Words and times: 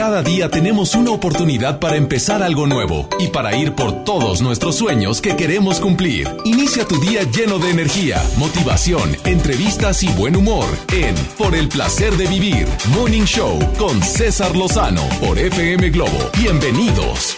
Cada 0.00 0.22
día 0.22 0.48
tenemos 0.48 0.94
una 0.94 1.10
oportunidad 1.10 1.78
para 1.78 1.96
empezar 1.96 2.42
algo 2.42 2.66
nuevo 2.66 3.06
y 3.18 3.28
para 3.28 3.54
ir 3.54 3.74
por 3.74 4.02
todos 4.02 4.40
nuestros 4.40 4.76
sueños 4.76 5.20
que 5.20 5.36
queremos 5.36 5.78
cumplir. 5.78 6.26
Inicia 6.46 6.88
tu 6.88 6.98
día 6.98 7.20
lleno 7.24 7.58
de 7.58 7.68
energía, 7.68 8.16
motivación, 8.38 9.14
entrevistas 9.26 10.02
y 10.02 10.08
buen 10.14 10.36
humor 10.36 10.64
en 10.90 11.14
Por 11.36 11.54
el 11.54 11.68
placer 11.68 12.14
de 12.14 12.26
vivir, 12.28 12.66
Morning 12.94 13.24
Show 13.24 13.58
con 13.76 14.02
César 14.02 14.56
Lozano 14.56 15.02
por 15.20 15.38
FM 15.38 15.90
Globo. 15.90 16.30
Bienvenidos. 16.38 17.36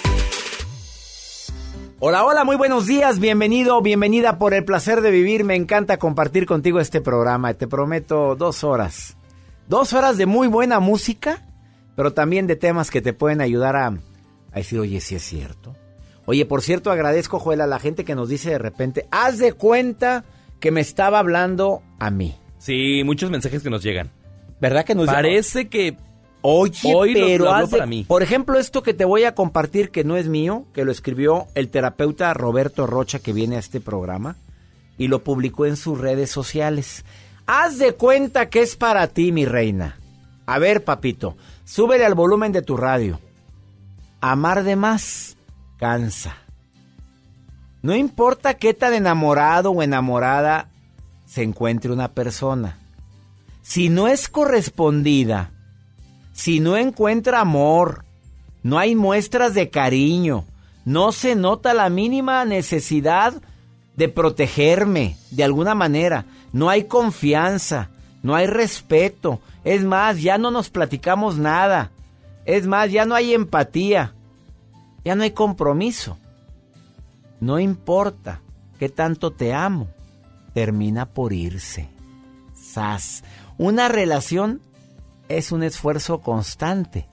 Hola, 1.99 2.25
hola, 2.25 2.45
muy 2.45 2.55
buenos 2.55 2.87
días, 2.87 3.19
bienvenido, 3.19 3.83
bienvenida 3.83 4.39
por 4.39 4.55
el 4.55 4.65
placer 4.65 5.01
de 5.01 5.11
vivir. 5.11 5.43
Me 5.43 5.57
encanta 5.57 5.97
compartir 5.97 6.47
contigo 6.47 6.79
este 6.79 7.01
programa. 7.01 7.55
Te 7.55 7.67
prometo 7.67 8.37
dos 8.37 8.63
horas. 8.63 9.17
Dos 9.67 9.93
horas 9.95 10.17
de 10.17 10.27
muy 10.27 10.47
buena 10.47 10.79
música 10.79 11.43
pero 11.97 12.13
también 12.13 12.47
de 12.47 12.57
temas 12.57 12.91
que 12.91 13.03
te 13.03 13.13
pueden 13.13 13.41
ayudar 13.41 13.77
a, 13.77 13.95
decir, 14.55 14.79
oye, 14.79 15.01
si 15.01 15.15
es 15.15 15.23
cierto. 15.23 15.75
Oye, 16.25 16.47
por 16.47 16.63
cierto, 16.63 16.91
agradezco, 16.91 17.39
Joel, 17.39 17.61
a 17.61 17.67
la 17.67 17.79
gente 17.79 18.05
que 18.05 18.15
nos 18.15 18.29
dice 18.29 18.51
de 18.51 18.59
repente, 18.59 19.07
haz 19.11 19.39
de 19.39 19.53
cuenta 19.53 20.25
que 20.61 20.71
me 20.71 20.81
estaba 20.81 21.19
hablando 21.19 21.83
a 21.99 22.11
mí. 22.11 22.37
Sí, 22.59 23.03
muchos 23.05 23.31
mensajes 23.31 23.63
que 23.63 23.71
nos 23.71 23.83
llegan. 23.83 24.11
¿Verdad 24.61 24.85
que 24.85 24.95
nos 24.95 25.07
Parece 25.07 25.69
que 25.69 25.97
Oye, 26.43 26.93
Hoy 26.93 27.15
pero 27.15 27.61
lo, 27.61 27.69
para 27.69 27.87
mí. 27.87 28.05
Por 28.07 28.23
ejemplo, 28.23 28.59
esto 28.59 28.83
que 28.83 28.95
te 28.95 29.05
voy 29.05 29.25
a 29.25 29.35
compartir 29.35 29.91
que 29.91 30.03
no 30.03 30.17
es 30.17 30.27
mío, 30.27 30.67
que 30.75 30.85
lo 30.85 30.91
escribió 30.91 31.47
el 31.55 31.69
terapeuta 31.69 32.35
Roberto 32.35 32.87
Rocha 32.87 33.21
que 33.21 33.33
viene 33.33 33.57
a 33.57 33.61
este 33.61 33.81
programa 33.81 34.37
y 34.99 35.07
lo 35.07 35.21
publicó 35.23 35.67
en 35.67 35.77
sus 35.77 35.99
redes 35.99 36.31
sociales. 36.31 37.05
Haz 37.47 37.79
de 37.79 37.93
cuenta 37.93 38.49
que 38.51 38.61
es 38.61 38.75
para 38.75 39.07
ti, 39.07 39.31
mi 39.31 39.45
reina. 39.45 39.99
A 40.45 40.59
ver, 40.59 40.83
papito, 40.83 41.37
súbele 41.73 42.05
al 42.05 42.15
volumen 42.15 42.53
de 42.53 42.61
tu 42.61 42.77
radio. 42.77 43.19
Amar 44.21 44.63
de 44.63 44.77
más 44.77 45.39
cansa. 45.79 46.37
No 47.81 47.97
importa 47.97 48.55
qué 48.55 48.75
tan 48.75 48.93
enamorado 48.93 49.71
o 49.71 49.83
enamorada 49.83 50.69
se 51.25 51.43
encuentre 51.43 51.91
una 51.91 52.09
persona. 52.09 52.77
Si 53.63 53.89
no 53.89 54.07
es 54.07 54.29
correspondida, 54.29 55.51
si 56.35 56.61
no 56.61 56.77
encuentra 56.77 57.41
amor, 57.41 58.05
no 58.63 58.79
hay 58.79 58.95
muestras 58.95 59.55
de 59.55 59.71
cariño, 59.71 60.45
no 60.85 61.11
se 61.11 61.35
nota 61.37 61.73
la 61.73 61.89
mínima 61.89 62.45
necesidad 62.45 63.33
de 63.97 64.09
protegerme 64.11 65.17
de 65.31 65.45
alguna 65.45 65.75
manera, 65.75 66.27
no 66.53 66.69
hay 66.69 66.85
confianza, 66.85 67.89
no 68.23 68.35
hay 68.35 68.47
respeto, 68.47 69.41
es 69.65 69.85
más, 69.85 70.21
ya 70.21 70.39
no 70.39 70.51
nos 70.51 70.71
platicamos 70.71 71.39
nada. 71.39 71.93
Es 72.45 72.67
más, 72.67 72.91
ya 72.91 73.05
no 73.05 73.15
hay 73.15 73.35
empatía. 73.35 74.15
Ya 75.05 75.15
no 75.15 75.23
hay 75.23 75.31
compromiso. 75.33 76.19
No 77.41 77.59
importa 77.59 78.41
qué 78.79 78.89
tanto 78.89 79.33
te 79.33 79.55
amo. 79.55 79.89
Termina 80.55 81.07
por 81.07 81.33
irse. 81.33 81.89
Sas. 82.55 83.25
Una 83.59 83.89
relación 83.89 84.61
es 85.29 85.53
un 85.53 85.63
esfuerzo 85.63 86.21
constante 86.21 87.07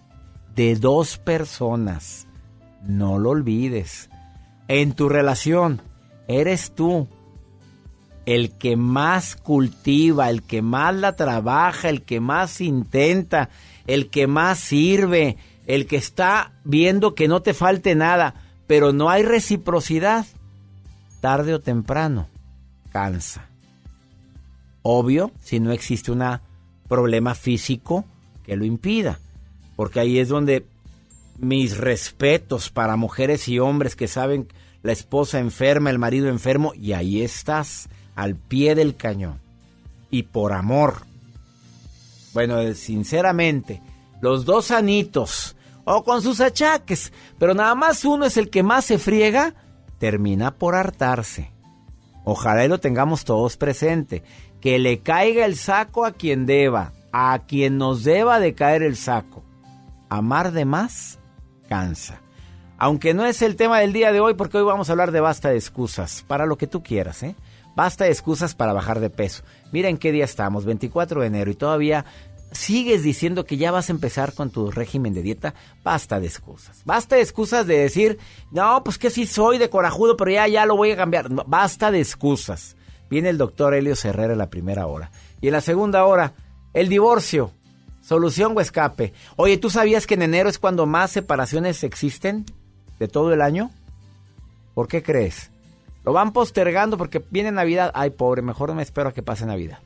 de 0.55 0.75
dos 0.75 1.17
personas. 1.17 2.27
No 2.83 3.20
lo 3.20 3.31
olvides. 3.31 4.09
En 4.67 4.94
tu 4.94 5.09
relación 5.09 5.81
eres 6.27 6.72
tú 6.72 7.08
el 8.25 8.52
que 8.52 8.75
más 8.75 9.36
cultiva, 9.36 10.30
el 10.30 10.44
que 10.44 10.61
más 10.61 10.95
la 10.95 11.16
trabaja, 11.16 11.89
el 11.89 12.04
que 12.04 12.20
más 12.20 12.61
intenta, 12.61 13.49
el 13.88 14.10
que 14.10 14.27
más 14.27 14.60
sirve, 14.60 15.38
el 15.66 15.88
que 15.88 15.98
está 15.98 16.52
viendo 16.64 17.16
que 17.16 17.27
no 17.27 17.42
te 17.42 17.54
falte 17.54 17.95
nada, 17.95 18.36
pero 18.67 18.94
no 18.94 19.10
hay 19.10 19.23
reciprocidad, 19.23 20.26
tarde 21.21 21.54
o 21.54 21.60
temprano, 21.60 22.27
cansa. 22.92 23.49
Obvio, 24.82 25.32
si 25.42 25.60
no 25.60 25.71
existe 25.71 26.11
un 26.11 26.23
problema 26.88 27.36
físico 27.36 28.05
que 28.44 28.55
lo 28.55 28.65
impida, 28.65 29.20
porque 29.76 29.99
ahí 29.99 30.20
es 30.20 30.30
donde 30.30 30.65
mis 31.38 31.77
respetos 31.77 32.70
para 32.70 32.95
mujeres 32.95 33.48
y 33.48 33.60
hombres 33.60 33.95
que 33.95 34.08
saben 34.08 34.48
la 34.82 34.92
esposa 34.92 35.39
enferma, 35.39 35.89
el 35.89 35.99
marido 35.99 36.30
enfermo, 36.30 36.73
y 36.76 36.94
ahí 36.94 37.21
estás 37.21 37.89
al 38.20 38.36
pie 38.36 38.76
del 38.76 38.98
cañón 38.98 39.40
y 40.12 40.24
por 40.24 40.52
amor. 40.52 41.04
Bueno, 42.34 42.74
sinceramente, 42.74 43.82
los 44.20 44.44
dos 44.44 44.72
anitos 44.72 45.56
o 45.86 46.04
con 46.04 46.22
sus 46.22 46.42
achaques, 46.42 47.14
pero 47.38 47.54
nada 47.54 47.76
más 47.76 48.04
uno 48.04 48.26
es 48.26 48.36
el 48.36 48.50
que 48.50 48.62
más 48.62 48.84
se 48.84 48.98
friega, 48.98 49.54
termina 50.00 50.52
por 50.52 50.76
hartarse. 50.76 51.50
Ojalá 52.26 52.66
y 52.66 52.68
lo 52.68 52.82
tengamos 52.82 53.24
todos 53.24 53.56
presente. 53.56 54.22
Que 54.60 54.80
le 54.80 55.00
caiga 55.00 55.46
el 55.46 55.56
saco 55.56 56.04
a 56.04 56.12
quien 56.12 56.46
deba, 56.46 56.92
a 57.14 57.40
quien 57.48 57.78
nos 57.78 58.04
deba 58.04 58.42
de 58.42 58.54
caer 58.54 58.84
el 58.84 58.98
saco. 58.98 59.46
Amar 60.10 60.52
de 60.52 60.66
más 60.66 61.20
cansa. 61.70 62.20
Aunque 62.78 63.14
no 63.14 63.26
es 63.26 63.42
el 63.42 63.56
tema 63.56 63.80
del 63.80 63.94
día 63.94 64.12
de 64.12 64.20
hoy, 64.20 64.34
porque 64.34 64.58
hoy 64.58 64.66
vamos 64.66 64.90
a 64.90 64.92
hablar 64.92 65.14
de 65.14 65.22
basta 65.22 65.50
de 65.50 65.56
excusas, 65.56 66.26
para 66.28 66.46
lo 66.46 66.58
que 66.58 66.68
tú 66.68 66.84
quieras, 66.84 67.24
¿eh? 67.24 67.36
Basta 67.80 68.04
de 68.04 68.12
excusas 68.12 68.56
para 68.56 68.73
bajar 68.73 69.00
de 69.00 69.10
peso. 69.10 69.42
Mira 69.72 69.88
en 69.88 69.98
qué 69.98 70.12
día 70.12 70.26
estamos, 70.26 70.66
24 70.66 71.22
de 71.22 71.28
enero, 71.28 71.50
y 71.50 71.56
todavía 71.56 72.04
sigues 72.52 73.04
diciendo 73.04 73.45
que 73.45 73.56
ya 73.56 73.72
vas 73.72 73.88
a 73.88 73.94
empezar 73.94 74.34
con 74.34 74.50
tu 74.50 74.70
régimen 74.70 75.14
de 75.14 75.22
dieta. 75.22 75.54
Basta 75.82 76.20
de 76.20 76.28
excusas. 76.28 76.82
Basta 76.84 77.16
de 77.16 77.22
excusas 77.22 77.66
de 77.68 77.78
decir, 77.78 78.20
no, 78.52 78.84
pues 78.84 78.98
que 78.98 79.10
sí 79.10 79.26
soy 79.26 79.60
de 79.60 79.70
corajudo, 79.70 80.18
pero 80.18 80.30
ya, 80.30 80.45
ya 80.50 80.66
lo 80.66 80.76
voy 80.76 80.92
a 80.92 80.98
cambiar. 80.98 81.30
basta 81.48 81.89
de 81.89 82.02
excusas. 82.02 82.76
Viene 83.10 83.30
el 83.30 83.38
doctor 83.38 83.73
Helio 83.73 83.94
Herrera 84.04 84.34
en 84.34 84.39
la 84.39 84.50
primera 84.50 84.86
hora. 84.86 85.10
Y 85.39 85.48
en 85.48 85.54
la 85.54 85.62
segunda 85.62 86.06
hora, 86.06 86.34
el 86.73 86.89
divorcio. 86.89 87.54
Solución 88.02 88.58
o 88.58 88.60
escape. 88.60 89.14
Oye, 89.38 89.58
¿tú 89.58 89.70
sabías 89.70 90.06
que 90.06 90.16
en 90.16 90.23
enero 90.23 90.50
es 90.50 90.60
cuando 90.60 90.86
más 90.86 91.12
separaciones 91.12 91.86
existen 91.86 92.45
de 93.00 93.08
todo 93.08 93.32
el 93.32 93.42
año? 93.42 93.72
¿Por 94.73 94.89
qué 94.89 95.02
crees? 95.02 95.50
Lo 96.09 96.14
van 96.14 96.33
postergando 96.33 96.97
porque 96.97 97.23
viene 97.30 97.52
Navidad. 97.52 97.92
Ay, 97.93 98.09
pobre, 98.09 98.42
mejor 98.42 98.73
me 98.73 98.81
espero 98.81 99.09
a 99.09 99.14
que 99.14 99.21
pase 99.21 99.45
Navidad. 99.45 99.77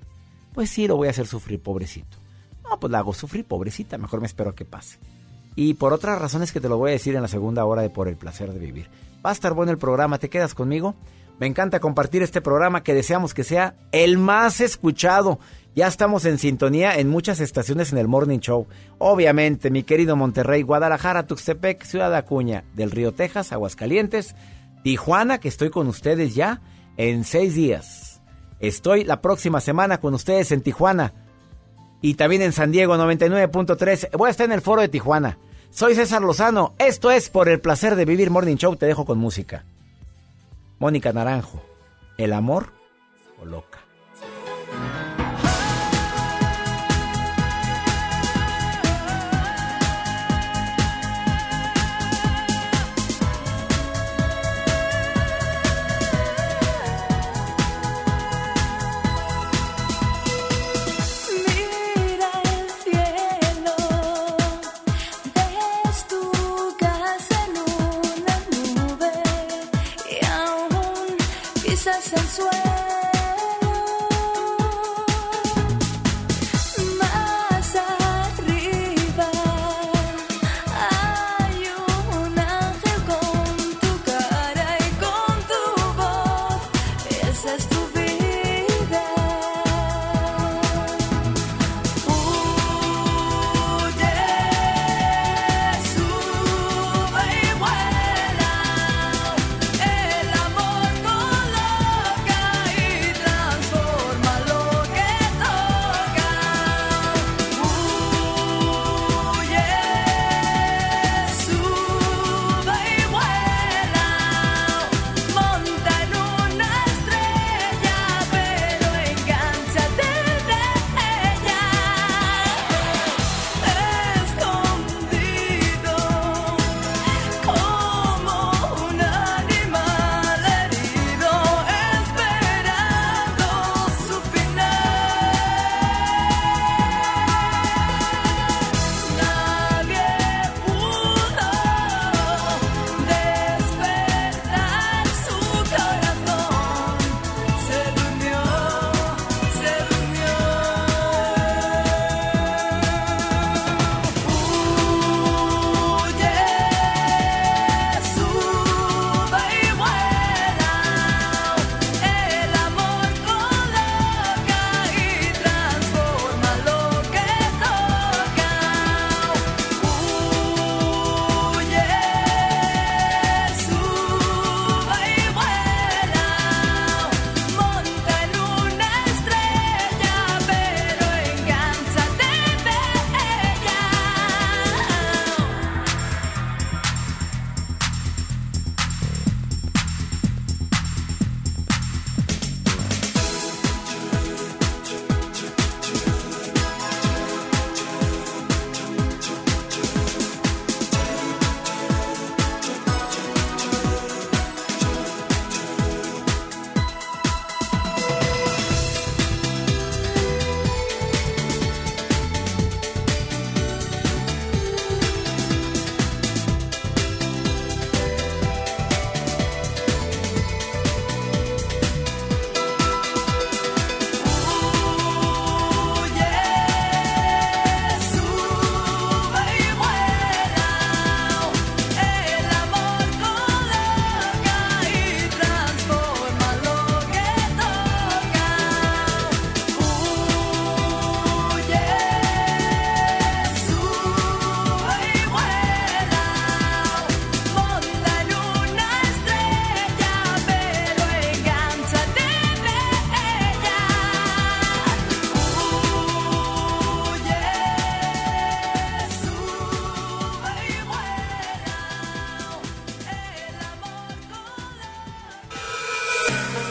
Pues 0.53 0.69
sí, 0.69 0.87
lo 0.87 0.95
voy 0.95 1.09
a 1.09 1.11
hacer 1.11 1.27
sufrir, 1.27 1.61
pobrecito. 1.61 2.15
No, 2.63 2.79
pues 2.79 2.89
la 2.91 2.99
hago 2.99 3.13
sufrir, 3.13 3.43
pobrecita, 3.43 3.97
mejor 3.97 4.21
me 4.21 4.27
espero 4.27 4.51
a 4.51 4.55
que 4.55 4.63
pase. 4.63 4.99
Y 5.57 5.73
por 5.73 5.91
otras 5.91 6.21
razones 6.21 6.53
que 6.53 6.61
te 6.61 6.69
lo 6.69 6.77
voy 6.77 6.91
a 6.91 6.93
decir 6.93 7.13
en 7.17 7.23
la 7.23 7.27
segunda 7.27 7.65
hora 7.65 7.81
de 7.81 7.89
Por 7.89 8.07
el 8.07 8.15
placer 8.15 8.53
de 8.53 8.59
vivir. 8.59 8.87
Va 9.15 9.31
a 9.31 9.33
estar 9.33 9.53
bueno 9.53 9.73
el 9.73 9.77
programa, 9.77 10.17
¿te 10.17 10.29
quedas 10.29 10.55
conmigo? 10.55 10.95
Me 11.41 11.45
encanta 11.45 11.81
compartir 11.81 12.23
este 12.23 12.39
programa 12.39 12.83
que 12.83 12.93
deseamos 12.93 13.33
que 13.33 13.43
sea 13.43 13.75
el 13.91 14.17
más 14.17 14.61
escuchado. 14.61 15.39
Ya 15.75 15.87
estamos 15.87 16.23
en 16.23 16.37
sintonía 16.37 16.95
en 16.99 17.09
muchas 17.09 17.41
estaciones 17.41 17.91
en 17.91 17.97
el 17.97 18.07
Morning 18.07 18.39
Show. 18.39 18.65
Obviamente, 18.97 19.71
mi 19.71 19.83
querido 19.83 20.15
Monterrey, 20.15 20.61
Guadalajara, 20.61 21.25
Tuxtepec, 21.25 21.83
Ciudad 21.83 22.15
Acuña, 22.15 22.63
del 22.75 22.91
Río 22.91 23.11
Texas, 23.11 23.51
Aguascalientes, 23.51 24.35
Tijuana, 24.83 25.39
que 25.39 25.47
estoy 25.47 25.69
con 25.69 25.87
ustedes 25.87 26.35
ya 26.35 26.61
en 26.97 27.23
seis 27.23 27.55
días. 27.55 28.21
Estoy 28.59 29.03
la 29.03 29.21
próxima 29.21 29.61
semana 29.61 29.99
con 29.99 30.13
ustedes 30.13 30.51
en 30.51 30.61
Tijuana. 30.61 31.13
Y 32.01 32.15
también 32.15 32.41
en 32.41 32.53
San 32.53 32.71
Diego 32.71 32.95
99.3. 32.95 34.09
Voy 34.17 34.27
a 34.27 34.31
estar 34.31 34.45
en 34.45 34.51
el 34.51 34.61
foro 34.61 34.81
de 34.81 34.89
Tijuana. 34.89 35.37
Soy 35.69 35.95
César 35.95 36.21
Lozano. 36.21 36.75
Esto 36.77 37.11
es 37.11 37.29
por 37.29 37.49
el 37.49 37.59
placer 37.59 37.95
de 37.95 38.05
vivir 38.05 38.29
Morning 38.29 38.57
Show. 38.57 38.75
Te 38.75 38.85
dejo 38.85 39.05
con 39.05 39.17
música. 39.17 39.65
Mónica 40.79 41.13
Naranjo. 41.13 41.61
El 42.17 42.33
amor 42.33 42.73
o 43.41 43.45
loca. 43.45 43.72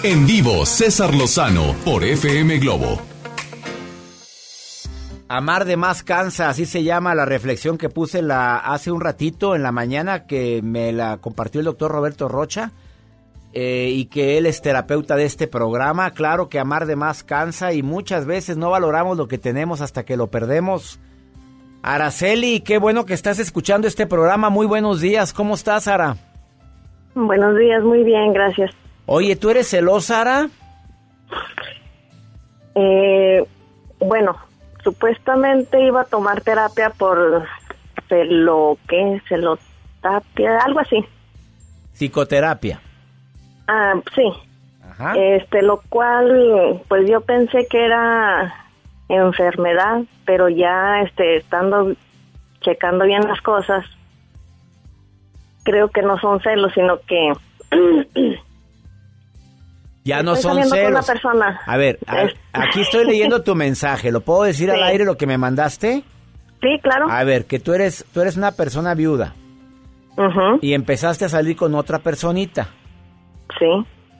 En 0.04 0.26
vivo, 0.26 0.66
César 0.66 1.14
Lozano 1.14 1.76
por 1.84 2.02
FM 2.02 2.58
Globo. 2.58 3.00
Amar 5.28 5.64
de 5.64 5.76
más 5.76 6.02
cansa, 6.02 6.48
así 6.48 6.66
se 6.66 6.82
llama 6.82 7.14
la 7.14 7.24
reflexión 7.24 7.78
que 7.78 7.88
puse 7.88 8.20
la, 8.20 8.56
hace 8.56 8.90
un 8.90 9.00
ratito 9.00 9.54
en 9.54 9.62
la 9.62 9.70
mañana 9.70 10.26
que 10.26 10.60
me 10.60 10.90
la 10.90 11.18
compartió 11.18 11.60
el 11.60 11.66
doctor 11.66 11.92
Roberto 11.92 12.26
Rocha 12.26 12.72
eh, 13.52 13.90
y 13.94 14.06
que 14.06 14.38
él 14.38 14.46
es 14.46 14.60
terapeuta 14.60 15.14
de 15.14 15.24
este 15.24 15.46
programa. 15.46 16.10
Claro 16.10 16.48
que 16.48 16.58
amar 16.58 16.86
de 16.86 16.96
más 16.96 17.22
cansa 17.22 17.72
y 17.72 17.84
muchas 17.84 18.26
veces 18.26 18.56
no 18.56 18.70
valoramos 18.70 19.16
lo 19.16 19.28
que 19.28 19.38
tenemos 19.38 19.80
hasta 19.80 20.04
que 20.04 20.16
lo 20.16 20.26
perdemos. 20.26 20.98
Araceli, 21.84 22.58
qué 22.58 22.78
bueno 22.78 23.06
que 23.06 23.14
estás 23.14 23.38
escuchando 23.38 23.86
este 23.86 24.08
programa. 24.08 24.50
Muy 24.50 24.66
buenos 24.66 25.00
días. 25.00 25.32
¿Cómo 25.32 25.54
estás, 25.54 25.86
Ara? 25.86 26.16
Buenos 27.14 27.56
días, 27.56 27.84
muy 27.84 28.02
bien, 28.02 28.32
gracias. 28.32 28.81
Oye, 29.06 29.36
¿tú 29.36 29.50
eres 29.50 29.68
celosa, 29.68 30.20
Ara? 30.20 30.48
Eh, 32.74 33.44
bueno, 33.98 34.36
supuestamente 34.82 35.84
iba 35.84 36.02
a 36.02 36.04
tomar 36.04 36.40
terapia 36.40 36.90
por 36.90 37.46
celo, 38.08 38.78
¿qué? 38.88 39.20
Celotapia, 39.28 40.58
algo 40.58 40.80
así. 40.80 41.04
Psicoterapia. 41.92 42.80
Ah, 43.68 43.94
sí. 44.14 44.32
Ajá. 44.88 45.14
Este, 45.16 45.62
lo 45.62 45.80
cual, 45.88 46.82
pues 46.88 47.08
yo 47.08 47.20
pensé 47.22 47.66
que 47.68 47.84
era 47.84 48.54
enfermedad, 49.08 50.02
pero 50.24 50.48
ya, 50.48 51.02
este, 51.02 51.36
estando 51.36 51.94
checando 52.60 53.04
bien 53.04 53.26
las 53.26 53.40
cosas, 53.40 53.84
creo 55.64 55.88
que 55.88 56.02
no 56.02 56.18
son 56.18 56.40
celos, 56.40 56.72
sino 56.74 57.00
que 57.00 57.32
ya 60.04 60.22
no 60.22 60.34
estoy 60.34 60.42
son 60.50 60.58
con 60.62 60.66
una 60.68 60.76
celos. 60.76 61.06
persona. 61.06 61.60
A 61.66 61.76
ver, 61.76 61.98
a- 62.06 62.26
aquí 62.52 62.80
estoy 62.82 63.04
leyendo 63.06 63.42
tu 63.42 63.54
mensaje. 63.54 64.10
¿Lo 64.10 64.20
puedo 64.20 64.42
decir 64.42 64.70
al 64.70 64.82
aire 64.82 65.04
lo 65.04 65.16
que 65.16 65.26
me 65.26 65.38
mandaste? 65.38 66.02
Sí, 66.60 66.78
claro. 66.82 67.10
A 67.10 67.24
ver, 67.24 67.46
que 67.46 67.58
tú 67.58 67.72
eres, 67.74 68.04
tú 68.12 68.20
eres 68.20 68.36
una 68.36 68.52
persona 68.52 68.94
viuda 68.94 69.34
y 70.60 70.74
empezaste 70.74 71.24
a 71.24 71.28
salir 71.28 71.56
con 71.56 71.74
otra 71.74 71.98
personita. 71.98 72.68
Sí, 73.58 73.66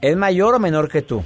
¿Es 0.01 0.17
mayor 0.17 0.55
o 0.55 0.59
menor 0.59 0.89
que 0.89 1.03
tú? 1.03 1.23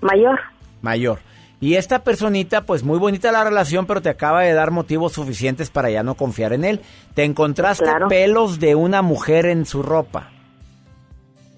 mayor. 0.00 0.38
Mayor. 0.82 1.18
Y 1.60 1.74
esta 1.74 2.04
personita, 2.04 2.60
pues 2.62 2.84
muy 2.84 2.98
bonita 3.00 3.32
la 3.32 3.42
relación, 3.42 3.84
pero 3.86 4.00
te 4.00 4.08
acaba 4.10 4.42
de 4.42 4.52
dar 4.52 4.70
motivos 4.70 5.12
suficientes 5.14 5.70
para 5.70 5.90
ya 5.90 6.04
no 6.04 6.14
confiar 6.14 6.52
en 6.52 6.64
él. 6.64 6.80
Te 7.14 7.24
encontraste 7.24 7.82
Claro. 7.84 8.06
pelos 8.08 8.60
de 8.60 8.76
una 8.76 9.02
mujer 9.02 9.46
en 9.46 9.66
su 9.66 9.82
ropa. 9.82 10.30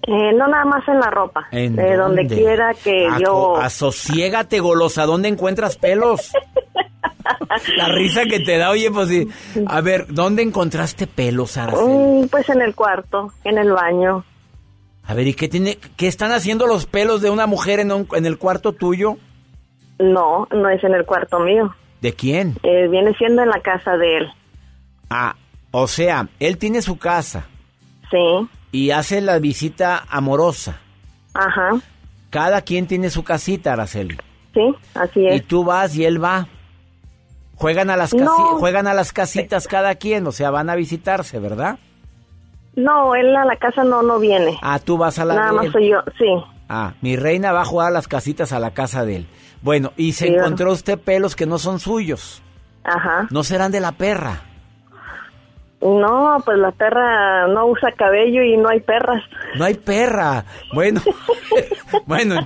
Eh, 0.07 0.33
no 0.33 0.47
nada 0.47 0.65
más 0.65 0.87
en 0.87 0.99
la 0.99 1.09
ropa, 1.11 1.47
¿En 1.51 1.75
de 1.75 1.95
donde 1.95 2.25
quiera 2.27 2.73
que 2.73 3.07
Aco- 3.07 3.19
yo... 3.19 3.55
Asociégate, 3.57 4.59
golosa. 4.59 5.05
¿Dónde 5.05 5.27
encuentras 5.29 5.77
pelos? 5.77 6.31
La 7.77 7.87
risa 7.89 8.23
que 8.25 8.39
te 8.39 8.57
da, 8.57 8.71
oye, 8.71 8.89
pues 8.89 9.09
sí. 9.09 9.27
A 9.67 9.81
ver, 9.81 10.07
¿dónde 10.09 10.41
encontraste 10.41 11.05
pelos, 11.05 11.55
Araceli? 11.57 11.87
Mm, 12.23 12.27
pues 12.29 12.49
en 12.49 12.61
el 12.61 12.73
cuarto, 12.73 13.31
en 13.43 13.57
el 13.59 13.71
baño. 13.71 14.23
A 15.05 15.13
ver, 15.13 15.27
¿y 15.27 15.33
qué 15.33 15.47
tiene, 15.47 15.77
qué 15.97 16.07
están 16.07 16.31
haciendo 16.31 16.65
los 16.65 16.85
pelos 16.87 17.21
de 17.21 17.29
una 17.29 17.45
mujer 17.47 17.79
en, 17.79 17.91
un- 17.91 18.07
en 18.13 18.25
el 18.25 18.37
cuarto 18.37 18.71
tuyo? 18.73 19.17
No, 19.99 20.47
no 20.51 20.69
es 20.69 20.83
en 20.83 20.93
el 20.95 21.05
cuarto 21.05 21.39
mío. 21.39 21.75
¿De 22.01 22.13
quién? 22.13 22.55
Eh, 22.63 22.87
viene 22.87 23.13
siendo 23.15 23.43
en 23.43 23.49
la 23.49 23.59
casa 23.61 23.97
de 23.97 24.17
él. 24.17 24.31
Ah, 25.09 25.35
o 25.71 25.87
sea, 25.87 26.27
él 26.39 26.57
tiene 26.57 26.81
su 26.81 26.97
casa 26.97 27.45
Sí, 28.09 28.47
y 28.71 28.91
hace 28.91 29.21
la 29.21 29.39
visita 29.39 30.05
amorosa. 30.09 30.77
ajá, 31.33 31.71
Cada 32.29 32.61
quien 32.61 32.87
tiene 32.87 33.09
su 33.09 33.23
casita, 33.23 33.73
Araceli. 33.73 34.17
sí, 34.53 34.73
así 34.95 35.19
Y 35.21 35.27
es. 35.27 35.47
tú 35.47 35.63
vas 35.65 35.95
y 35.95 36.05
él 36.05 36.23
va. 36.23 36.47
Juegan 37.55 37.89
a 37.89 37.95
las 37.97 38.13
No. 38.13 38.57
juegan 38.57 38.87
a 38.87 38.93
las 38.93 39.11
casitas 39.13 39.67
cada 39.67 39.95
quien, 39.95 40.25
o 40.27 40.31
sea, 40.31 40.49
van 40.49 40.69
a 40.69 40.75
visitarse, 40.75 41.39
¿verdad? 41.39 41.77
No, 42.75 43.13
él 43.15 43.35
a 43.35 43.45
la 43.45 43.57
casa 43.57 43.83
no, 43.83 44.01
no 44.01 44.17
viene. 44.19 44.57
Ah, 44.61 44.79
tú 44.79 44.97
vas 44.97 45.19
a 45.19 45.25
la 45.25 45.35
Nada 45.35 45.51
más 45.51 45.65
él. 45.65 45.71
soy 45.73 45.89
yo, 45.89 45.97
sí. 46.17 46.25
Ah, 46.69 46.93
mi 47.01 47.17
reina 47.17 47.51
va 47.51 47.61
a 47.61 47.65
jugar 47.65 47.87
a 47.89 47.91
las 47.91 48.07
casitas 48.07 48.53
a 48.53 48.59
la 48.59 48.71
casa 48.71 49.03
de 49.05 49.17
él. 49.17 49.27
Bueno, 49.61 49.91
y 49.97 50.13
se 50.13 50.27
Sí, 50.27 50.33
encontró 50.33 50.71
usted 50.71 50.97
pelos 50.97 51.35
que 51.35 51.45
no 51.45 51.59
son 51.59 51.79
suyos. 51.79 52.41
Ajá. 52.85 53.27
No 53.29 53.43
serán 53.43 53.71
de 53.73 53.81
la 53.81 53.91
perra. 53.91 54.41
No, 55.81 56.37
pues 56.45 56.57
la 56.59 56.71
perra 56.71 57.47
no 57.47 57.65
usa 57.67 57.91
cabello 57.93 58.43
y 58.43 58.55
no 58.57 58.69
hay 58.69 58.81
perras. 58.81 59.23
No 59.55 59.65
hay 59.65 59.73
perra. 59.73 60.45
Bueno, 60.73 61.01
bueno, 62.05 62.35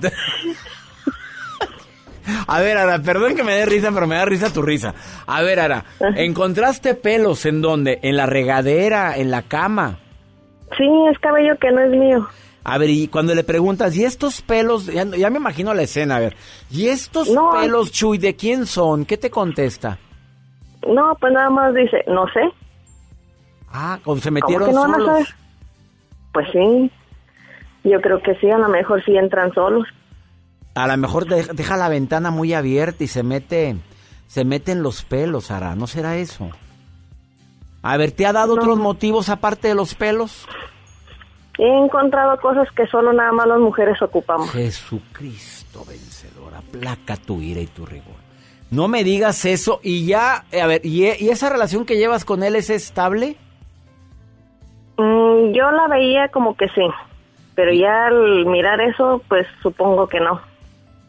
A 2.48 2.60
ver, 2.60 2.76
Ara, 2.76 2.98
perdón 3.00 3.36
que 3.36 3.44
me 3.44 3.52
dé 3.52 3.66
risa, 3.66 3.90
pero 3.94 4.06
me 4.08 4.16
da 4.16 4.24
risa 4.24 4.52
tu 4.52 4.60
risa. 4.62 4.94
A 5.26 5.42
ver, 5.42 5.60
Ara, 5.60 5.84
¿encontraste 6.16 6.94
pelos 6.94 7.46
en 7.46 7.62
dónde? 7.62 8.00
¿En 8.02 8.16
la 8.16 8.26
regadera? 8.26 9.16
¿En 9.16 9.30
la 9.30 9.42
cama? 9.42 9.98
Sí, 10.76 10.84
es 11.12 11.18
cabello 11.20 11.56
que 11.60 11.70
no 11.70 11.80
es 11.82 11.90
mío. 11.90 12.26
A 12.64 12.78
ver, 12.78 12.90
y 12.90 13.06
cuando 13.06 13.32
le 13.32 13.44
preguntas, 13.44 13.94
¿y 13.96 14.04
estos 14.04 14.42
pelos? 14.42 14.86
Ya, 14.86 15.04
ya 15.04 15.30
me 15.30 15.36
imagino 15.38 15.72
la 15.72 15.82
escena, 15.82 16.16
a 16.16 16.20
ver. 16.20 16.36
¿Y 16.68 16.88
estos 16.88 17.30
No. 17.30 17.50
pelos, 17.52 17.92
Chuy, 17.92 18.18
de 18.18 18.34
quién 18.34 18.66
son? 18.66 19.04
¿Qué 19.04 19.16
te 19.16 19.30
contesta? 19.30 19.98
No, 20.84 21.14
pues 21.20 21.32
nada 21.32 21.48
más 21.50 21.72
dice, 21.74 22.02
no 22.08 22.26
sé. 22.32 22.40
Ah, 23.72 23.98
o 24.04 24.16
se 24.16 24.30
¿Cómo 24.30 24.34
metieron 24.34 24.68
que 24.68 24.74
no 24.74 24.82
solos. 24.84 25.34
Pues 26.32 26.46
sí. 26.52 26.90
Yo 27.84 28.00
creo 28.00 28.20
que 28.22 28.34
sí, 28.36 28.50
a 28.50 28.58
lo 28.58 28.68
mejor 28.68 29.04
sí 29.04 29.16
entran 29.16 29.52
solos. 29.54 29.86
A 30.74 30.86
lo 30.86 30.96
mejor 30.96 31.26
de- 31.26 31.44
deja 31.54 31.76
la 31.76 31.88
ventana 31.88 32.30
muy 32.30 32.52
abierta 32.52 33.04
y 33.04 33.06
se 33.08 33.22
mete, 33.22 33.76
se 34.26 34.44
meten 34.44 34.82
los 34.82 35.04
pelos, 35.04 35.50
Ara. 35.50 35.74
¿No 35.76 35.86
será 35.86 36.16
eso? 36.16 36.50
A 37.82 37.96
ver, 37.96 38.10
¿te 38.12 38.26
ha 38.26 38.32
dado 38.32 38.56
No. 38.56 38.62
otros 38.62 38.78
motivos 38.78 39.28
aparte 39.28 39.68
de 39.68 39.74
los 39.74 39.94
pelos? 39.94 40.46
He 41.58 41.84
encontrado 41.84 42.38
cosas 42.40 42.68
que 42.76 42.86
solo 42.88 43.12
nada 43.12 43.32
más 43.32 43.46
las 43.46 43.58
mujeres 43.60 44.02
ocupamos. 44.02 44.50
Jesucristo 44.50 45.84
vencedor, 45.88 46.54
aplaca 46.54 47.16
tu 47.16 47.40
ira 47.40 47.60
y 47.60 47.66
tu 47.66 47.86
rigor. 47.86 48.16
No 48.70 48.88
me 48.88 49.04
digas 49.04 49.44
eso 49.44 49.80
y 49.82 50.04
ya, 50.06 50.44
eh, 50.50 50.60
a 50.60 50.66
ver, 50.66 50.84
¿y, 50.84 51.04
y 51.06 51.28
esa 51.30 51.48
relación 51.48 51.86
que 51.86 51.96
llevas 51.96 52.24
con 52.24 52.42
él 52.42 52.56
es 52.56 52.68
estable? 52.68 53.36
Mm, 54.98 55.52
yo 55.52 55.70
la 55.70 55.88
veía 55.88 56.28
como 56.28 56.56
que 56.56 56.68
sí, 56.68 56.86
pero 57.54 57.72
ya 57.72 58.06
al 58.06 58.46
mirar 58.46 58.80
eso, 58.80 59.22
pues 59.28 59.46
supongo 59.62 60.06
que 60.06 60.20
no. 60.20 60.40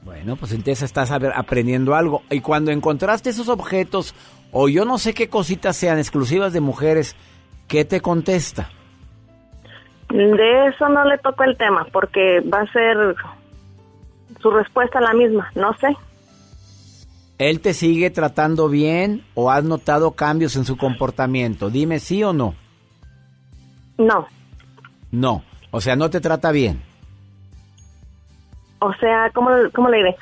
Bueno, 0.04 0.38
pues 0.38 0.54
entonces 0.54 0.84
estás 0.84 1.12
aprendiendo 1.12 1.94
algo. 1.94 2.22
Y 2.30 2.40
cuando 2.40 2.72
encontraste 2.72 3.30
esos 3.30 3.50
objetos, 3.50 4.16
o 4.52 4.70
yo 4.70 4.86
no 4.86 4.98
sé 4.98 5.14
qué 5.14 5.28
cositas 5.30 5.76
sean 5.76 5.98
exclusivas 5.98 6.54
de 6.54 6.62
mujeres, 6.62 7.16
¿qué 7.68 7.84
te 7.84 8.00
contesta? 8.00 8.70
De 10.10 10.68
eso 10.68 10.88
no 10.88 11.04
le 11.04 11.18
toco 11.18 11.44
el 11.44 11.58
tema, 11.58 11.86
porque 11.92 12.40
va 12.42 12.62
a 12.62 12.72
ser 12.72 13.16
su 14.42 14.50
respuesta 14.50 15.02
la 15.02 15.14
misma, 15.14 15.52
no 15.56 15.74
sé. 15.78 15.88
¿Él 17.38 17.60
te 17.60 17.74
sigue 17.74 18.10
tratando 18.10 18.70
bien 18.70 19.24
o 19.36 19.52
has 19.52 19.64
notado 19.64 20.12
cambios 20.12 20.56
en 20.56 20.66
su 20.66 20.78
comportamiento? 20.78 21.70
Dime 21.70 22.00
sí 22.00 22.24
o 22.24 22.34
no. 22.34 22.56
No, 23.98 24.28
No, 25.12 25.44
o 25.72 25.82
sea, 25.82 25.96
no 25.96 26.10
te 26.10 26.20
trata 26.22 26.52
bien. 26.52 26.82
o 28.80 28.94
sea, 28.96 29.32
¿cómo, 29.34 29.50
cómo 29.74 29.90
le 29.90 29.98
diré? 29.98 30.16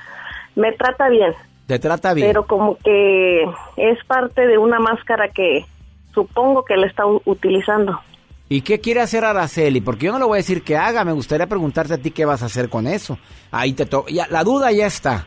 Me 0.56 0.72
trata 0.74 1.10
bien, 1.10 1.34
Te 1.68 1.78
trata 1.80 2.14
bien. 2.14 2.28
pero 2.28 2.46
como 2.48 2.78
que 2.78 3.44
es 3.76 4.04
parte 4.08 4.48
de 4.48 4.58
una 4.58 4.80
máscara 4.80 5.30
que 5.30 5.66
supongo 6.14 6.64
que 6.64 6.78
le 6.78 6.88
está 6.88 7.04
utilizando. 7.26 8.00
¿Y 8.48 8.62
qué 8.62 8.80
quiere 8.80 9.02
hacer 9.02 9.26
Araceli? 9.26 9.82
Porque 9.82 10.06
yo 10.06 10.12
no 10.14 10.20
le 10.20 10.26
voy 10.26 10.36
a 10.36 10.38
decir 10.38 10.64
que 10.64 10.78
haga, 10.78 11.04
me 11.04 11.12
gustaría 11.12 11.48
preguntarte 11.48 11.96
a 11.96 11.98
ti 11.98 12.12
qué 12.12 12.26
vas 12.26 12.44
a 12.44 12.46
hacer 12.46 12.70
con 12.70 12.86
eso. 12.88 13.18
Ahí 13.52 13.74
te 13.74 13.86
to 13.88 14.06
ya, 14.08 14.28
la 14.30 14.44
duda 14.44 14.72
ya 14.72 14.86
está. 14.86 15.26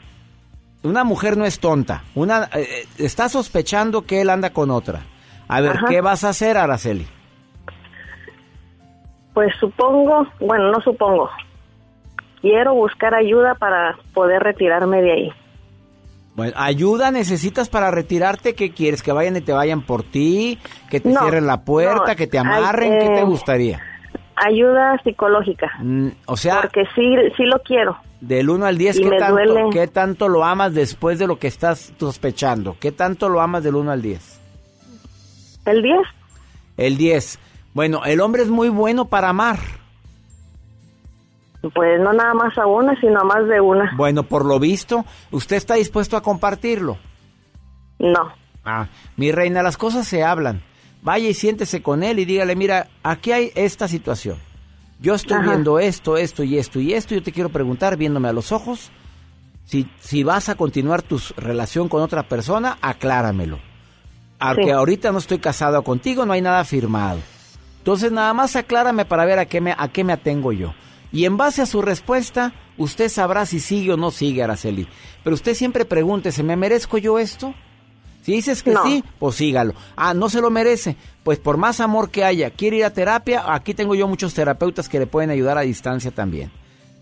Una 0.85 1.03
mujer 1.05 1.37
no 1.37 1.45
es 1.45 1.59
tonta. 1.59 2.05
Una 2.15 2.45
eh, 2.55 2.61
eh, 2.63 2.87
está 2.99 3.29
sospechando 3.29 4.03
que 4.07 4.21
él 4.21 4.31
anda 4.31 4.51
con 4.51 4.71
otra. 4.71 5.03
A 5.49 5.61
ver, 5.61 5.73
Ajá. 5.79 5.87
¿qué 5.89 6.01
vas 6.01 6.23
a 6.25 6.29
hacer, 6.29 6.57
Araceli? 6.57 7.07
Pues 9.39 9.55
supongo, 9.61 10.27
bueno, 10.41 10.73
no 10.73 10.81
supongo. 10.81 11.31
Quiero 12.41 12.75
buscar 12.75 13.15
ayuda 13.15 13.55
para 13.55 13.97
poder 14.13 14.43
retirarme 14.43 15.01
de 15.01 15.13
ahí. 15.13 15.33
Bueno, 16.35 16.55
ayuda 16.57 17.13
necesitas 17.13 17.69
para 17.69 17.93
retirarte. 17.93 18.57
¿Qué 18.57 18.73
quieres? 18.73 19.01
¿Que 19.01 19.13
vayan 19.13 19.37
y 19.37 19.41
te 19.41 19.53
vayan 19.53 19.83
por 19.83 20.03
ti? 20.03 20.59
¿Que 20.91 20.99
te 20.99 21.11
No, 21.11 21.21
cierren 21.21 21.47
la 21.47 21.61
puerta? 21.63 22.05
no, 22.09 22.17
¿Que 22.17 22.27
te 22.27 22.37
ay, 22.41 22.45
amarren? 22.45 22.99
¿Qué 22.99 23.07
te 23.11 23.21
eh, 23.21 23.25
gustaría? 23.25 23.81
Ayuda 24.35 24.99
psicológica, 25.05 25.71
Mm, 25.81 26.09
o 26.27 26.37
sea, 26.37 26.63
porque 26.63 26.83
sí, 26.97 27.15
sí 27.37 27.45
lo 27.45 27.61
quiero. 27.61 27.97
del 28.21 28.51
1 28.51 28.67
al 28.67 28.77
10, 28.77 28.97
y 28.99 29.03
¿qué 29.05 29.11
tanto, 29.19 29.35
duele. 29.53 29.71
¿qué 29.73 29.87
tanto 29.87 30.27
lo 30.29 30.43
amas 30.43 30.75
después 30.75 31.21
de 31.21 31.29
lo 31.29 31.39
que 31.39 31.47
estás 31.47 31.93
sospechando? 32.01 32.77
¿Qué 32.81 32.91
tanto 32.91 33.29
lo 33.29 33.41
amas 33.41 33.63
del 33.63 33.77
1 33.77 33.93
al 33.93 34.03
10? 34.03 34.41
¿El 35.65 35.81
10? 35.83 35.97
El 36.77 36.97
10. 36.97 37.39
Bueno, 37.79 38.05
el 38.05 38.21
hombre 38.21 38.43
es 38.43 38.49
muy 38.49 38.71
bueno 38.71 39.05
para 39.05 39.29
amar. 39.29 39.61
Pues 41.61 42.01
no 42.01 42.13
nada 42.13 42.35
más 42.35 42.59
a 42.59 42.67
una, 42.67 43.01
sino 43.01 43.21
a 43.21 43.23
más 43.23 43.47
de 43.47 43.61
una. 43.61 43.93
Bueno, 43.97 44.25
por 44.25 44.45
lo 44.45 44.59
visto, 44.59 45.05
¿usted 45.31 45.55
está 45.55 45.75
dispuesto 45.75 46.17
a 46.17 46.21
compartirlo? 46.21 46.99
No. 48.01 48.33
Ah, 48.65 48.89
mi 49.17 49.31
reina, 49.31 49.63
las 49.63 49.77
cosas 49.77 50.09
se 50.09 50.25
hablan. 50.25 50.61
Vaya 51.03 51.29
y 51.29 51.35
siéntese 51.35 51.81
con 51.81 52.03
él 52.03 52.19
y 52.19 52.25
dígale, 52.25 52.57
mira, 52.57 52.89
aquí 53.05 53.31
hay 53.31 53.53
esta 53.55 53.87
situación. 53.87 54.39
Yo 54.99 55.15
estoy 55.15 55.37
Ajá. 55.37 55.51
viendo 55.51 55.79
esto, 55.79 56.17
esto 56.17 56.43
y 56.43 56.59
esto 56.59 56.81
y 56.81 56.95
esto. 56.95 57.15
Yo 57.15 57.23
te 57.23 57.31
quiero 57.31 57.51
preguntar, 57.51 57.97
viéndome 57.97 58.27
a 58.27 58.33
los 58.33 58.51
ojos, 58.51 58.91
si, 59.67 59.89
si 60.01 60.25
vas 60.25 60.49
a 60.49 60.57
continuar 60.57 61.03
tu 61.03 61.21
relación 61.37 61.89
con 61.89 62.03
otra 62.03 62.25
persona, 62.25 62.77
acláramelo. 62.83 63.61
Aunque 64.41 64.65
Sí. 64.65 64.71
ahorita 64.71 65.13
no 65.13 65.19
estoy 65.19 65.39
casado 65.39 65.85
contigo, 65.85 66.27
no 66.27 66.33
hay 66.33 66.43
nada 66.43 66.65
firmado. 66.65 67.21
Entonces 67.89 68.13
nada 68.13 68.35
más 68.35 68.55
aclárame 68.55 69.07
para 69.07 69.25
ver 69.25 69.39
a 69.39 69.47
qué 69.47 69.63
me, 69.63 69.75
a 69.75 69.89
qué 69.89 70.05
me 70.05 70.13
atengo 70.13 70.53
yo. 70.53 70.75
Y 71.11 71.25
en 71.25 71.39
base 71.39 71.63
a 71.63 71.67
su 71.67 71.81
respuesta, 71.81 72.53
usted 72.77 73.09
sabrá 73.09 73.47
si 73.47 73.61
sigue 73.61 73.95
o 73.95 73.97
no 73.97 74.11
sigue 74.11 74.43
Araceli. 74.43 74.87
Pero 75.25 75.33
usted 75.33 75.55
siempre 75.55 75.87
pregúntese, 75.87 76.43
¿me 76.43 76.55
merezco 76.55 76.99
yo 76.99 77.19
esto? 77.19 77.55
Si 78.21 78.33
dices 78.33 78.63
que 78.63 78.73
No. 78.73 78.83
sí, 78.85 79.03
pues 79.19 79.37
sígalo. 79.37 79.73
Ah, 79.97 80.13
no 80.13 80.29
se 80.29 80.43
lo 80.43 80.51
merece. 80.51 80.97
Pues 81.23 81.39
por 81.39 81.57
más 81.57 81.81
amor 81.81 82.11
que 82.11 82.25
haya, 82.27 82.51
quiere 82.51 82.77
ir 82.77 82.85
a 82.85 82.93
terapia, 82.93 83.43
aquí 83.55 83.73
tengo 83.73 83.95
yo 83.95 84.07
muchos 84.07 84.35
terapeutas 84.35 84.87
que 84.91 84.99
le 84.99 85.07
pueden 85.07 85.31
ayudar 85.31 85.57
a 85.57 85.63
distancia 85.63 86.11
también. 86.11 86.51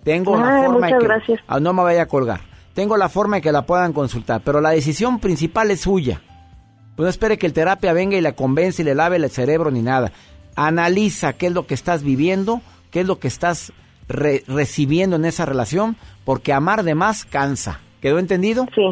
Tengo 0.05 0.37
la 0.37 0.61
Ay, 0.61 0.67
forma 0.67 0.87
de 0.87 0.99
que 0.99 1.05
gracias. 1.05 1.41
Ah, 1.49 1.59
no 1.59 1.73
me 1.73 1.83
vaya 1.83 2.03
a 2.03 2.07
colgar. 2.07 2.43
Tengo 2.75 2.97
la 2.97 3.09
forma 3.09 3.39
de 3.39 3.43
que 3.43 3.51
la 3.51 3.67
puedan 3.67 3.93
consultar, 3.93 4.41
pero 4.45 4.61
la 4.61 4.71
decisión 4.71 5.19
principal 5.19 5.69
es 5.73 5.81
suya. 5.81 6.23
Pues 6.95 7.05
no 7.07 7.11
espere 7.11 7.39
que 7.39 7.47
el 7.49 7.53
terapia 7.53 7.93
venga 7.93 8.17
y 8.17 8.21
la 8.21 8.37
convence 8.37 8.83
y 8.83 8.85
le 8.85 8.95
lave 8.95 9.17
el 9.17 9.29
cerebro 9.31 9.73
ni 9.73 9.83
nada. 9.83 10.13
Analiza 10.57 11.35
qué 11.35 11.47
es 11.49 11.53
lo 11.53 11.67
que 11.67 11.75
estás 11.75 12.03
viviendo, 12.03 12.61
qué 12.91 13.01
es 13.01 13.07
lo 13.07 13.19
que 13.19 13.29
estás 13.29 13.73
re- 14.09 14.43
recibiendo 14.49 15.17
en 15.17 15.25
esa 15.25 15.45
relación, 15.47 15.97
porque 16.25 16.53
amar 16.53 16.83
de 16.83 16.95
más 16.95 17.25
cansa. 17.25 17.81
¿Quedó 18.01 18.19
entendido? 18.19 18.67
Sí, 18.75 18.83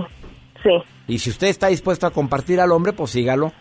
sí. 0.62 0.70
Y 1.08 1.18
si 1.18 1.30
usted 1.30 1.48
está 1.48 1.68
dispuesto 1.68 2.06
a 2.06 2.10
compartir 2.10 2.60
al 2.60 2.72
hombre, 2.72 2.92
pues 2.92 3.10
sígalo. 3.10 3.52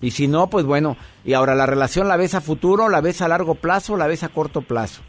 Y 0.00 0.10
si 0.10 0.28
no, 0.28 0.48
pues 0.50 0.64
bueno. 0.66 0.96
Y 1.24 1.32
ahora 1.32 1.54
la 1.54 1.66
relación 1.66 2.08
la 2.08 2.16
ves 2.16 2.34
a 2.34 2.40
futuro, 2.40 2.88
la 2.88 3.00
ves 3.00 3.22
a 3.22 3.28
largo 3.28 3.54
plazo, 3.54 3.96
la 3.96 4.06
ves 4.06 4.22
a 4.22 4.28
corto 4.28 4.60
plazo. 4.62 5.00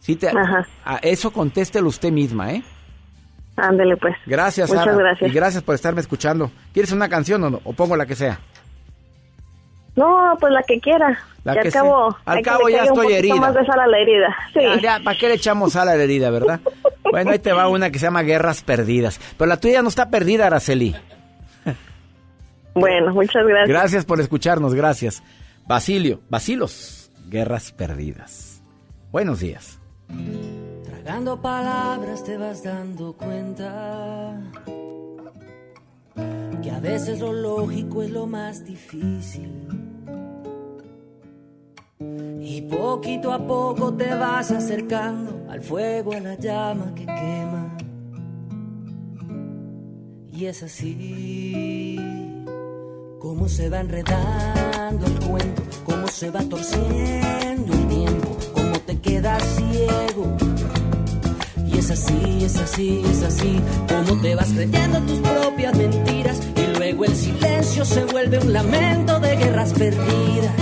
Sí 0.00 0.16
te, 0.16 0.28
Ajá. 0.28 0.66
a 0.84 0.96
eso 0.96 1.30
contéstelo 1.30 1.88
usted 1.88 2.10
misma, 2.10 2.52
¿eh? 2.52 2.62
Ándele 3.56 3.96
pues. 3.98 4.14
Gracias, 4.26 4.68
Muchas 4.70 4.84
Sara. 4.84 4.96
gracias. 4.96 5.30
Y 5.30 5.34
gracias 5.34 5.62
por 5.62 5.74
estarme 5.74 6.00
escuchando. 6.00 6.50
¿Quieres 6.72 6.90
una 6.92 7.08
canción 7.08 7.44
o 7.44 7.50
no? 7.50 7.60
O 7.64 7.72
pongo 7.72 7.96
la 7.96 8.06
que 8.06 8.16
sea. 8.16 8.40
No, 9.96 10.36
pues 10.40 10.52
la 10.52 10.62
que 10.62 10.80
quiera. 10.80 11.18
La 11.44 11.54
que 11.54 11.68
al 11.68 11.72
cabo. 11.72 12.16
Al 12.24 12.42
ya 12.70 12.84
estoy 12.84 13.12
herida. 13.12 13.36
más 13.36 13.54
de 13.54 13.66
sal 13.66 13.80
a 13.80 13.86
la 13.86 13.98
herida. 13.98 14.36
Sí. 14.52 14.60
Ya, 14.60 14.80
ya, 14.80 15.00
¿para 15.04 15.18
qué 15.18 15.28
le 15.28 15.34
echamos 15.34 15.72
sal 15.72 15.88
a 15.88 15.96
la 15.96 16.02
herida, 16.02 16.30
verdad? 16.30 16.60
Bueno, 17.10 17.32
ahí 17.32 17.38
te 17.38 17.52
va 17.52 17.68
una 17.68 17.90
que 17.90 17.98
se 17.98 18.06
llama 18.06 18.22
Guerras 18.22 18.62
Perdidas. 18.62 19.20
Pero 19.36 19.46
la 19.46 19.58
tuya 19.58 19.82
no 19.82 19.90
está 19.90 20.08
perdida, 20.08 20.46
Araceli. 20.46 20.96
Bueno, 22.74 23.12
muchas 23.12 23.44
gracias. 23.44 23.68
Gracias 23.68 24.04
por 24.06 24.20
escucharnos, 24.20 24.72
gracias. 24.72 25.22
Basilio, 25.66 26.20
Basilos, 26.30 27.10
Guerras 27.28 27.72
Perdidas. 27.72 28.62
Buenos 29.10 29.40
días. 29.40 29.78
Tragando 30.84 31.40
palabras 31.42 32.24
te 32.24 32.38
vas 32.38 32.62
dando 32.62 33.12
cuenta 33.12 34.38
que 36.62 36.70
a 36.70 36.78
veces 36.78 37.18
lo 37.20 37.32
lógico 37.32 38.02
es 38.02 38.10
lo 38.10 38.26
más 38.26 38.64
difícil. 38.64 39.50
Y 42.40 42.62
poquito 42.62 43.32
a 43.32 43.38
poco 43.46 43.92
te 43.94 44.14
vas 44.14 44.50
acercando 44.50 45.50
al 45.50 45.60
fuego, 45.60 46.12
a 46.12 46.20
la 46.20 46.34
llama 46.36 46.94
que 46.94 47.04
quema. 47.04 47.76
Y 50.32 50.46
es 50.46 50.62
así 50.62 51.98
como 53.18 53.48
se 53.48 53.68
va 53.68 53.80
enredando 53.80 55.06
el 55.06 55.20
cuento, 55.20 55.62
cómo 55.84 56.06
se 56.08 56.30
va 56.30 56.42
torciendo 56.42 57.72
el 57.72 57.88
tiempo, 57.88 58.36
cómo 58.52 58.78
te 58.80 58.98
quedas 59.00 59.42
ciego. 59.56 60.36
Y 61.66 61.78
es 61.78 61.90
así, 61.90 62.44
es 62.44 62.56
así, 62.58 63.02
es 63.08 63.22
así, 63.22 63.60
como 63.88 64.20
te 64.20 64.34
vas 64.34 64.52
creyendo 64.52 65.00
tus 65.00 65.20
propias 65.20 65.76
mentiras 65.76 66.40
luego 66.92 67.06
el 67.06 67.16
silencio 67.16 67.84
se 67.86 68.04
vuelve 68.04 68.38
un 68.38 68.52
lamento 68.52 69.18
de 69.18 69.36
guerras 69.36 69.72
perdidas, 69.72 70.54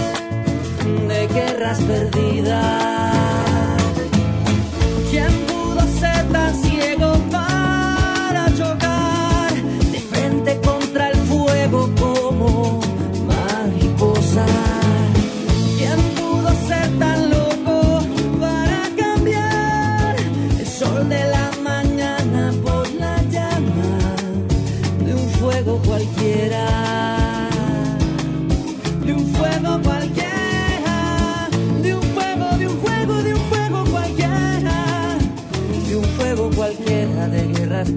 de 1.09 1.27
guerras 1.27 1.81
perdidas. 1.81 3.17
¿Quién 5.11 5.50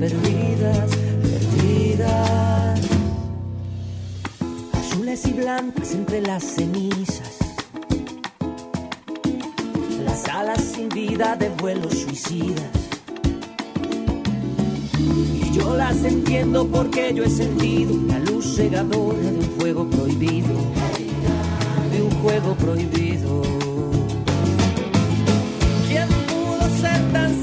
perdidas, 0.03 0.89
perdidas. 1.21 2.79
Azules 4.73 5.25
y 5.27 5.33
blancas 5.33 5.93
entre 5.93 6.21
las 6.21 6.43
cenizas, 6.43 7.37
las 10.03 10.27
alas 10.27 10.61
sin 10.61 10.89
vida 10.89 11.37
de 11.37 11.47
vuelos 11.49 11.93
suicidas. 11.99 12.71
Y 14.99 15.51
yo 15.53 15.77
las 15.77 16.03
entiendo 16.03 16.67
porque 16.67 17.13
yo 17.13 17.23
he 17.23 17.29
sentido 17.29 17.95
la 18.07 18.19
luz 18.19 18.57
cegadora 18.57 19.21
de 19.21 19.37
un 19.37 19.51
fuego 19.57 19.89
prohibido, 19.89 20.55
de 21.93 22.01
un 22.01 22.11
juego 22.21 22.55
prohibido. 22.55 23.41
¿Quién 25.87 26.07
pudo 26.27 26.67
ser 26.81 27.01
tan 27.13 27.42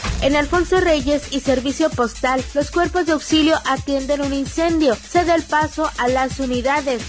En 0.21 0.35
Alfonso 0.35 0.79
Reyes 0.79 1.23
y 1.31 1.39
Servicio 1.39 1.89
Postal, 1.89 2.43
los 2.53 2.69
cuerpos 2.69 3.07
de 3.07 3.13
auxilio 3.13 3.55
atienden 3.65 4.21
un 4.21 4.33
incendio. 4.33 4.95
Se 4.95 5.25
da 5.25 5.33
el 5.33 5.41
paso 5.41 5.89
a 5.97 6.07
las 6.09 6.39
unidades. 6.39 7.01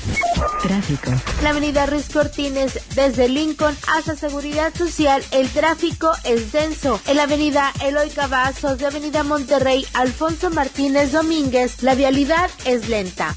Tráfico. 0.62 1.10
La 1.42 1.50
avenida 1.50 1.84
Ruiz 1.84 2.08
Cortines, 2.08 2.80
desde 2.94 3.28
Lincoln 3.28 3.76
hasta 3.86 4.16
Seguridad 4.16 4.72
Social, 4.74 5.22
el 5.30 5.50
tráfico 5.50 6.10
es 6.24 6.52
denso. 6.52 7.00
En 7.06 7.16
la 7.18 7.24
avenida 7.24 7.70
Eloy 7.82 8.08
Cavazos 8.08 8.78
de 8.78 8.86
Avenida 8.86 9.24
Monterrey, 9.24 9.86
Alfonso 9.92 10.48
Martínez 10.48 11.12
Domínguez, 11.12 11.82
la 11.82 11.94
vialidad 11.94 12.50
es 12.64 12.88
lenta. 12.88 13.36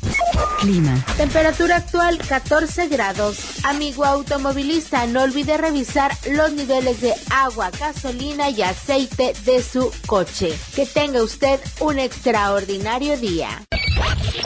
Clima. 0.59 1.03
Temperatura 1.17 1.77
actual 1.77 2.17
14 2.17 2.87
grados. 2.87 3.37
Amigo 3.63 4.05
automovilista, 4.05 5.05
no 5.05 5.23
olvide 5.23 5.57
revisar 5.57 6.15
los 6.31 6.53
niveles 6.53 7.01
de 7.01 7.13
agua, 7.29 7.71
gasolina 7.77 8.49
y 8.49 8.61
aceite 8.61 9.33
de 9.43 9.64
su 9.65 9.91
coche. 10.05 10.57
Que 10.75 10.85
tenga 10.85 11.21
usted 11.21 11.59
un 11.79 11.99
extraordinario 11.99 13.17
día. 13.17 13.49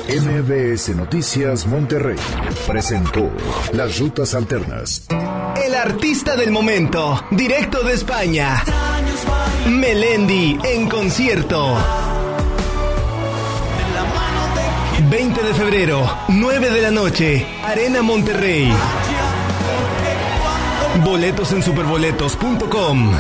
MBS 0.08 0.95
Noticias 0.95 1.67
Monterrey 1.67 2.17
presentó 2.65 3.29
Las 3.73 3.99
Rutas 3.99 4.34
Alternas. 4.34 5.05
El 5.63 5.75
artista 5.75 6.36
del 6.36 6.51
momento, 6.51 7.23
directo 7.32 7.84
de 7.84 7.93
España. 7.93 8.63
Melendi 9.67 10.58
en 10.63 10.89
concierto. 10.89 11.77
20 15.10 15.43
de 15.43 15.53
febrero, 15.53 16.17
9 16.27 16.69
de 16.71 16.82
la 16.82 16.91
noche, 16.91 17.45
Arena 17.63 18.01
Monterrey. 18.01 18.71
Boletos 21.03 21.51
en 21.53 21.63
superboletos.com. 21.63 23.12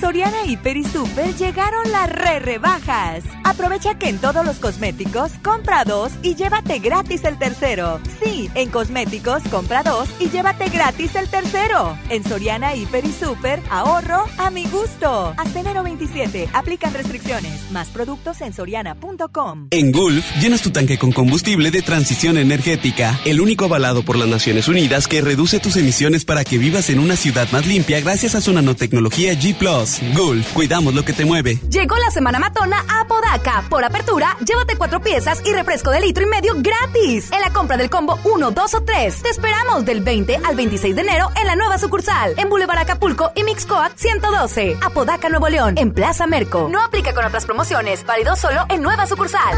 Soriana 0.00 0.44
Hiper 0.44 0.76
y 0.76 0.84
Super 0.84 1.34
llegaron 1.36 1.90
las 1.90 2.10
re 2.10 2.38
rebajas. 2.38 3.24
Aprovecha 3.44 3.98
que 3.98 4.08
en 4.08 4.18
todos 4.18 4.44
los 4.44 4.58
cosméticos 4.58 5.32
compra 5.42 5.84
dos 5.84 6.12
y 6.22 6.34
llévate 6.34 6.80
gratis 6.80 7.24
el 7.24 7.38
tercero. 7.38 8.00
Sí, 8.22 8.50
en 8.54 8.68
cosméticos 8.68 9.42
compra 9.50 9.82
dos 9.82 10.08
y 10.20 10.28
llévate 10.28 10.68
gratis 10.68 11.14
el 11.14 11.28
tercero. 11.28 11.96
En 12.10 12.24
Soriana 12.24 12.74
Hiper 12.74 13.06
y 13.06 13.12
Super, 13.12 13.62
ahorro 13.70 14.26
a 14.36 14.50
mi 14.50 14.64
gusto. 14.66 15.34
Hasta 15.36 15.60
enero 15.60 15.82
27, 15.82 16.48
aplican 16.52 16.92
restricciones. 16.92 17.70
Más 17.70 17.88
productos 17.88 18.40
en 18.42 18.52
soriana.com. 18.52 19.68
En 19.70 19.92
Gulf, 19.92 20.24
llenas 20.40 20.60
tu 20.60 20.70
tanque 20.70 20.98
con 20.98 21.12
combustible 21.12 21.70
de 21.70 21.82
transición 21.82 22.36
energética, 22.36 23.18
el 23.24 23.40
único 23.40 23.64
avalado 23.64 24.02
por 24.02 24.16
las 24.16 24.28
Naciones 24.28 24.68
Unidas 24.68 25.08
que 25.08 25.22
reduce 25.22 25.58
tus 25.58 25.76
emisiones 25.76 26.24
para 26.24 26.44
que 26.44 26.58
vivas 26.58 26.90
en 26.90 26.98
una 26.98 27.16
ciudad 27.16 27.48
más 27.52 27.66
limpia 27.66 28.00
gracias 28.00 28.34
a 28.34 28.40
su 28.40 28.52
nanotecnología 28.52 29.32
G⁇ 29.32 29.56
Gulf, 30.14 30.52
cuidamos 30.52 30.94
lo 30.94 31.04
que 31.04 31.12
te 31.12 31.24
mueve. 31.24 31.60
Llegó 31.70 31.96
la 31.96 32.10
semana 32.10 32.40
matona 32.40 32.84
a 32.88 33.06
Podaca. 33.06 33.64
Por 33.68 33.84
apertura, 33.84 34.36
llévate 34.44 34.76
cuatro 34.76 35.00
piezas 35.00 35.40
y 35.44 35.52
refresco 35.52 35.90
de 35.90 36.00
litro 36.00 36.24
y 36.24 36.26
medio 36.26 36.54
gratis. 36.56 37.30
En 37.30 37.40
la 37.40 37.52
compra 37.52 37.76
del 37.76 37.88
combo 37.88 38.18
1, 38.24 38.50
2 38.50 38.74
o 38.74 38.82
3. 38.82 39.22
Te 39.22 39.28
esperamos 39.28 39.84
del 39.84 40.00
20 40.00 40.40
al 40.44 40.56
26 40.56 40.96
de 40.96 41.02
enero 41.02 41.30
en 41.40 41.46
la 41.46 41.54
nueva 41.54 41.78
sucursal. 41.78 42.34
En 42.36 42.48
Boulevard 42.48 42.80
Acapulco 42.80 43.30
y 43.36 43.44
Mixcoat 43.44 43.96
112. 43.96 44.76
Apodaca, 44.82 45.28
Nuevo 45.28 45.48
León. 45.48 45.74
En 45.78 45.92
Plaza 45.92 46.26
Merco. 46.26 46.68
No 46.68 46.82
aplica 46.82 47.14
con 47.14 47.24
otras 47.24 47.46
promociones. 47.46 48.04
Válido 48.04 48.34
solo 48.34 48.66
en 48.68 48.82
nueva 48.82 49.06
sucursal. 49.06 49.54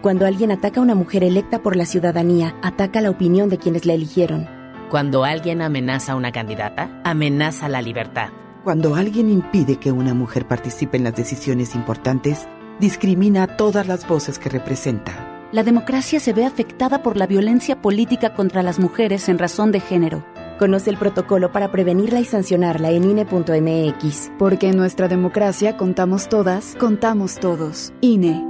Cuando 0.00 0.26
alguien 0.26 0.52
ataca 0.52 0.80
a 0.80 0.82
una 0.82 0.94
mujer 0.94 1.24
electa 1.24 1.62
por 1.62 1.76
la 1.76 1.84
ciudadanía, 1.84 2.54
ataca 2.62 3.00
la 3.00 3.10
opinión 3.10 3.50
de 3.50 3.58
quienes 3.58 3.84
la 3.84 3.92
eligieron. 3.92 4.57
Cuando 4.90 5.24
alguien 5.24 5.60
amenaza 5.60 6.12
a 6.12 6.16
una 6.16 6.32
candidata, 6.32 7.02
amenaza 7.04 7.68
la 7.68 7.82
libertad. 7.82 8.30
Cuando 8.64 8.94
alguien 8.94 9.28
impide 9.28 9.76
que 9.76 9.92
una 9.92 10.14
mujer 10.14 10.48
participe 10.48 10.96
en 10.96 11.04
las 11.04 11.14
decisiones 11.14 11.74
importantes, 11.74 12.48
discrimina 12.80 13.42
a 13.42 13.56
todas 13.58 13.86
las 13.86 14.08
voces 14.08 14.38
que 14.38 14.48
representa. 14.48 15.46
La 15.52 15.62
democracia 15.62 16.20
se 16.20 16.32
ve 16.32 16.46
afectada 16.46 17.02
por 17.02 17.18
la 17.18 17.26
violencia 17.26 17.82
política 17.82 18.32
contra 18.32 18.62
las 18.62 18.78
mujeres 18.78 19.28
en 19.28 19.38
razón 19.38 19.72
de 19.72 19.80
género. 19.80 20.24
Conoce 20.58 20.88
el 20.88 20.96
protocolo 20.96 21.52
para 21.52 21.70
prevenirla 21.70 22.20
y 22.20 22.24
sancionarla 22.24 22.90
en 22.90 23.04
INE.mx. 23.04 24.32
Porque 24.38 24.70
en 24.70 24.76
nuestra 24.78 25.06
democracia 25.08 25.76
contamos 25.76 26.30
todas, 26.30 26.76
contamos 26.80 27.34
todos. 27.34 27.92
INE. 28.00 28.42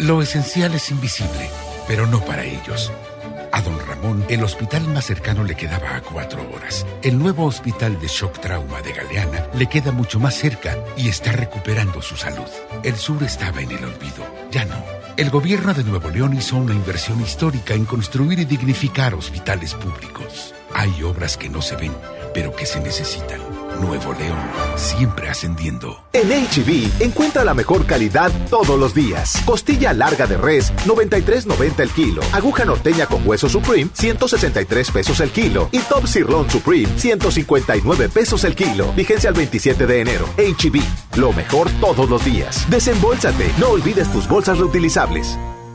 Lo 0.00 0.20
esencial 0.22 0.74
es 0.74 0.90
invisible 0.90 1.63
pero 1.86 2.06
no 2.06 2.20
para 2.20 2.44
ellos. 2.44 2.92
A 3.52 3.60
don 3.62 3.78
Ramón, 3.86 4.24
el 4.28 4.42
hospital 4.42 4.88
más 4.88 5.04
cercano 5.04 5.44
le 5.44 5.54
quedaba 5.54 5.94
a 5.94 6.00
cuatro 6.00 6.42
horas. 6.52 6.84
El 7.02 7.18
nuevo 7.18 7.44
hospital 7.44 8.00
de 8.00 8.08
shock 8.08 8.40
trauma 8.40 8.82
de 8.82 8.92
Galeana 8.92 9.46
le 9.54 9.68
queda 9.68 9.92
mucho 9.92 10.18
más 10.18 10.34
cerca 10.34 10.76
y 10.96 11.08
está 11.08 11.30
recuperando 11.30 12.02
su 12.02 12.16
salud. 12.16 12.48
El 12.82 12.96
sur 12.96 13.22
estaba 13.22 13.62
en 13.62 13.70
el 13.70 13.84
olvido, 13.84 14.26
ya 14.50 14.64
no. 14.64 14.82
El 15.16 15.30
gobierno 15.30 15.72
de 15.72 15.84
Nuevo 15.84 16.10
León 16.10 16.36
hizo 16.36 16.56
una 16.56 16.74
inversión 16.74 17.20
histórica 17.20 17.74
en 17.74 17.84
construir 17.84 18.40
y 18.40 18.44
dignificar 18.44 19.14
hospitales 19.14 19.74
públicos. 19.74 20.52
Hay 20.74 21.02
obras 21.02 21.36
que 21.36 21.48
no 21.48 21.62
se 21.62 21.76
ven, 21.76 21.92
pero 22.34 22.54
que 22.54 22.66
se 22.66 22.80
necesitan. 22.80 23.40
Nuevo 23.80 24.12
León, 24.12 24.38
siempre 24.76 25.28
ascendiendo. 25.28 26.04
En 26.12 26.28
HB, 26.28 27.02
encuentra 27.02 27.44
la 27.44 27.54
mejor 27.54 27.86
calidad 27.86 28.30
todos 28.50 28.78
los 28.78 28.94
días. 28.94 29.40
Costilla 29.44 29.92
larga 29.92 30.26
de 30.26 30.36
res, 30.36 30.72
93.90 30.84 31.80
el 31.80 31.90
kilo. 31.90 32.22
Aguja 32.32 32.64
norteña 32.64 33.06
con 33.06 33.26
hueso 33.26 33.48
Supreme, 33.48 33.90
163 33.92 34.90
pesos 34.90 35.20
el 35.20 35.30
kilo. 35.30 35.68
Y 35.72 35.78
Top 35.80 36.06
Sirloin 36.06 36.50
Supreme, 36.50 36.88
159 36.96 38.08
pesos 38.08 38.44
el 38.44 38.54
kilo. 38.54 38.92
Vigencia 38.92 39.30
al 39.30 39.34
27 39.34 39.86
de 39.86 40.00
enero. 40.00 40.28
HB, 40.36 41.18
lo 41.18 41.32
mejor 41.32 41.70
todos 41.80 42.08
los 42.08 42.24
días. 42.24 42.68
Desembolsate, 42.70 43.52
no 43.58 43.70
olvides 43.70 44.10
tus 44.12 44.28
bolsas 44.28 44.58
reutilizables. 44.58 45.36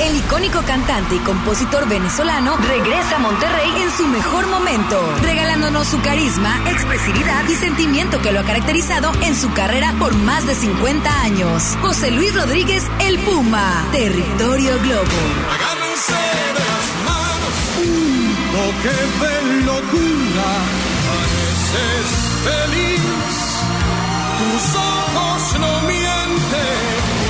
El 0.00 0.16
icónico 0.16 0.60
cantante 0.62 1.14
y 1.14 1.18
compositor 1.20 1.88
venezolano 1.88 2.56
regresa 2.56 3.16
a 3.16 3.18
Monterrey 3.20 3.70
en 3.82 3.90
su 3.96 4.06
mejor 4.08 4.46
momento, 4.48 5.00
regalándonos 5.22 5.86
su 5.86 6.00
carisma, 6.02 6.58
expresividad 6.68 7.48
y 7.48 7.54
sentimiento 7.54 8.20
que 8.20 8.32
lo 8.32 8.40
ha 8.40 8.44
caracterizado 8.44 9.12
en 9.22 9.36
su 9.36 9.52
carrera 9.52 9.94
por 9.98 10.14
más 10.14 10.46
de 10.46 10.54
50 10.54 11.22
años. 11.22 11.76
José 11.80 12.10
Luis 12.10 12.34
Rodríguez, 12.34 12.82
El 13.00 13.18
Puma, 13.20 13.86
Territorio 13.92 14.78
Globo. 14.82 15.04
Agárrense 15.54 16.12
de 16.12 16.64
las 16.70 16.86
manos, 17.06 17.54
que 18.82 19.64
locura, 19.64 20.48
pareces 21.06 22.08
feliz, 22.44 23.00
tus 24.38 24.76
ojos 24.76 25.60
no 25.60 25.80
mienten. 25.88 26.93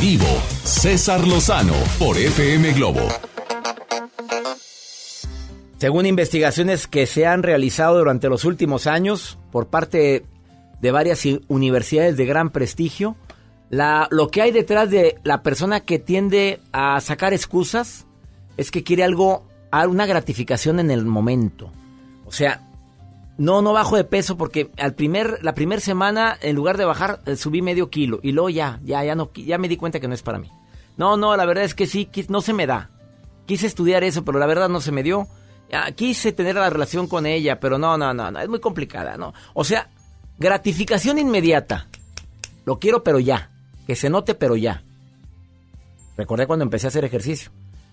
vivo, 0.00 0.24
César 0.64 1.26
Lozano 1.28 1.74
por 1.98 2.16
FM 2.16 2.72
Globo. 2.72 3.06
Según 5.76 6.06
investigaciones 6.06 6.86
que 6.86 7.06
se 7.06 7.26
han 7.26 7.42
realizado 7.42 7.98
durante 7.98 8.30
los 8.30 8.46
últimos 8.46 8.86
años 8.86 9.38
por 9.52 9.66
parte 9.66 10.24
de 10.80 10.90
varias 10.90 11.22
universidades 11.48 12.16
de 12.16 12.24
gran 12.24 12.48
prestigio, 12.48 13.16
lo 13.70 14.30
que 14.30 14.40
hay 14.40 14.52
detrás 14.52 14.90
de 14.90 15.18
la 15.22 15.42
persona 15.42 15.80
que 15.80 15.98
tiende 15.98 16.60
a 16.72 16.98
sacar 17.00 17.34
excusas 17.34 18.06
es 18.56 18.70
que 18.70 18.82
quiere 18.82 19.04
algo, 19.04 19.46
una 19.70 20.06
gratificación 20.06 20.80
en 20.80 20.90
el 20.90 21.04
momento. 21.04 21.70
O 22.24 22.32
sea, 22.32 22.69
no 23.40 23.72
bajo 23.72 23.96
de 23.96 24.04
peso 24.04 24.36
porque 24.36 24.70
al 24.76 24.94
primer, 24.94 25.38
la 25.42 25.54
primera 25.54 25.80
semana, 25.80 26.36
en 26.42 26.54
lugar 26.54 26.76
de 26.76 26.84
bajar, 26.84 27.20
eh, 27.24 27.36
subí 27.36 27.62
medio 27.62 27.88
kilo. 27.88 28.20
Y 28.22 28.32
luego 28.32 28.50
ya, 28.50 28.78
ya, 28.84 29.02
ya 29.02 29.14
no, 29.14 29.30
ya 29.32 29.56
me 29.56 29.66
di 29.66 29.78
cuenta 29.78 29.98
que 29.98 30.08
no 30.08 30.14
es 30.14 30.22
para 30.22 30.38
mí. 30.38 30.50
No, 30.98 31.16
no, 31.16 31.34
la 31.34 31.46
verdad 31.46 31.64
es 31.64 31.74
que 31.74 31.86
sí, 31.86 32.10
no 32.28 32.42
se 32.42 32.52
me 32.52 32.66
da. 32.66 32.90
Quise 33.46 33.66
estudiar 33.66 34.04
eso, 34.04 34.26
pero 34.26 34.38
la 34.38 34.44
verdad 34.44 34.68
no 34.68 34.82
se 34.82 34.92
me 34.92 35.02
dio. 35.02 35.26
Quise 35.94 36.32
tener 36.32 36.56
la 36.56 36.68
relación 36.68 37.06
con 37.06 37.24
ella, 37.24 37.58
pero 37.60 37.78
no, 37.78 37.96
no, 37.96 38.12
no, 38.12 38.30
no, 38.30 38.40
es 38.40 38.48
muy 38.48 38.60
complicada, 38.60 39.16
¿no? 39.16 39.32
O 39.54 39.64
sea, 39.64 39.88
gratificación 40.38 41.18
inmediata. 41.18 41.86
Lo 42.66 42.78
quiero, 42.78 43.02
pero 43.02 43.20
ya. 43.20 43.50
Que 43.86 43.96
se 43.96 44.10
note, 44.10 44.34
pero 44.34 44.54
ya. 44.54 44.82
Recordé 46.18 46.46
cuando 46.46 46.64
empecé 46.64 46.86
a 46.86 46.88
hacer 46.88 47.06
ejercicio, 47.06 47.50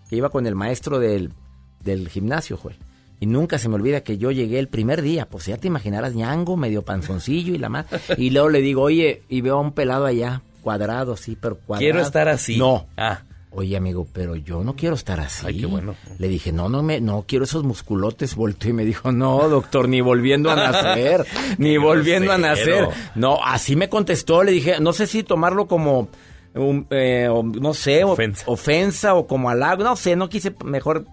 que 0.09 0.17
iba 0.17 0.29
con 0.29 0.45
el 0.45 0.55
maestro 0.55 0.99
del, 0.99 1.31
del 1.79 2.09
gimnasio, 2.09 2.57
Joel. 2.57 2.75
Y 3.19 3.25
nunca 3.25 3.57
se 3.57 3.67
me 3.69 3.75
olvida 3.75 4.01
que 4.01 4.17
yo 4.17 4.31
llegué 4.31 4.59
el 4.59 4.67
primer 4.67 5.01
día, 5.01 5.27
pues 5.27 5.45
ya 5.47 5.57
te 5.57 5.67
imaginarás, 5.67 6.13
ñango, 6.13 6.55
medio 6.57 6.83
panzoncillo 6.83 7.55
y 7.55 7.57
la 7.57 7.69
más. 7.69 7.85
Y 8.17 8.29
luego 8.29 8.49
le 8.49 8.61
digo, 8.61 8.83
oye, 8.83 9.23
y 9.29 9.41
veo 9.41 9.57
a 9.57 9.61
un 9.61 9.71
pelado 9.71 10.05
allá, 10.05 10.41
cuadrado, 10.61 11.17
sí, 11.17 11.35
pero 11.39 11.57
cuadrado. 11.57 11.79
Quiero 11.91 12.01
estar 12.05 12.29
así. 12.29 12.57
No. 12.57 12.85
Ah. 12.95 13.21
Oye, 13.49 13.75
amigo, 13.75 14.05
pero 14.13 14.35
yo 14.35 14.63
no 14.63 14.75
quiero 14.75 14.93
estar 14.93 15.19
así. 15.19 15.43
Ay, 15.47 15.57
qué 15.59 15.65
bueno. 15.65 15.95
Le 16.19 16.27
dije, 16.27 16.51
no, 16.51 16.69
no, 16.69 16.83
me, 16.83 17.01
no 17.01 17.23
quiero 17.27 17.45
esos 17.45 17.63
musculotes. 17.63 18.35
Volteó 18.35 18.69
y 18.69 18.73
me 18.73 18.85
dijo, 18.85 19.11
no, 19.11 19.49
doctor, 19.49 19.89
ni 19.89 19.99
volviendo 19.99 20.51
a 20.51 20.55
nacer, 20.55 21.25
ni 21.57 21.77
volviendo 21.77 22.31
a 22.31 22.37
nacer. 22.37 22.87
No, 23.15 23.39
así 23.43 23.75
me 23.75 23.89
contestó. 23.89 24.43
Le 24.43 24.51
dije, 24.51 24.75
no 24.79 24.93
sé 24.93 25.07
si 25.07 25.23
tomarlo 25.23 25.65
como, 25.65 26.09
un, 26.53 26.85
eh, 26.91 27.29
o 27.31 27.41
no 27.41 27.73
sé, 27.73 28.03
o- 28.03 28.15
ofensa. 28.45 29.15
o 29.15 29.25
como 29.25 29.49
halago. 29.49 29.83
No 29.83 29.95
sé, 29.95 30.15
no 30.15 30.29
quise 30.29 30.53
mejor. 30.63 31.05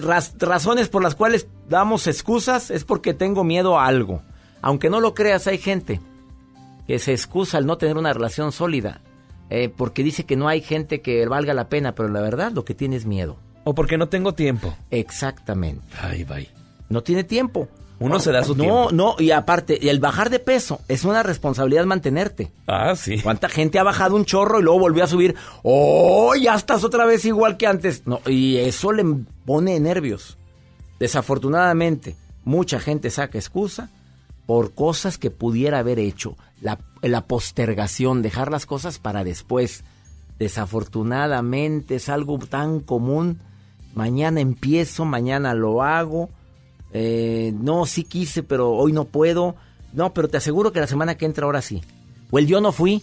Raz- 0.00 0.34
razones 0.38 0.88
por 0.88 1.02
las 1.02 1.14
cuales 1.14 1.46
damos 1.68 2.06
excusas 2.06 2.70
es 2.70 2.84
porque 2.84 3.14
tengo 3.14 3.44
miedo 3.44 3.78
a 3.78 3.86
algo. 3.86 4.22
Aunque 4.62 4.90
no 4.90 5.00
lo 5.00 5.14
creas, 5.14 5.46
hay 5.46 5.58
gente 5.58 6.00
que 6.86 6.98
se 6.98 7.12
excusa 7.12 7.58
al 7.58 7.66
no 7.66 7.78
tener 7.78 7.96
una 7.96 8.12
relación 8.12 8.52
sólida. 8.52 9.00
eh, 9.48 9.68
porque 9.68 10.02
dice 10.02 10.24
que 10.24 10.34
no 10.34 10.48
hay 10.48 10.60
gente 10.60 11.00
que 11.02 11.24
valga 11.26 11.54
la 11.54 11.68
pena, 11.68 11.94
pero 11.94 12.08
la 12.08 12.20
verdad 12.20 12.50
lo 12.50 12.64
que 12.64 12.74
tiene 12.74 12.96
es 12.96 13.06
miedo. 13.06 13.36
O 13.62 13.74
porque 13.76 13.96
no 13.96 14.08
tengo 14.08 14.34
tiempo. 14.34 14.74
Exactamente. 14.90 15.86
Ay, 16.00 16.24
bye. 16.24 16.48
No 16.88 17.02
tiene 17.04 17.22
tiempo. 17.22 17.68
Uno 17.98 18.20
se 18.20 18.30
da 18.30 18.44
su 18.44 18.54
no, 18.54 18.62
tiempo. 18.62 18.88
No, 18.92 19.16
y 19.18 19.30
aparte, 19.30 19.88
el 19.88 20.00
bajar 20.00 20.28
de 20.28 20.38
peso 20.38 20.80
es 20.86 21.04
una 21.04 21.22
responsabilidad 21.22 21.86
mantenerte. 21.86 22.52
Ah, 22.66 22.94
sí. 22.94 23.20
¿Cuánta 23.22 23.48
gente 23.48 23.78
ha 23.78 23.84
bajado 23.84 24.16
un 24.16 24.26
chorro 24.26 24.60
y 24.60 24.62
luego 24.62 24.80
volvió 24.80 25.04
a 25.04 25.06
subir? 25.06 25.34
¡Oh, 25.62 26.34
ya 26.34 26.54
estás 26.54 26.84
otra 26.84 27.06
vez 27.06 27.24
igual 27.24 27.56
que 27.56 27.66
antes! 27.66 28.06
No, 28.06 28.20
y 28.26 28.56
eso 28.58 28.92
le 28.92 29.04
pone 29.46 29.80
nervios. 29.80 30.36
Desafortunadamente, 30.98 32.16
mucha 32.44 32.80
gente 32.80 33.10
saca 33.10 33.38
excusa 33.38 33.90
por 34.44 34.74
cosas 34.74 35.16
que 35.16 35.30
pudiera 35.30 35.78
haber 35.78 35.98
hecho. 35.98 36.36
La, 36.60 36.78
la 37.02 37.22
postergación, 37.26 38.22
dejar 38.22 38.50
las 38.50 38.66
cosas 38.66 38.98
para 38.98 39.24
después. 39.24 39.84
Desafortunadamente 40.38 41.96
es 41.96 42.10
algo 42.10 42.38
tan 42.38 42.80
común. 42.80 43.40
Mañana 43.94 44.40
empiezo, 44.40 45.06
mañana 45.06 45.54
lo 45.54 45.82
hago. 45.82 46.28
Eh, 46.92 47.52
no, 47.54 47.86
sí 47.86 48.04
quise, 48.04 48.42
pero 48.42 48.70
hoy 48.72 48.92
no 48.92 49.04
puedo. 49.04 49.56
No, 49.92 50.12
pero 50.12 50.28
te 50.28 50.36
aseguro 50.36 50.72
que 50.72 50.80
la 50.80 50.86
semana 50.86 51.16
que 51.16 51.26
entra 51.26 51.44
ahora 51.46 51.62
sí. 51.62 51.82
O 52.30 52.38
el 52.38 52.46
yo 52.46 52.60
no 52.60 52.72
fui. 52.72 53.02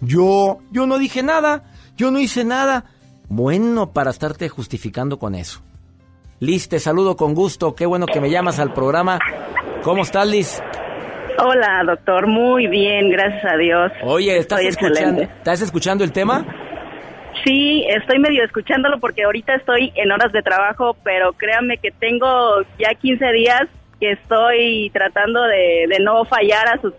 Yo, 0.00 0.58
yo 0.70 0.86
no 0.86 0.98
dije 0.98 1.22
nada. 1.22 1.64
Yo 1.96 2.10
no 2.10 2.20
hice 2.20 2.44
nada. 2.44 2.84
Bueno, 3.28 3.92
para 3.92 4.10
estarte 4.10 4.48
justificando 4.48 5.18
con 5.18 5.34
eso. 5.34 5.60
Liz, 6.40 6.68
te 6.68 6.78
saludo 6.78 7.16
con 7.16 7.34
gusto. 7.34 7.74
Qué 7.74 7.86
bueno 7.86 8.06
que 8.06 8.20
me 8.20 8.30
llamas 8.30 8.58
al 8.58 8.72
programa. 8.72 9.18
¿Cómo 9.82 10.02
estás, 10.02 10.26
Liz? 10.28 10.60
Hola, 11.40 11.82
doctor. 11.86 12.26
Muy 12.26 12.66
bien, 12.66 13.10
gracias 13.10 13.44
a 13.52 13.56
Dios. 13.56 13.92
Oye, 14.02 14.38
¿estás 14.38 14.60
Estoy 14.60 14.68
escuchando, 14.68 14.98
excelente. 15.22 15.38
¿estás 15.38 15.60
escuchando 15.60 16.04
el 16.04 16.12
tema? 16.12 16.46
Sí, 17.44 17.84
estoy 17.88 18.18
medio 18.18 18.44
escuchándolo 18.44 18.98
porque 18.98 19.24
ahorita 19.24 19.54
estoy 19.54 19.92
en 19.96 20.10
horas 20.10 20.32
de 20.32 20.42
trabajo, 20.42 20.96
pero 21.04 21.32
créanme 21.32 21.78
que 21.78 21.90
tengo 21.90 22.62
ya 22.78 22.94
15 22.94 23.32
días 23.32 23.62
que 24.00 24.12
estoy 24.12 24.90
tratando 24.92 25.42
de, 25.42 25.86
de 25.88 25.98
no 26.00 26.24
fallar 26.24 26.68
a 26.68 26.80
sus 26.80 26.94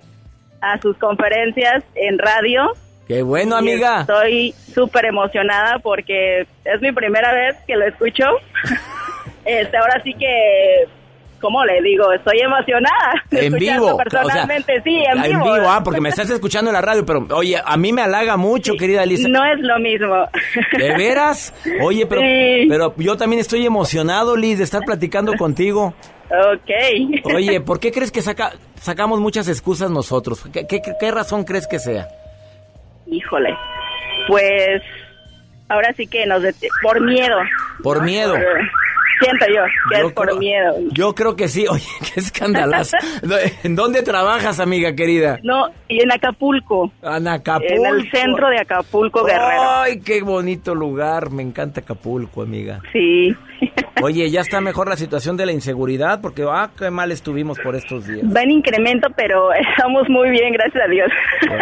a 0.62 0.80
sus 0.82 0.98
conferencias 0.98 1.84
en 1.96 2.18
radio. 2.18 2.74
Qué 3.08 3.24
bueno, 3.24 3.56
amiga. 3.56 4.02
Estoy 4.02 4.54
súper 4.74 5.06
emocionada 5.06 5.80
porque 5.80 6.46
es 6.64 6.82
mi 6.82 6.92
primera 6.92 7.34
vez 7.34 7.56
que 7.66 7.76
lo 7.76 7.86
escucho. 7.86 8.26
este, 9.46 9.78
ahora 9.78 10.02
sí 10.04 10.14
que, 10.14 10.88
¿cómo 11.40 11.64
le 11.66 11.82
digo? 11.82 12.12
Estoy 12.14 12.40
emocionada. 12.42 13.24
En 13.32 13.54
vivo. 13.54 13.98
Personalmente, 13.98 14.74
o 14.74 14.76
sea, 14.76 14.84
sí, 14.84 15.04
en 15.12 15.22
vivo. 15.24 15.46
ah, 15.68 15.82
porque 15.84 16.02
me 16.02 16.10
estás 16.10 16.30
escuchando 16.30 16.70
en 16.70 16.74
la 16.74 16.82
radio, 16.82 17.06
pero 17.06 17.26
oye, 17.32 17.58
a 17.64 17.78
mí 17.78 17.92
me 17.94 18.02
halaga 18.02 18.38
mucho, 18.38 18.74
querida 18.78 19.06
Liz. 19.06 19.28
No 19.28 19.44
es 19.46 19.60
lo 19.60 19.80
mismo. 19.80 20.28
¿De 20.78 20.96
veras? 20.98 21.54
Oye, 21.82 22.06
pero, 22.06 22.22
Sí. 22.22 22.68
pero 22.70 22.94
yo 22.98 23.18
también 23.18 23.40
estoy 23.40 23.66
emocionado, 23.66 24.36
Liz, 24.36 24.58
de 24.58 24.64
estar 24.64 24.82
platicando 24.84 25.34
contigo. 25.34 25.94
Ok. 26.30 27.26
Oye, 27.36 27.60
¿por 27.66 27.80
qué 27.80 27.92
crees 27.92 28.12
que 28.12 28.22
saca, 28.22 28.52
sacamos 28.80 29.20
muchas 29.20 29.48
excusas 29.48 29.90
nosotros? 29.90 30.44
¿Qué, 30.54 30.68
qué, 30.68 30.82
qué 31.00 31.12
razón 31.12 31.44
crees 31.44 31.68
que 31.68 31.80
sea? 31.80 32.08
Híjole. 33.08 33.56
Pues 34.28 34.82
ahora 35.70 35.92
sí 35.94 36.06
que 36.06 36.26
nos 36.26 36.44
por 36.84 37.02
miedo. 37.02 37.38
Por 37.82 38.04
miedo. 38.04 38.36
Siento 39.20 39.46
yo 39.48 39.62
que 39.92 40.00
Yo 40.02 40.08
es 40.08 40.14
por 40.14 40.28
creo- 40.28 40.38
miedo. 40.40 40.74
Yo 40.92 41.16
creo 41.16 41.36
que 41.36 41.48
sí. 41.48 41.66
Oye, 41.70 41.84
qué 42.14 42.20
escandalazo. 42.20 42.98
¿En 43.64 43.76
dónde 43.76 44.02
trabajas, 44.04 44.60
amiga 44.60 44.94
querida? 44.96 45.40
No, 45.44 45.68
y 45.88 46.02
en 46.02 46.12
Acapulco. 46.12 46.92
En 47.04 47.28
Acapulco. 47.28 47.74
En 47.74 47.86
el 47.86 48.12
centro 48.12 48.50
de 48.50 48.60
Acapulco, 48.60 49.24
Guerrero. 49.24 49.70
Ay, 49.82 50.00
qué 50.02 50.22
bonito 50.22 50.74
lugar. 50.76 51.30
Me 51.32 51.44
encanta 51.44 51.82
Acapulco, 51.82 52.42
amiga. 52.42 52.82
Sí. 52.94 53.36
Oye, 54.02 54.30
¿ya 54.32 54.40
está 54.40 54.62
mejor 54.62 54.88
la 54.88 54.96
situación 54.96 55.36
de 55.36 55.46
la 55.46 55.52
inseguridad? 55.52 56.22
Porque, 56.22 56.46
ah, 56.50 56.70
qué 56.78 56.90
mal 56.90 57.12
estuvimos 57.12 57.60
por 57.60 57.76
estos 57.76 58.08
días. 58.08 58.26
Va 58.34 58.44
en 58.44 58.52
incremento, 58.52 59.10
pero 59.18 59.52
estamos 59.72 60.08
muy 60.08 60.30
bien, 60.30 60.54
gracias 60.54 60.82
a 60.86 60.88
Dios. 60.88 61.10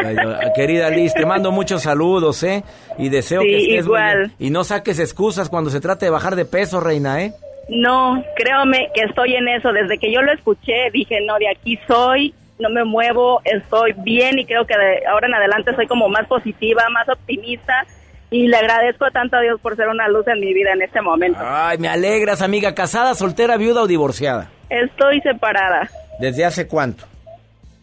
Ay, 0.06 0.16
ay, 0.20 0.50
Querida 0.56 0.90
Liz, 0.92 1.14
te 1.16 1.26
mando 1.26 1.52
muchos 1.52 1.82
saludos, 1.82 2.44
¿eh? 2.44 2.64
Y 3.00 3.10
deseo 3.10 3.42
Sí, 3.42 3.48
que 3.48 3.58
estés 3.58 3.86
muy 3.88 3.98
igual. 3.98 4.18
bien. 4.20 4.32
Y 4.38 4.50
no 4.52 4.64
saques 4.64 5.00
excusas 5.00 5.50
cuando 5.50 5.72
se 5.72 5.80
trate 5.80 6.06
de 6.06 6.12
bajar 6.12 6.36
de 6.36 6.46
peso, 6.46 6.80
reina, 6.80 7.24
¿eh? 7.24 7.34
No, 7.70 8.24
créame 8.36 8.90
que 8.94 9.02
estoy 9.02 9.36
en 9.36 9.48
eso. 9.48 9.72
Desde 9.74 9.98
que 9.98 10.12
yo 10.12 10.22
lo 10.22 10.32
escuché, 10.32 10.90
dije, 10.94 11.20
no, 11.26 11.38
de 11.38 11.50
aquí 11.50 11.78
soy, 11.88 12.34
no 12.60 12.70
me 12.70 12.84
muevo, 12.84 13.42
estoy 13.44 13.94
bien 13.98 14.40
y 14.40 14.46
creo 14.46 14.66
que 14.66 14.76
de 14.78 15.06
ahora 15.08 15.28
en 15.28 15.34
adelante 15.36 15.76
soy 15.76 15.88
como 15.88 16.08
más 16.10 16.28
positiva, 16.28 16.84
más 16.90 17.08
optimista 17.10 17.86
y 18.30 18.48
le 18.48 18.58
agradezco 18.58 19.10
tanto 19.12 19.38
a 19.38 19.42
Dios 19.42 19.60
por 19.62 19.76
ser 19.76 19.88
una 19.90 20.08
luz 20.08 20.28
en 20.28 20.40
mi 20.40 20.54
vida 20.54 20.72
en 20.74 20.82
este 20.82 21.02
momento. 21.02 21.40
Ay, 21.42 21.78
me 21.78 21.88
alegras, 21.88 22.42
amiga. 22.42 22.74
¿Casada, 22.76 23.16
soltera, 23.16 23.58
viuda 23.58 23.84
o 23.84 23.88
divorciada? 23.88 24.50
Estoy 24.70 25.22
separada 25.22 25.90
¿Desde 26.20 26.44
hace 26.46 26.68
cuánto? 26.68 27.06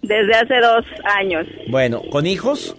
desde 0.03 0.35
hace 0.35 0.61
dos 0.61 0.85
años. 1.19 1.47
Bueno, 1.69 2.03
¿con 2.11 2.27
hijos? 2.27 2.77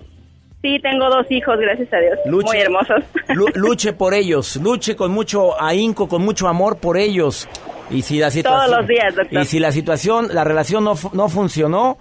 Sí, 0.66 0.80
tengo 0.80 1.08
dos 1.10 1.28
hijos, 1.30 1.60
gracias 1.60 1.94
a 1.94 1.98
Dios, 1.98 2.18
Luche. 2.26 2.48
muy 2.48 2.58
hermosos. 2.58 3.04
Lu- 3.36 3.46
luche 3.54 3.94
por 3.94 4.16
ellos, 4.16 4.56
luche 4.56 4.96
con 4.96 5.12
mucho 5.12 5.62
ahínco, 5.62 6.08
con 6.08 6.24
mucho 6.26 6.48
amor 6.48 6.78
por 6.78 6.98
ellos. 6.98 7.48
Y 7.92 8.02
si 8.02 8.18
la 8.18 8.32
situación, 8.32 8.66
Todos 8.68 8.80
los 8.80 8.88
días, 8.88 9.14
doctor. 9.16 9.42
Y 9.44 9.46
si 9.46 9.60
la 9.60 9.72
situación, 9.72 10.30
la 10.34 10.44
relación 10.44 10.84
no, 10.84 10.96
no 11.14 11.30
funcionó, 11.30 12.00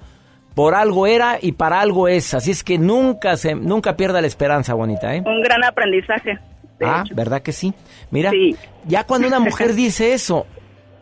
por 0.55 0.75
algo 0.75 1.07
era 1.07 1.37
y 1.43 1.53
para 1.53 1.79
algo 1.83 2.09
es. 2.09 2.33
Así 2.33 2.53
es 2.53 2.65
que 2.65 2.79
nunca 2.79 3.37
se, 3.37 3.55
nunca 3.55 3.97
pierda 3.99 4.23
la 4.23 4.29
esperanza, 4.29 4.73
bonita, 4.73 5.15
¿eh? 5.15 5.23
Un 5.27 5.43
gran 5.43 5.63
aprendizaje. 5.63 6.39
Ah, 6.83 7.05
¿verdad 7.15 7.43
que 7.43 7.53
sí? 7.53 7.75
Mira, 8.11 8.33
ya 8.87 9.05
cuando 9.05 9.29
una 9.29 9.41
mujer 9.41 9.75
dice 9.75 10.15
eso, 10.15 10.47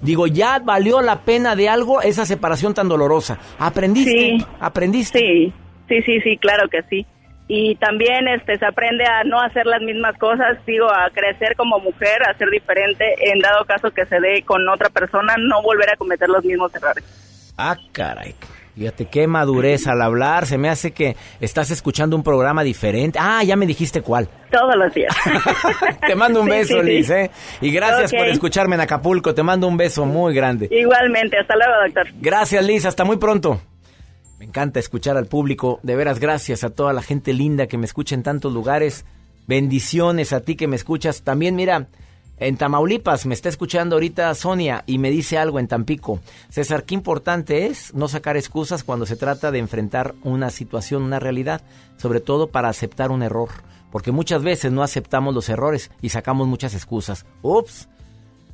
digo, 0.00 0.26
ya 0.26 0.58
valió 0.58 1.00
la 1.00 1.20
pena 1.20 1.54
de 1.54 1.68
algo 1.68 2.02
esa 2.02 2.26
separación 2.26 2.74
tan 2.74 2.88
dolorosa. 2.88 3.38
Aprendiste, 3.60 4.10
Sí. 4.10 4.46
aprendiste. 4.58 5.18
Sí, 5.20 5.52
sí, 5.88 6.02
sí, 6.02 6.20
sí, 6.22 6.36
claro 6.38 6.68
que 6.68 6.82
sí. 6.90 7.06
Y 7.54 7.74
también 7.74 8.28
este 8.28 8.56
se 8.58 8.64
aprende 8.64 9.04
a 9.04 9.24
no 9.24 9.38
hacer 9.38 9.66
las 9.66 9.82
mismas 9.82 10.16
cosas, 10.16 10.56
digo, 10.66 10.86
a 10.90 11.10
crecer 11.10 11.54
como 11.54 11.78
mujer, 11.80 12.22
a 12.26 12.32
ser 12.38 12.48
diferente, 12.48 13.04
en 13.30 13.40
dado 13.40 13.66
caso 13.66 13.90
que 13.90 14.06
se 14.06 14.18
dé 14.20 14.40
con 14.42 14.66
otra 14.70 14.88
persona, 14.88 15.34
no 15.38 15.60
volver 15.60 15.90
a 15.90 15.96
cometer 15.98 16.30
los 16.30 16.42
mismos 16.42 16.74
errores. 16.74 17.04
Ah, 17.58 17.76
caray. 17.92 18.34
Fíjate 18.74 19.04
qué 19.04 19.26
madurez 19.26 19.86
al 19.86 20.00
hablar. 20.00 20.46
Se 20.46 20.56
me 20.56 20.70
hace 20.70 20.92
que 20.92 21.14
estás 21.40 21.70
escuchando 21.70 22.16
un 22.16 22.22
programa 22.22 22.62
diferente. 22.62 23.18
Ah, 23.20 23.44
ya 23.44 23.54
me 23.54 23.66
dijiste 23.66 24.00
cuál. 24.00 24.30
Todos 24.50 24.74
los 24.74 24.94
días. 24.94 25.14
Te 26.06 26.14
mando 26.14 26.40
un 26.40 26.46
Sí, 26.46 26.52
beso, 26.52 26.80
sí. 26.80 26.86
Liz, 26.86 27.10
¿eh? 27.10 27.30
Y 27.60 27.70
gracias 27.70 28.14
por 28.14 28.28
escucharme 28.28 28.76
en 28.76 28.80
Acapulco. 28.80 29.34
Te 29.34 29.42
mando 29.42 29.68
un 29.68 29.76
beso 29.76 30.06
muy 30.06 30.32
grande. 30.34 30.68
Igualmente, 30.70 31.36
hasta 31.38 31.54
luego, 31.54 31.72
doctor. 31.84 32.06
Gracias, 32.18 32.64
Liz. 32.64 32.86
Hasta 32.86 33.04
muy 33.04 33.18
pronto. 33.18 33.60
Me 34.42 34.46
encanta 34.46 34.80
escuchar 34.80 35.16
al 35.16 35.26
público. 35.26 35.78
De 35.84 35.94
veras, 35.94 36.18
gracias 36.18 36.64
a 36.64 36.70
toda 36.70 36.92
la 36.92 37.00
gente 37.00 37.32
linda 37.32 37.68
que 37.68 37.78
me 37.78 37.86
escucha 37.86 38.16
en 38.16 38.24
tantos 38.24 38.52
lugares. 38.52 39.04
Bendiciones 39.46 40.32
a 40.32 40.40
ti 40.40 40.56
que 40.56 40.66
me 40.66 40.74
escuchas. 40.74 41.22
También, 41.22 41.54
mira, 41.54 41.86
En 42.38 42.56
Tamaulipas 42.56 43.24
me 43.24 43.34
está 43.34 43.48
escuchando 43.48 43.94
ahorita 43.94 44.34
Sonia 44.34 44.82
y 44.84 44.98
me 44.98 45.12
dice 45.12 45.38
algo 45.38 45.60
en 45.60 45.68
Tampico. 45.68 46.18
César, 46.48 46.82
qué 46.82 46.96
importante 46.96 47.66
es 47.66 47.94
no 47.94 48.08
sacar 48.08 48.36
excusas 48.36 48.82
cuando 48.82 49.06
se 49.06 49.14
trata 49.14 49.52
de 49.52 49.60
enfrentar 49.60 50.16
una 50.24 50.50
situación, 50.50 51.04
una 51.04 51.20
realidad, 51.20 51.62
sobre 51.96 52.18
todo 52.18 52.48
para 52.48 52.68
aceptar 52.68 53.12
un 53.12 53.22
error, 53.22 53.50
porque 53.92 54.10
muchas 54.10 54.42
veces 54.42 54.72
no 54.72 54.82
aceptamos 54.82 55.36
los 55.36 55.48
errores 55.50 55.92
y 56.00 56.08
sacamos 56.08 56.48
muchas 56.48 56.74
excusas. 56.74 57.26
Ups. 57.42 57.88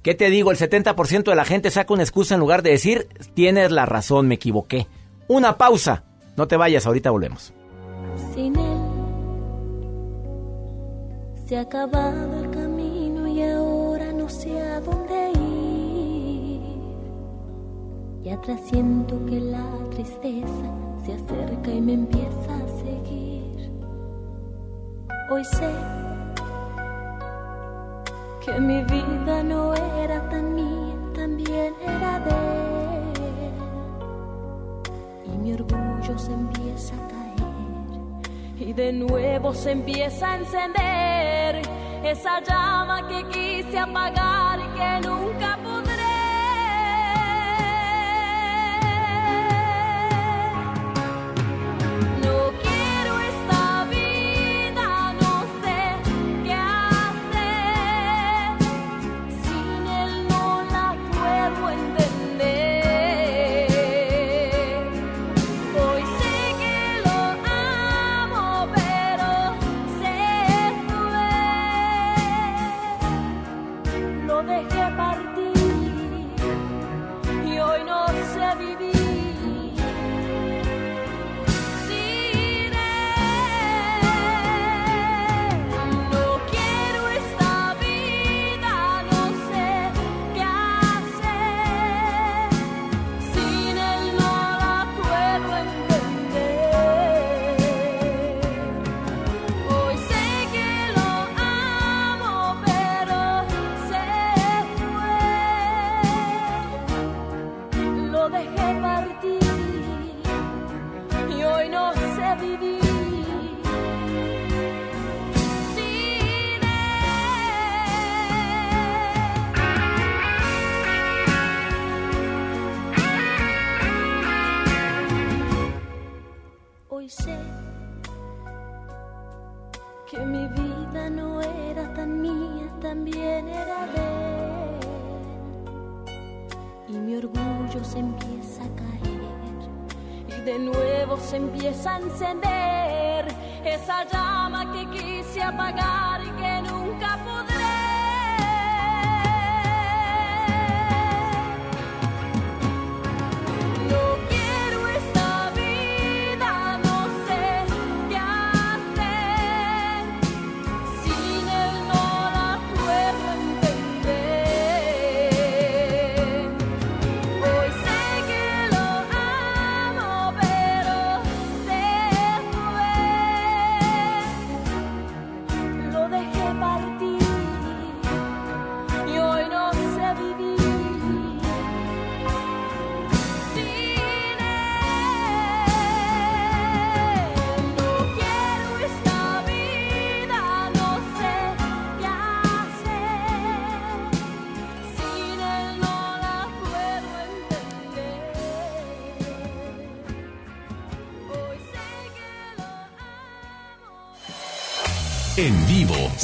¿Qué 0.02 0.14
te 0.14 0.28
digo? 0.28 0.50
El 0.50 0.58
70% 0.58 1.24
de 1.24 1.34
la 1.34 1.46
gente 1.46 1.70
saca 1.70 1.94
una 1.94 2.02
excusa 2.02 2.34
en 2.34 2.40
lugar 2.40 2.62
de 2.62 2.72
decir, 2.72 3.08
tienes 3.32 3.72
la 3.72 3.86
razón, 3.86 4.28
me 4.28 4.34
equivoqué. 4.34 4.86
Una 5.28 5.58
pausa. 5.58 6.04
No 6.36 6.48
te 6.48 6.56
vayas, 6.56 6.86
ahorita 6.86 7.10
volvemos. 7.10 7.52
Sin 8.34 8.58
él 8.58 8.78
se 11.48 11.56
ha 11.56 11.62
acabado 11.62 12.44
el 12.44 12.50
camino 12.50 13.26
y 13.26 13.42
ahora 13.42 14.12
no 14.12 14.28
sé 14.28 14.60
a 14.60 14.80
dónde 14.80 15.30
ir. 15.32 16.60
Y 18.22 18.30
atrás 18.30 18.60
siento 18.68 19.18
que 19.26 19.40
la 19.40 19.64
tristeza 19.90 20.74
se 21.04 21.14
acerca 21.14 21.70
y 21.70 21.80
me 21.80 21.94
empieza 21.94 22.54
a 22.54 22.68
seguir. 22.84 23.70
Hoy 25.30 25.44
sé 25.44 25.72
que 28.44 28.60
mi 28.60 28.82
vida 28.84 29.42
no 29.42 29.74
era 29.74 30.28
tan 30.28 30.54
mía, 30.54 30.96
también 31.14 31.74
era 31.82 32.18
de 32.20 32.30
él. 32.30 32.77
Se 36.28 36.34
empieza 36.34 36.94
a 36.94 37.08
caer 37.08 38.68
y 38.68 38.72
de 38.72 38.92
nuevo 38.92 39.54
se 39.54 39.70
empieza 39.70 40.32
a 40.32 40.36
encender 40.36 41.62
esa 42.04 42.40
llama 42.40 43.08
que 43.08 43.24
quise 43.28 43.78
apagar 43.78 44.58
y 44.60 44.78
que 44.78 45.08
nunca 45.08 45.58
podré. 45.62 45.77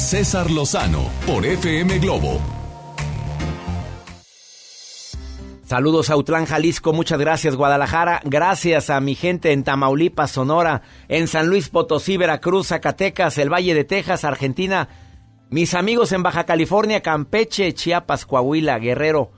César 0.05 0.51
Lozano 0.51 1.09
por 1.25 1.43
FM 1.43 1.97
Globo. 1.97 2.39
Saludos 5.65 6.11
a 6.11 6.15
Utlán, 6.15 6.45
Jalisco, 6.45 6.93
muchas 6.93 7.17
gracias 7.17 7.55
Guadalajara, 7.55 8.21
gracias 8.23 8.91
a 8.91 9.01
mi 9.01 9.15
gente 9.15 9.51
en 9.51 9.63
Tamaulipas, 9.63 10.29
Sonora, 10.29 10.83
en 11.07 11.27
San 11.27 11.47
Luis 11.47 11.69
Potosí, 11.69 12.17
Veracruz, 12.17 12.67
Zacatecas, 12.67 13.39
el 13.39 13.51
Valle 13.51 13.73
de 13.73 13.83
Texas, 13.83 14.25
Argentina, 14.25 14.89
mis 15.49 15.73
amigos 15.73 16.11
en 16.11 16.21
Baja 16.21 16.43
California, 16.43 17.01
Campeche, 17.01 17.73
Chiapas, 17.73 18.27
Coahuila, 18.27 18.77
Guerrero. 18.77 19.31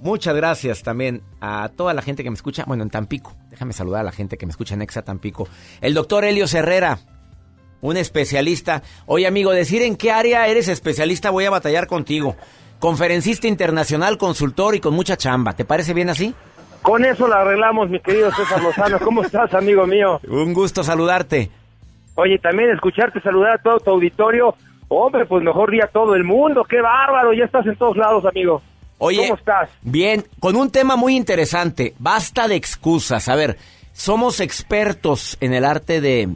Muchas 0.00 0.34
gracias 0.34 0.82
también 0.82 1.22
a 1.42 1.68
toda 1.76 1.92
la 1.92 2.00
gente 2.00 2.24
que 2.24 2.30
me 2.30 2.36
escucha, 2.36 2.64
bueno, 2.66 2.82
en 2.82 2.88
Tampico. 2.88 3.36
Déjame 3.50 3.74
saludar 3.74 4.00
a 4.00 4.04
la 4.04 4.12
gente 4.12 4.38
que 4.38 4.46
me 4.46 4.50
escucha 4.50 4.72
en 4.72 4.80
Exa 4.80 5.02
Tampico. 5.02 5.46
El 5.82 5.92
doctor 5.92 6.24
Helio 6.24 6.46
Herrera, 6.50 6.98
un 7.84 7.98
especialista. 7.98 8.82
Oye, 9.04 9.26
amigo, 9.26 9.52
decir 9.52 9.82
en 9.82 9.96
qué 9.96 10.10
área 10.10 10.48
eres 10.48 10.68
especialista 10.68 11.28
voy 11.28 11.44
a 11.44 11.50
batallar 11.50 11.86
contigo. 11.86 12.34
Conferencista 12.78 13.46
internacional, 13.46 14.16
consultor 14.16 14.74
y 14.74 14.80
con 14.80 14.94
mucha 14.94 15.18
chamba. 15.18 15.52
¿Te 15.52 15.66
parece 15.66 15.92
bien 15.92 16.08
así? 16.08 16.34
Con 16.80 17.04
eso 17.04 17.28
la 17.28 17.42
arreglamos, 17.42 17.90
mi 17.90 18.00
querido 18.00 18.30
César 18.32 18.62
Lozano. 18.62 18.98
¿Cómo 19.00 19.22
estás, 19.22 19.52
amigo 19.52 19.86
mío? 19.86 20.18
Un 20.26 20.54
gusto 20.54 20.82
saludarte. 20.82 21.50
Oye, 22.14 22.38
también 22.38 22.70
escucharte, 22.70 23.20
saludar 23.20 23.56
a 23.56 23.62
todo 23.62 23.78
tu 23.80 23.90
auditorio. 23.90 24.54
Hombre, 24.88 25.26
pues 25.26 25.44
mejor 25.44 25.70
día 25.70 25.84
a 25.84 25.88
todo 25.88 26.14
el 26.14 26.24
mundo. 26.24 26.64
¡Qué 26.64 26.80
bárbaro! 26.80 27.34
Ya 27.34 27.44
estás 27.44 27.66
en 27.66 27.76
todos 27.76 27.98
lados, 27.98 28.24
amigo. 28.24 28.62
Oye, 28.96 29.24
¿Cómo 29.24 29.34
estás? 29.34 29.68
Bien, 29.82 30.24
con 30.40 30.56
un 30.56 30.70
tema 30.70 30.96
muy 30.96 31.16
interesante. 31.16 31.94
Basta 31.98 32.48
de 32.48 32.54
excusas. 32.54 33.28
A 33.28 33.34
ver, 33.34 33.58
somos 33.92 34.40
expertos 34.40 35.36
en 35.42 35.52
el 35.52 35.66
arte 35.66 36.00
de 36.00 36.30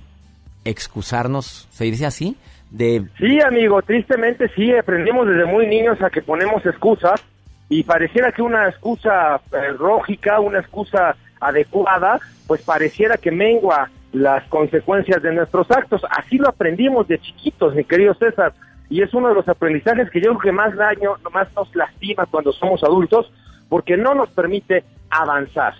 excusarnos, 0.69 1.67
¿se 1.71 1.85
dice 1.85 2.07
así? 2.07 2.37
De 2.71 3.03
Sí, 3.19 3.41
amigo, 3.41 3.81
tristemente 3.83 4.49
sí, 4.55 4.75
aprendimos 4.77 5.27
desde 5.27 5.47
muy 5.47 5.67
niños 5.67 6.01
a 6.03 6.11
que 6.11 6.21
ponemos 6.23 6.65
excusas 6.67 7.23
y 7.69 7.83
pareciera 7.83 8.33
que 8.33 8.43
una 8.43 8.69
excusa 8.69 9.41
eh, 9.53 9.73
lógica, 9.79 10.41
una 10.41 10.59
excusa 10.61 11.17
adecuada, 11.41 12.19
pues 12.47 12.63
pareciera 12.63 13.17
que 13.17 13.31
mengua 13.31 13.91
las 14.13 14.47
consecuencias 14.49 15.23
de 15.23 15.33
nuestros 15.35 15.71
actos. 15.71 16.03
Así 16.11 16.37
lo 16.39 16.49
aprendimos 16.49 17.09
de 17.09 17.19
chiquitos, 17.19 17.75
mi 17.75 17.85
querido 17.85 18.15
César. 18.15 18.53
y 18.91 19.03
es 19.03 19.13
uno 19.13 19.29
de 19.29 19.35
los 19.35 19.47
aprendizajes 19.49 20.11
que 20.11 20.21
yo 20.21 20.31
creo 20.31 20.39
que 20.41 20.53
más 20.53 20.75
daño, 20.75 21.17
más 21.33 21.49
nos 21.55 21.75
lastima 21.77 22.25
cuando 22.27 22.53
somos 22.53 22.83
adultos, 22.83 23.31
porque 23.69 23.97
no 23.99 24.15
nos 24.15 24.31
permite 24.31 24.83
avanzar. 25.11 25.75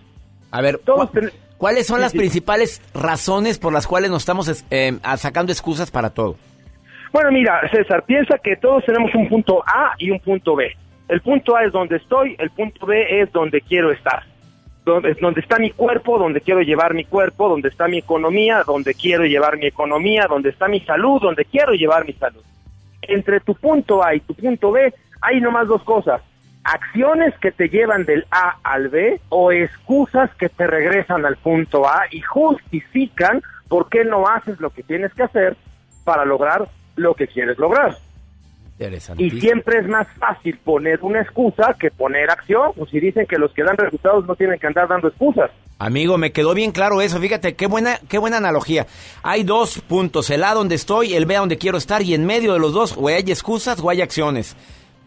A 0.51 0.61
ver, 0.61 0.79
Todos 0.85 1.11
¿cu- 1.11 1.21
ten- 1.21 1.31
¿cuáles 1.59 1.87
son 1.87 2.01
las 2.01 2.13
principales 2.13 2.81
razones 2.95 3.59
por 3.59 3.73
las 3.73 3.87
cuales 3.87 4.11
nos 4.11 4.23
estamos 4.23 4.49
es- 4.49 4.65
eh, 4.71 4.97
sacando 5.19 5.53
excusas 5.53 5.91
para 5.91 6.11
todo? 6.11 6.37
Bueno, 7.13 7.31
mira, 7.33 7.61
César, 7.71 8.05
piensa 8.07 8.39
que 8.39 8.57
todos 8.57 8.85
tenemos 8.85 9.15
un 9.15 9.29
punto 9.29 9.63
A 9.67 9.93
y 9.99 10.11
un 10.11 10.21
punto 10.21 10.55
B. 10.57 10.75
El 11.09 11.21
punto 11.23 11.57
A 11.57 11.65
es 11.65 11.73
donde 11.73 11.97
estoy, 11.97 12.37
el 12.39 12.51
punto 12.51 12.85
B 12.87 13.21
es 13.23 13.33
donde 13.33 13.61
quiero 13.63 13.91
estar. 13.93 14.25
Donde, 14.85 15.15
donde 15.15 15.41
está 15.41 15.59
mi 15.59 15.71
cuerpo, 15.71 16.19
donde 16.19 16.41
quiero 16.41 16.61
llevar 16.63 16.95
mi 16.95 17.05
cuerpo, 17.05 17.49
donde 17.49 17.69
está 17.69 17.89
mi 17.89 17.99
economía, 17.99 18.63
donde 18.67 18.95
quiero 18.95 19.25
llevar 19.25 19.59
mi 19.59 19.67
economía, 19.67 20.27
donde 20.29 20.51
está 20.51 20.67
mi 20.69 20.81
salud, 20.81 21.21
donde 21.21 21.45
quiero 21.45 21.73
llevar 21.73 22.07
mi 22.07 22.13
salud. 22.15 22.43
Entre 23.03 23.41
tu 23.41 23.55
punto 23.55 24.03
A 24.05 24.15
y 24.15 24.21
tu 24.21 24.35
punto 24.35 24.71
B 24.73 24.93
hay 25.21 25.41
nomás 25.41 25.67
dos 25.69 25.83
cosas. 25.83 26.21
Acciones 26.65 27.35
que 27.41 27.51
te 27.51 27.69
llevan 27.69 28.05
del 28.05 28.27
A 28.31 28.57
al 28.63 28.89
B 28.89 29.21
o 29.29 29.53
excusas 29.53 30.31
que 30.35 30.49
te 30.49 30.67
regresan 30.67 31.25
al 31.25 31.37
punto 31.37 31.89
A 31.89 32.03
y 32.11 32.21
justifican 32.21 33.43
por 33.69 33.89
qué 33.89 34.05
no 34.05 34.27
haces 34.27 34.61
lo 34.61 34.71
que 34.71 34.83
tienes 34.83 35.13
que 35.15 35.23
hacer 35.23 35.57
para 36.05 36.25
lograr 36.25 36.69
lo 36.97 37.15
que 37.15 37.27
quieres 37.29 37.59
lograr. 37.59 37.97
Y 39.17 39.31
siempre 39.41 39.81
es 39.81 39.89
más 39.89 40.07
fácil 40.19 40.57
poner 40.63 41.01
una 41.03 41.21
excusa 41.21 41.75
que 41.79 41.91
poner 41.91 42.31
acción. 42.31 42.71
Pues 42.77 42.91
si 42.91 43.01
dicen 43.01 43.27
que 43.27 43.37
los 43.37 43.53
que 43.53 43.65
dan 43.65 43.77
resultados 43.77 44.25
no 44.27 44.37
tienen 44.37 44.59
que 44.59 44.69
andar 44.69 44.87
dando 44.87 45.09
excusas. 45.09 45.51
Amigo, 45.81 46.17
me 46.17 46.33
quedó 46.33 46.55
bien 46.55 46.71
claro 46.71 47.01
eso. 47.01 47.19
Fíjate, 47.19 47.55
qué 47.55 47.67
buena, 47.67 47.99
qué 48.09 48.19
buena 48.19 48.37
analogía. 48.37 48.87
Hay 49.23 49.43
dos 49.43 49.81
puntos, 49.81 50.31
el 50.31 50.45
A 50.45 50.55
donde 50.55 50.77
estoy, 50.77 51.15
el 51.15 51.27
B 51.27 51.37
a 51.37 51.41
donde 51.41 51.59
quiero 51.59 51.79
estar, 51.79 52.03
y 52.03 52.15
en 52.15 52.25
medio 52.25 52.53
de 52.53 52.61
los 52.61 52.73
dos, 52.73 52.97
o 52.97 53.09
hay 53.09 53.23
excusas 53.23 53.81
o 53.81 53.91
hay 53.91 54.01
acciones. 54.01 54.57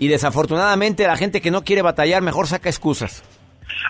Y 0.01 0.07
desafortunadamente 0.07 1.05
la 1.05 1.15
gente 1.15 1.41
que 1.41 1.51
no 1.51 1.61
quiere 1.63 1.83
batallar 1.83 2.23
mejor 2.23 2.47
saca 2.47 2.69
excusas. 2.69 3.23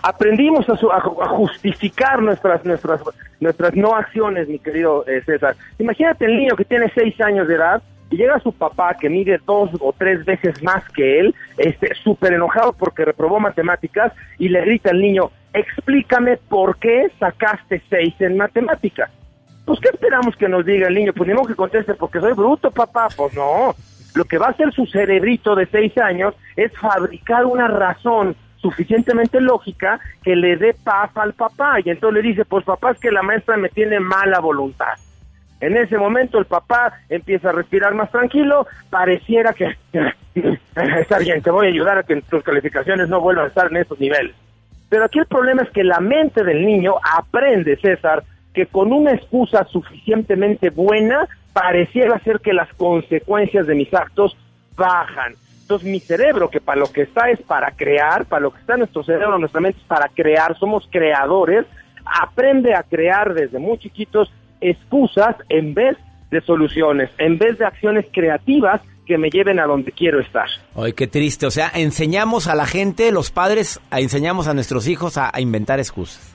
Aprendimos 0.03 0.67
a, 0.67 0.75
su- 0.75 0.91
a 0.91 0.99
ju- 1.01 1.23
a 1.23 1.29
justificar 1.29 2.21
nuestras, 2.21 2.65
nuestras, 2.65 2.99
nuestras 3.39 3.73
no 3.77 3.95
acciones, 3.95 4.49
mi 4.49 4.59
querido 4.59 5.05
eh, 5.07 5.21
César. 5.25 5.55
Imagínate 5.79 6.25
el 6.25 6.35
niño 6.35 6.57
que 6.57 6.65
tiene 6.65 6.91
seis 6.93 7.15
años 7.21 7.47
de 7.47 7.55
edad 7.55 7.81
y 8.09 8.17
llega 8.17 8.37
su 8.41 8.51
papá 8.51 8.97
que 8.99 9.09
mide 9.09 9.39
dos 9.45 9.69
o 9.79 9.93
tres 9.97 10.25
veces 10.25 10.61
más 10.61 10.83
que 10.93 11.21
él, 11.21 11.33
este, 11.57 11.95
súper 12.03 12.33
enojado 12.33 12.73
porque 12.73 13.05
reprobó 13.05 13.39
matemáticas 13.39 14.11
y 14.37 14.49
le 14.49 14.59
grita 14.65 14.89
al 14.89 14.99
niño, 14.99 15.31
explícame 15.53 16.35
por 16.49 16.75
qué 16.77 17.07
sacaste 17.21 17.81
seis 17.89 18.13
en 18.19 18.35
matemáticas. 18.35 19.09
Pues, 19.63 19.79
¿qué 19.79 19.87
esperamos 19.93 20.35
que 20.35 20.49
nos 20.49 20.65
diga 20.65 20.89
el 20.89 20.93
niño? 20.95 21.13
Pues, 21.15 21.25
ni 21.29 21.33
modo 21.33 21.45
que 21.47 21.55
conteste, 21.55 21.93
porque 21.93 22.19
soy 22.19 22.33
bruto, 22.33 22.69
papá. 22.69 23.07
Pues, 23.15 23.33
no. 23.33 23.73
Lo 24.15 24.25
que 24.25 24.37
va 24.37 24.47
a 24.47 24.51
hacer 24.51 24.73
su 24.73 24.85
cerebrito 24.85 25.55
de 25.55 25.65
seis 25.67 25.97
años 25.97 26.35
es 26.55 26.71
fabricar 26.77 27.45
una 27.45 27.67
razón 27.67 28.35
suficientemente 28.57 29.41
lógica 29.41 29.99
que 30.23 30.35
le 30.35 30.57
dé 30.57 30.73
paz 30.73 31.11
al 31.15 31.33
papá. 31.33 31.79
Y 31.83 31.89
entonces 31.89 32.23
le 32.23 32.29
dice, 32.29 32.45
pues, 32.45 32.63
papá, 32.63 32.91
es 32.91 32.99
que 32.99 33.11
la 33.11 33.23
maestra 33.23 33.57
me 33.57 33.69
tiene 33.69 33.99
mala 33.99 34.39
voluntad. 34.39 34.93
En 35.59 35.77
ese 35.77 35.97
momento 35.97 36.39
el 36.39 36.45
papá 36.45 36.93
empieza 37.07 37.49
a 37.49 37.53
respirar 37.53 37.93
más 37.93 38.09
tranquilo, 38.11 38.65
pareciera 38.89 39.53
que 39.53 39.75
está 40.75 41.19
bien, 41.19 41.41
te 41.41 41.51
voy 41.51 41.67
a 41.67 41.69
ayudar 41.69 41.99
a 41.99 42.03
que 42.03 42.19
tus 42.23 42.43
calificaciones 42.43 43.07
no 43.09 43.21
vuelvan 43.21 43.45
a 43.45 43.47
estar 43.49 43.67
en 43.69 43.77
esos 43.77 43.99
niveles. 43.99 44.35
Pero 44.89 45.05
aquí 45.05 45.19
el 45.19 45.27
problema 45.27 45.61
es 45.61 45.69
que 45.69 45.83
la 45.83 45.99
mente 45.99 46.43
del 46.43 46.65
niño 46.65 46.95
aprende, 47.03 47.77
César, 47.77 48.23
que 48.53 48.65
con 48.65 48.91
una 48.91 49.13
excusa 49.13 49.63
suficientemente 49.65 50.71
buena 50.71 51.27
pareciera 51.53 52.19
ser 52.19 52.39
que 52.39 52.53
las 52.53 52.73
consecuencias 52.73 53.67
de 53.67 53.75
mis 53.75 53.93
actos 53.93 54.37
bajan. 54.75 55.35
Entonces 55.61 55.89
mi 55.89 55.99
cerebro, 55.99 56.49
que 56.49 56.59
para 56.59 56.79
lo 56.79 56.91
que 56.91 57.03
está 57.03 57.29
es 57.29 57.41
para 57.41 57.71
crear, 57.71 58.25
para 58.25 58.41
lo 58.41 58.51
que 58.51 58.59
está 58.59 58.77
nuestro 58.77 59.03
cerebro, 59.03 59.37
nuestra 59.37 59.61
mente 59.61 59.79
es 59.79 59.85
para 59.85 60.09
crear, 60.09 60.57
somos 60.57 60.87
creadores, 60.91 61.65
aprende 62.05 62.73
a 62.73 62.83
crear 62.83 63.33
desde 63.33 63.59
muy 63.59 63.77
chiquitos 63.77 64.31
excusas 64.59 65.35
en 65.49 65.73
vez 65.73 65.97
de 66.29 66.41
soluciones, 66.41 67.09
en 67.17 67.37
vez 67.37 67.57
de 67.57 67.65
acciones 67.65 68.05
creativas 68.11 68.81
que 69.05 69.17
me 69.17 69.29
lleven 69.29 69.59
a 69.59 69.65
donde 69.65 69.91
quiero 69.91 70.19
estar. 70.19 70.47
Ay, 70.75 70.93
qué 70.93 71.07
triste. 71.07 71.45
O 71.45 71.51
sea, 71.51 71.71
enseñamos 71.73 72.47
a 72.47 72.55
la 72.55 72.65
gente, 72.65 73.11
los 73.11 73.31
padres, 73.31 73.81
enseñamos 73.91 74.47
a 74.47 74.53
nuestros 74.53 74.87
hijos 74.87 75.17
a 75.17 75.31
inventar 75.39 75.79
excusas. 75.79 76.30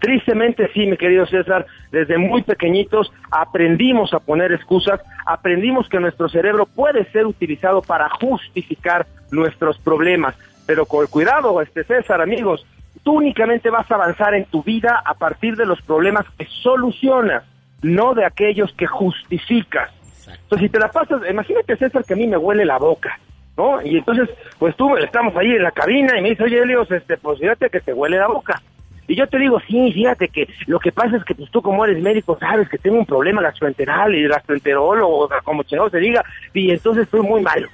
Tristemente 0.00 0.70
sí, 0.72 0.86
mi 0.86 0.96
querido 0.96 1.26
César, 1.26 1.66
desde 1.90 2.18
muy 2.18 2.42
pequeñitos 2.42 3.12
aprendimos 3.30 4.14
a 4.14 4.20
poner 4.20 4.52
excusas, 4.52 5.00
aprendimos 5.26 5.88
que 5.88 5.98
nuestro 5.98 6.28
cerebro 6.28 6.66
puede 6.66 7.04
ser 7.10 7.26
utilizado 7.26 7.82
para 7.82 8.08
justificar 8.08 9.06
nuestros 9.32 9.78
problemas, 9.78 10.36
pero 10.66 10.86
con 10.86 11.06
cuidado, 11.08 11.60
este 11.60 11.82
César, 11.82 12.20
amigos, 12.20 12.64
tú 13.02 13.14
únicamente 13.14 13.70
vas 13.70 13.90
a 13.90 13.96
avanzar 13.96 14.34
en 14.34 14.44
tu 14.44 14.62
vida 14.62 15.02
a 15.04 15.14
partir 15.14 15.56
de 15.56 15.66
los 15.66 15.82
problemas 15.82 16.26
que 16.36 16.46
solucionas, 16.62 17.42
no 17.82 18.14
de 18.14 18.24
aquellos 18.24 18.72
que 18.74 18.86
justificas. 18.86 19.90
Entonces, 20.28 20.66
si 20.66 20.68
te 20.68 20.78
la 20.78 20.90
pasas, 20.90 21.22
imagínate 21.28 21.76
César 21.76 22.04
que 22.04 22.12
a 22.12 22.16
mí 22.16 22.26
me 22.26 22.36
huele 22.36 22.64
la 22.64 22.78
boca, 22.78 23.18
¿no? 23.56 23.82
Y 23.82 23.98
entonces, 23.98 24.28
pues 24.58 24.76
tú 24.76 24.96
estamos 24.96 25.34
ahí 25.36 25.52
en 25.52 25.62
la 25.62 25.72
cabina 25.72 26.18
y 26.18 26.22
me 26.22 26.30
dice, 26.30 26.44
oye, 26.44 26.60
Elios, 26.60 26.90
este, 26.90 27.16
pues 27.16 27.40
fíjate 27.40 27.70
que 27.70 27.80
te 27.80 27.92
huele 27.92 28.18
la 28.18 28.28
boca. 28.28 28.60
Y 29.08 29.16
yo 29.16 29.26
te 29.26 29.38
digo, 29.38 29.58
sí, 29.66 29.90
fíjate 29.92 30.28
que 30.28 30.46
lo 30.66 30.78
que 30.78 30.92
pasa 30.92 31.16
es 31.16 31.24
que 31.24 31.34
pues 31.34 31.50
tú 31.50 31.62
como 31.62 31.84
eres 31.84 32.02
médico 32.02 32.36
sabes 32.38 32.68
que 32.68 32.76
tengo 32.76 32.98
un 32.98 33.06
problema 33.06 33.40
gastroenteral 33.40 34.14
y 34.14 34.28
gastroenterólogo, 34.28 35.30
como 35.44 35.62
chingado 35.62 35.88
se 35.88 35.98
diga, 35.98 36.22
y 36.52 36.70
entonces 36.70 37.04
estoy 37.04 37.22
muy 37.22 37.40
malo. 37.40 37.68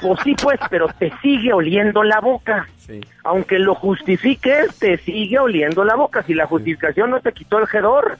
Pues 0.00 0.20
sí, 0.24 0.34
pues, 0.42 0.58
pero 0.70 0.88
te 0.98 1.12
sigue 1.22 1.52
oliendo 1.52 2.02
la 2.02 2.20
boca. 2.20 2.66
Aunque 3.22 3.58
lo 3.58 3.74
justifiques, 3.74 4.78
te 4.78 4.96
sigue 4.98 5.38
oliendo 5.38 5.84
la 5.84 5.94
boca. 5.94 6.22
Si 6.22 6.34
la 6.34 6.46
justificación 6.46 7.10
no 7.10 7.20
te 7.20 7.32
quitó 7.32 7.58
el 7.58 7.68
hedor. 7.72 8.18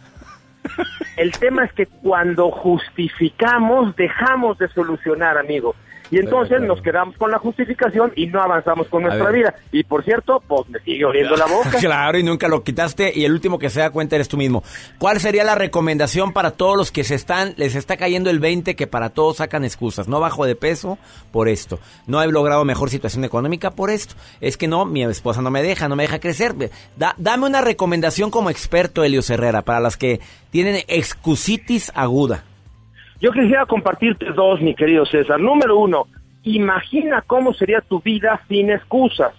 El 1.16 1.32
tema 1.32 1.64
es 1.64 1.72
que 1.72 1.86
cuando 1.86 2.50
justificamos, 2.50 3.94
dejamos 3.96 4.56
de 4.58 4.68
solucionar, 4.68 5.36
amigo. 5.36 5.74
Y 6.14 6.18
entonces 6.18 6.60
nos 6.60 6.80
quedamos 6.80 7.16
con 7.16 7.30
la 7.30 7.38
justificación 7.38 8.12
y 8.14 8.26
no 8.28 8.40
avanzamos 8.40 8.86
con 8.88 9.02
nuestra 9.02 9.30
vida. 9.30 9.54
Y 9.72 9.82
por 9.84 10.04
cierto, 10.04 10.40
pues 10.46 10.68
me 10.68 10.78
sigue 10.80 11.04
oliendo 11.04 11.36
la 11.36 11.46
boca. 11.46 11.70
Claro, 11.80 12.18
y 12.18 12.22
nunca 12.22 12.46
lo 12.48 12.62
quitaste 12.62 13.12
y 13.14 13.24
el 13.24 13.32
último 13.32 13.58
que 13.58 13.68
se 13.70 13.80
da 13.80 13.90
cuenta 13.90 14.14
eres 14.16 14.28
tú 14.28 14.36
mismo. 14.36 14.62
¿Cuál 14.98 15.18
sería 15.20 15.42
la 15.44 15.54
recomendación 15.54 16.32
para 16.32 16.52
todos 16.52 16.76
los 16.76 16.90
que 16.92 17.02
se 17.04 17.14
están, 17.14 17.54
les 17.56 17.74
está 17.74 17.96
cayendo 17.96 18.30
el 18.30 18.38
20 18.38 18.76
que 18.76 18.86
para 18.86 19.10
todos 19.10 19.38
sacan 19.38 19.64
excusas? 19.64 20.06
No 20.08 20.20
bajo 20.20 20.44
de 20.46 20.54
peso 20.56 20.98
por 21.32 21.48
esto. 21.48 21.78
No 22.06 22.22
he 22.22 22.26
logrado 22.28 22.64
mejor 22.64 22.90
situación 22.90 23.24
económica 23.24 23.72
por 23.72 23.90
esto. 23.90 24.14
Es 24.40 24.56
que 24.56 24.68
no, 24.68 24.84
mi 24.84 25.02
esposa 25.04 25.42
no 25.42 25.50
me 25.50 25.62
deja, 25.62 25.88
no 25.88 25.96
me 25.96 26.04
deja 26.04 26.20
crecer. 26.20 26.54
Da- 26.96 27.14
dame 27.18 27.46
una 27.46 27.60
recomendación 27.60 28.30
como 28.30 28.50
experto, 28.50 29.02
Elio 29.02 29.20
Herrera, 29.28 29.62
para 29.62 29.80
las 29.80 29.96
que 29.96 30.20
tienen 30.50 30.84
excusitis 30.86 31.90
aguda. 31.94 32.44
Yo 33.24 33.32
quisiera 33.32 33.64
compartirte 33.64 34.26
dos, 34.32 34.60
mi 34.60 34.74
querido 34.74 35.06
César. 35.06 35.40
Número 35.40 35.78
uno, 35.78 36.08
imagina 36.42 37.24
cómo 37.26 37.54
sería 37.54 37.80
tu 37.80 38.02
vida 38.02 38.38
sin 38.48 38.70
excusas. 38.70 39.32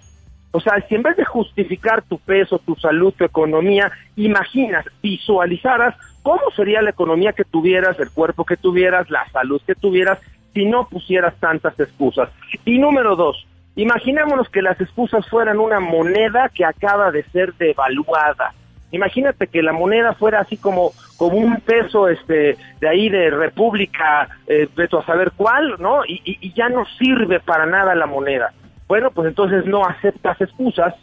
O 0.50 0.60
sea, 0.60 0.84
si 0.90 0.96
en 0.96 1.04
vez 1.04 1.16
de 1.18 1.24
justificar 1.24 2.02
tu 2.02 2.18
peso, 2.18 2.58
tu 2.58 2.74
salud, 2.78 3.14
tu 3.16 3.26
economía, 3.26 3.92
imaginas, 4.16 4.86
visualizaras 5.04 5.94
cómo 6.24 6.42
sería 6.56 6.82
la 6.82 6.90
economía 6.90 7.34
que 7.34 7.44
tuvieras, 7.44 8.00
el 8.00 8.10
cuerpo 8.10 8.44
que 8.44 8.58
tuvieras, 8.58 9.08
la 9.12 9.30
salud 9.30 9.62
que 9.68 9.76
tuvieras, 9.76 10.18
si 10.56 10.66
no 10.66 10.90
pusieras 10.90 11.36
tantas 11.40 11.80
excusas. 11.80 12.30
Y 12.66 12.80
número 12.80 13.16
dos, 13.16 13.46
imaginémonos 13.76 14.50
que 14.50 14.64
las 14.64 14.82
excusas 14.82 15.30
fueran 15.30 15.60
una 15.60 15.80
moneda 15.80 16.50
que 16.50 16.66
acaba 16.66 17.12
de 17.12 17.22
ser 17.26 17.54
devaluada. 17.54 18.52
Imagínate 18.96 19.48
que 19.48 19.62
la 19.62 19.74
moneda 19.74 20.14
fuera 20.14 20.40
así 20.40 20.56
como, 20.58 20.94
como 21.18 21.38
un 21.38 21.60
peso 21.62 22.08
este 22.08 22.58
de 22.80 22.88
ahí 22.88 23.10
de 23.10 23.30
República, 23.30 24.30
eh, 24.48 24.68
veto 24.76 25.00
a 25.00 25.06
saber 25.06 25.32
cuál, 25.36 25.76
¿no? 25.80 26.06
Y, 26.06 26.22
y- 26.24 26.38
y 26.40 26.54
ya 26.54 26.70
no 26.70 26.86
sirve 26.98 27.40
para 27.42 27.66
nada 27.66 27.94
la 27.94 28.06
moneda. 28.06 28.52
Bueno, 28.88 29.12
pues 29.12 29.28
entonces 29.28 29.66
no 29.66 29.86
aceptas 29.86 30.40
excusas, 30.40 30.94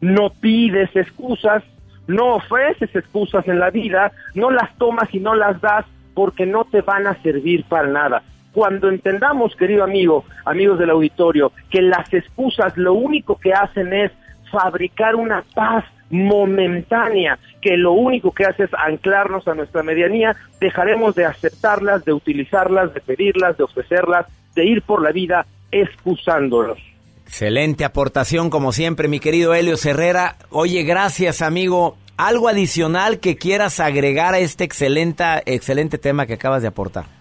no 0.00 0.30
pides 0.30 0.90
excusas, 0.96 1.62
no 2.08 2.34
ofreces 2.36 2.94
excusas 2.94 3.46
en 3.46 3.58
la 3.60 3.70
vida, 3.70 4.10
no 4.34 4.50
las 4.50 4.76
tomas 4.76 5.12
y 5.14 5.20
no 5.20 5.34
las 5.34 5.60
das 5.60 5.84
porque 6.14 6.46
no 6.46 6.64
te 6.64 6.80
van 6.80 7.06
a 7.06 7.14
servir 7.22 7.64
para 7.68 7.86
nada. 7.88 8.22
Cuando 8.52 8.88
entendamos, 8.88 9.54
querido 9.54 9.84
amigo, 9.84 10.24
amigos 10.46 10.78
del 10.78 10.90
auditorio, 10.90 11.52
que 11.70 11.82
las 11.82 12.12
excusas 12.12 12.76
lo 12.76 12.94
único 12.94 13.36
que 13.38 13.52
hacen 13.52 13.92
es 13.92 14.10
fabricar 14.50 15.14
una 15.14 15.44
paz 15.54 15.84
momentánea, 16.10 17.38
que 17.60 17.76
lo 17.76 17.92
único 17.92 18.32
que 18.32 18.44
hace 18.44 18.64
es 18.64 18.70
anclarnos 18.74 19.46
a 19.48 19.54
nuestra 19.54 19.82
medianía, 19.82 20.36
dejaremos 20.60 21.14
de 21.14 21.24
aceptarlas, 21.24 22.04
de 22.04 22.12
utilizarlas, 22.12 22.94
de 22.94 23.00
pedirlas, 23.00 23.56
de 23.56 23.64
ofrecerlas, 23.64 24.26
de 24.54 24.64
ir 24.64 24.82
por 24.82 25.02
la 25.02 25.12
vida 25.12 25.46
excusándolos. 25.70 26.78
Excelente 27.26 27.84
aportación, 27.84 28.50
como 28.50 28.72
siempre, 28.72 29.08
mi 29.08 29.18
querido 29.18 29.52
Helio 29.52 29.74
Herrera. 29.82 30.36
Oye, 30.50 30.84
gracias, 30.84 31.42
amigo. 31.42 31.96
¿Algo 32.16 32.48
adicional 32.48 33.18
que 33.18 33.36
quieras 33.36 33.80
agregar 33.80 34.34
a 34.34 34.38
este 34.38 34.64
excelente, 34.64 35.24
excelente 35.44 35.98
tema 35.98 36.26
que 36.26 36.34
acabas 36.34 36.62
de 36.62 36.68
aportar? 36.68 37.15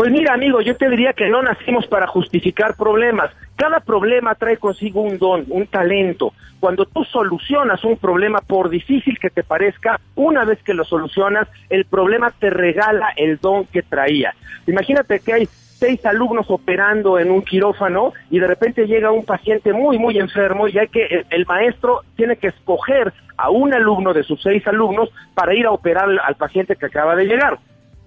Pues 0.00 0.12
mira, 0.12 0.32
amigo, 0.32 0.62
yo 0.62 0.74
te 0.78 0.88
diría 0.88 1.12
que 1.12 1.28
no 1.28 1.42
nacimos 1.42 1.86
para 1.86 2.06
justificar 2.06 2.74
problemas. 2.74 3.30
Cada 3.54 3.80
problema 3.80 4.34
trae 4.34 4.56
consigo 4.56 5.02
un 5.02 5.18
don, 5.18 5.44
un 5.50 5.66
talento. 5.66 6.32
Cuando 6.58 6.86
tú 6.86 7.04
solucionas 7.04 7.84
un 7.84 7.98
problema, 7.98 8.40
por 8.40 8.70
difícil 8.70 9.18
que 9.18 9.28
te 9.28 9.42
parezca, 9.42 10.00
una 10.14 10.46
vez 10.46 10.62
que 10.62 10.72
lo 10.72 10.84
solucionas, 10.84 11.48
el 11.68 11.84
problema 11.84 12.30
te 12.30 12.48
regala 12.48 13.10
el 13.14 13.36
don 13.40 13.66
que 13.66 13.82
traía. 13.82 14.34
Imagínate 14.66 15.20
que 15.20 15.34
hay 15.34 15.46
seis 15.46 16.06
alumnos 16.06 16.46
operando 16.48 17.18
en 17.18 17.30
un 17.30 17.42
quirófano 17.42 18.14
y 18.30 18.38
de 18.38 18.46
repente 18.46 18.86
llega 18.86 19.10
un 19.10 19.26
paciente 19.26 19.74
muy, 19.74 19.98
muy 19.98 20.18
enfermo 20.18 20.66
y 20.66 20.78
hay 20.78 20.88
que, 20.88 21.26
el, 21.28 21.44
maestro 21.44 22.04
tiene 22.16 22.36
que 22.36 22.46
escoger 22.46 23.12
a 23.36 23.50
un 23.50 23.74
alumno 23.74 24.14
de 24.14 24.22
sus 24.22 24.40
seis 24.42 24.66
alumnos 24.66 25.10
para 25.34 25.52
ir 25.52 25.66
a 25.66 25.72
operar 25.72 26.08
al 26.24 26.36
paciente 26.36 26.76
que 26.76 26.86
acaba 26.86 27.14
de 27.16 27.26
llegar. 27.26 27.58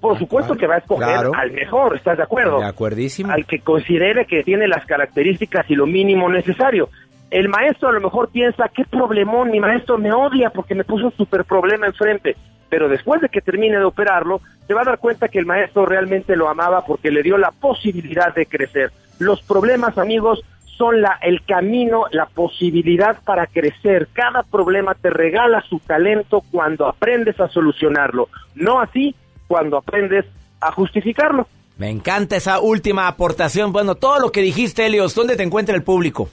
Por 0.04 0.20
supuesto 0.20 0.56
que 0.58 0.68
va 0.68 0.76
a 0.76 0.78
escoger 0.80 1.08
Claro. 1.08 1.32
al 1.34 1.52
mejor, 1.52 1.96
¿estás 1.96 2.18
de 2.18 2.24
acuerdo? 2.24 2.60
De 2.60 2.66
acuerdísimo. 2.66 3.32
Al 3.32 3.46
que 3.46 3.60
considere 3.60 4.26
que 4.26 4.44
tiene 4.44 4.68
las 4.68 4.86
características 4.86 5.66
y 5.70 5.76
lo 5.76 5.86
mínimo 5.86 6.28
necesario. 6.30 6.90
El 7.32 7.48
maestro 7.48 7.88
a 7.88 7.94
lo 7.94 8.02
mejor 8.02 8.30
piensa, 8.30 8.70
qué 8.76 8.84
problemón, 8.84 9.50
mi 9.50 9.62
maestro 9.62 9.98
me 9.98 10.12
odia 10.12 10.50
porque 10.50 10.76
me 10.76 10.84
puso 10.84 11.06
un 11.06 11.14
super 11.14 11.46
problema 11.46 11.88
enfrente. 11.88 12.36
Pero 12.70 12.90
después 12.90 13.22
de 13.22 13.30
que 13.30 13.40
termine 13.40 13.78
de 13.78 13.86
operarlo, 13.86 14.42
se 14.68 14.74
va 14.74 14.82
a 14.82 14.84
dar 14.84 14.98
cuenta 15.00 15.30
que 15.30 15.40
el 15.40 15.46
maestro 15.46 15.86
realmente 15.86 16.36
lo 16.36 16.50
amaba 16.50 16.84
porque 16.86 17.10
le 17.10 17.24
dio 17.24 17.38
la 17.38 17.52
posibilidad 17.52 18.36
de 18.36 18.46
crecer. 18.46 18.92
Los 19.20 19.42
problemas, 19.42 19.98
amigos, 19.98 20.44
son 20.78 21.02
la, 21.02 21.18
el 21.22 21.46
camino, 21.46 22.08
la 22.12 22.26
posibilidad 22.26 23.16
para 23.24 23.48
crecer. 23.48 24.10
Cada 24.12 24.44
problema 24.44 24.96
te 24.96 25.10
regala 25.10 25.62
su 25.62 25.80
talento 25.80 26.44
cuando 26.52 26.88
aprendes 26.88 27.40
a 27.40 27.48
solucionarlo. 27.48 28.28
No 28.56 28.82
así 28.82 29.16
cuando 29.54 29.78
aprendes 29.78 30.26
a 30.60 30.72
justificarlo. 30.72 31.48
Me 31.78 31.92
encanta 31.92 32.36
esa 32.36 32.60
última 32.60 33.08
aportación. 33.08 33.72
Bueno, 33.72 33.94
todo 33.94 34.20
lo 34.20 34.32
que 34.32 34.42
dijiste, 34.42 34.84
Helios, 34.84 35.14
¿dónde 35.14 35.36
te 35.36 35.44
encuentra 35.44 35.76
el 35.76 35.84
público? 35.84 36.28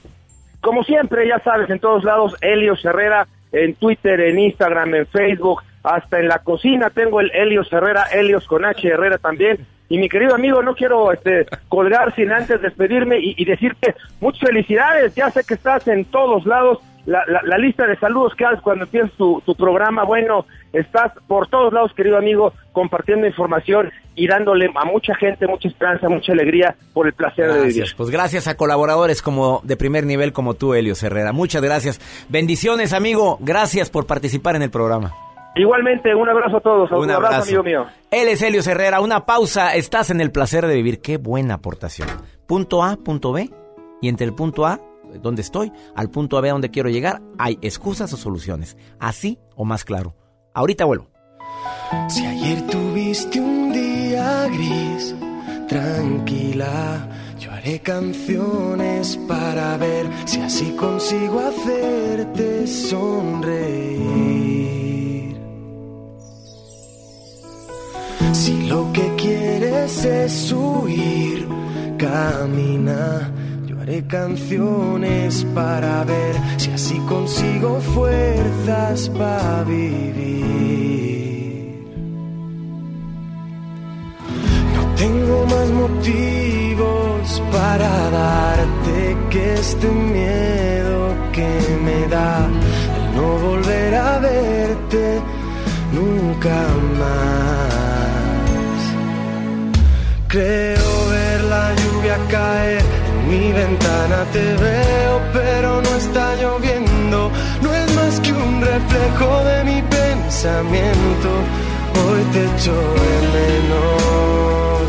Como 0.59 0.83
siempre, 0.83 1.27
ya 1.27 1.37
sabes, 1.43 1.69
en 1.69 1.77
todos 1.77 2.03
lados, 2.03 2.35
Helios 2.41 2.83
Herrera, 2.83 3.27
en 3.51 3.75
Twitter, 3.75 4.19
en 4.21 4.39
Instagram, 4.39 4.95
en 4.95 5.05
Facebook, 5.05 5.61
hasta 5.83 6.19
en 6.19 6.29
la 6.29 6.39
cocina 6.39 6.89
tengo 6.89 7.19
el 7.21 7.29
Helios 7.31 7.71
Herrera, 7.71 8.05
Helios 8.11 8.47
con 8.47 8.65
H 8.65 8.87
Herrera 8.87 9.19
también. 9.19 9.67
Y 9.87 9.99
mi 9.99 10.09
querido 10.09 10.33
amigo, 10.33 10.63
no 10.63 10.73
quiero 10.73 11.11
este, 11.11 11.45
colgar 11.69 12.15
sin 12.15 12.31
antes 12.31 12.59
despedirme 12.59 13.19
y, 13.19 13.35
y 13.37 13.45
decirte 13.45 13.93
muchas 14.19 14.47
felicidades. 14.47 15.13
Ya 15.13 15.29
sé 15.29 15.43
que 15.43 15.53
estás 15.53 15.87
en 15.87 16.05
todos 16.05 16.47
lados. 16.47 16.79
La, 17.05 17.23
la- 17.27 17.41
la 17.43 17.57
lista 17.57 17.87
de 17.87 17.97
saludos 17.97 18.33
que 18.35 18.45
haces 18.45 18.61
cuando 18.61 18.85
empiezas 18.85 19.11
tu, 19.13 19.41
tu 19.45 19.55
programa, 19.55 20.03
bueno, 20.03 20.45
estás 20.71 21.11
por 21.27 21.47
todos 21.47 21.73
lados, 21.73 21.91
querido 21.95 22.17
amigo, 22.17 22.53
compartiendo 22.71 23.25
información 23.27 23.91
y 24.15 24.27
dándole 24.27 24.69
a 24.75 24.85
mucha 24.85 25.15
gente 25.15 25.47
mucha 25.47 25.67
esperanza, 25.67 26.07
mucha 26.09 26.33
alegría 26.33 26.75
por 26.93 27.07
el 27.07 27.13
placer 27.13 27.51
de 27.51 27.65
vivir. 27.67 27.85
Pues 27.97 28.09
gracias 28.11 28.47
a 28.47 28.55
colaboradores 28.55 29.21
como 29.21 29.61
de 29.63 29.77
primer 29.77 30.05
nivel 30.05 30.31
como 30.33 30.53
tú, 30.53 30.73
Helios 30.73 31.01
Herrera. 31.01 31.31
Muchas 31.31 31.61
gracias. 31.61 31.99
Bendiciones, 32.29 32.93
amigo. 32.93 33.37
Gracias 33.41 33.89
por 33.89 34.05
participar 34.05 34.55
en 34.55 34.61
el 34.61 34.69
programa. 34.69 35.11
Igualmente, 35.55 36.15
un 36.15 36.29
abrazo 36.29 36.57
a 36.57 36.61
todos. 36.61 36.91
Un 36.91 37.11
abrazo. 37.11 37.43
amigo 37.43 37.63
mío. 37.63 37.85
Él 38.09 38.29
es 38.29 38.41
Helios 38.41 38.67
Herrera. 38.67 39.01
Una 39.01 39.25
pausa. 39.25 39.75
Estás 39.75 40.09
en 40.09 40.21
el 40.21 40.31
placer 40.31 40.65
de 40.65 40.75
vivir. 40.75 41.01
Qué 41.01 41.17
buena 41.17 41.55
aportación. 41.55 42.07
Punto 42.47 42.83
A, 42.83 42.95
punto 42.95 43.33
B. 43.33 43.49
Y 44.01 44.07
entre 44.07 44.25
el 44.25 44.33
punto 44.33 44.65
A, 44.65 44.79
donde 45.19 45.41
estoy, 45.41 45.71
al 45.95 46.09
punto 46.09 46.41
B 46.41 46.49
donde 46.49 46.71
quiero 46.71 46.89
llegar, 46.89 47.21
hay 47.37 47.57
excusas 47.61 48.11
o 48.13 48.17
soluciones. 48.17 48.77
Así 48.99 49.39
o 49.55 49.65
más 49.65 49.83
claro. 49.83 50.15
Ahorita 50.53 50.85
vuelvo. 50.85 51.07
Si 52.09 52.25
ayer 52.25 52.65
tuviste 52.67 53.39
un 53.39 53.73
día 53.73 54.47
gris, 54.47 55.15
tranquila, 55.67 57.07
yo 57.39 57.51
haré 57.51 57.79
canciones 57.79 59.17
para 59.27 59.77
ver 59.77 60.07
si 60.25 60.39
así 60.39 60.71
consigo 60.71 61.39
hacerte 61.39 62.67
sonreír. 62.67 64.41
Si 68.31 68.67
lo 68.67 68.91
que 68.93 69.15
quieres 69.15 70.05
es 70.05 70.51
huir, 70.51 71.47
camina. 71.97 73.31
Canciones 73.99 75.45
para 75.53 76.05
ver 76.05 76.35
si 76.57 76.71
así 76.71 76.97
consigo 77.09 77.81
fuerzas 77.93 79.09
para 79.09 79.63
vivir. 79.63 80.45
No 84.75 84.95
tengo 84.95 85.45
más 85.45 85.69
motivos 85.71 87.43
para 87.51 88.09
darte 88.11 89.17
que 89.29 89.53
este 89.55 89.87
miedo 89.87 91.13
que 91.33 91.49
me 91.83 92.07
da 92.07 92.47
el 92.95 93.15
no 93.15 93.39
volver 93.39 93.95
a 93.95 94.19
verte 94.19 95.21
nunca 95.91 96.55
más. 96.97 97.71
Creo 100.29 101.09
ver 101.09 101.43
la 101.43 101.75
lluvia 101.75 102.17
caer 102.29 103.00
mi 103.31 103.51
ventana, 103.53 104.19
te 104.33 104.45
veo, 104.65 105.13
pero 105.31 105.81
no 105.81 105.91
está 105.95 106.35
lloviendo. 106.41 107.31
No 107.63 107.69
es 107.81 107.87
más 107.95 108.19
que 108.19 108.31
un 108.33 108.53
reflejo 108.61 109.29
de 109.49 109.57
mi 109.69 109.81
pensamiento. 109.99 111.29
Hoy 112.01 112.21
te 112.33 112.41
echo 112.51 112.77
de 113.03 113.15
menos. 113.37 114.87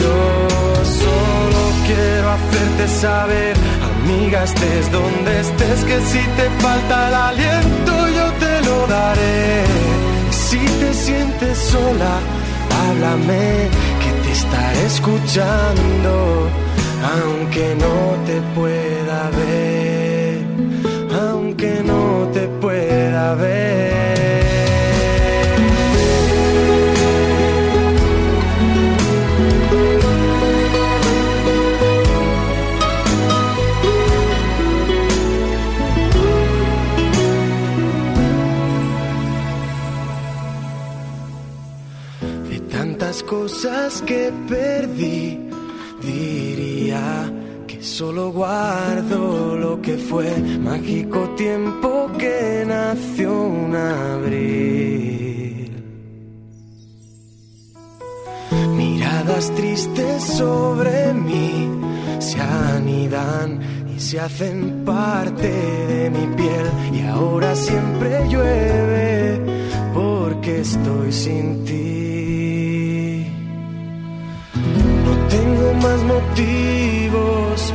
Yo 0.00 0.18
solo 1.02 1.60
quiero 1.88 2.26
hacerte 2.36 2.84
saber, 3.06 3.54
amiga, 3.92 4.42
estés 4.42 4.84
donde 4.98 5.40
estés, 5.40 5.78
que 5.88 5.98
si 6.12 6.22
te 6.38 6.46
falta 6.64 7.08
el 7.08 7.14
aliento, 7.30 7.92
yo 8.18 8.26
te 8.42 8.54
lo 8.68 8.86
daré. 8.88 9.64
Si 10.30 10.62
te 10.80 10.90
sientes 10.94 11.56
sola, 11.74 12.14
háblame, 12.80 13.68
que 14.02 14.10
te 14.22 14.32
estaré 14.32 14.86
escuchando, 14.86 16.12
aunque 17.02 17.74
no 17.76 18.24
te 18.26 18.40
pueda 18.54 19.30
ver, 19.30 20.42
aunque 21.12 21.82
no 21.84 22.28
te 22.32 22.48
pueda 22.60 23.34
ver. 23.34 23.98
De 42.50 42.60
tantas 42.60 43.22
cosas 43.22 44.02
que 44.02 44.32
perdí, 44.48 45.47
solo 47.98 48.30
guardo 48.30 49.56
lo 49.56 49.82
que 49.82 49.96
fue 49.98 50.30
mágico 50.60 51.30
tiempo 51.30 52.08
que 52.16 52.64
nació 52.64 53.42
un 53.42 53.74
abril. 53.74 55.72
Miradas 58.76 59.50
tristes 59.56 60.22
sobre 60.22 61.12
mí 61.12 61.68
se 62.20 62.40
anidan 62.40 63.60
y 63.92 63.98
se 63.98 64.20
hacen 64.20 64.84
parte 64.84 65.50
de 65.92 66.10
mi 66.10 66.26
piel 66.36 66.66
y 66.92 67.00
ahora 67.04 67.56
siempre 67.56 68.28
llueve 68.28 69.40
porque 69.92 70.60
estoy 70.60 71.10
sin 71.10 71.64
ti. 71.64 73.26
No 75.04 75.12
tengo 75.34 75.74
más 75.82 76.00
motivos 76.04 77.57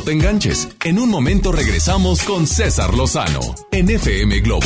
No 0.00 0.06
te 0.06 0.12
enganches. 0.12 0.66
En 0.82 0.98
un 0.98 1.10
momento 1.10 1.52
regresamos 1.52 2.22
con 2.22 2.46
César 2.46 2.94
Lozano 2.94 3.40
en 3.70 3.90
FM 3.90 4.40
Globo. 4.40 4.64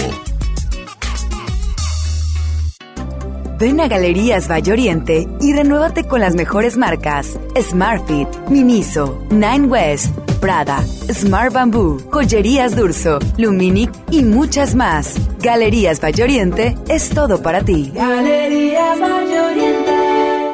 Ven 3.58 3.80
a 3.80 3.88
Galerías 3.88 4.48
Valle 4.48 4.70
Oriente 4.70 5.26
y 5.40 5.52
renuévate 5.52 6.06
con 6.06 6.20
las 6.20 6.36
mejores 6.36 6.76
marcas: 6.76 7.36
Smartfit, 7.60 8.28
Miniso, 8.48 9.26
Nine 9.30 9.66
West, 9.66 10.16
Prada, 10.40 10.84
Smart 11.12 11.52
Bamboo, 11.52 11.98
Joyerías 12.12 12.76
Durso, 12.76 13.18
Luminic 13.36 13.90
y 14.12 14.22
muchas 14.22 14.76
más. 14.76 15.16
Galerías 15.40 16.00
Valle 16.00 16.22
Oriente 16.22 16.78
es 16.88 17.08
todo 17.08 17.42
para 17.42 17.64
ti. 17.64 17.90
Galerías 17.92 19.00
Valle 19.00 19.40
Oriente. 19.40 19.73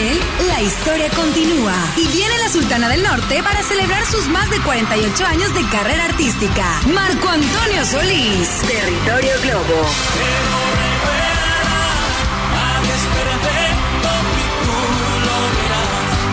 Él, 0.00 0.20
la 0.46 0.62
historia 0.62 1.10
continúa. 1.10 1.74
Y 1.96 2.06
viene 2.08 2.38
la 2.38 2.48
Sultana 2.48 2.88
del 2.88 3.02
Norte 3.02 3.42
para 3.42 3.62
celebrar 3.62 4.04
sus 4.06 4.28
más 4.28 4.48
de 4.50 4.60
48 4.60 5.26
años 5.26 5.54
de 5.54 5.64
carrera 5.68 6.04
artística. 6.06 6.80
Marco 6.92 7.28
Antonio 7.28 7.84
Solís. 7.84 8.48
Territorio 8.62 9.34
Globo. 9.42 9.86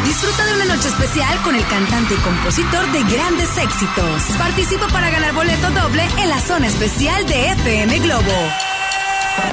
Disfruta 0.05 0.45
de 0.45 0.53
una 0.53 0.65
noche 0.65 0.88
especial 0.88 1.41
con 1.43 1.55
el 1.55 1.68
cantante 1.68 2.13
y 2.13 2.18
compositor 2.18 2.91
de 2.91 3.03
grandes 3.03 3.57
éxitos. 3.57 4.24
Participa 4.38 4.88
para 4.88 5.09
ganar 5.09 5.34
boleto 5.34 5.70
doble 5.72 6.07
en 6.18 6.30
la 6.30 6.39
zona 6.39 6.68
especial 6.68 7.26
de 7.28 7.51
FM 7.51 7.99
Globo. 7.99 8.76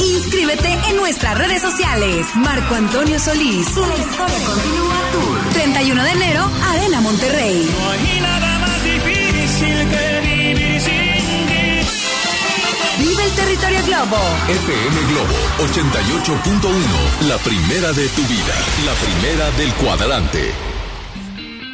Inscríbete 0.00 0.78
en 0.88 0.96
nuestras 0.96 1.36
redes 1.38 1.62
sociales. 1.62 2.26
Marco 2.36 2.74
Antonio 2.74 3.18
Solís. 3.18 3.76
La 3.76 3.96
historia 3.96 4.38
continúa 4.46 5.00
tour. 5.12 5.52
31 5.52 6.04
de 6.04 6.10
enero, 6.10 6.50
Arena 6.70 7.00
Monterrey. 7.00 7.68
No 7.78 7.90
hay 7.90 8.20
nada 8.20 8.58
más 8.58 8.84
difícil 8.84 9.88
que 9.88 10.20
vivir 10.22 10.80
sin 10.80 11.46
ti. 11.48 11.88
Vive 12.98 13.24
el 13.24 13.32
territorio 13.32 13.80
Globo. 13.86 14.16
FM 14.48 15.00
Globo 15.12 15.34
88.1, 15.58 17.28
la 17.28 17.38
primera 17.38 17.92
de 17.92 18.08
tu 18.08 18.22
vida, 18.22 18.54
la 18.84 18.94
primera 18.94 19.50
del 19.52 19.72
cuadrante. 19.74 20.73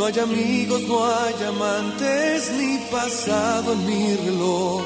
no 0.00 0.06
hay 0.06 0.18
amigos, 0.18 0.80
no 0.88 1.04
hay 1.04 1.34
amantes, 1.46 2.50
ni 2.52 2.78
pasado 2.90 3.74
en 3.74 3.84
mi 3.84 4.16
reloj 4.16 4.82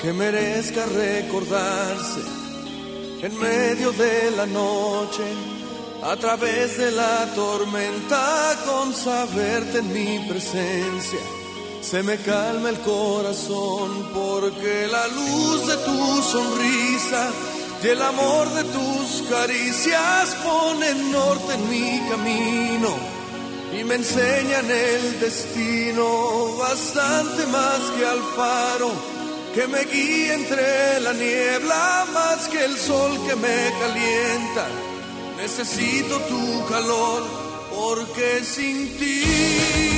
que 0.00 0.14
merezca 0.14 0.86
recordarse 0.86 2.20
en 3.20 3.38
medio 3.38 3.92
de 3.92 4.30
la 4.30 4.46
noche, 4.46 5.24
a 6.02 6.16
través 6.16 6.78
de 6.78 6.90
la 6.92 7.26
tormenta, 7.34 8.56
con 8.64 8.94
saberte 8.94 9.80
en 9.80 9.92
mi 9.92 10.26
presencia. 10.26 11.20
Se 11.82 12.02
me 12.02 12.16
calma 12.16 12.70
el 12.70 12.78
corazón 12.78 14.08
porque 14.14 14.88
la 14.90 15.06
luz 15.08 15.66
de 15.66 15.76
tu 15.84 16.22
sonrisa 16.22 17.30
y 17.84 17.88
el 17.88 18.00
amor 18.00 18.48
de 18.54 18.64
tus 18.64 19.28
caricias 19.28 20.34
ponen 20.42 21.12
norte 21.12 21.52
en 21.52 21.68
mi 21.68 22.08
camino 22.08 23.07
y 23.78 23.84
me 23.84 23.94
enseñan 23.94 24.68
el 24.70 25.20
destino 25.20 26.56
bastante 26.58 27.46
más 27.46 27.80
que 27.96 28.06
al 28.06 28.22
faro 28.34 28.90
que 29.54 29.66
me 29.68 29.84
guía 29.84 30.34
entre 30.34 31.00
la 31.00 31.12
niebla 31.12 32.06
más 32.12 32.48
que 32.48 32.64
el 32.64 32.76
sol 32.76 33.12
que 33.26 33.36
me 33.36 33.72
calienta. 33.80 34.66
Necesito 35.36 36.18
tu 36.22 36.66
calor 36.68 37.22
porque 37.72 38.42
sin 38.44 38.96
ti 38.98 39.97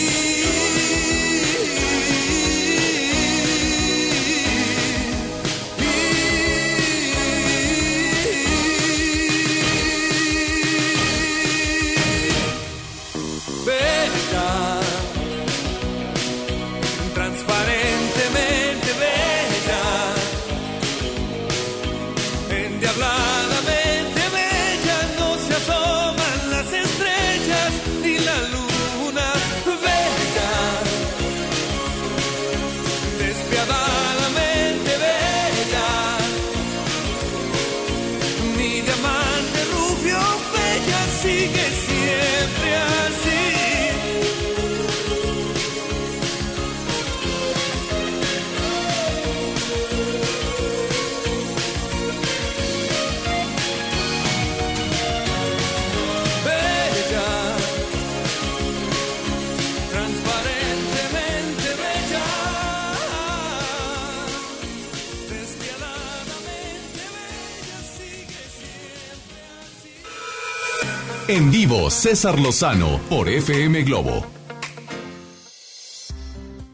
En 71.31 71.49
vivo, 71.49 71.89
César 71.89 72.37
Lozano 72.37 72.99
por 73.09 73.29
FM 73.29 73.83
Globo. 73.83 74.25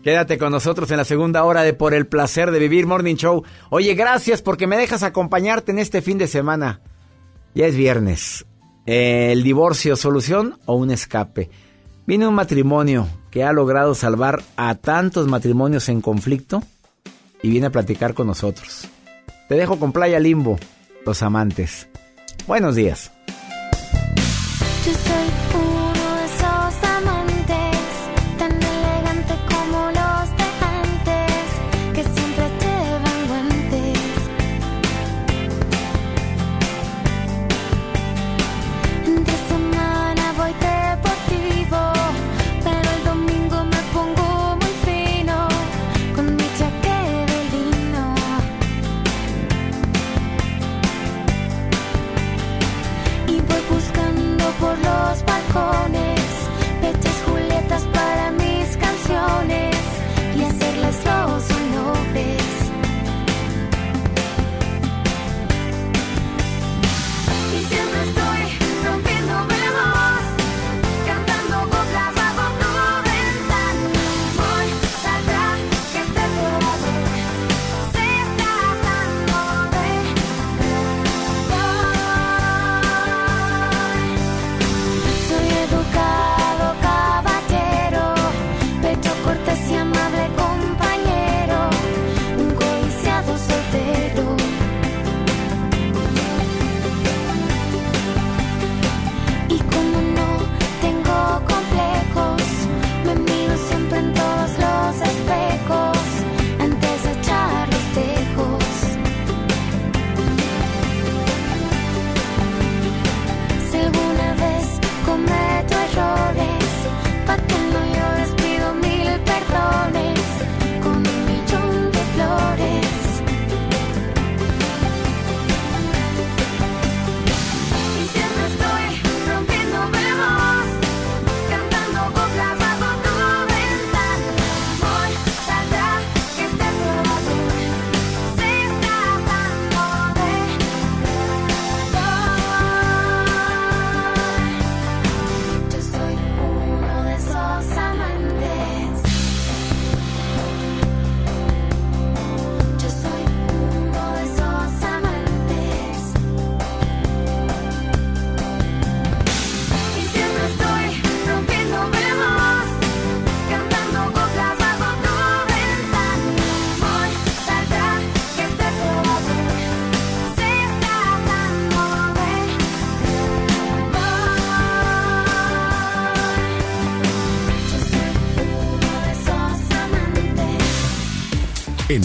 Quédate 0.04 0.40
con 0.40 0.52
nosotros 0.52 0.90
en 0.90 0.98
la 0.98 1.04
segunda 1.04 1.44
hora 1.44 1.62
de 1.62 1.74
Por 1.74 1.94
el 1.94 2.08
placer 2.08 2.50
de 2.50 2.58
vivir 2.58 2.88
Morning 2.88 3.18
Show. 3.18 3.44
Oye, 3.70 3.94
gracias 3.94 4.42
porque 4.42 4.66
me 4.66 4.76
dejas 4.76 5.04
acompañarte 5.04 5.72
en 5.72 5.78
este 5.78 6.02
fin 6.02 6.18
de 6.18 6.26
semana. 6.26 6.82
Ya 7.54 7.68
es 7.68 7.76
viernes. 7.76 8.48
¿El 8.88 9.44
divorcio 9.44 9.96
solución 9.96 10.58
o 10.66 10.74
un 10.74 10.90
escape? 10.90 11.52
Viene 12.08 12.28
un 12.28 12.34
matrimonio 12.34 13.08
que 13.30 13.44
ha 13.44 13.54
logrado 13.54 13.94
salvar 13.94 14.42
a 14.56 14.74
tantos 14.74 15.28
matrimonios 15.28 15.88
en 15.88 16.02
conflicto 16.02 16.64
y 17.44 17.52
viene 17.52 17.68
a 17.68 17.72
platicar 17.72 18.16
con 18.16 18.26
nosotros. 18.26 18.88
Te 19.50 19.54
dejo 19.54 19.78
con 19.78 19.92
Playa 19.92 20.20
Limbo, 20.20 20.58
los 21.06 21.22
amantes. 21.22 21.88
Buenos 22.48 22.74
días. 22.74 23.12
Yo 24.88 24.94
soy 24.94 25.27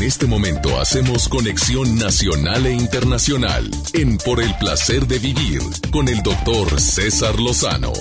En 0.03 0.09
este 0.09 0.27
momento 0.27 0.81
hacemos 0.81 1.29
conexión 1.29 1.97
nacional 1.97 2.67
e 2.67 2.73
internacional 2.73 3.71
en 3.95 4.19
Por 4.19 4.43
el 4.43 4.53
placer 4.57 5.07
de 5.07 5.21
vivir 5.21 5.61
con 5.93 6.09
el 6.09 6.25
doctor 6.25 6.81
César 6.81 7.39
Lozano. 7.39 7.93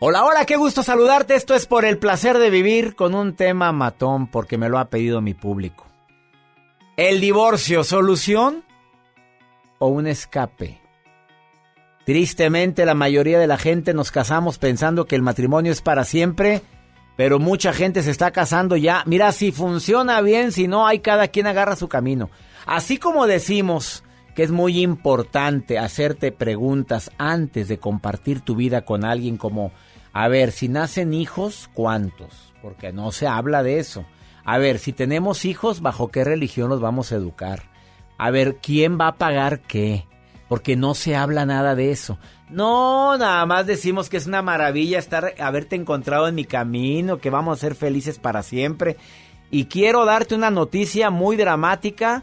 Hola, 0.00 0.26
hola, 0.26 0.44
qué 0.44 0.56
gusto 0.56 0.82
saludarte. 0.82 1.34
Esto 1.34 1.54
es 1.54 1.64
por 1.64 1.86
el 1.86 1.96
placer 1.96 2.36
de 2.36 2.50
vivir 2.50 2.94
con 2.94 3.14
un 3.14 3.34
tema 3.34 3.72
matón 3.72 4.26
porque 4.26 4.58
me 4.58 4.68
lo 4.68 4.78
ha 4.78 4.90
pedido 4.90 5.22
mi 5.22 5.32
público. 5.32 5.86
El 6.98 7.22
divorcio, 7.22 7.82
¿solución 7.82 8.64
o 9.78 9.86
un 9.86 10.06
escape? 10.06 10.78
Tristemente 12.04 12.84
la 12.84 12.94
mayoría 12.94 13.38
de 13.38 13.46
la 13.46 13.56
gente 13.56 13.94
nos 13.94 14.10
casamos 14.10 14.58
pensando 14.58 15.06
que 15.06 15.16
el 15.16 15.22
matrimonio 15.22 15.72
es 15.72 15.80
para 15.80 16.04
siempre, 16.04 16.60
pero 17.16 17.38
mucha 17.38 17.72
gente 17.72 18.02
se 18.02 18.10
está 18.10 18.30
casando 18.30 18.76
ya. 18.76 19.02
Mira, 19.06 19.32
si 19.32 19.52
funciona 19.52 20.20
bien, 20.20 20.52
si 20.52 20.68
no, 20.68 20.86
hay 20.86 21.00
cada 21.00 21.28
quien 21.28 21.46
agarra 21.46 21.76
su 21.76 21.88
camino. 21.88 22.30
Así 22.66 22.98
como 22.98 23.26
decimos 23.26 24.04
que 24.34 24.42
es 24.42 24.50
muy 24.50 24.80
importante 24.80 25.78
hacerte 25.78 26.32
preguntas 26.32 27.10
antes 27.18 27.68
de 27.68 27.78
compartir 27.78 28.40
tu 28.40 28.56
vida 28.56 28.84
con 28.84 29.04
alguien 29.04 29.36
como 29.36 29.72
a 30.12 30.28
ver, 30.28 30.52
si 30.52 30.68
nacen 30.68 31.14
hijos, 31.14 31.70
¿cuántos? 31.72 32.52
Porque 32.60 32.92
no 32.92 33.12
se 33.12 33.26
habla 33.26 33.62
de 33.62 33.78
eso. 33.78 34.04
A 34.44 34.58
ver, 34.58 34.78
si 34.78 34.92
tenemos 34.92 35.44
hijos, 35.44 35.80
¿bajo 35.80 36.10
qué 36.10 36.22
religión 36.22 36.68
los 36.68 36.80
vamos 36.80 37.12
a 37.12 37.16
educar? 37.16 37.70
A 38.18 38.30
ver, 38.30 38.56
¿quién 38.56 38.98
va 39.00 39.08
a 39.08 39.16
pagar 39.16 39.60
qué? 39.60 40.06
Porque 40.52 40.76
no 40.76 40.92
se 40.94 41.16
habla 41.16 41.46
nada 41.46 41.74
de 41.74 41.92
eso. 41.92 42.18
No, 42.50 43.16
nada 43.16 43.46
más 43.46 43.66
decimos 43.66 44.10
que 44.10 44.18
es 44.18 44.26
una 44.26 44.42
maravilla 44.42 44.98
estar, 44.98 45.32
haberte 45.40 45.76
encontrado 45.76 46.28
en 46.28 46.34
mi 46.34 46.44
camino, 46.44 47.16
que 47.16 47.30
vamos 47.30 47.56
a 47.56 47.60
ser 47.62 47.74
felices 47.74 48.18
para 48.18 48.42
siempre. 48.42 48.98
Y 49.50 49.64
quiero 49.64 50.04
darte 50.04 50.34
una 50.34 50.50
noticia 50.50 51.08
muy 51.08 51.36
dramática 51.36 52.22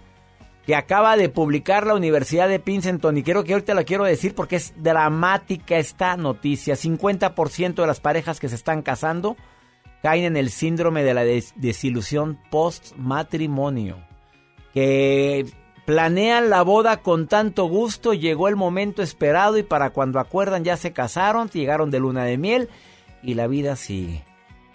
que 0.63 0.75
acaba 0.75 1.17
de 1.17 1.30
publicar 1.30 1.88
la 1.88 1.95
Universidad 1.95 2.47
de 2.47 2.59
Princeton 2.59 3.17
y 3.17 3.23
quiero 3.23 3.43
que 3.43 3.53
ahorita 3.53 3.73
la 3.73 3.84
quiero 3.84 4.03
decir 4.03 4.36
porque 4.36 4.57
es 4.57 4.75
dramática 4.77 5.80
esta 5.80 6.15
noticia. 6.15 6.75
50% 6.75 7.73
de 7.73 7.88
las 7.88 7.99
parejas 7.99 8.39
que 8.39 8.47
se 8.47 8.53
están 8.53 8.84
casando 8.84 9.38
caen 10.03 10.25
en 10.25 10.38
el 10.38 10.51
síndrome 10.51 11.03
de 11.03 11.15
la 11.15 11.23
desilusión 11.23 12.38
post-matrimonio. 12.51 13.97
Que 14.71 15.47
planean 15.89 16.51
la 16.51 16.61
boda 16.61 16.97
con 16.97 17.27
tanto 17.27 17.65
gusto, 17.65 18.13
llegó 18.13 18.47
el 18.47 18.55
momento 18.55 19.01
esperado 19.01 19.57
y 19.57 19.63
para 19.63 19.89
cuando 19.89 20.19
acuerdan 20.19 20.63
ya 20.63 20.77
se 20.77 20.93
casaron, 20.93 21.49
llegaron 21.49 21.89
de 21.89 21.99
luna 21.99 22.25
de 22.25 22.37
miel 22.37 22.69
y 23.23 23.33
la 23.33 23.47
vida 23.47 23.75
sigue. 23.75 24.23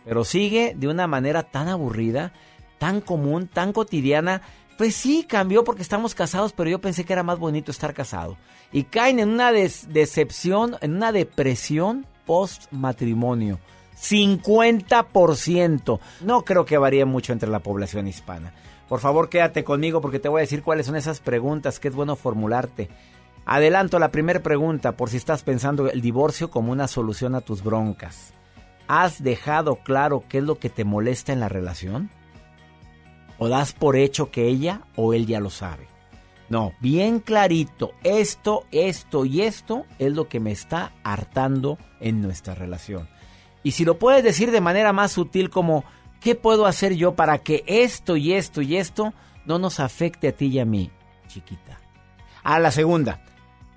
Pero 0.05 0.25
sigue 0.25 0.75
de 0.77 0.89
una 0.89 1.07
manera 1.07 1.45
tan 1.45 1.69
aburrida, 1.69 2.33
tan 2.79 3.01
común, 3.01 3.47
tan 3.47 3.73
cotidiana 3.73 4.43
pues 4.77 4.97
sí, 4.97 5.23
cambió 5.23 5.63
porque 5.63 5.83
estamos 5.83 6.17
casados, 6.17 6.53
pero 6.53 6.69
yo 6.69 6.81
pensé 6.81 7.05
que 7.05 7.13
era 7.13 7.23
más 7.23 7.39
bonito 7.39 7.71
estar 7.71 7.95
casado. 7.95 8.37
Y 8.73 8.83
caen 8.83 9.21
en 9.21 9.29
una 9.29 9.53
decepción, 9.53 10.75
en 10.81 10.97
una 10.97 11.13
depresión 11.13 12.07
post 12.27 12.65
matrimonio. 12.73 13.61
50%. 13.97 16.01
No 16.23 16.45
creo 16.45 16.65
que 16.65 16.77
varíe 16.77 17.05
mucho 17.05 17.33
entre 17.33 17.49
la 17.49 17.61
población 17.61 18.09
hispana. 18.09 18.53
Por 18.89 19.01
favor, 19.01 19.29
quédate 19.29 19.65
conmigo 19.65 20.01
porque 20.01 20.19
te 20.19 20.29
voy 20.29 20.41
a 20.41 20.43
decir 20.43 20.63
cuáles 20.63 20.87
son 20.87 20.97
esas 20.97 21.21
preguntas 21.21 21.81
que 21.81 21.89
es 21.89 21.95
bueno 21.95 22.17
formularte. 22.17 22.89
Adelanto 23.47 23.99
la 23.99 24.11
primera 24.11 24.43
pregunta 24.43 24.93
por 24.93 25.11
si 25.11 25.17
estás 25.17 25.43
pensando 25.43 25.91
el 25.91 26.01
divorcio 26.01 26.51
como 26.51 26.73
una 26.73 26.89
solución 26.89 27.35
a 27.35 27.41
tus 27.41 27.63
broncas. 27.63 28.33
¿Has 28.89 29.23
dejado 29.23 29.77
claro 29.77 30.25
qué 30.29 30.39
es 30.39 30.45
lo 30.45 30.59
que 30.59 30.71
te 30.71 30.85
molesta 30.85 31.33
en 31.33 31.41
la 31.41 31.49
relación? 31.49 32.11
o 33.39 33.49
das 33.49 33.73
por 33.73 33.97
hecho 33.97 34.31
que 34.31 34.47
ella 34.47 34.83
o 34.97 35.15
él 35.15 35.27
ya 35.27 35.41
lo 35.41 35.51
sabe. 35.51 35.87
No, 36.49 36.73
bien 36.81 37.21
clarito, 37.21 37.93
esto, 38.03 38.65
esto 38.71 39.25
y 39.25 39.43
esto 39.43 39.87
es 39.99 40.13
lo 40.13 40.29
que 40.29 40.41
me 40.41 40.53
está 40.53 40.93
hartando 41.03 41.79
en 42.01 42.21
nuestra 42.21 42.55
relación. 42.55 43.09
Y 43.63 43.73
si 43.73 43.85
lo 43.85 43.99
puedes 43.99 44.23
decir 44.23 44.51
de 44.51 44.61
manera 44.61 44.93
más 44.93 45.13
sutil 45.13 45.49
como, 45.49 45.85
¿qué 46.25 46.35
puedo 46.35 46.67
hacer 46.67 46.95
yo 46.95 47.15
para 47.15 47.39
que 47.39 47.63
esto 47.69 48.17
y 48.17 48.33
esto 48.33 48.63
y 48.63 48.77
esto 48.77 49.15
no 49.45 49.61
nos 49.61 49.79
afecte 49.79 50.27
a 50.27 50.33
ti 50.33 50.47
y 50.47 50.59
a 50.59 50.65
mí, 50.65 50.91
chiquita? 51.29 51.79
A 52.43 52.59
la 52.59 52.73
segunda, 52.73 53.23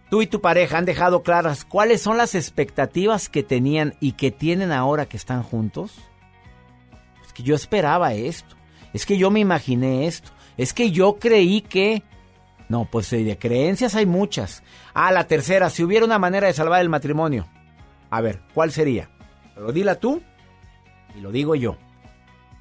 tú 0.10 0.24
y 0.24 0.28
tu 0.28 0.42
pareja 0.42 0.80
han 0.80 0.86
dejado 0.86 1.22
claras 1.22 1.64
cuáles 1.64 2.02
son 2.02 2.18
las 2.18 2.34
expectativas 2.34 3.30
que 3.30 3.44
tenían 3.44 3.94
y 4.00 4.14
que 4.14 4.32
tienen 4.32 4.72
ahora 4.72 5.06
que 5.06 5.18
están 5.18 5.44
juntos. 5.44 5.94
Es 7.24 7.34
que 7.34 7.44
yo 7.44 7.54
esperaba 7.54 8.14
esto 8.14 8.58
es 8.94 9.06
que 9.06 9.18
yo 9.18 9.30
me 9.32 9.40
imaginé 9.40 10.08
esto, 10.08 10.32
es 10.58 10.74
que 10.74 10.92
yo 10.92 11.18
creí 11.20 11.62
que... 11.62 12.04
No, 12.70 12.86
pues 12.86 13.14
eh, 13.14 13.24
de 13.24 13.38
creencias 13.38 13.96
hay 13.96 14.06
muchas. 14.06 14.64
Ah, 14.94 15.12
la 15.12 15.28
tercera, 15.28 15.70
si 15.70 15.84
hubiera 15.84 16.06
una 16.06 16.20
manera 16.20 16.48
de 16.48 16.54
salvar 16.54 16.82
el 16.82 16.90
matrimonio. 16.90 17.48
A 18.10 18.22
ver, 18.22 18.42
¿cuál 18.54 18.72
sería? 18.72 19.10
Pero 19.56 19.72
dila 19.72 19.96
tú 19.96 20.22
y 21.16 21.22
lo 21.22 21.32
digo 21.32 21.56
yo. 21.56 21.78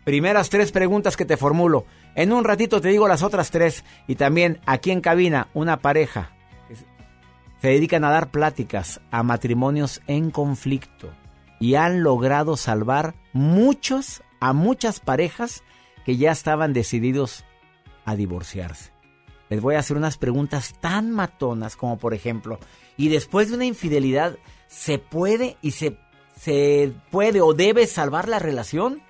Primeras 0.07 0.51
tres 0.51 0.71
preguntas 0.71 1.17
que 1.17 1.25
te 1.25 1.37
formulo. 1.37 1.85
En 2.15 2.33
un 2.33 2.45
ratito 2.45 2.81
te 2.81 2.91
digo 2.91 3.09
las 3.09 3.25
otras 3.25 3.51
tres. 3.51 3.83
Y 4.07 4.15
también 4.15 4.61
aquí 4.65 4.93
en 4.93 5.01
cabina, 5.01 5.49
una 5.53 5.79
pareja. 5.79 6.31
Se 7.61 7.67
dedican 7.67 8.05
a 8.05 8.11
dar 8.11 8.31
pláticas 8.31 9.01
a 9.11 9.25
matrimonios 9.25 10.01
en 10.07 10.31
conflicto. 10.31 11.11
Y 11.59 11.75
han 11.75 12.05
logrado 12.05 12.57
salvar 12.57 13.17
muchos, 13.33 14.23
a 14.39 14.53
muchas 14.53 15.01
parejas 15.01 15.65
que 16.05 16.17
ya 16.17 16.31
estaban 16.31 16.73
decididos 16.73 17.45
a 18.05 18.15
divorciarse. 18.15 18.93
Les 19.49 19.61
voy 19.61 19.75
a 19.75 19.81
hacer 19.81 19.97
unas 19.97 20.19
preguntas 20.19 20.77
tan 20.81 21.11
matonas 21.11 21.75
como 21.75 21.99
por 21.99 22.15
ejemplo, 22.15 22.61
¿y 22.97 23.09
después 23.09 23.49
de 23.49 23.57
una 23.57 23.65
infidelidad 23.65 24.39
se 24.69 25.01
puede 25.01 25.57
y 25.63 25.73
se, 25.73 25.99
se 26.39 26.93
puede 27.11 27.41
o 27.41 27.55
debe 27.55 27.89
salvar 27.89 28.29
la 28.29 28.39
relación? 28.39 29.03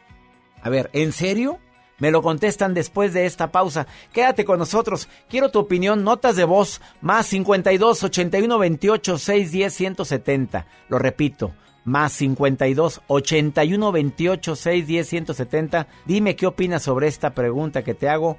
A 0.66 0.68
ver, 0.68 0.90
¿en 0.94 1.12
serio? 1.12 1.60
Me 2.00 2.10
lo 2.10 2.22
contestan 2.22 2.74
después 2.74 3.12
de 3.12 3.24
esta 3.24 3.52
pausa. 3.52 3.86
Quédate 4.12 4.44
con 4.44 4.58
nosotros. 4.58 5.08
Quiero 5.28 5.52
tu 5.52 5.60
opinión. 5.60 6.02
Notas 6.02 6.34
de 6.34 6.42
voz. 6.42 6.80
Más 7.00 7.26
52 7.26 8.02
81 8.02 8.58
28 8.58 9.16
610 9.16 9.72
170. 9.72 10.66
Lo 10.88 10.98
repito 10.98 11.54
más 11.84 12.14
52 12.14 13.00
81 13.06 13.92
28 13.92 14.56
6 14.56 14.86
10 14.88 15.08
170. 15.08 15.86
Dime 16.04 16.34
qué 16.34 16.48
opinas 16.48 16.82
sobre 16.82 17.06
esta 17.06 17.30
pregunta 17.30 17.84
que 17.84 17.94
te 17.94 18.08
hago. 18.08 18.36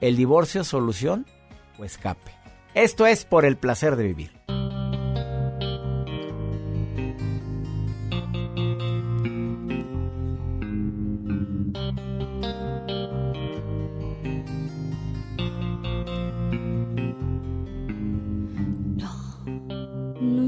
¿El 0.00 0.16
divorcio 0.16 0.64
solución 0.64 1.26
o 1.78 1.84
escape? 1.84 2.30
Esto 2.72 3.04
es 3.04 3.26
por 3.26 3.44
el 3.44 3.58
placer 3.58 3.96
de 3.96 4.04
vivir. 4.04 4.45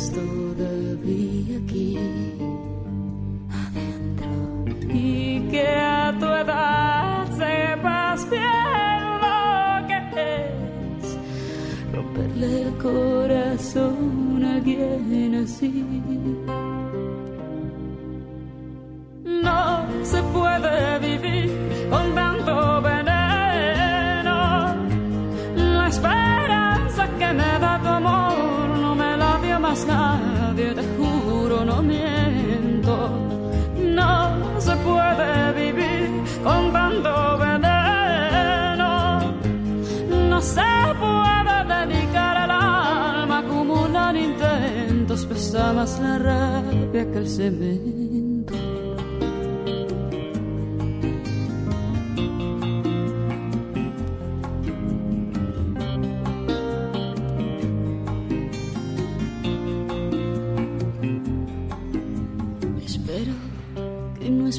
duelas 0.00 0.12
todavía 0.12 1.58
aquí 1.58 1.98
adentro 3.50 4.30
y 4.88 5.40
que 5.50 5.66
a 5.66 6.16
tu 6.18 6.26
edad 6.26 7.26
sepas 7.36 8.30
bien 8.30 9.02
lo 9.20 9.86
que 9.88 9.98
es 10.96 11.18
romperle 11.92 12.62
el 12.62 12.74
corazón 12.78 14.44
a 14.44 14.54
alguien 14.54 15.34
así. 15.34 15.84
No 19.24 19.86
se 20.02 20.22
puede 20.22 20.98
vivir 20.98 21.50
con 21.90 22.14
tanto 22.14 22.80
los 29.80 29.86
labios, 29.86 30.74
te 30.74 30.82
juro, 30.96 31.64
no 31.64 31.82
miento. 31.82 33.10
No 33.76 34.60
se 34.60 34.76
puede 34.76 35.52
vivir 35.52 36.10
con 36.42 36.72
tanto 36.72 37.38
veneno. 37.38 39.20
No 40.28 40.40
se 40.40 40.62
puede 40.98 41.86
dedicar 41.86 42.44
el 42.44 42.50
alma 42.50 43.36
a 43.36 43.38
acumular 43.38 44.16
intentos. 44.16 45.26
Pesa 45.26 45.72
más 45.72 45.98
la 46.00 46.18
rabia 46.18 47.10
que 47.10 47.18
el 47.18 47.28
cemento. 47.28 48.29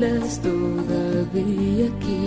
duelas 0.00 0.40
todavía 0.40 1.86
aquí 1.86 2.24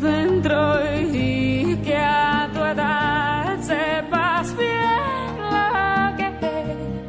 dentro 0.00 0.80
y 1.12 1.76
que 1.84 1.96
a 1.96 2.48
tu 2.52 2.60
edad 2.60 3.60
sepas 3.60 4.56
bien 4.56 5.30
lo 5.52 6.16
que 6.16 6.28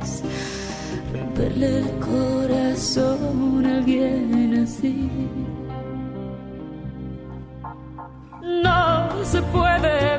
es 0.02 0.24
romperle 1.14 1.80
el 1.80 1.90
corazón 2.00 3.66
a 3.66 3.78
alguien 3.78 4.64
así. 4.64 5.10
No 8.42 9.24
se 9.24 9.42
puede 9.44 10.19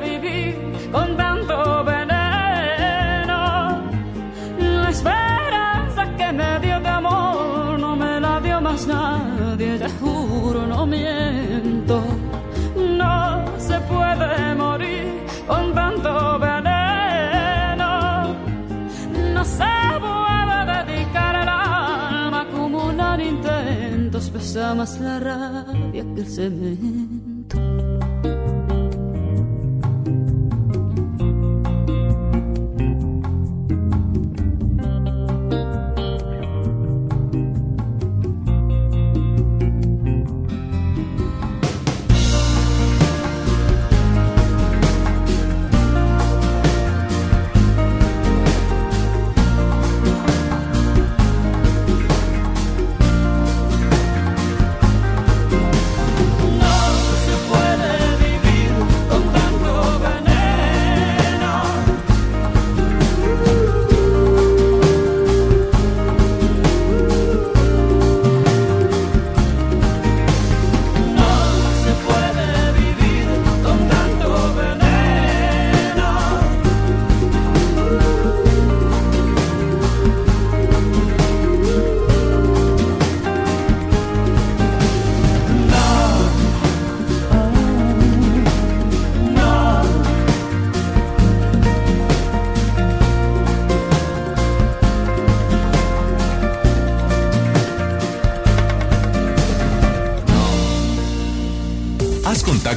más 24.75 24.99
la 24.99 25.19
rabia 25.19 26.03
que 26.13 26.21
el 26.21 26.27
cemento. 26.27 27.30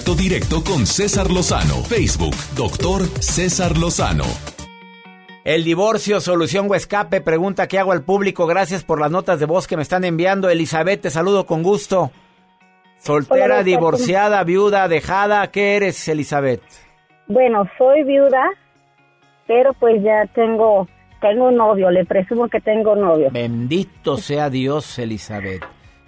Contacto 0.04 0.14
directo 0.14 0.62
con 0.64 0.86
César 0.86 1.30
Lozano. 1.30 1.76
Facebook, 1.84 2.34
doctor 2.54 3.02
César 3.20 3.78
Lozano. 3.78 4.24
El 5.44 5.64
divorcio, 5.64 6.20
solución 6.20 6.66
o 6.70 6.74
escape, 6.74 7.20
pregunta 7.20 7.66
que 7.68 7.78
hago 7.78 7.92
al 7.92 8.02
público. 8.02 8.46
Gracias 8.46 8.84
por 8.84 9.00
las 9.00 9.10
notas 9.10 9.40
de 9.40 9.46
voz 9.46 9.66
que 9.66 9.76
me 9.76 9.82
están 9.82 10.04
enviando. 10.04 10.50
Elizabeth, 10.50 11.02
te 11.02 11.10
saludo 11.10 11.46
con 11.46 11.62
gusto. 11.62 12.10
Soltera, 12.98 13.44
Hola, 13.44 13.62
divorciada, 13.62 14.44
viuda, 14.44 14.88
dejada. 14.88 15.50
¿Qué 15.50 15.76
eres, 15.76 16.06
Elizabeth? 16.08 16.62
Bueno, 17.28 17.64
soy 17.78 18.02
viuda, 18.04 18.50
pero 19.46 19.72
pues 19.74 20.02
ya 20.02 20.26
tengo 20.34 20.86
tengo 21.20 21.48
un 21.48 21.56
novio, 21.56 21.90
le 21.90 22.04
presumo 22.04 22.48
que 22.48 22.60
tengo 22.60 22.94
novio. 22.94 23.30
Bendito 23.32 24.18
sea 24.18 24.50
Dios, 24.50 24.98
Elizabeth. 24.98 25.62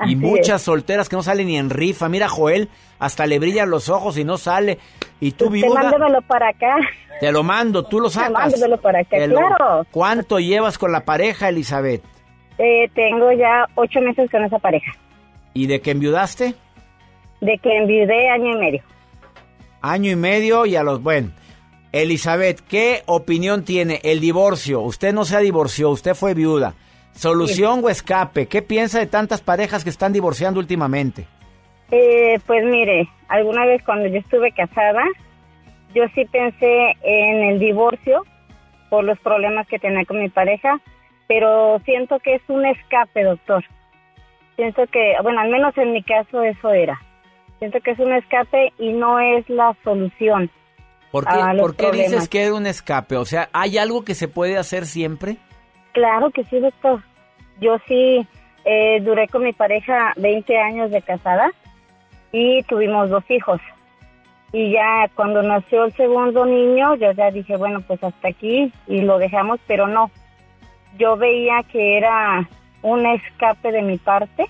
Y 0.04 0.16
muchas 0.16 0.60
es. 0.60 0.62
solteras 0.62 1.08
que 1.08 1.16
no 1.16 1.22
salen 1.22 1.46
ni 1.46 1.56
en 1.56 1.70
rifa. 1.70 2.08
Mira, 2.08 2.28
Joel, 2.28 2.68
hasta 2.98 3.26
le 3.26 3.38
brillan 3.38 3.70
los 3.70 3.88
ojos 3.88 4.18
y 4.18 4.24
no 4.24 4.36
sale. 4.36 4.78
Y 5.20 5.32
tú, 5.32 5.46
Usted 5.46 5.54
viuda, 5.62 5.82
mándemelo 5.82 6.20
para 6.22 6.48
acá. 6.50 6.76
te 7.20 7.32
lo 7.32 7.42
mando, 7.42 7.84
tú 7.84 8.00
lo 8.00 8.10
sacas. 8.10 8.32
Mándemelo 8.32 8.76
para 8.80 9.00
acá, 9.00 9.16
Te 9.16 9.26
lo- 9.28 9.36
claro. 9.38 9.86
¿Cuánto 9.90 10.38
llevas 10.38 10.76
con 10.78 10.92
la 10.92 11.04
pareja, 11.04 11.48
Elizabeth? 11.48 12.02
Eh, 12.58 12.90
tengo 12.94 13.32
ya 13.32 13.66
ocho 13.74 14.00
meses 14.00 14.30
con 14.30 14.44
esa 14.44 14.58
pareja. 14.58 14.92
¿Y 15.54 15.66
de 15.66 15.80
que 15.80 15.90
enviudaste? 15.92 16.54
De 17.40 17.58
que 17.62 17.76
enviudé 17.78 18.28
año 18.28 18.52
y 18.52 18.58
medio. 18.58 18.82
Año 19.82 20.10
y 20.10 20.16
medio 20.16 20.66
y 20.66 20.76
a 20.76 20.82
los... 20.82 21.02
Bueno, 21.02 21.30
Elizabeth, 21.92 22.60
¿qué 22.60 23.02
opinión 23.06 23.64
tiene 23.64 24.00
el 24.04 24.20
divorcio? 24.20 24.80
Usted 24.80 25.12
no 25.14 25.24
se 25.24 25.38
divorció, 25.40 25.90
usted 25.90 26.14
fue 26.14 26.34
viuda. 26.34 26.74
¿Solución 27.16 27.80
o 27.82 27.88
escape? 27.88 28.46
¿Qué 28.46 28.62
piensa 28.62 28.98
de 28.98 29.06
tantas 29.06 29.40
parejas 29.40 29.82
que 29.82 29.90
están 29.90 30.12
divorciando 30.12 30.60
últimamente? 30.60 31.26
Eh, 31.90 32.38
pues 32.46 32.64
mire, 32.64 33.08
alguna 33.28 33.64
vez 33.64 33.82
cuando 33.84 34.06
yo 34.08 34.18
estuve 34.18 34.52
casada, 34.52 35.02
yo 35.94 36.04
sí 36.14 36.24
pensé 36.26 36.94
en 37.02 37.42
el 37.44 37.58
divorcio 37.58 38.24
por 38.90 39.04
los 39.04 39.18
problemas 39.20 39.66
que 39.66 39.78
tenía 39.78 40.04
con 40.04 40.20
mi 40.20 40.28
pareja, 40.28 40.78
pero 41.26 41.80
siento 41.84 42.18
que 42.20 42.34
es 42.34 42.42
un 42.48 42.66
escape, 42.66 43.24
doctor. 43.24 43.64
Siento 44.56 44.86
que, 44.86 45.14
bueno, 45.22 45.40
al 45.40 45.50
menos 45.50 45.76
en 45.78 45.92
mi 45.92 46.02
caso 46.02 46.42
eso 46.42 46.70
era. 46.70 47.00
Siento 47.58 47.80
que 47.80 47.92
es 47.92 47.98
un 47.98 48.12
escape 48.12 48.72
y 48.78 48.92
no 48.92 49.18
es 49.20 49.48
la 49.48 49.74
solución. 49.82 50.50
¿Por 51.10 51.24
qué, 51.24 51.34
a 51.34 51.54
los 51.54 51.62
por 51.62 51.76
qué 51.76 51.92
dices 51.92 52.28
que 52.28 52.44
es 52.44 52.50
un 52.50 52.66
escape? 52.66 53.16
O 53.16 53.24
sea, 53.24 53.48
¿hay 53.52 53.78
algo 53.78 54.04
que 54.04 54.14
se 54.14 54.28
puede 54.28 54.58
hacer 54.58 54.84
siempre? 54.84 55.38
Claro 55.96 56.30
que 56.30 56.44
sí, 56.44 56.60
doctor. 56.60 57.00
Yo 57.58 57.78
sí 57.88 58.26
eh, 58.66 59.00
duré 59.00 59.28
con 59.28 59.42
mi 59.42 59.54
pareja 59.54 60.12
20 60.18 60.58
años 60.58 60.90
de 60.90 61.00
casada 61.00 61.52
y 62.32 62.62
tuvimos 62.64 63.08
dos 63.08 63.24
hijos. 63.30 63.62
Y 64.52 64.72
ya 64.72 65.08
cuando 65.14 65.42
nació 65.42 65.86
el 65.86 65.94
segundo 65.94 66.44
niño, 66.44 66.96
yo 66.96 67.12
ya 67.12 67.30
dije, 67.30 67.56
bueno, 67.56 67.80
pues 67.80 68.04
hasta 68.04 68.28
aquí 68.28 68.70
y 68.86 69.00
lo 69.00 69.16
dejamos, 69.16 69.58
pero 69.66 69.86
no. 69.86 70.10
Yo 70.98 71.16
veía 71.16 71.62
que 71.62 71.96
era 71.96 72.46
un 72.82 73.06
escape 73.06 73.72
de 73.72 73.80
mi 73.80 73.96
parte 73.96 74.44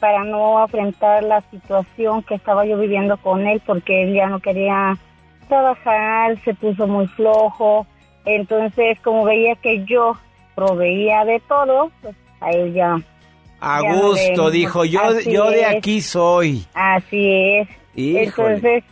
para 0.00 0.22
no 0.22 0.58
afrontar 0.58 1.24
la 1.24 1.40
situación 1.50 2.22
que 2.24 2.34
estaba 2.34 2.66
yo 2.66 2.76
viviendo 2.76 3.16
con 3.16 3.46
él 3.46 3.62
porque 3.64 4.02
él 4.02 4.12
ya 4.12 4.28
no 4.28 4.40
quería 4.40 4.98
trabajar, 5.48 6.38
se 6.44 6.52
puso 6.52 6.86
muy 6.86 7.06
flojo. 7.06 7.86
Entonces, 8.26 9.00
como 9.00 9.24
veía 9.24 9.54
que 9.54 9.82
yo 9.86 10.18
proveía 10.56 11.24
de 11.24 11.38
todo, 11.48 11.92
pues 12.02 12.16
a 12.40 12.50
él 12.50 12.72
ya. 12.74 12.96
A 13.60 13.80
no 13.82 14.08
gusto, 14.08 14.46
le- 14.46 14.50
dijo, 14.50 14.84
yo, 14.84 15.00
Así 15.02 15.30
yo 15.32 15.50
de 15.50 15.60
es. 15.60 15.76
aquí 15.76 16.00
soy. 16.00 16.66
Así 16.74 17.52
es. 17.58 17.68
Híjole. 17.94 18.54
Entonces, 18.54 18.84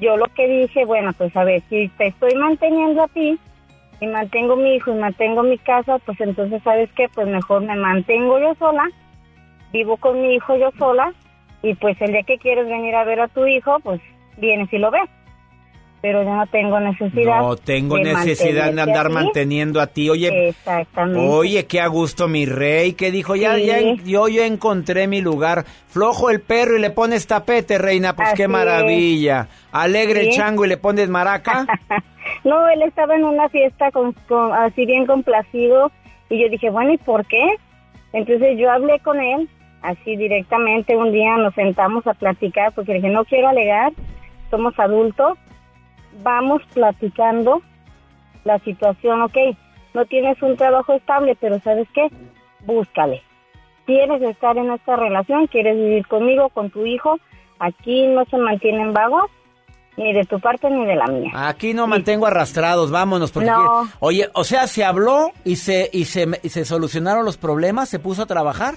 yo 0.00 0.16
lo 0.16 0.26
que 0.34 0.48
dije, 0.48 0.84
bueno, 0.84 1.12
pues 1.12 1.34
a 1.36 1.44
ver, 1.44 1.62
si 1.70 1.88
te 1.96 2.08
estoy 2.08 2.34
manteniendo 2.34 3.04
a 3.04 3.08
ti 3.08 3.38
y 4.00 4.06
mantengo 4.08 4.56
mi 4.56 4.74
hijo 4.74 4.90
y 4.92 4.98
mantengo 4.98 5.42
mi 5.44 5.58
casa, 5.58 5.98
pues 6.00 6.20
entonces, 6.20 6.60
¿sabes 6.64 6.90
qué? 6.96 7.08
Pues 7.14 7.28
mejor 7.28 7.62
me 7.62 7.76
mantengo 7.76 8.38
yo 8.40 8.54
sola, 8.58 8.84
vivo 9.72 9.96
con 9.96 10.20
mi 10.20 10.34
hijo 10.34 10.56
yo 10.56 10.70
sola 10.78 11.12
y 11.62 11.74
pues 11.76 11.96
el 12.00 12.10
día 12.12 12.22
que 12.24 12.38
quieres 12.38 12.66
venir 12.66 12.94
a 12.96 13.04
ver 13.04 13.20
a 13.20 13.28
tu 13.28 13.46
hijo, 13.46 13.78
pues 13.80 14.00
vienes 14.38 14.72
y 14.72 14.78
lo 14.78 14.90
ves. 14.90 15.08
Pero 16.02 16.24
yo 16.24 16.34
no 16.34 16.46
tengo 16.48 16.80
necesidad. 16.80 17.40
No 17.40 17.56
tengo 17.56 17.96
de 17.96 18.12
necesidad 18.12 18.72
de 18.72 18.80
andar 18.82 19.08
manteniendo 19.10 19.80
a 19.80 19.86
ti. 19.86 20.10
Oye, 20.10 20.48
Exactamente. 20.48 21.20
oye, 21.28 21.66
qué 21.66 21.80
a 21.80 21.86
gusto 21.86 22.26
mi 22.26 22.44
rey, 22.44 22.94
que 22.94 23.12
dijo, 23.12 23.36
ya, 23.36 23.54
Sí. 23.54 23.66
ya, 23.66 23.78
yo, 24.04 24.26
yo 24.28 24.42
encontré 24.42 25.06
mi 25.06 25.20
lugar. 25.20 25.64
Flojo 25.86 26.28
el 26.30 26.40
perro 26.40 26.76
y 26.76 26.80
le 26.80 26.90
pones 26.90 27.28
tapete, 27.28 27.78
reina, 27.78 28.16
pues 28.16 28.28
Así 28.28 28.36
qué 28.36 28.42
es. 28.42 28.48
maravilla. 28.48 29.46
Alegre 29.70 30.22
el 30.22 30.30
chango 30.30 30.64
y 30.64 30.68
le 30.68 30.76
pones 30.76 31.08
maraca. 31.08 31.66
No, 32.44 32.68
él 32.68 32.82
estaba 32.82 33.16
en 33.16 33.24
una 33.24 33.48
fiesta 33.48 33.90
con, 33.90 34.12
con- 34.28 34.52
así 34.52 34.86
bien 34.86 35.06
complacido 35.06 35.90
y 36.30 36.40
yo 36.40 36.48
dije, 36.48 36.70
bueno, 36.70 36.92
¿y 36.92 36.98
por 36.98 37.26
qué? 37.26 37.42
Entonces 38.12 38.56
yo 38.58 38.70
hablé 38.70 39.00
con 39.00 39.20
él, 39.20 39.48
así 39.82 40.16
directamente, 40.16 40.96
un 40.96 41.10
día 41.12 41.36
nos 41.36 41.52
sentamos 41.54 42.06
a 42.06 42.14
platicar 42.14 42.72
porque 42.74 42.94
dije, 42.94 43.08
no 43.08 43.24
quiero 43.24 43.48
alegar, 43.48 43.92
somos 44.50 44.78
adultos, 44.78 45.36
vamos 46.22 46.62
platicando 46.74 47.62
la 48.44 48.58
situación, 48.60 49.22
ok, 49.22 49.36
no 49.94 50.04
tienes 50.06 50.40
un 50.42 50.56
trabajo 50.56 50.94
estable, 50.94 51.36
pero 51.40 51.60
¿sabes 51.60 51.88
qué? 51.94 52.08
Búscale. 52.64 53.22
¿Quieres 53.86 54.22
estar 54.22 54.56
en 54.56 54.70
esta 54.72 54.96
relación? 54.96 55.46
¿Quieres 55.46 55.76
vivir 55.76 56.06
conmigo, 56.06 56.48
con 56.50 56.70
tu 56.70 56.86
hijo? 56.86 57.18
Aquí 57.58 58.06
no 58.06 58.24
se 58.26 58.36
mantienen 58.36 58.92
vagos, 58.92 59.30
ni 59.96 60.12
de 60.12 60.24
tu 60.24 60.40
parte 60.40 60.70
ni 60.70 60.86
de 60.86 60.96
la 60.96 61.06
mía. 61.06 61.30
Aquí 61.34 61.74
no 61.74 61.86
mantengo 61.86 62.26
arrastrados, 62.26 62.90
vámonos. 62.90 63.32
Porque 63.32 63.50
No. 63.50 63.88
Oye, 64.00 64.28
o 64.34 64.44
sea, 64.44 64.66
se 64.66 64.84
habló 64.84 65.32
y 65.44 65.56
se, 65.56 65.90
y, 65.92 66.04
se, 66.06 66.26
y 66.42 66.48
se 66.48 66.64
solucionaron 66.64 67.24
los 67.24 67.36
problemas, 67.36 67.88
se 67.88 67.98
puso 67.98 68.22
a 68.22 68.26
trabajar. 68.26 68.74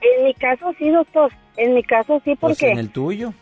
En 0.00 0.24
mi 0.24 0.34
caso 0.34 0.72
sí, 0.78 0.90
doctor. 0.90 1.32
En 1.56 1.74
mi 1.74 1.82
caso 1.82 2.20
sí, 2.24 2.36
Pues 2.36 2.58
porque 2.58 2.72
en 2.72 2.78
el 2.78 2.90
tuyo. 2.90 3.32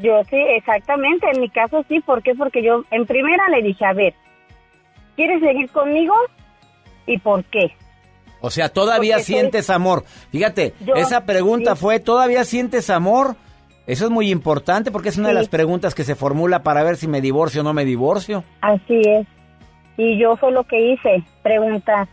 Yo 0.00 0.22
sí, 0.30 0.36
exactamente. 0.56 1.26
En 1.32 1.40
mi 1.40 1.48
caso 1.50 1.84
sí, 1.88 2.00
¿por 2.00 2.22
qué? 2.22 2.34
Porque 2.34 2.62
yo 2.62 2.82
en 2.90 3.06
primera 3.06 3.48
le 3.48 3.62
dije, 3.62 3.84
a 3.84 3.92
ver, 3.92 4.14
¿quieres 5.16 5.40
seguir 5.40 5.68
conmigo? 5.70 6.14
¿Y 7.06 7.18
por 7.18 7.44
qué? 7.44 7.74
O 8.40 8.50
sea, 8.50 8.68
todavía 8.68 9.16
Porque 9.16 9.24
soy- 9.24 9.34
sientes 9.34 9.70
amor. 9.70 10.04
Fíjate, 10.30 10.74
Yo- 10.80 10.94
esa 10.94 11.24
pregunta 11.24 11.74
sí. 11.74 11.80
fue, 11.82 12.00
¿todavía 12.00 12.44
sientes 12.44 12.88
amor? 12.90 13.34
Eso 13.86 14.04
es 14.04 14.10
muy 14.10 14.30
importante 14.30 14.90
porque 14.90 15.08
es 15.08 15.16
una 15.18 15.28
de 15.28 15.34
las 15.34 15.48
preguntas 15.48 15.94
que 15.94 16.04
se 16.04 16.14
formula 16.14 16.62
para 16.62 16.82
ver 16.82 16.96
si 16.96 17.08
me 17.08 17.20
divorcio 17.22 17.62
o 17.62 17.64
no 17.64 17.72
me 17.72 17.84
divorcio. 17.86 18.44
Así 18.60 19.00
es. 19.04 19.26
Y 19.96 20.18
yo 20.18 20.36
fue 20.36 20.52
lo 20.52 20.62
que 20.64 20.92
hice, 20.92 21.24
preguntar, 21.42 22.06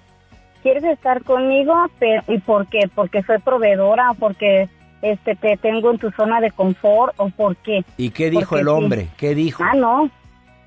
¿quieres 0.64 0.84
estar 0.86 1.22
conmigo? 1.24 1.76
Pe- 2.00 2.22
¿Y 2.30 2.40
por 2.40 2.68
qué? 2.68 2.90
¿Porque 2.96 3.22
soy 3.24 3.38
proveedora? 3.40 4.12
¿O 4.12 4.14
porque 4.16 4.70
este, 5.02 5.36
te 5.36 5.58
tengo 5.58 5.92
en 5.92 6.00
tu 6.00 6.12
zona 6.12 6.42
de 6.42 6.52
confort? 6.52 7.14
¿O 7.18 7.30
por 7.30 7.56
qué? 7.58 7.84
¿Y 7.98 8.10
qué 8.12 8.30
dijo 8.30 8.50
Porque 8.50 8.62
el 8.62 8.68
sí. 8.68 8.74
hombre? 8.74 9.08
¿Qué 9.18 9.36
dijo? 9.36 9.64
Ah, 9.64 9.74
no. 9.76 10.10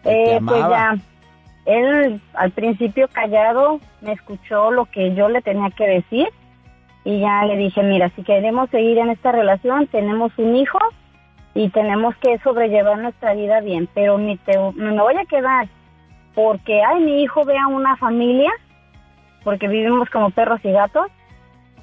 Eh, 0.05 0.41
pues 0.45 0.61
ya, 0.61 0.97
él 1.67 2.21
al 2.35 2.51
principio 2.53 3.09
callado 3.09 3.81
me 4.01 4.13
escuchó 4.13 4.71
lo 4.71 4.87
que 4.87 5.15
yo 5.15 5.29
le 5.29 5.43
tenía 5.43 5.71
que 5.71 5.87
decir 5.87 6.29
y 7.05 7.21
ya 7.21 7.45
le 7.45 7.57
dije, 7.57 7.83
mira, 7.83 8.11
si 8.17 8.23
queremos 8.23 8.71
seguir 8.71 8.99
en 8.99 9.11
esta 9.11 9.33
relación, 9.33 9.87
tenemos 9.87 10.33
un 10.39 10.57
hijo 10.57 10.79
y 11.55 11.69
tenemos 11.71 12.15
que 12.17 12.39
sobrellevar 12.39 12.99
nuestra 12.99 13.35
vida 13.35 13.61
bien, 13.61 13.89
pero 13.93 14.19
ni 14.19 14.37
te, 14.39 14.59
me 14.75 15.01
voy 15.01 15.17
a 15.17 15.25
quedar 15.25 15.69
porque, 16.35 16.83
ay, 16.83 17.01
mi 17.01 17.23
hijo 17.23 17.45
vea 17.45 17.67
una 17.67 17.97
familia, 17.97 18.53
porque 19.43 19.67
vivimos 19.67 20.09
como 20.11 20.31
perros 20.31 20.61
y 20.63 20.71
gatos 20.71 21.11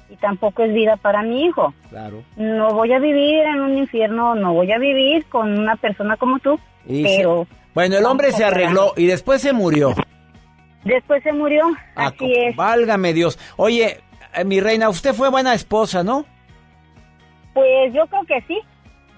y 0.08 0.16
tampoco 0.16 0.62
es 0.62 0.72
vida 0.72 0.96
para 0.96 1.22
mi 1.22 1.44
hijo. 1.46 1.74
Claro. 1.90 2.22
No 2.36 2.70
voy 2.74 2.92
a 2.92 2.98
vivir 2.98 3.42
en 3.44 3.60
un 3.60 3.76
infierno, 3.78 4.34
no 4.34 4.52
voy 4.54 4.70
a 4.72 4.78
vivir 4.78 5.24
con 5.26 5.58
una 5.58 5.76
persona 5.76 6.16
como 6.16 6.38
tú, 6.38 6.58
Y 6.86 7.02
pero... 7.04 7.46
Bueno, 7.74 7.98
el 7.98 8.04
hombre 8.06 8.32
se 8.32 8.44
arregló 8.44 8.92
y 8.96 9.06
después 9.06 9.42
se 9.42 9.52
murió. 9.52 9.94
Después 10.84 11.22
se 11.22 11.32
murió, 11.32 11.66
Ah, 11.94 12.06
así 12.06 12.32
es. 12.32 12.56
Válgame 12.56 13.12
Dios. 13.12 13.38
Oye, 13.56 14.00
eh, 14.34 14.44
mi 14.44 14.60
reina, 14.60 14.88
usted 14.88 15.12
fue 15.12 15.28
buena 15.30 15.52
esposa, 15.52 16.02
¿no? 16.02 16.24
Pues 17.52 17.92
yo 17.92 18.06
creo 18.06 18.24
que 18.24 18.40
sí. 18.46 18.58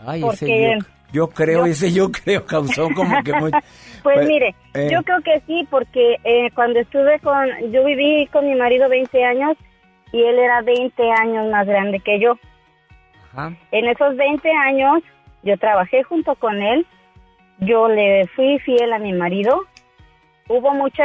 Ay, 0.06 0.20
Porque 0.20 0.44
ese 0.44 0.78
yo, 0.78 0.86
yo 1.12 1.28
creo, 1.28 1.66
yo- 1.66 1.72
ese 1.72 1.92
yo 1.92 2.10
creo 2.10 2.44
causó 2.46 2.88
como 2.94 3.22
que 3.22 3.32
muy... 3.34 3.50
Pues 4.02 4.14
Pues, 4.16 4.28
mire, 4.28 4.54
eh. 4.74 4.88
yo 4.92 5.02
creo 5.02 5.20
que 5.22 5.40
sí, 5.46 5.66
porque 5.70 6.16
eh, 6.24 6.50
cuando 6.54 6.78
estuve 6.78 7.18
con, 7.20 7.46
yo 7.72 7.84
viví 7.84 8.26
con 8.32 8.46
mi 8.48 8.54
marido 8.54 8.88
20 8.88 9.24
años 9.24 9.56
y 10.12 10.22
él 10.22 10.38
era 10.38 10.62
20 10.62 11.02
años 11.12 11.50
más 11.50 11.66
grande 11.66 12.00
que 12.00 12.18
yo. 12.20 12.34
Ajá. 13.32 13.52
En 13.72 13.88
esos 13.88 14.16
20 14.16 14.50
años 14.50 15.02
yo 15.42 15.56
trabajé 15.58 16.02
junto 16.02 16.34
con 16.36 16.60
él, 16.62 16.86
yo 17.60 17.88
le 17.88 18.26
fui 18.28 18.58
fiel 18.60 18.92
a 18.92 18.98
mi 18.98 19.12
marido. 19.12 19.62
Hubo 20.48 20.72
muchos 20.72 21.04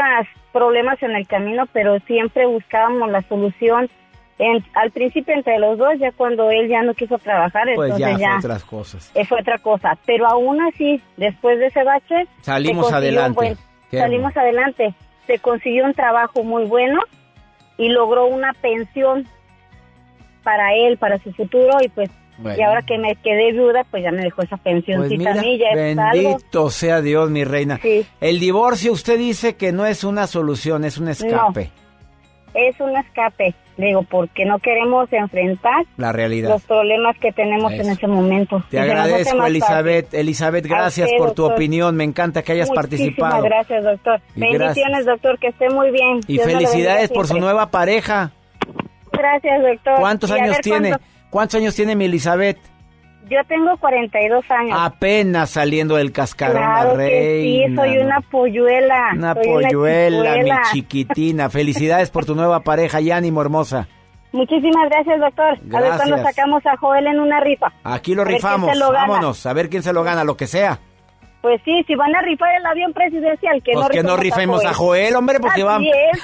problemas 0.52 1.02
en 1.04 1.12
el 1.16 1.28
camino, 1.28 1.66
pero 1.74 2.00
siempre 2.02 2.46
buscábamos 2.46 3.10
la 3.10 3.22
solución. 3.24 3.90
En- 4.40 4.64
al 4.74 4.90
principio 4.92 5.34
entre 5.36 5.60
los 5.60 5.78
dos, 5.78 5.94
ya 6.00 6.12
cuando 6.12 6.50
él 6.50 6.68
ya 6.68 6.82
no 6.82 6.94
quiso 6.94 7.18
trabajar, 7.20 7.64
Pues 7.76 7.92
entonces 7.92 8.00
ya 8.00 8.18
ya, 8.18 8.30
fue 8.30 8.38
otras 8.50 8.64
cosas. 8.64 9.12
eh, 9.16 9.26
fue 9.26 9.40
otra 9.42 9.58
cosa. 9.60 9.98
Pero 10.06 10.28
aún 10.28 10.62
así, 10.62 11.02
después 11.18 11.60
de 11.60 11.68
ese 11.68 11.84
bache, 11.84 12.26
Salimos 12.42 12.92
adelante. 12.92 13.56
Qué 13.92 14.00
salimos 14.00 14.36
adelante. 14.36 14.94
Se 15.28 15.38
consiguió 15.40 15.86
un 15.86 15.94
trabajo 15.94 16.44
muy 16.44 16.66
bueno 16.66 17.00
y 17.78 17.90
logró 17.90 18.28
una 18.28 18.54
pensión 18.54 19.28
para 20.44 20.74
él, 20.76 20.98
para 20.98 21.18
su 21.20 21.32
futuro 21.34 21.78
y 21.82 21.88
pues 21.90 22.10
Bueno. 22.38 22.58
y 22.58 22.62
ahora 22.62 22.82
que 22.82 22.98
me 22.98 23.16
quedé 23.16 23.52
viuda, 23.54 23.84
pues 23.90 24.04
ya 24.04 24.12
me 24.12 24.24
dejó 24.24 24.42
esa 24.42 24.58
Pues 24.58 24.74
pensioncita 24.76 25.18
mira, 25.18 25.32
a 25.32 25.42
mí, 25.44 25.58
ya 25.58 26.10
algo. 26.10 26.30
bendito 26.32 26.70
sea 26.70 27.02
Dios, 27.02 27.30
mi 27.30 27.44
reina. 27.44 27.80
El 28.20 28.40
divorcio, 28.40 28.92
usted 28.92 29.18
dice 29.18 29.56
que 29.56 29.72
no 29.72 29.86
es 29.86 30.04
una 30.04 30.28
solución, 30.28 30.84
es 30.84 30.98
un 30.98 31.08
escape. 31.10 31.72
Es 32.54 32.80
un 32.80 32.96
escape, 32.96 33.56
digo, 33.78 34.04
porque 34.04 34.46
no 34.46 34.60
queremos 34.60 35.12
enfrentar 35.12 35.86
La 35.98 36.12
realidad. 36.12 36.50
los 36.50 36.62
problemas 36.64 37.18
que 37.18 37.32
tenemos 37.32 37.72
en 37.74 37.90
ese 37.90 38.06
momento. 38.08 38.64
Te 38.70 38.78
Y 38.78 38.80
agradezco, 38.80 39.44
Elizabeth. 39.46 40.14
Elizabeth, 40.14 40.66
gracias 40.68 41.08
usted, 41.08 41.18
por 41.18 41.32
tu 41.34 41.46
opinión. 41.46 41.96
Me 41.96 42.04
encanta 42.04 42.44
que 42.44 42.52
hayas 42.52 42.70
Muchísimas 42.70 42.90
participado. 42.90 43.44
gracias, 43.44 43.84
doctor. 43.84 44.22
Y 44.36 44.40
Bendiciones, 44.42 45.06
doctor, 45.06 45.40
que 45.40 45.48
esté 45.48 45.70
muy 45.70 45.90
bien. 45.92 46.20
Y 46.28 46.34
Dios 46.34 46.46
felicidades 46.46 47.10
por 47.12 47.28
su 47.28 47.38
nueva 47.40 47.72
pareja. 47.72 48.32
Gracias, 49.12 49.62
doctor. 49.62 50.00
¿Cuántos 50.00 50.30
Y 50.30 50.34
años 50.34 50.50
ver 50.52 50.62
tiene? 50.62 50.90
cuánto- 50.90 51.06
¿Cuántos 51.30 51.56
años 51.60 51.76
tiene 51.76 51.96
mi 51.96 52.06
Elizabeth? 52.06 52.58
Yo 53.30 53.40
tengo 53.48 53.78
42 53.78 54.44
años. 54.52 54.78
Apenas 54.80 55.50
saliendo 55.52 55.96
del 55.96 56.12
cascarón, 56.12 56.58
claro 56.58 56.98
que 56.98 57.42
sí, 57.68 57.76
soy 57.76 57.98
una 57.98 58.20
polluela. 58.22 59.12
Una 59.16 59.34
polluela, 59.36 60.38
mi 60.38 60.52
chiquitina. 60.72 61.50
Felicidades 61.50 62.10
por 62.10 62.26
tu 62.26 62.36
nueva 62.36 62.60
pareja 62.62 63.00
y 63.02 63.12
ánimo, 63.12 63.42
hermosa. 63.42 63.88
Muchísimas 64.34 64.90
gracias, 64.90 65.20
doctor. 65.20 65.46
A 65.46 65.52
ver 65.52 65.70
Gracias. 65.70 65.98
cuándo 65.98 66.24
sacamos 66.24 66.66
a 66.66 66.76
Joel 66.78 67.06
en 67.06 67.20
una 67.20 67.40
rifa. 67.40 67.72
Aquí 67.84 68.16
lo 68.16 68.24
A 68.24 68.26
rifamos. 68.26 68.72
Vámonos, 68.80 69.46
a 69.46 69.54
ver 69.54 69.70
quién 69.70 69.84
se 69.84 69.94
lo 69.94 70.04
gana, 70.04 70.24
lo 70.24 70.36
que 70.36 70.48
sea. 70.48 70.80
Pues 71.44 71.60
sí, 71.66 71.84
si 71.86 71.94
van 71.96 72.16
a 72.16 72.22
rifar 72.22 72.56
el 72.56 72.66
avión 72.66 72.94
presidencial, 72.94 73.62
que 73.62 73.74
Pues 73.74 73.84
no 73.84 73.90
que 73.90 74.02
no 74.02 74.16
rifemos 74.16 74.64
a 74.64 74.74
Joel, 74.74 75.14
hombre, 75.14 75.42
porque 75.42 75.62
Así 75.62 75.64
vamos. 75.64 75.90
es. 76.14 76.24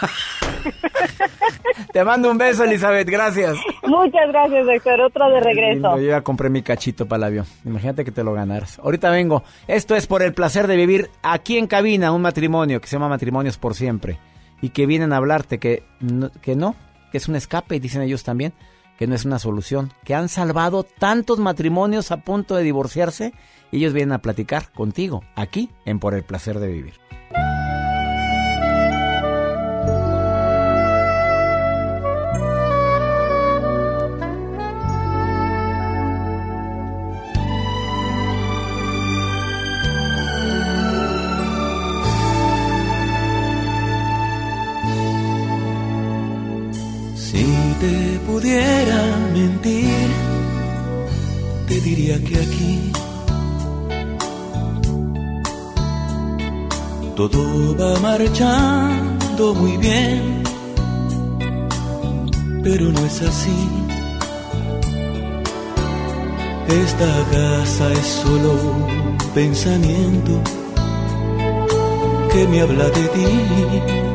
Te 1.92 2.06
mando 2.06 2.32
un 2.32 2.38
beso, 2.38 2.64
Elizabeth, 2.64 3.10
gracias. 3.10 3.58
Muchas 3.84 4.30
gracias, 4.30 4.66
doctor. 4.66 5.02
Otro 5.02 5.30
de 5.30 5.42
regreso. 5.42 5.98
Yo 5.98 6.08
ya 6.08 6.22
compré 6.22 6.50
mi 6.50 6.62
cachito 6.62 7.06
para 7.06 7.18
el 7.18 7.24
avión. 7.26 7.46
Imagínate 7.66 8.06
que 8.06 8.12
te 8.14 8.24
lo 8.24 8.32
ganaras. 8.32 8.80
Ahorita 8.80 9.10
vengo. 9.10 9.44
Esto 9.68 9.94
es 9.94 10.08
por 10.08 10.24
el 10.24 10.34
placer 10.34 10.68
de 10.68 10.78
vivir 10.78 11.10
aquí 11.22 11.58
en 11.58 11.68
cabina 11.68 12.14
un 12.14 12.22
matrimonio 12.22 12.80
que 12.80 12.88
se 12.88 12.96
llama 12.96 13.10
Matrimonios 13.10 13.58
por 13.58 13.76
Siempre. 13.76 14.20
Y 14.62 14.70
que 14.70 14.86
vienen 14.86 15.12
a 15.12 15.18
hablarte 15.18 15.60
que 15.60 15.84
no, 16.00 16.32
que 16.42 16.56
no, 16.56 16.76
que 17.12 17.18
es 17.18 17.28
un 17.28 17.36
escape, 17.36 17.78
dicen 17.82 18.04
ellos 18.04 18.24
también, 18.24 18.54
que 19.00 19.08
no 19.08 19.16
es 19.16 19.24
una 19.24 19.40
solución. 19.40 19.94
Que 20.04 20.14
han 20.14 20.28
salvado 20.28 20.84
tantos 20.84 21.40
matrimonios 21.40 22.12
a 22.12 22.18
punto 22.18 22.58
de 22.58 22.64
divorciarse 22.64 23.34
y 23.72 23.78
ellos 23.78 23.94
vienen 23.94 24.12
a 24.12 24.22
platicar 24.22 24.74
contigo 24.74 25.24
aquí 25.36 25.70
en 25.86 26.00
Por 26.00 26.16
el 26.16 26.26
placer 26.26 26.60
de 26.60 26.68
vivir. 26.68 27.09
te 47.80 48.20
pudiera 48.28 49.02
mentir, 49.34 50.08
te 51.68 51.80
diría 51.82 52.22
que 52.24 52.36
aquí 52.36 52.92
todo 57.16 57.76
va 57.78 58.00
marchando 58.00 59.54
muy 59.54 59.78
bien, 59.78 60.44
pero 62.64 62.92
no 62.92 63.06
es 63.06 63.22
así. 63.22 63.60
Esta 66.70 67.26
casa 67.32 67.92
es 67.94 68.06
solo 68.24 68.52
un 68.54 69.18
pensamiento 69.34 70.42
que 72.32 72.48
me 72.48 72.62
habla 72.62 72.86
de 72.86 73.08
ti. 73.16 74.09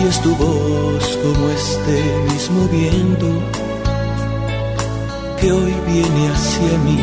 Y 0.00 0.06
es 0.06 0.20
tu 0.22 0.34
voz 0.36 1.18
como 1.22 1.48
este 1.50 1.98
mismo 2.32 2.68
viento 2.68 3.26
que 5.40 5.52
hoy 5.52 5.74
viene 5.86 6.28
hacia 6.28 6.78
mí. 6.86 6.98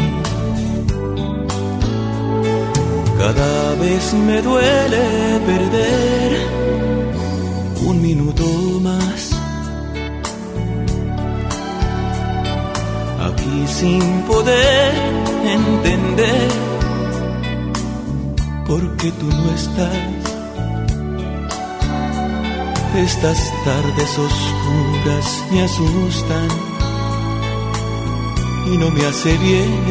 Cada 3.17 3.76
vez 3.76 4.13
me 4.13 4.41
duele 4.41 5.39
perder 5.45 6.31
un 7.85 8.01
minuto 8.01 8.43
más. 8.81 9.31
Aquí 13.27 13.67
sin 13.67 14.22
poder 14.23 14.93
entender 15.45 16.49
por 18.67 18.97
qué 18.97 19.11
tú 19.11 19.27
no 19.27 19.51
estás. 19.53 20.15
Estas 22.97 23.51
tardes 23.65 24.17
oscuras 24.17 25.43
me 25.51 25.63
asustan 25.63 26.47
y 28.67 28.77
no 28.77 28.89
me 28.89 29.05
hace 29.05 29.38
bien 29.38 29.84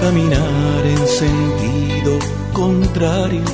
caminar 0.00 0.86
en 0.86 1.06
sentido 1.06 2.18
contrario 2.54 3.44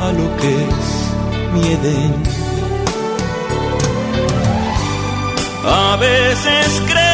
a 0.00 0.12
lo 0.12 0.36
que 0.38 0.50
es 0.68 0.86
mi 1.54 1.72
Edén. 1.72 2.14
A 5.64 5.96
veces 5.96 6.82
creo 6.86 7.13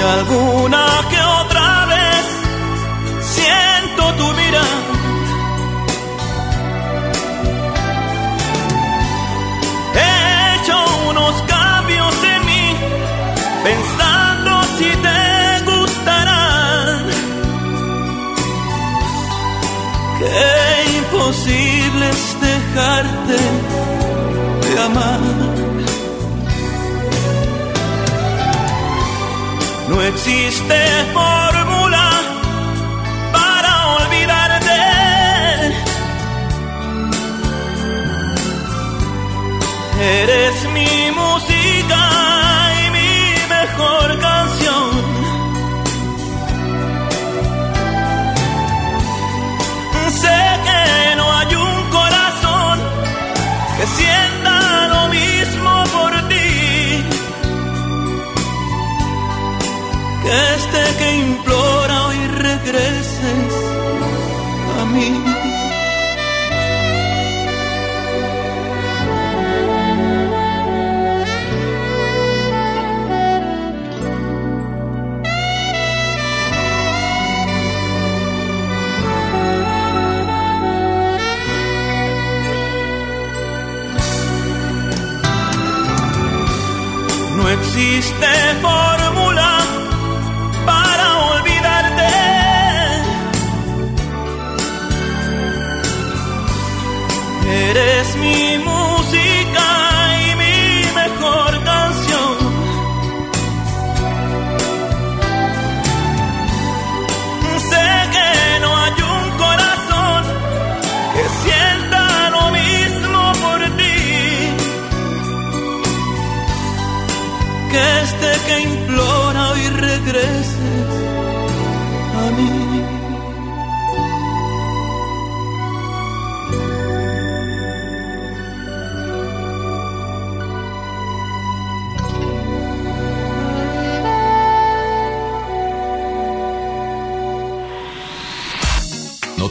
y 0.00 0.02
alguna 0.02 0.86
que 1.10 1.20
otra 1.42 1.86
vez 1.86 2.24
siento 3.20 4.02
tu 4.14 4.26
mirada. 4.40 4.80
He 9.94 10.56
hecho 10.56 10.76
unos 11.10 11.34
cambios 11.42 12.14
en 12.34 12.46
mí, 12.46 12.66
pensando 13.68 14.50
si 14.78 14.90
te 15.06 15.70
gustarán. 15.70 16.98
Qué 20.18 20.96
imposible 20.98 22.08
es 22.08 22.40
dejarte 22.40 23.38
de 24.66 24.82
amar. 24.82 25.49
Existe 30.02 31.39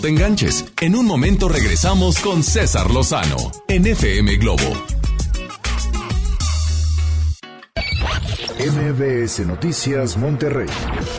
te 0.10 0.16
enganches. 0.16 0.66
En 0.82 0.96
un 0.96 1.06
momento 1.06 1.48
regresamos 1.50 2.20
con 2.20 2.44
César 2.44 2.92
Lozano 2.92 3.52
en 3.68 3.86
FM 3.86 4.38
Globo. 4.38 4.64
MBS 8.60 9.40
Noticias 9.46 10.18
Monterrey 10.18 10.68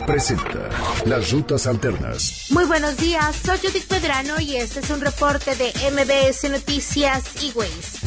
presenta 0.05 0.69
Las 1.05 1.31
Rutas 1.31 1.67
Alternas. 1.67 2.47
Muy 2.49 2.65
buenos 2.65 2.97
días, 2.97 3.35
soy 3.43 3.57
Judith 3.57 3.87
Pedrano 3.87 4.39
y 4.39 4.57
este 4.57 4.81
es 4.81 4.89
un 4.89 5.01
reporte 5.01 5.55
de 5.55 5.71
MBS 5.91 6.49
Noticias 6.51 7.23
y 7.41 7.51
Ways. 7.53 8.00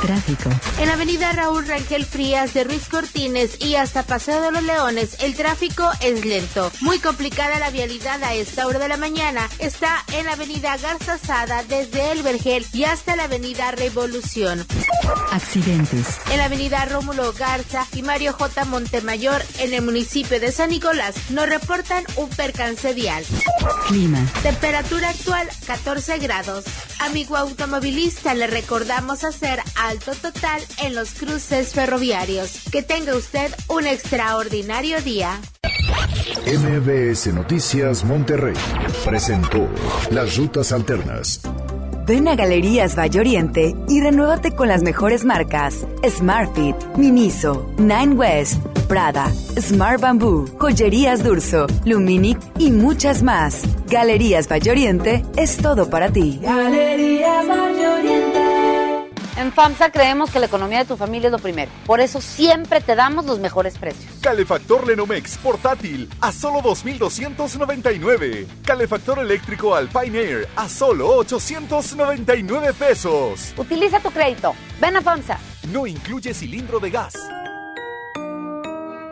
Tráfico. 0.00 0.50
En 0.78 0.88
la 0.88 0.94
avenida 0.94 1.32
Raúl 1.32 1.66
Rangel 1.66 2.04
Frías 2.04 2.54
de 2.54 2.64
Ruiz 2.64 2.88
Cortines 2.88 3.56
y 3.60 3.76
hasta 3.76 4.02
Paseo 4.02 4.40
de 4.40 4.50
los 4.50 4.62
Leones, 4.62 5.16
el 5.20 5.34
tráfico 5.34 5.90
es 6.00 6.24
lento. 6.24 6.70
Muy 6.80 6.98
complicada 6.98 7.58
la 7.58 7.70
vialidad 7.70 8.22
a 8.22 8.34
esta 8.34 8.66
hora 8.66 8.78
de 8.78 8.88
la 8.88 8.96
mañana. 8.96 9.48
Está 9.58 10.04
en 10.12 10.26
la 10.26 10.32
avenida 10.32 10.76
Garza 10.76 11.18
Sada 11.18 11.62
desde 11.64 12.12
El 12.12 12.22
Vergel 12.22 12.66
y 12.72 12.84
hasta 12.84 13.16
la 13.16 13.24
avenida 13.24 13.70
Revolución. 13.70 14.66
Accidentes. 15.30 16.18
En 16.30 16.38
la 16.38 16.46
avenida 16.46 16.84
Rómulo 16.86 17.32
Garza 17.32 17.86
y 17.94 18.02
Mario 18.02 18.32
J. 18.32 18.64
Montemayor 18.64 19.42
en 19.58 19.74
el 19.74 19.82
municipio 19.82 20.40
de 20.40 20.52
San 20.52 20.70
Nicolás 20.70 21.14
nos 21.30 21.48
reportan 21.48 22.04
un 22.16 22.28
percance 22.28 22.92
vial. 22.94 23.24
Clima. 23.86 24.26
Temperatura 24.42 25.10
actual 25.10 25.48
14 25.66 26.18
grados. 26.18 26.64
Amigo 26.98 27.36
automovilista, 27.36 28.34
le 28.34 28.46
recordamos 28.46 29.24
hacer 29.24 29.61
alto 29.76 30.12
total 30.12 30.60
en 30.82 30.94
los 30.94 31.12
cruces 31.14 31.72
ferroviarios. 31.72 32.62
Que 32.70 32.82
tenga 32.82 33.14
usted 33.16 33.52
un 33.68 33.86
extraordinario 33.86 35.00
día. 35.02 35.40
MBS 36.46 37.32
Noticias 37.32 38.04
Monterrey 38.04 38.54
presentó 39.04 39.68
Las 40.10 40.36
Rutas 40.36 40.72
Alternas. 40.72 41.40
Ven 42.04 42.26
a 42.26 42.34
Galerías 42.34 42.96
Valle 42.98 43.20
Oriente 43.20 43.76
y 43.88 44.00
renuévate 44.00 44.52
con 44.52 44.66
las 44.66 44.82
mejores 44.82 45.24
marcas: 45.24 45.86
Smartfit, 46.04 46.74
Miniso, 46.96 47.72
Nine 47.78 48.14
West, 48.14 48.60
Prada, 48.88 49.32
Smart 49.56 50.00
Bamboo, 50.00 50.46
Joyerías 50.58 51.22
Durso, 51.22 51.66
Luminic 51.84 52.38
y 52.58 52.72
muchas 52.72 53.22
más. 53.22 53.62
Galerías 53.88 54.48
Valle 54.50 54.72
Oriente 54.72 55.24
es 55.36 55.58
todo 55.58 55.88
para 55.90 56.10
ti. 56.10 56.40
Galerías 56.42 57.46
Valle 57.46 57.88
Oriente. 57.88 58.21
En 59.36 59.50
FAMSA 59.52 59.90
creemos 59.90 60.30
que 60.30 60.38
la 60.38 60.46
economía 60.46 60.80
de 60.80 60.84
tu 60.84 60.96
familia 60.96 61.28
es 61.28 61.32
lo 61.32 61.38
primero. 61.38 61.70
Por 61.86 62.00
eso 62.00 62.20
siempre 62.20 62.80
te 62.80 62.94
damos 62.94 63.24
los 63.24 63.38
mejores 63.38 63.78
precios. 63.78 64.12
Calefactor 64.20 64.86
Lenomex 64.86 65.38
portátil 65.38 66.10
a 66.20 66.32
solo 66.32 66.60
2.299. 66.60 68.46
Calefactor 68.64 69.18
eléctrico 69.20 69.74
Alpine 69.74 70.18
Air 70.18 70.48
a 70.56 70.68
solo 70.68 71.08
899 71.16 72.74
pesos. 72.74 73.54
Utiliza 73.56 74.00
tu 74.00 74.10
crédito. 74.10 74.54
Ven 74.80 74.96
a 74.96 75.02
FAMSA. 75.02 75.38
No 75.72 75.86
incluye 75.86 76.34
cilindro 76.34 76.78
de 76.78 76.90
gas. 76.90 77.14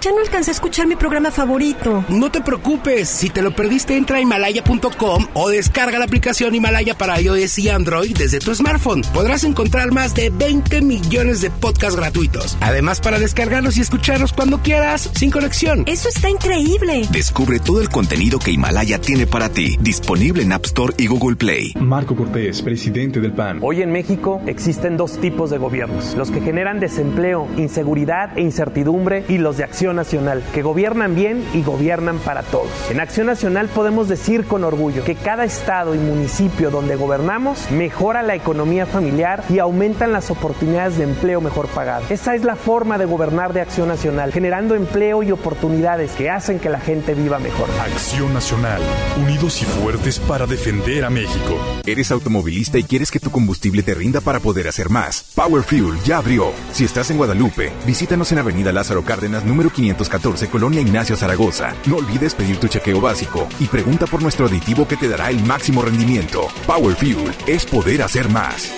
Ya 0.00 0.12
no 0.12 0.20
alcancé 0.20 0.50
a 0.50 0.54
escuchar 0.54 0.86
mi 0.86 0.96
programa 0.96 1.30
favorito. 1.30 2.02
No 2.08 2.30
te 2.30 2.40
preocupes, 2.40 3.06
si 3.06 3.28
te 3.28 3.42
lo 3.42 3.54
perdiste 3.54 3.98
entra 3.98 4.16
a 4.16 4.20
himalaya.com 4.22 5.26
o 5.34 5.50
descarga 5.50 5.98
la 5.98 6.06
aplicación 6.06 6.54
Himalaya 6.54 6.96
para 6.96 7.20
iOS 7.20 7.58
y 7.58 7.68
Android 7.68 8.16
desde 8.16 8.38
tu 8.38 8.54
smartphone. 8.54 9.02
Podrás 9.12 9.44
encontrar 9.44 9.92
más 9.92 10.14
de 10.14 10.30
20 10.30 10.80
millones 10.80 11.42
de 11.42 11.50
podcasts 11.50 11.96
gratuitos. 11.96 12.56
Además 12.62 13.02
para 13.02 13.18
descargarlos 13.18 13.76
y 13.76 13.82
escucharlos 13.82 14.32
cuando 14.32 14.62
quieras, 14.62 15.10
sin 15.16 15.30
conexión. 15.30 15.84
Eso 15.86 16.08
está 16.08 16.30
increíble. 16.30 17.06
Descubre 17.12 17.58
todo 17.60 17.82
el 17.82 17.90
contenido 17.90 18.38
que 18.38 18.52
Himalaya 18.52 19.02
tiene 19.02 19.26
para 19.26 19.50
ti, 19.50 19.76
disponible 19.82 20.42
en 20.42 20.52
App 20.52 20.64
Store 20.64 20.94
y 20.96 21.08
Google 21.08 21.36
Play. 21.36 21.74
Marco 21.78 22.16
Cortés, 22.16 22.62
presidente 22.62 23.20
del 23.20 23.34
PAN. 23.34 23.58
Hoy 23.60 23.82
en 23.82 23.92
México 23.92 24.40
existen 24.46 24.96
dos 24.96 25.20
tipos 25.20 25.50
de 25.50 25.58
gobiernos, 25.58 26.14
los 26.14 26.30
que 26.30 26.40
generan 26.40 26.80
desempleo, 26.80 27.46
inseguridad 27.58 28.38
e 28.38 28.40
incertidumbre 28.40 29.26
y 29.28 29.36
los 29.36 29.58
de 29.58 29.64
acción 29.64 29.89
nacional, 29.96 30.42
que 30.52 30.62
gobiernan 30.62 31.14
bien 31.14 31.44
y 31.54 31.62
gobiernan 31.62 32.18
para 32.18 32.42
todos. 32.42 32.70
En 32.90 33.00
Acción 33.00 33.26
Nacional 33.26 33.68
podemos 33.68 34.08
decir 34.08 34.46
con 34.46 34.64
orgullo 34.64 35.04
que 35.04 35.14
cada 35.14 35.44
estado 35.44 35.94
y 35.94 35.98
municipio 35.98 36.70
donde 36.70 36.96
gobernamos 36.96 37.70
mejora 37.70 38.22
la 38.22 38.34
economía 38.34 38.86
familiar 38.86 39.44
y 39.48 39.58
aumentan 39.58 40.12
las 40.12 40.30
oportunidades 40.30 40.98
de 40.98 41.04
empleo 41.04 41.40
mejor 41.40 41.68
pagado. 41.68 42.04
Esa 42.10 42.34
es 42.34 42.44
la 42.44 42.56
forma 42.56 42.98
de 42.98 43.04
gobernar 43.04 43.52
de 43.52 43.60
Acción 43.60 43.88
Nacional, 43.88 44.32
generando 44.32 44.74
empleo 44.74 45.22
y 45.22 45.32
oportunidades 45.32 46.12
que 46.12 46.30
hacen 46.30 46.58
que 46.58 46.68
la 46.68 46.80
gente 46.80 47.14
viva 47.14 47.38
mejor. 47.38 47.68
Acción 47.80 48.32
Nacional, 48.34 48.80
unidos 49.22 49.62
y 49.62 49.64
fuertes 49.64 50.18
para 50.18 50.46
defender 50.46 51.04
a 51.04 51.10
México. 51.10 51.58
¿Eres 51.86 52.10
automovilista 52.10 52.78
y 52.78 52.84
quieres 52.84 53.10
que 53.10 53.20
tu 53.20 53.30
combustible 53.30 53.82
te 53.82 53.94
rinda 53.94 54.20
para 54.20 54.40
poder 54.40 54.68
hacer 54.68 54.90
más? 54.90 55.24
Power 55.34 55.62
Fuel 55.62 55.98
ya 56.04 56.18
abrió. 56.18 56.52
Si 56.72 56.84
estás 56.84 57.10
en 57.10 57.16
Guadalupe, 57.16 57.72
visítanos 57.86 58.32
en 58.32 58.38
Avenida 58.38 58.72
Lázaro 58.72 59.04
Cárdenas, 59.04 59.44
número 59.44 59.70
514, 59.80 60.48
Colonia 60.48 60.80
Ignacio 60.80 61.16
Zaragoza. 61.16 61.74
No 61.86 61.96
olvides 61.96 62.34
pedir 62.34 62.58
tu 62.58 62.68
chequeo 62.68 63.00
básico 63.00 63.48
y 63.58 63.66
pregunta 63.66 64.06
por 64.06 64.22
nuestro 64.22 64.46
aditivo 64.46 64.86
que 64.86 64.96
te 64.96 65.08
dará 65.08 65.30
el 65.30 65.42
máximo 65.44 65.82
rendimiento. 65.82 66.48
Power 66.66 66.94
Fuel 66.96 67.32
es 67.46 67.64
poder 67.64 68.02
hacer 68.02 68.28
más. 68.28 68.70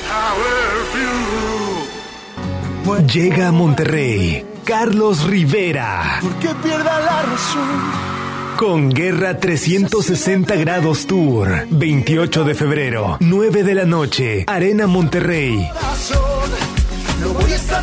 Llega 3.12 3.48
a 3.48 3.52
Monterrey 3.52 4.46
Carlos 4.64 5.24
Rivera. 5.24 6.20
Que 6.40 6.48
pierda 6.54 7.00
la 7.00 7.22
razón. 7.22 8.56
Con 8.56 8.90
Guerra 8.90 9.38
360 9.38 10.54
Grados 10.54 11.06
Tour. 11.06 11.66
28 11.68 12.44
de 12.44 12.54
febrero, 12.54 13.16
9 13.20 13.64
de 13.64 13.74
la 13.74 13.84
noche. 13.86 14.44
Arena 14.46 14.86
Monterrey. 14.86 15.68
Lo 17.20 17.34
voy 17.34 17.52
a 17.52 17.56
estar. 17.56 17.82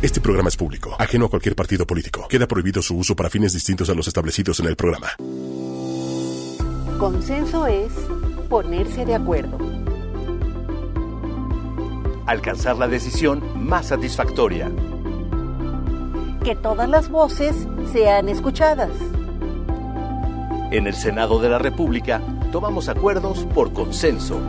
Este 0.00 0.20
programa 0.20 0.48
es 0.48 0.56
público, 0.56 0.94
ajeno 0.96 1.26
a 1.26 1.28
cualquier 1.28 1.56
partido 1.56 1.84
político. 1.84 2.28
Queda 2.28 2.46
prohibido 2.46 2.80
su 2.82 2.96
uso 2.96 3.16
para 3.16 3.28
fines 3.28 3.52
distintos 3.52 3.90
a 3.90 3.94
los 3.94 4.06
establecidos 4.06 4.60
en 4.60 4.66
el 4.66 4.76
programa. 4.76 5.08
Consenso 7.00 7.66
es 7.66 7.92
ponerse 8.48 9.04
de 9.04 9.16
acuerdo. 9.16 9.58
Alcanzar 12.26 12.76
la 12.76 12.86
decisión 12.86 13.42
más 13.56 13.88
satisfactoria. 13.88 14.70
Que 16.44 16.54
todas 16.54 16.88
las 16.88 17.08
voces 17.08 17.56
sean 17.92 18.28
escuchadas. 18.28 18.92
En 20.70 20.86
el 20.86 20.94
Senado 20.94 21.40
de 21.40 21.48
la 21.48 21.58
República 21.58 22.22
tomamos 22.52 22.88
acuerdos 22.88 23.48
por 23.52 23.72
consenso. 23.72 24.40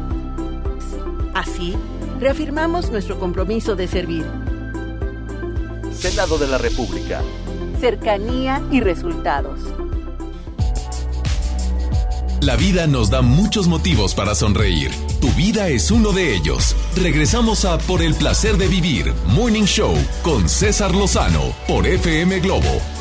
Así, 1.33 1.75
reafirmamos 2.19 2.91
nuestro 2.91 3.19
compromiso 3.19 3.75
de 3.75 3.87
servir. 3.87 4.48
Senado 5.99 6.37
de 6.37 6.47
la 6.47 6.57
República. 6.57 7.21
Cercanía 7.81 8.61
y 8.71 8.79
resultados. 8.79 9.59
La 12.41 12.55
vida 12.55 12.87
nos 12.87 13.09
da 13.09 13.21
muchos 13.21 13.67
motivos 13.67 14.15
para 14.15 14.33
sonreír. 14.33 14.91
Tu 15.19 15.29
vida 15.31 15.67
es 15.67 15.91
uno 15.91 16.13
de 16.13 16.33
ellos. 16.33 16.73
Regresamos 16.95 17.65
a 17.65 17.77
Por 17.79 18.01
el 18.01 18.15
placer 18.15 18.55
de 18.55 18.69
vivir, 18.69 19.13
Morning 19.27 19.65
Show, 19.65 19.93
con 20.23 20.47
César 20.47 20.95
Lozano, 20.95 21.53
por 21.67 21.85
FM 21.85 22.39
Globo. 22.39 22.98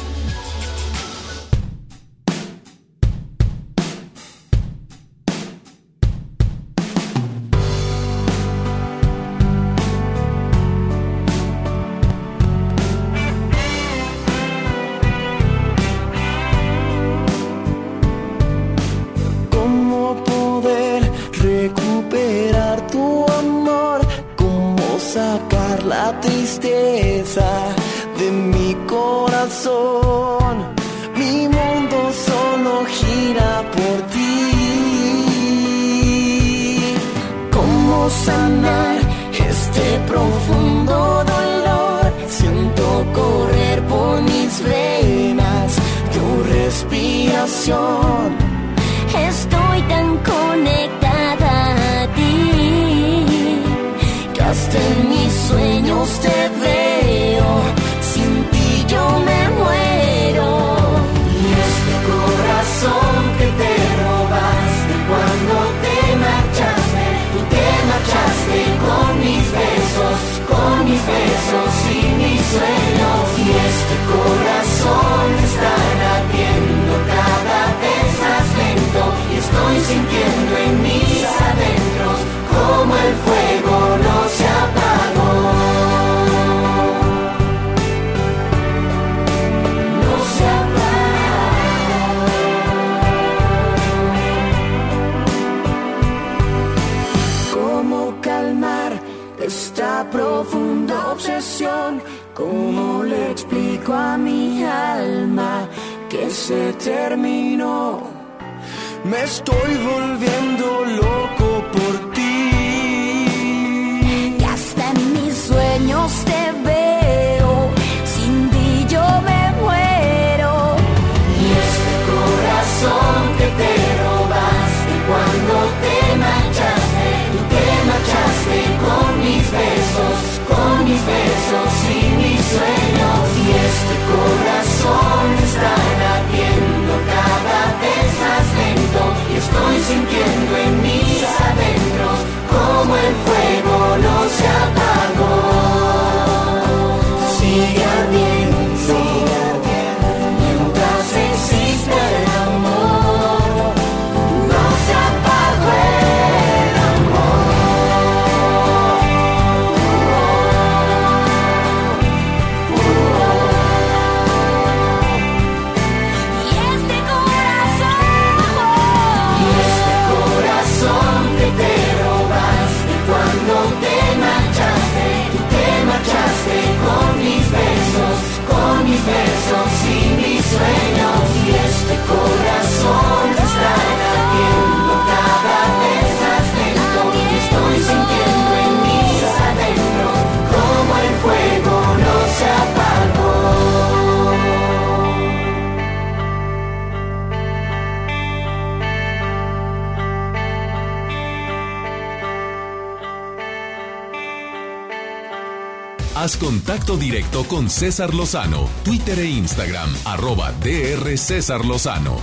Con 207.48 207.70
César 207.70 208.14
Lozano, 208.14 208.68
Twitter 208.84 209.18
e 209.18 209.24
Instagram, 209.24 209.88
arroba 210.04 210.52
DR 210.52 211.16
César 211.16 211.64
Lozano. 211.64 212.18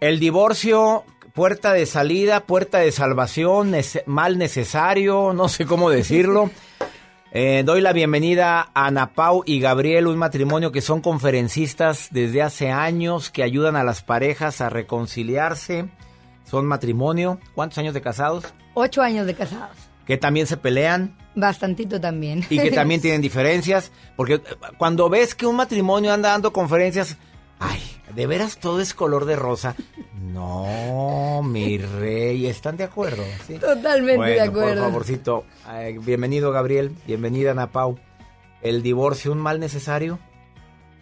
El 0.00 0.18
divorcio, 0.18 1.04
puerta 1.34 1.74
de 1.74 1.84
salida, 1.84 2.40
puerta 2.40 2.78
de 2.78 2.90
salvación, 2.90 3.74
mal 4.06 4.38
necesario, 4.38 5.34
no 5.34 5.48
sé 5.48 5.66
cómo 5.66 5.90
decirlo. 5.90 6.50
Eh, 7.32 7.62
doy 7.64 7.80
la 7.80 7.92
bienvenida 7.92 8.72
a 8.74 8.86
Ana 8.86 9.12
Pau 9.12 9.44
y 9.46 9.60
Gabriel, 9.60 10.08
un 10.08 10.18
matrimonio 10.18 10.72
que 10.72 10.80
son 10.80 11.00
conferencistas 11.00 12.08
desde 12.10 12.42
hace 12.42 12.72
años, 12.72 13.30
que 13.30 13.44
ayudan 13.44 13.76
a 13.76 13.84
las 13.84 14.02
parejas 14.02 14.60
a 14.60 14.68
reconciliarse. 14.68 15.88
Son 16.42 16.66
matrimonio. 16.66 17.38
¿Cuántos 17.54 17.78
años 17.78 17.94
de 17.94 18.00
casados? 18.00 18.52
Ocho 18.74 19.00
años 19.00 19.28
de 19.28 19.36
casados. 19.36 19.76
Que 20.06 20.16
también 20.16 20.48
se 20.48 20.56
pelean 20.56 21.16
Bastantito 21.34 22.00
también. 22.00 22.44
y 22.50 22.58
que 22.58 22.70
también 22.70 23.00
tienen 23.02 23.20
diferencias. 23.20 23.92
Porque 24.16 24.34
eh, 24.34 24.42
cuando 24.78 25.08
ves 25.08 25.34
que 25.34 25.46
un 25.46 25.56
matrimonio 25.56 26.12
anda 26.12 26.30
dando 26.30 26.52
conferencias, 26.52 27.16
ay, 27.58 27.80
¿de 28.14 28.26
veras 28.26 28.58
todo 28.58 28.80
es 28.80 28.94
color 28.94 29.24
de 29.24 29.36
rosa? 29.36 29.74
No, 30.20 31.42
mi 31.42 31.78
rey, 31.78 32.46
¿están 32.46 32.76
de 32.76 32.84
acuerdo? 32.84 33.22
¿Sí? 33.46 33.54
Totalmente 33.58 34.16
Bueno, 34.16 34.32
de 34.32 34.40
acuerdo. 34.40 34.82
Por 34.82 34.90
favorcito, 34.90 35.44
eh, 35.72 35.98
bienvenido 36.00 36.52
Gabriel, 36.52 36.94
bienvenida 37.06 37.52
Ana 37.52 37.70
Pau. 37.70 37.98
El 38.62 38.82
divorcio, 38.82 39.32
un 39.32 39.38
mal 39.38 39.58
necesario, 39.58 40.18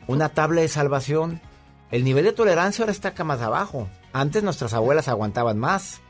una 0.07 0.29
tabla 0.29 0.61
de 0.61 0.69
salvación. 0.69 1.41
El 1.91 2.05
nivel 2.05 2.25
de 2.25 2.33
tolerancia 2.33 2.83
ahora 2.83 2.93
está 2.93 3.09
acá 3.09 3.25
más 3.25 3.41
abajo. 3.41 3.89
Antes 4.13 4.43
nuestras 4.43 4.75
abuelas 4.75 5.09
aguantaban 5.09 5.59
más. 5.59 6.01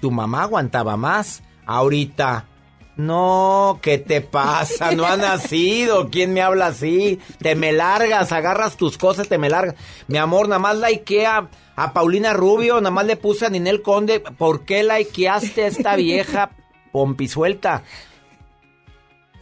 Tu 0.00 0.10
mamá 0.10 0.42
aguantaba 0.42 0.96
más. 0.96 1.42
Ahorita, 1.64 2.46
no, 2.96 3.78
¿qué 3.80 3.98
te 3.98 4.20
pasa? 4.20 4.92
No 4.92 5.06
ha 5.06 5.16
nacido. 5.16 6.10
¿Quién 6.10 6.32
me 6.34 6.42
habla 6.42 6.66
así? 6.66 7.18
Te 7.38 7.54
me 7.54 7.72
largas, 7.72 8.32
agarras 8.32 8.76
tus 8.76 8.98
cosas, 8.98 9.28
te 9.28 9.38
me 9.38 9.48
largas. 9.48 9.76
Mi 10.08 10.18
amor, 10.18 10.48
nada 10.48 10.58
más 10.58 10.76
likeé 10.76 11.26
a, 11.26 11.48
a 11.74 11.92
Paulina 11.92 12.34
Rubio, 12.34 12.80
nada 12.80 12.90
más 12.90 13.06
le 13.06 13.16
puse 13.16 13.46
a 13.46 13.50
Ninel 13.50 13.82
Conde. 13.82 14.20
¿Por 14.20 14.64
qué 14.64 14.82
likeaste 14.82 15.64
a 15.64 15.66
esta 15.68 15.96
vieja 15.96 16.50
pompisuelta? 16.92 17.82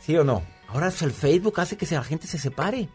¿Sí 0.00 0.16
o 0.16 0.24
no? 0.24 0.42
Ahora 0.68 0.92
el 1.00 1.10
Facebook 1.10 1.60
hace 1.60 1.76
que 1.76 1.86
la 1.86 2.04
gente 2.04 2.28
se 2.28 2.38
separe. 2.38 2.88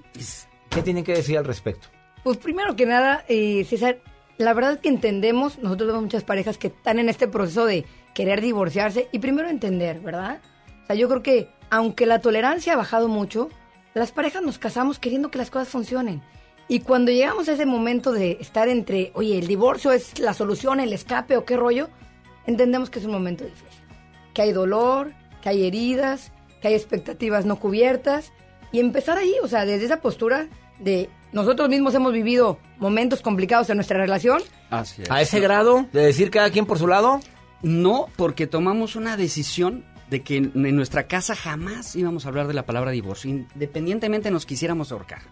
¿Qué 0.70 0.82
tienen 0.82 1.04
que 1.04 1.14
decir 1.14 1.38
al 1.38 1.46
respecto? 1.46 1.88
Pues 2.24 2.38
primero 2.38 2.76
que 2.76 2.86
nada, 2.86 3.26
eh, 3.28 3.66
César, 3.66 4.00
la 4.38 4.54
verdad 4.54 4.74
es 4.74 4.80
que 4.80 4.90
entendemos, 4.90 5.60
nosotros 5.60 5.88
vemos 5.88 6.04
muchas 6.04 6.24
parejas 6.24 6.58
que 6.58 6.68
están 6.68 7.00
en 7.00 7.10
este 7.10 7.28
proceso 7.28 7.66
de 7.66 7.86
querer 8.16 8.42
divorciarse 8.42 9.08
y 9.12 9.20
primero 9.20 9.48
entender, 9.50 10.00
¿verdad? 10.00 10.40
O 10.84 10.88
sea, 10.88 10.96
yo 10.96 11.08
creo 11.08 11.22
que 11.22 11.50
aunque 11.70 12.08
la 12.08 12.20
tolerancia 12.20 12.74
ha 12.74 12.78
bajado 12.78 13.08
mucho, 13.08 13.50
las 13.94 14.12
parejas 14.12 14.42
nos 14.42 14.58
casamos 14.58 14.98
queriendo 14.98 15.30
que 15.30 15.38
las 15.38 15.52
cosas 15.52 15.68
funcionen. 15.68 16.24
Y 16.68 16.80
cuando 16.80 17.12
llegamos 17.12 17.48
a 17.48 17.54
ese 17.54 17.66
momento 17.68 18.12
de 18.12 18.38
estar 18.42 18.68
entre, 18.70 19.12
oye, 19.14 19.38
el 19.38 19.46
divorcio 19.46 19.92
es 19.92 20.18
la 20.18 20.34
solución, 20.34 20.80
el 20.80 20.94
escape 20.94 21.38
o 21.38 21.46
qué 21.46 21.58
rollo, 21.58 21.90
entendemos 22.48 22.90
que 22.90 23.00
es 23.00 23.06
un 23.06 23.12
momento 23.12 23.44
difícil. 23.44 23.68
Que 24.34 24.42
hay 24.42 24.52
dolor, 24.52 25.12
que 25.42 25.50
hay 25.50 25.68
heridas, 25.68 26.32
que 26.62 26.70
hay 26.70 26.74
expectativas 26.74 27.46
no 27.46 27.60
cubiertas. 27.60 28.32
Y 28.72 28.80
empezar 28.80 29.18
ahí, 29.18 29.36
o 29.44 29.48
sea, 29.48 29.66
desde 29.66 29.86
esa 29.86 30.02
postura 30.02 30.48
de 30.80 31.10
nosotros 31.32 31.70
mismos 31.70 31.94
hemos 31.94 32.14
vivido 32.14 32.60
momentos 32.78 33.22
complicados 33.22 33.70
en 33.70 33.78
nuestra 33.78 34.00
relación. 34.00 34.42
Así 34.70 35.04
es. 35.04 35.12
¿A 35.12 35.22
ese 35.22 35.40
grado 35.40 35.86
de 35.92 36.06
decir 36.06 36.32
cada 36.32 36.50
quien 36.50 36.66
por 36.66 36.80
su 36.80 36.88
lado? 36.88 37.20
No, 37.66 38.10
porque 38.16 38.46
tomamos 38.46 38.96
una 38.96 39.18
decisión 39.18 39.86
de 40.12 40.22
que 40.22 40.38
en 40.38 40.76
nuestra 40.76 41.08
casa 41.08 41.34
jamás 41.36 41.96
íbamos 41.96 42.24
a 42.26 42.30
hablar 42.30 42.46
de 42.46 42.54
la 42.54 42.68
palabra 42.68 42.92
divorcio, 42.92 43.32
independientemente 43.32 44.30
nos 44.30 44.46
quisiéramos 44.46 44.92
ahorcar. 44.92 45.24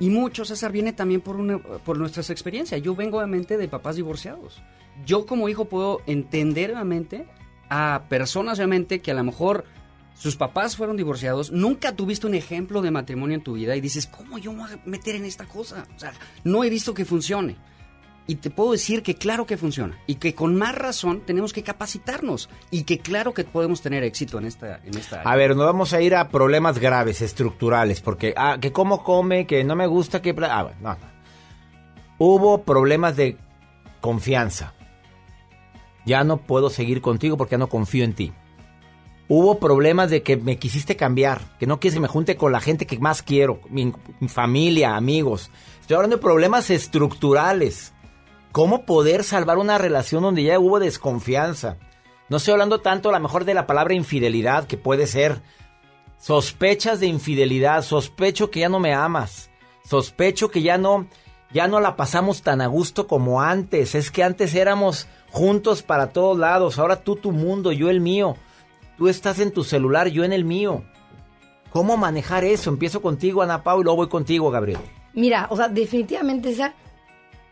Y 0.00 0.10
mucho, 0.10 0.44
César, 0.44 0.72
viene 0.72 0.92
también 0.92 1.20
por 1.20 1.96
nuestras 1.96 2.28
experiencias. 2.30 2.82
Yo 2.82 2.96
vengo 2.96 3.18
obviamente 3.18 3.56
de 3.56 3.68
papás 3.68 3.94
divorciados. 3.94 4.60
Yo 5.06 5.26
como 5.26 5.48
hijo 5.48 5.66
puedo 5.66 6.02
entender 6.08 6.72
obviamente 6.72 7.28
a 7.68 8.06
personas 8.08 8.58
obviamente 8.58 9.00
que 9.00 9.12
a 9.12 9.14
lo 9.14 9.22
mejor 9.22 9.64
sus 10.16 10.34
papás 10.34 10.76
fueron 10.76 10.96
divorciados, 10.96 11.52
nunca 11.52 11.94
tuviste 11.94 12.26
un 12.26 12.34
ejemplo 12.34 12.82
de 12.82 12.90
matrimonio 12.90 13.36
en 13.36 13.44
tu 13.44 13.52
vida 13.52 13.76
y 13.76 13.80
dices, 13.80 14.08
¿cómo 14.08 14.38
yo 14.38 14.52
me 14.52 14.62
voy 14.62 14.72
a 14.72 14.80
meter 14.86 15.14
en 15.14 15.24
esta 15.24 15.44
cosa? 15.44 15.86
O 15.94 16.00
sea, 16.00 16.12
no 16.42 16.64
he 16.64 16.68
visto 16.68 16.94
que 16.94 17.04
funcione. 17.04 17.56
Y 18.28 18.36
te 18.36 18.50
puedo 18.50 18.72
decir 18.72 19.02
que 19.04 19.14
claro 19.14 19.46
que 19.46 19.56
funciona 19.56 19.98
y 20.06 20.16
que 20.16 20.34
con 20.34 20.56
más 20.56 20.74
razón 20.74 21.20
tenemos 21.24 21.52
que 21.52 21.62
capacitarnos 21.62 22.48
y 22.72 22.82
que 22.82 22.98
claro 22.98 23.32
que 23.32 23.44
podemos 23.44 23.82
tener 23.82 24.02
éxito 24.02 24.38
en 24.38 24.46
esta, 24.46 24.80
en 24.84 24.96
esta 24.96 25.20
área. 25.20 25.32
A 25.32 25.36
ver, 25.36 25.54
nos 25.54 25.64
vamos 25.64 25.92
a 25.92 26.00
ir 26.00 26.16
a 26.16 26.28
problemas 26.28 26.80
graves, 26.80 27.22
estructurales, 27.22 28.00
porque, 28.00 28.34
ah, 28.36 28.58
que 28.60 28.72
cómo 28.72 29.04
come, 29.04 29.46
que 29.46 29.62
no 29.62 29.76
me 29.76 29.86
gusta, 29.86 30.22
que... 30.22 30.34
Ah, 30.42 30.64
bueno, 30.64 30.78
no, 30.80 30.90
no. 30.94 31.16
Hubo 32.18 32.62
problemas 32.62 33.14
de 33.16 33.36
confianza. 34.00 34.74
Ya 36.04 36.24
no 36.24 36.38
puedo 36.38 36.70
seguir 36.70 37.00
contigo 37.00 37.36
porque 37.36 37.52
ya 37.52 37.58
no 37.58 37.68
confío 37.68 38.04
en 38.04 38.14
ti. 38.14 38.32
Hubo 39.28 39.58
problemas 39.58 40.10
de 40.10 40.22
que 40.22 40.36
me 40.36 40.56
quisiste 40.56 40.96
cambiar, 40.96 41.42
que 41.58 41.66
no 41.66 41.80
quieres 41.80 41.96
que 41.96 42.00
me 42.00 42.08
junte 42.08 42.36
con 42.36 42.52
la 42.52 42.60
gente 42.60 42.86
que 42.86 42.98
más 42.98 43.22
quiero, 43.22 43.60
mi, 43.68 43.92
mi 44.20 44.28
familia, 44.28 44.94
amigos. 44.96 45.50
Estoy 45.80 45.96
hablando 45.96 46.16
de 46.16 46.22
problemas 46.22 46.70
estructurales. 46.70 47.92
¿Cómo 48.56 48.86
poder 48.86 49.22
salvar 49.22 49.58
una 49.58 49.76
relación 49.76 50.22
donde 50.22 50.42
ya 50.42 50.58
hubo 50.58 50.78
desconfianza? 50.78 51.76
No 52.30 52.38
estoy 52.38 52.52
hablando 52.52 52.80
tanto 52.80 53.10
a 53.10 53.12
lo 53.12 53.20
mejor 53.20 53.44
de 53.44 53.52
la 53.52 53.66
palabra 53.66 53.92
infidelidad, 53.92 54.66
que 54.66 54.78
puede 54.78 55.06
ser 55.06 55.42
sospechas 56.16 56.98
de 56.98 57.06
infidelidad, 57.06 57.82
sospecho 57.82 58.50
que 58.50 58.60
ya 58.60 58.70
no 58.70 58.80
me 58.80 58.94
amas, 58.94 59.50
sospecho 59.84 60.50
que 60.50 60.62
ya 60.62 60.78
no, 60.78 61.06
ya 61.52 61.68
no 61.68 61.80
la 61.80 61.96
pasamos 61.96 62.40
tan 62.40 62.62
a 62.62 62.66
gusto 62.66 63.06
como 63.06 63.42
antes. 63.42 63.94
Es 63.94 64.10
que 64.10 64.24
antes 64.24 64.54
éramos 64.54 65.06
juntos 65.32 65.82
para 65.82 66.14
todos 66.14 66.38
lados, 66.38 66.78
ahora 66.78 67.02
tú 67.02 67.16
tu 67.16 67.32
mundo, 67.32 67.72
yo 67.72 67.90
el 67.90 68.00
mío. 68.00 68.38
Tú 68.96 69.08
estás 69.08 69.38
en 69.38 69.52
tu 69.52 69.64
celular, 69.64 70.08
yo 70.08 70.24
en 70.24 70.32
el 70.32 70.46
mío. 70.46 70.82
¿Cómo 71.72 71.98
manejar 71.98 72.42
eso? 72.42 72.70
Empiezo 72.70 73.02
contigo, 73.02 73.42
Ana 73.42 73.62
Pau, 73.62 73.82
y 73.82 73.84
luego 73.84 73.96
voy 73.96 74.08
contigo, 74.08 74.50
Gabriel. 74.50 74.80
Mira, 75.12 75.46
o 75.50 75.56
sea, 75.58 75.68
definitivamente 75.68 76.48
esa, 76.48 76.74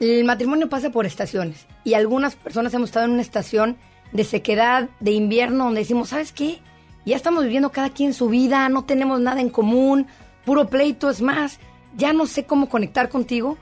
el 0.00 0.24
matrimonio 0.24 0.68
pasa 0.68 0.90
por 0.90 1.06
estaciones. 1.06 1.66
Y 1.84 1.94
algunas 1.94 2.36
personas 2.36 2.74
hemos 2.74 2.90
estado 2.90 3.06
en 3.06 3.12
una 3.12 3.22
estación 3.22 3.76
de 4.12 4.24
sequedad, 4.24 4.88
de 5.00 5.12
invierno, 5.12 5.64
donde 5.64 5.80
decimos, 5.80 6.10
¿sabes 6.10 6.32
qué? 6.32 6.60
Ya 7.04 7.16
estamos 7.16 7.44
viviendo 7.44 7.70
cada 7.70 7.90
quien 7.90 8.14
su 8.14 8.28
vida, 8.28 8.68
no 8.68 8.84
tenemos 8.84 9.20
nada 9.20 9.40
en 9.40 9.50
común, 9.50 10.06
puro 10.44 10.68
pleito, 10.68 11.10
es 11.10 11.20
más, 11.20 11.58
ya 11.96 12.12
no 12.12 12.26
sé 12.26 12.44
cómo 12.44 12.68
conectar 12.68 13.08
contigo. 13.08 13.58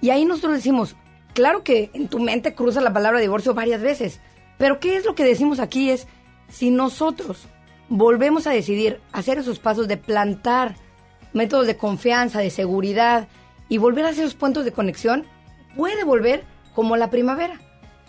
Y 0.00 0.10
ahí 0.10 0.24
nosotros 0.24 0.54
decimos, 0.54 0.96
claro 1.32 1.64
que 1.64 1.90
en 1.94 2.08
tu 2.08 2.20
mente 2.20 2.54
cruza 2.54 2.80
la 2.80 2.92
palabra 2.92 3.20
divorcio 3.20 3.54
varias 3.54 3.80
veces, 3.80 4.20
pero 4.58 4.78
¿qué 4.78 4.96
es 4.96 5.04
lo 5.04 5.14
que 5.14 5.24
decimos 5.24 5.58
aquí? 5.58 5.90
Es, 5.90 6.06
si 6.48 6.70
nosotros 6.70 7.48
volvemos 7.88 8.46
a 8.46 8.50
decidir 8.50 9.00
hacer 9.12 9.38
esos 9.38 9.58
pasos 9.58 9.88
de 9.88 9.96
plantar 9.96 10.76
métodos 11.32 11.66
de 11.66 11.76
confianza, 11.76 12.38
de 12.40 12.50
seguridad 12.50 13.28
y 13.68 13.78
volver 13.78 14.04
a 14.04 14.10
hacer 14.10 14.24
esos 14.24 14.36
puntos 14.36 14.64
de 14.64 14.72
conexión, 14.72 15.26
puede 15.76 16.04
volver 16.04 16.44
como 16.74 16.96
la 16.96 17.10
primavera, 17.10 17.60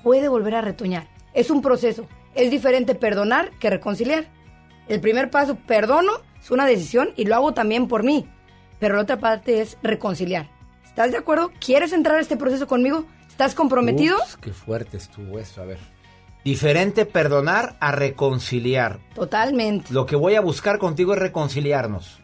puede 0.04 0.28
volver 0.28 0.56
a 0.56 0.62
retoñar. 0.62 1.08
Es 1.34 1.50
un 1.50 1.62
proceso, 1.62 2.08
es 2.34 2.52
diferente 2.52 2.96
perdonar 2.96 3.52
que 3.60 3.70
reconciliar. 3.70 4.26
El 4.88 5.02
primer 5.02 5.30
paso, 5.30 5.56
perdono, 5.56 6.14
es 6.42 6.52
una 6.52 6.66
decisión 6.66 7.10
y 7.16 7.26
lo 7.26 7.36
hago 7.36 7.54
también 7.54 7.88
por 7.88 8.04
mí, 8.04 8.28
pero 8.80 8.96
la 8.96 9.02
otra 9.02 9.20
parte 9.20 9.62
es 9.62 9.78
reconciliar. 9.82 10.50
¿Estás 10.86 11.12
de 11.12 11.18
acuerdo? 11.18 11.52
¿Quieres 11.60 11.92
entrar 11.92 12.18
a 12.18 12.22
este 12.22 12.38
proceso 12.38 12.68
conmigo? 12.68 13.06
¿Estás 13.28 13.56
comprometido? 13.56 14.18
Ups, 14.18 14.38
qué 14.38 14.52
fuerte 14.54 14.98
estuvo 14.98 15.40
eso, 15.40 15.62
a 15.62 15.66
ver. 15.66 15.80
Diferente 16.46 17.06
perdonar 17.06 17.76
a 17.80 17.92
reconciliar. 17.92 19.00
Totalmente. 19.16 19.92
Lo 19.92 20.06
que 20.06 20.16
voy 20.16 20.36
a 20.36 20.42
buscar 20.42 20.78
contigo 20.78 21.14
es 21.14 21.20
reconciliarnos. 21.20 22.22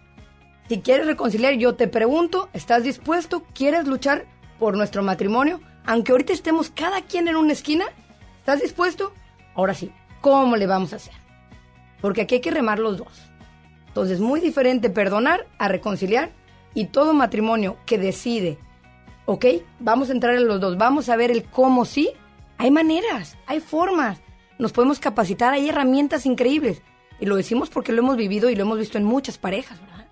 Si 0.70 0.80
quieres 0.80 1.08
reconciliar, 1.08 1.56
yo 1.56 1.76
te 1.76 1.88
pregunto, 1.88 2.48
¿estás 2.54 2.84
dispuesto? 2.84 3.44
¿Quieres 3.54 3.88
luchar 3.88 4.26
por 4.62 4.78
nuestro 4.78 5.02
matrimonio? 5.02 5.60
Aunque 5.88 6.12
ahorita 6.12 6.34
estemos 6.34 6.70
cada 6.70 7.02
quien 7.02 7.28
en 7.28 7.36
una 7.36 7.52
esquina, 7.52 7.86
¿estás 8.38 8.62
dispuesto? 8.62 9.12
Ahora 9.56 9.74
sí, 9.74 9.92
¿cómo 10.22 10.56
le 10.56 10.68
vamos 10.68 10.94
a 10.94 10.98
hacer? 10.98 11.16
Porque 12.00 12.22
aquí 12.22 12.36
hay 12.36 12.42
que 12.42 12.52
remar 12.52 12.78
los 12.78 13.00
dos. 13.00 13.24
Entonces, 13.88 14.20
muy 14.20 14.40
diferente 14.40 14.92
perdonar 14.92 15.48
a 15.58 15.68
reconciliar 15.68 16.30
y 16.76 16.86
todo 16.86 17.12
matrimonio 17.14 17.78
que 17.88 17.98
decide, 17.98 18.60
ok, 19.26 19.46
vamos 19.80 20.10
a 20.10 20.14
entrar 20.14 20.36
en 20.36 20.48
los 20.48 20.62
dos, 20.62 20.78
vamos 20.78 21.10
a 21.10 21.16
ver 21.16 21.32
el 21.32 21.44
cómo 21.44 21.84
sí, 21.84 22.12
hay 22.60 22.70
maneras, 22.70 23.40
hay 23.48 23.62
formas, 23.62 24.22
nos 24.60 24.74
podemos 24.74 25.00
capacitar, 25.00 25.56
hay 25.56 25.70
herramientas 25.70 26.28
increíbles. 26.28 26.84
Y 27.20 27.26
lo 27.26 27.36
decimos 27.36 27.72
porque 27.72 27.94
lo 27.94 28.04
hemos 28.04 28.16
vivido 28.16 28.52
y 28.52 28.56
lo 28.56 28.62
hemos 28.62 28.78
visto 28.78 29.00
en 29.00 29.06
muchas 29.06 29.40
parejas, 29.40 29.82
¿verdad? 29.82 30.06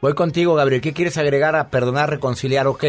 Voy 0.00 0.14
contigo, 0.14 0.56
Gabriel. 0.56 0.80
¿Qué 0.80 0.92
quieres 0.92 1.16
agregar 1.18 1.54
a 1.54 1.70
perdonar, 1.70 2.10
reconciliar? 2.10 2.66
Ok, 2.66 2.84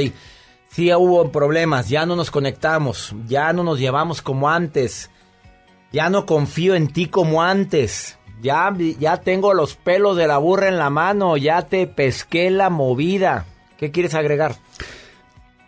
sí 0.74 0.92
hubo 0.92 1.32
problemas, 1.32 1.88
ya 1.88 2.06
no 2.08 2.16
nos 2.16 2.32
conectamos, 2.32 3.14
ya 3.28 3.54
no 3.54 3.64
nos 3.64 3.80
llevamos 3.80 4.24
como 4.24 4.50
antes, 4.50 5.12
ya 5.92 6.10
no 6.10 6.26
confío 6.26 6.74
en 6.74 6.88
ti 6.88 7.06
como 7.06 7.44
antes, 7.44 8.18
ya, 8.42 8.76
ya 9.00 9.18
tengo 9.18 9.54
los 9.54 9.76
pelos 9.76 10.18
de 10.18 10.26
la 10.26 10.40
burra 10.40 10.70
en 10.70 10.80
la 10.80 10.90
mano, 10.90 11.38
ya 11.38 11.62
te 11.62 11.86
pesqué 11.86 12.50
la 12.50 12.72
movida. 12.72 13.46
¿Qué 13.78 13.92
quieres 13.92 14.16
agregar? 14.16 14.56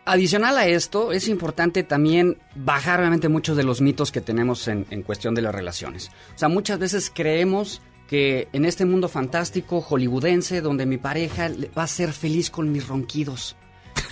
Adicional 0.06 0.58
a 0.58 0.66
esto, 0.66 1.12
es 1.12 1.28
importante 1.28 1.84
también 1.84 2.40
bajar 2.56 3.00
realmente 3.00 3.30
muchos 3.30 3.58
de 3.58 3.64
los 3.64 3.82
mitos 3.82 4.12
que 4.12 4.22
tenemos 4.22 4.68
en, 4.68 4.88
en 4.90 5.04
cuestión 5.04 5.36
de 5.36 5.44
las 5.44 5.54
relaciones. 5.54 6.10
O 6.36 6.40
sea, 6.40 6.50
muchas 6.50 6.80
veces 6.80 7.12
creemos 7.14 7.80
que 8.08 8.48
en 8.54 8.66
este 8.66 8.86
mundo 8.86 9.08
fantástico 9.08 9.82
hollywoodense 9.82 10.62
donde 10.62 10.88
mi 10.88 10.98
pareja 10.98 11.50
va 11.78 11.84
a 11.84 11.88
ser 11.88 12.12
feliz 12.12 12.50
con 12.50 12.72
mis 12.72 12.88
ronquidos, 12.88 13.56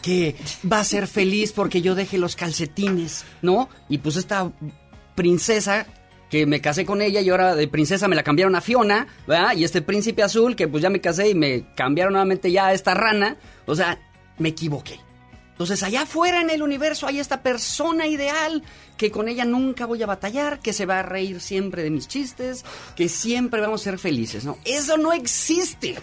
que 0.02 0.36
va 0.70 0.80
a 0.80 0.84
ser 0.84 1.08
feliz 1.08 1.52
porque 1.52 1.82
yo 1.82 1.96
deje 1.96 2.18
los 2.18 2.36
calcetines, 2.36 3.26
¿no? 3.42 3.70
Y 3.90 4.00
pues 4.00 4.18
esta 4.18 4.52
princesa 5.16 5.88
que 6.30 6.46
me 6.46 6.62
casé 6.62 6.86
con 6.86 7.02
ella 7.02 7.22
y 7.22 7.30
ahora 7.30 7.56
de 7.56 7.68
princesa 7.68 8.08
me 8.08 8.16
la 8.16 8.24
cambiaron 8.24 8.56
a 8.56 8.62
Fiona, 8.62 9.08
¿verdad? 9.28 9.56
Y 9.56 9.64
este 9.64 9.82
príncipe 9.82 10.24
azul 10.24 10.56
que 10.56 10.68
pues 10.68 10.82
ya 10.82 10.90
me 10.90 11.00
casé 11.00 11.30
y 11.30 11.36
me 11.36 11.74
cambiaron 11.76 12.14
nuevamente 12.14 12.52
ya 12.52 12.68
a 12.68 12.74
esta 12.74 12.94
rana, 12.96 13.38
o 13.66 13.76
sea, 13.76 14.00
me 14.40 14.50
equivoqué. 14.50 15.00
Entonces 15.52 15.84
allá 15.84 16.02
afuera 16.02 16.42
en 16.42 16.50
el 16.50 16.64
universo 16.64 17.06
hay 17.06 17.20
esta 17.20 17.44
persona 17.44 18.08
ideal 18.08 18.64
que 18.98 19.12
con 19.12 19.28
ella 19.28 19.46
nunca 19.46 19.86
voy 19.86 20.02
a 20.02 20.08
batallar, 20.08 20.60
que 20.60 20.74
se 20.74 20.88
va 20.88 21.00
a 21.00 21.04
reír 21.04 21.40
siempre 21.40 21.84
de 21.84 21.92
mis 21.92 22.08
chistes, 22.08 22.66
que 22.96 23.08
siempre 23.08 23.62
vamos 23.62 23.82
a 23.82 23.84
ser 23.84 24.00
felices, 24.00 24.44
¿no? 24.44 24.58
Eso 24.66 24.98
no 24.98 25.14
existe. 25.14 25.96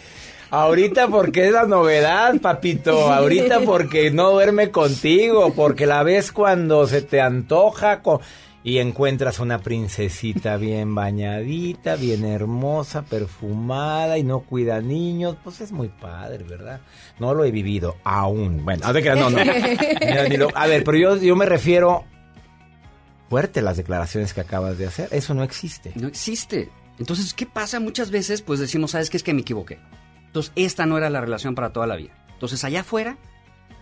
Ahorita 0.51 1.09
porque 1.09 1.47
es 1.47 1.53
la 1.53 1.65
novedad, 1.67 2.41
papito. 2.41 3.13
Ahorita 3.13 3.61
porque 3.65 4.11
no 4.11 4.31
duerme 4.33 4.71
contigo, 4.71 5.53
porque 5.55 5.87
la 5.87 6.03
ves 6.03 6.33
cuando 6.33 6.87
se 6.89 7.03
te 7.03 7.21
antoja 7.21 8.03
con... 8.03 8.19
y 8.65 8.79
encuentras 8.79 9.39
una 9.39 9.61
princesita 9.61 10.57
bien 10.57 10.95
bañadita, 10.95 11.95
bien 11.97 12.25
hermosa, 12.25 13.03
perfumada 13.03 14.19
y 14.19 14.25
no 14.25 14.41
cuida 14.41 14.81
niños. 14.81 15.37
Pues 15.45 15.61
es 15.61 15.71
muy 15.71 15.89
padre, 15.89 16.43
¿verdad? 16.45 16.81
No 17.21 17.33
lo 17.33 17.45
he 17.45 17.53
vivido 17.53 17.97
aún. 18.03 18.65
Bueno, 18.65 18.85
a 18.87 18.93
ver, 18.93 19.17
no, 19.17 19.31
no. 19.31 19.39
Mira, 19.39 20.29
ni 20.29 20.37
lo- 20.37 20.49
a 20.55 20.67
ver, 20.67 20.83
pero 20.83 20.99
yo, 20.99 21.17
yo 21.17 21.37
me 21.37 21.47
refiero 21.47 22.05
fuerte 23.29 23.63
las 23.63 23.77
declaraciones 23.77 24.35
que 24.35 24.41
acabas 24.41 24.79
de 24.79 24.87
hacer. 24.87 25.09
Eso 25.13 25.33
no 25.35 25.45
existe. 25.45 25.93
No 25.95 26.09
existe. 26.09 26.69
Entonces, 26.99 27.33
¿qué 27.35 27.47
pasa? 27.47 27.79
Muchas 27.81 28.11
veces, 28.11 28.43
pues 28.43 28.59
decimos, 28.61 28.91
¿sabes 28.91 29.09
qué? 29.09 29.17
Es 29.17 29.23
que 29.23 29.33
me 29.33 29.43
equivoqué. 29.43 29.79
Entonces, 30.31 30.53
esta 30.55 30.87
no 30.87 30.97
era 30.97 31.11
la 31.11 31.21
relación 31.21 31.57
para 31.57 31.73
toda 31.73 31.89
la 31.89 31.97
vida. 31.97 32.13
Entonces, 32.35 32.63
allá 32.63 32.83
afuera, 32.83 33.19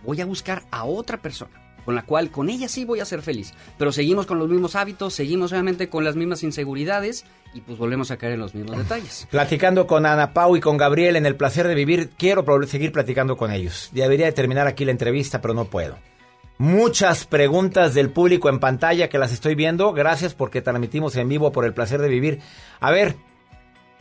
voy 0.03 0.19
a 0.19 0.25
buscar 0.25 0.63
a 0.71 0.83
otra 0.83 1.21
persona, 1.21 1.61
con 1.85 1.93
la 1.93 2.01
cual, 2.07 2.31
con 2.31 2.49
ella 2.49 2.67
sí 2.67 2.85
voy 2.85 3.01
a 3.01 3.05
ser 3.05 3.21
feliz. 3.21 3.53
Pero 3.77 3.91
seguimos 3.91 4.25
con 4.25 4.39
los 4.39 4.49
mismos 4.49 4.75
hábitos, 4.75 5.13
seguimos 5.13 5.51
obviamente 5.51 5.89
con 5.89 6.03
las 6.03 6.15
mismas 6.15 6.41
inseguridades 6.41 7.23
y 7.53 7.61
pues 7.61 7.77
volvemos 7.77 8.09
a 8.09 8.17
caer 8.17 8.33
en 8.33 8.39
los 8.39 8.55
mismos 8.55 8.77
detalles. 8.79 9.27
Platicando 9.29 9.85
con 9.85 10.07
Ana 10.07 10.33
Pau 10.33 10.57
y 10.57 10.59
con 10.59 10.77
Gabriel 10.77 11.17
en 11.17 11.27
el 11.27 11.35
placer 11.35 11.67
de 11.67 11.75
vivir, 11.75 12.09
quiero 12.17 12.43
seguir 12.65 12.91
platicando 12.91 13.37
con 13.37 13.51
ellos. 13.51 13.89
Debería 13.91 14.25
de 14.25 14.31
terminar 14.31 14.65
aquí 14.65 14.85
la 14.85 14.91
entrevista, 14.91 15.41
pero 15.41 15.53
no 15.53 15.65
puedo. 15.65 15.97
Muchas 16.57 17.25
preguntas 17.25 17.93
del 17.93 18.09
público 18.09 18.49
en 18.49 18.59
pantalla 18.59 19.07
que 19.07 19.19
las 19.19 19.31
estoy 19.31 19.53
viendo. 19.53 19.93
Gracias 19.93 20.33
porque 20.33 20.61
transmitimos 20.61 21.15
en 21.15 21.29
vivo 21.29 21.51
por 21.51 21.63
el 21.63 21.73
placer 21.73 22.01
de 22.01 22.09
vivir. 22.09 22.39
A 22.81 22.91
ver, 22.91 23.15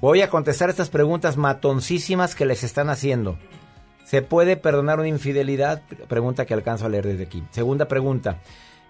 voy 0.00 0.22
a 0.22 0.30
contestar 0.30 0.70
estas 0.70 0.90
preguntas 0.90 1.36
matoncísimas 1.36 2.34
que 2.34 2.46
les 2.46 2.64
están 2.64 2.90
haciendo. 2.90 3.38
¿Se 4.04 4.22
puede 4.22 4.56
perdonar 4.56 4.98
una 4.98 5.08
infidelidad? 5.08 5.82
Pregunta 6.08 6.46
que 6.46 6.54
alcanzo 6.54 6.86
a 6.86 6.88
leer 6.88 7.06
desde 7.06 7.24
aquí. 7.24 7.42
Segunda 7.50 7.88
pregunta. 7.88 8.38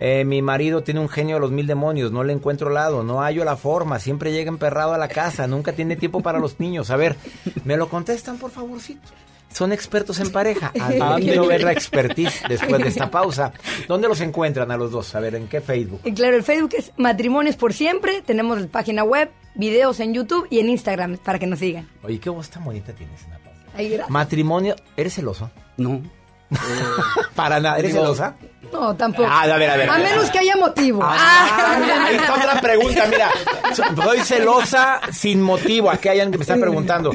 Eh, 0.01 0.25
mi 0.25 0.43
marido 0.43 0.85
tiene 0.85 1.01
un 1.01 1.09
genio 1.09 1.37
de 1.37 1.41
los 1.41 1.51
mil 1.51 1.67
demonios, 1.67 2.13
no 2.13 2.23
le 2.23 2.33
encuentro 2.33 2.71
lado, 2.71 3.03
no 3.03 3.21
hallo 3.21 3.45
la 3.45 3.57
forma, 3.57 3.99
siempre 3.99 4.31
llega 4.31 4.49
emperrado 4.49 4.95
a 4.95 4.99
la 4.99 5.09
casa, 5.09 5.49
nunca 5.49 5.73
tiene 5.73 5.97
tiempo 5.97 6.21
para 6.21 6.39
los 6.39 6.61
niños. 6.61 6.91
A 6.91 6.97
ver, 6.97 7.17
¿me 7.65 7.77
lo 7.77 7.89
contestan 7.89 8.39
por 8.39 8.53
favorcito? 8.53 9.09
Son 9.53 9.73
expertos 9.73 10.21
en 10.21 10.31
pareja. 10.31 10.73
Ah, 11.01 11.17
quiero 11.19 11.47
ver 11.47 11.63
la 11.63 11.73
expertise 11.73 12.43
después 12.49 12.83
de 12.83 12.89
esta 12.89 13.11
pausa. 13.11 13.53
¿Dónde 13.87 14.09
los 14.09 14.21
encuentran 14.21 14.71
a 14.71 14.77
los 14.77 14.91
dos? 14.91 15.15
A 15.15 15.21
ver, 15.21 15.35
¿en 15.35 15.49
qué 15.49 15.61
Facebook? 15.61 16.01
Y 16.05 16.13
claro, 16.13 16.37
el 16.37 16.43
Facebook 16.43 16.75
es 16.77 16.93
Matrimonios 16.97 17.57
por 17.57 17.73
Siempre. 17.73 18.23
Tenemos 18.23 18.61
la 18.61 18.67
página 18.67 19.05
web, 19.05 19.31
videos 19.55 20.01
en 20.01 20.15
YouTube 20.15 20.47
y 20.51 20.61
en 20.61 20.69
Instagram 20.71 21.19
para 21.19 21.39
que 21.39 21.47
nos 21.47 21.59
sigan. 21.59 21.89
Oye, 22.03 22.19
qué 22.19 22.31
voz 22.31 22.49
tan 22.51 22.65
bonita 22.65 22.93
tienes, 22.93 23.21
gracias. 23.29 24.11
Matrimonio, 24.11 24.75
¿eres 24.97 25.15
celoso? 25.15 25.51
No. 25.77 26.03
Para 27.35 27.61
nada, 27.61 27.79
¿eres 27.79 27.93
Digo, 27.93 28.05
celosa? 28.05 28.35
No, 28.73 28.97
tampoco. 28.97 29.29
Ah, 29.31 29.43
a 29.43 29.57
ver, 29.57 29.71
a 29.71 29.77
ver. 29.77 29.89
A 29.89 29.99
menos 29.99 30.31
que 30.31 30.39
haya 30.39 30.57
motivo. 30.57 31.01
Ah, 31.03 32.07
ahí 32.07 32.17
está 32.17 32.35
otra 32.35 32.61
pregunta, 32.61 33.07
mira. 33.07 33.31
Soy 33.75 34.21
celosa 34.21 35.01
sin 35.13 35.43
motivo. 35.43 35.91
Aquí 35.91 36.09
hay 36.09 36.21
alguien 36.21 36.33
que 36.33 36.39
me 36.39 36.43
está 36.43 36.57
preguntando. 36.57 37.13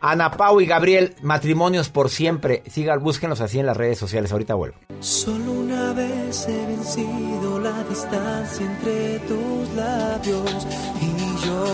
Ana 0.00 0.30
Pau 0.30 0.60
y 0.60 0.66
Gabriel, 0.66 1.14
matrimonios 1.22 1.88
por 1.88 2.10
siempre. 2.10 2.62
Sigan, 2.68 3.02
búsquenlos 3.02 3.40
así 3.40 3.58
en 3.58 3.66
las 3.66 3.76
redes 3.76 3.98
sociales. 3.98 4.32
Ahorita 4.32 4.54
vuelvo. 4.54 4.76
Solo 5.00 5.52
una 5.52 5.92
vez 5.92 6.46
he 6.48 6.66
vencido 6.66 7.58
la 7.60 7.82
distancia 7.84 8.66
entre 8.66 9.18
tus 9.20 9.68
labios 9.74 10.66
y 11.00 11.46
yo. 11.46 11.64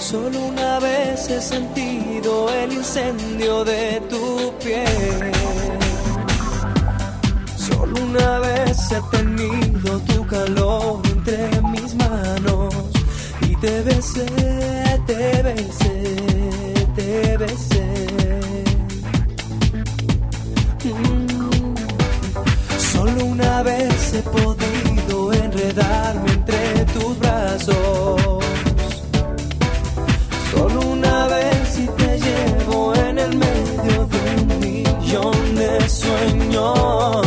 Solo 0.00 0.40
una 0.46 0.80
vez 0.80 1.28
he 1.30 1.40
sentido 1.40 2.50
el 2.52 2.72
incendio 2.72 3.64
de 3.64 4.00
tu 4.08 4.52
piel. 4.64 5.32
Solo 7.56 8.02
una 8.02 8.38
vez 8.40 8.90
he 8.90 9.16
tenido 9.16 9.98
tu 10.00 10.26
calor 10.26 11.00
entre 11.04 11.60
mis 11.62 11.94
manos 11.94 12.74
y 13.42 13.54
te 13.56 13.82
besé, 13.82 14.26
te 15.06 15.42
besé, 15.42 16.16
te 17.10 17.36
besé. 17.36 17.86
Mm. 20.84 21.74
Solo 22.92 23.24
una 23.24 23.62
vez 23.62 24.14
he 24.14 24.22
podido 24.22 25.32
enredarme 25.32 26.30
entre 26.32 26.84
tus 26.94 27.18
brazos. 27.18 28.44
Solo 30.52 30.80
una 30.96 31.26
vez 31.34 31.78
y 31.84 31.86
te 32.00 32.12
llevo 32.26 32.94
en 32.94 33.18
el 33.18 33.36
medio 33.36 33.96
de 34.14 34.20
un 34.40 34.46
millón 34.64 35.54
de 35.62 35.88
sueños. 35.88 37.26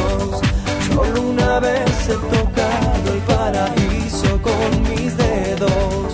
Solo 0.93 1.21
una 1.33 1.59
vez 1.59 1.91
he 2.13 2.17
tocado 2.35 3.05
el 3.15 3.21
paraíso 3.33 4.29
con 4.47 4.69
mis 4.89 5.11
dedos 5.17 6.07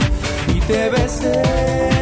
y 0.55 0.59
te 0.61 0.89
besé, 0.89 1.98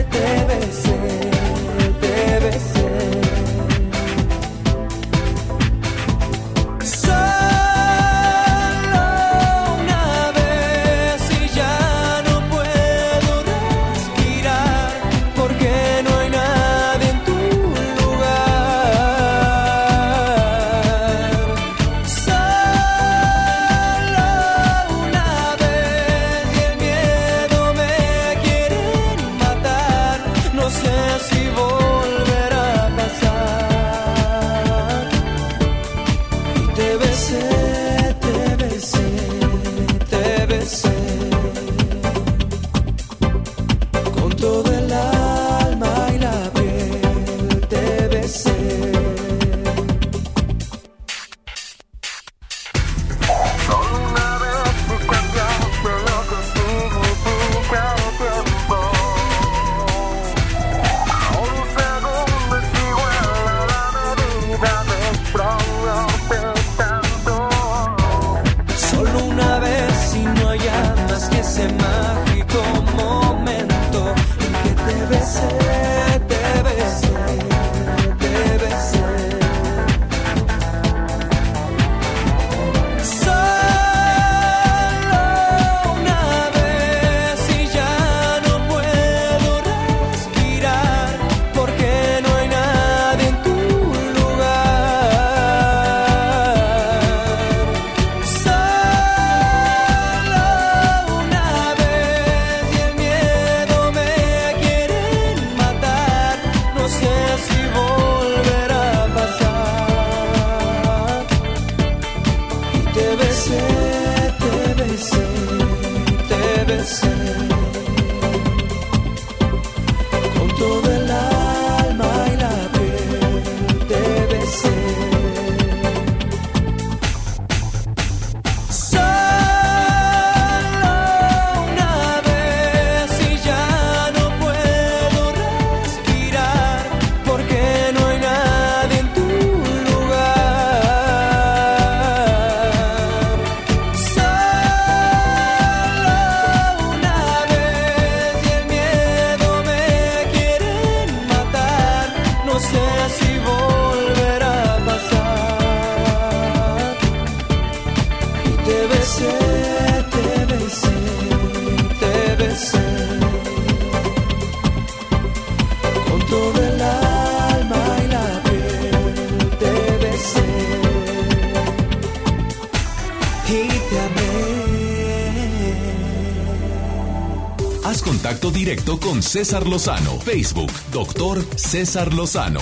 con 179.17 179.23
César 179.23 179.65
Lozano. 179.65 180.11
Facebook, 180.19 180.71
doctor 180.91 181.43
César 181.55 182.13
Lozano. 182.13 182.59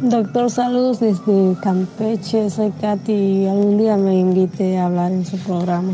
Doctor, 0.00 0.50
saludos 0.50 0.98
desde 0.98 1.54
Campeche. 1.62 2.50
Soy 2.50 2.72
Katy 2.80 3.12
y 3.12 3.46
algún 3.46 3.78
día 3.78 3.96
me 3.96 4.18
invite 4.18 4.78
a 4.78 4.86
hablar 4.86 5.12
en 5.12 5.24
su 5.24 5.38
programa. 5.38 5.92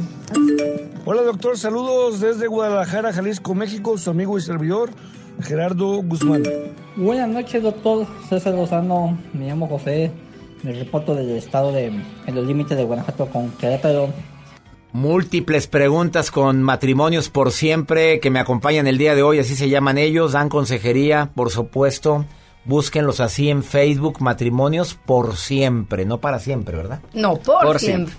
Hola 1.04 1.22
doctor, 1.24 1.58
saludos 1.58 2.20
desde 2.20 2.46
Guadalajara, 2.46 3.12
Jalisco, 3.12 3.54
México, 3.54 3.98
su 3.98 4.08
amigo 4.08 4.38
y 4.38 4.40
servidor 4.40 4.92
Gerardo 5.42 6.02
Guzmán. 6.02 6.42
Buenas 6.96 7.28
noches, 7.28 7.62
doctor 7.62 8.06
César 8.30 8.54
Lozano. 8.54 9.18
Me 9.34 9.46
llamo 9.46 9.68
José. 9.68 10.10
Me 10.62 10.72
reporto 10.72 11.14
del 11.14 11.32
estado 11.32 11.70
de 11.70 11.88
en 11.88 12.34
los 12.34 12.46
límites 12.46 12.78
de 12.78 12.84
Guanajuato 12.84 13.26
con 13.26 13.50
Querétaro. 13.58 14.08
Múltiples 14.96 15.66
preguntas 15.66 16.30
con 16.30 16.62
matrimonios 16.62 17.28
por 17.28 17.52
siempre 17.52 18.18
que 18.18 18.30
me 18.30 18.40
acompañan 18.40 18.86
el 18.86 18.96
día 18.96 19.14
de 19.14 19.22
hoy, 19.22 19.38
así 19.38 19.54
se 19.54 19.68
llaman 19.68 19.98
ellos, 19.98 20.32
dan 20.32 20.48
consejería, 20.48 21.32
por 21.34 21.50
supuesto, 21.50 22.24
Búsquenlos 22.64 23.20
así 23.20 23.50
en 23.50 23.62
Facebook, 23.62 24.22
matrimonios 24.22 24.94
por 24.94 25.36
siempre, 25.36 26.06
no 26.06 26.18
para 26.18 26.38
siempre, 26.38 26.78
¿verdad? 26.78 27.00
No, 27.12 27.36
por, 27.36 27.62
Por 27.62 27.78
siempre. 27.78 28.14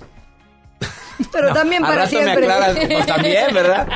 Pero 1.33 1.51
también 1.51 1.83
Al 1.83 1.89
para 1.89 2.05
rato 2.05 2.15
me 2.15 2.23
siempre. 2.23 2.45
aclaras, 2.45 2.77
pues 2.87 3.05
también, 3.07 3.53
¿verdad? 3.55 3.89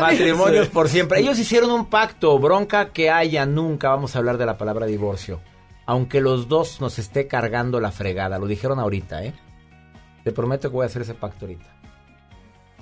Matrimonios 0.00 0.68
por 0.68 0.88
siempre. 0.88 1.18
Ellos 1.18 1.40
hicieron 1.40 1.72
un 1.72 1.86
pacto, 1.86 2.38
bronca 2.38 2.90
que 2.90 3.10
haya, 3.10 3.46
nunca 3.46 3.88
vamos 3.88 4.14
a 4.14 4.20
hablar 4.20 4.38
de 4.38 4.46
la 4.46 4.56
palabra 4.56 4.86
divorcio. 4.86 5.40
Aunque 5.86 6.20
los 6.20 6.46
dos 6.46 6.80
nos 6.80 7.00
esté 7.00 7.26
cargando 7.26 7.80
la 7.80 7.90
fregada, 7.90 8.38
lo 8.38 8.46
dijeron 8.46 8.78
ahorita, 8.78 9.24
¿eh? 9.24 9.34
Te 10.22 10.30
prometo 10.32 10.70
que 10.70 10.76
voy 10.76 10.84
a 10.84 10.86
hacer 10.86 11.02
ese 11.02 11.14
pacto 11.14 11.46
ahorita. 11.46 11.77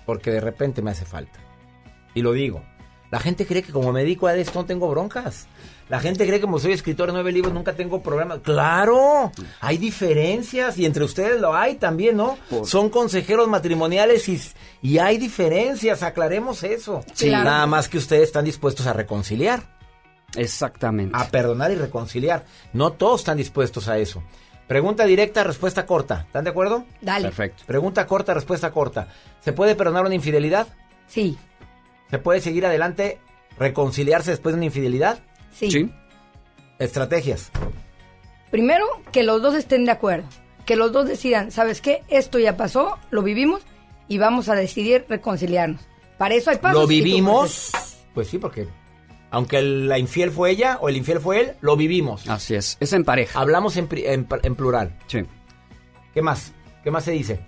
Porque 0.06 0.30
de 0.30 0.40
repente 0.40 0.80
me 0.80 0.92
hace 0.92 1.04
falta. 1.04 1.38
Y 2.14 2.22
lo 2.22 2.32
digo. 2.32 2.62
La 3.10 3.20
gente 3.20 3.46
cree 3.46 3.62
que 3.62 3.72
como 3.72 3.92
me 3.92 4.00
dedico 4.00 4.26
a 4.26 4.34
esto 4.34 4.60
no 4.60 4.66
tengo 4.66 4.88
broncas. 4.88 5.46
La 5.88 6.00
gente 6.00 6.26
cree 6.26 6.40
que 6.40 6.44
como 6.46 6.58
soy 6.58 6.72
escritor 6.72 7.06
de 7.06 7.12
nueve 7.12 7.30
libros 7.30 7.54
nunca 7.54 7.74
tengo 7.74 8.02
problemas. 8.02 8.40
Claro, 8.40 9.30
hay 9.60 9.78
diferencias 9.78 10.76
y 10.78 10.84
entre 10.84 11.04
ustedes 11.04 11.40
lo 11.40 11.54
hay 11.54 11.76
también, 11.76 12.16
¿no? 12.16 12.36
Son 12.64 12.90
consejeros 12.90 13.46
matrimoniales 13.46 14.28
y, 14.28 14.40
y 14.82 14.98
hay 14.98 15.18
diferencias, 15.18 16.02
aclaremos 16.02 16.64
eso. 16.64 17.04
Sí. 17.14 17.28
Claro. 17.28 17.44
Nada 17.44 17.66
más 17.66 17.88
que 17.88 17.98
ustedes 17.98 18.24
están 18.24 18.44
dispuestos 18.44 18.86
a 18.88 18.92
reconciliar. 18.92 19.62
Exactamente. 20.34 21.16
A 21.16 21.28
perdonar 21.28 21.70
y 21.70 21.76
reconciliar. 21.76 22.44
No 22.72 22.92
todos 22.92 23.20
están 23.20 23.36
dispuestos 23.36 23.86
a 23.86 23.98
eso. 23.98 24.24
Pregunta 24.66 25.04
directa, 25.04 25.44
respuesta 25.44 25.86
corta. 25.86 26.24
¿Están 26.26 26.44
de 26.44 26.50
acuerdo? 26.50 26.84
Dale. 27.00 27.28
Perfecto. 27.28 27.62
Pregunta 27.66 28.06
corta, 28.06 28.34
respuesta 28.34 28.72
corta. 28.72 29.08
¿Se 29.40 29.52
puede 29.52 29.76
perdonar 29.76 30.04
una 30.04 30.14
infidelidad? 30.14 30.66
Sí. 31.06 31.38
¿Se 32.10 32.18
puede 32.18 32.40
seguir 32.40 32.66
adelante, 32.66 33.18
reconciliarse 33.58 34.32
después 34.32 34.54
de 34.54 34.58
una 34.58 34.66
infidelidad? 34.66 35.20
Sí. 35.52 35.90
Estrategias. 36.78 37.50
Primero, 38.50 38.86
que 39.12 39.22
los 39.22 39.40
dos 39.40 39.54
estén 39.54 39.84
de 39.84 39.92
acuerdo. 39.92 40.26
Que 40.64 40.76
los 40.76 40.90
dos 40.90 41.06
decidan, 41.06 41.52
¿sabes 41.52 41.80
qué? 41.80 42.02
Esto 42.08 42.38
ya 42.40 42.56
pasó, 42.56 42.98
lo 43.10 43.22
vivimos 43.22 43.62
y 44.08 44.18
vamos 44.18 44.48
a 44.48 44.56
decidir 44.56 45.06
reconciliarnos. 45.08 45.80
Para 46.18 46.34
eso 46.34 46.50
hay 46.50 46.58
pasos. 46.58 46.80
¿Lo 46.80 46.86
vivimos? 46.88 47.70
Pues 48.14 48.28
sí, 48.28 48.38
porque 48.38 48.66
aunque 49.30 49.58
el- 49.58 49.88
la 49.88 49.98
infiel 49.98 50.30
fue 50.30 50.50
ella 50.50 50.78
o 50.80 50.88
el 50.88 50.96
infiel 50.96 51.20
fue 51.20 51.40
él, 51.40 51.52
lo 51.60 51.76
vivimos. 51.76 52.28
Así 52.28 52.54
es, 52.54 52.76
es 52.80 52.92
en 52.92 53.04
pareja. 53.04 53.38
Hablamos 53.40 53.76
en, 53.76 53.88
en- 53.92 54.26
en 54.42 54.54
plural. 54.54 54.96
Sí. 55.06 55.20
¿Qué 56.14 56.22
más? 56.22 56.52
¿Qué 56.82 56.90
más 56.90 57.04
se 57.04 57.12
dice? 57.12 57.40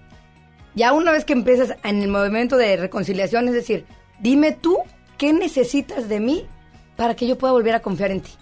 Ya 0.75 0.93
una 0.93 1.13
vez 1.13 1.25
que 1.25 1.33
empiezas 1.33 1.75
en 1.85 2.03
el 2.03 2.09
movimiento 2.09 2.57
de 2.57 2.77
reconciliación, 2.77 3.49
es 3.49 3.55
decir, 3.55 3.85
dime 4.21 4.53
tú 4.53 4.79
qué 5.17 5.33
necesitas 5.33 6.09
de 6.09 6.21
mí 6.21 6.47
para 6.97 7.15
que 7.17 7.27
yo 7.27 7.39
pueda 7.39 7.53
volver 7.53 7.75
a 7.75 7.81
confiar 7.81 8.11
en 8.11 8.21
ti. 8.21 8.33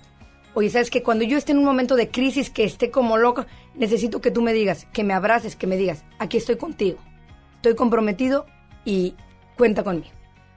Oye, 0.55 0.71
sabes 0.71 0.91
que 0.91 1.03
cuando 1.03 1.25
yo 1.25 1.37
esté 1.37 1.53
en 1.53 1.59
un 1.59 1.65
momento 1.67 1.97
de 1.97 2.09
crisis, 2.11 2.49
que 2.51 2.65
esté 2.65 2.91
como 2.91 3.19
loco, 3.19 3.45
necesito 3.75 4.21
que 4.23 4.31
tú 4.31 4.41
me 4.43 4.55
digas, 4.55 4.87
que 4.93 5.05
me 5.05 5.13
abraces, 5.13 5.55
que 5.55 5.67
me 5.67 5.77
digas, 5.77 6.03
aquí 6.19 6.39
estoy 6.39 6.57
contigo, 6.57 6.99
estoy 7.57 7.75
comprometido 7.75 8.47
y 8.85 9.15
cuenta 9.59 9.85
conmigo. 9.85 10.09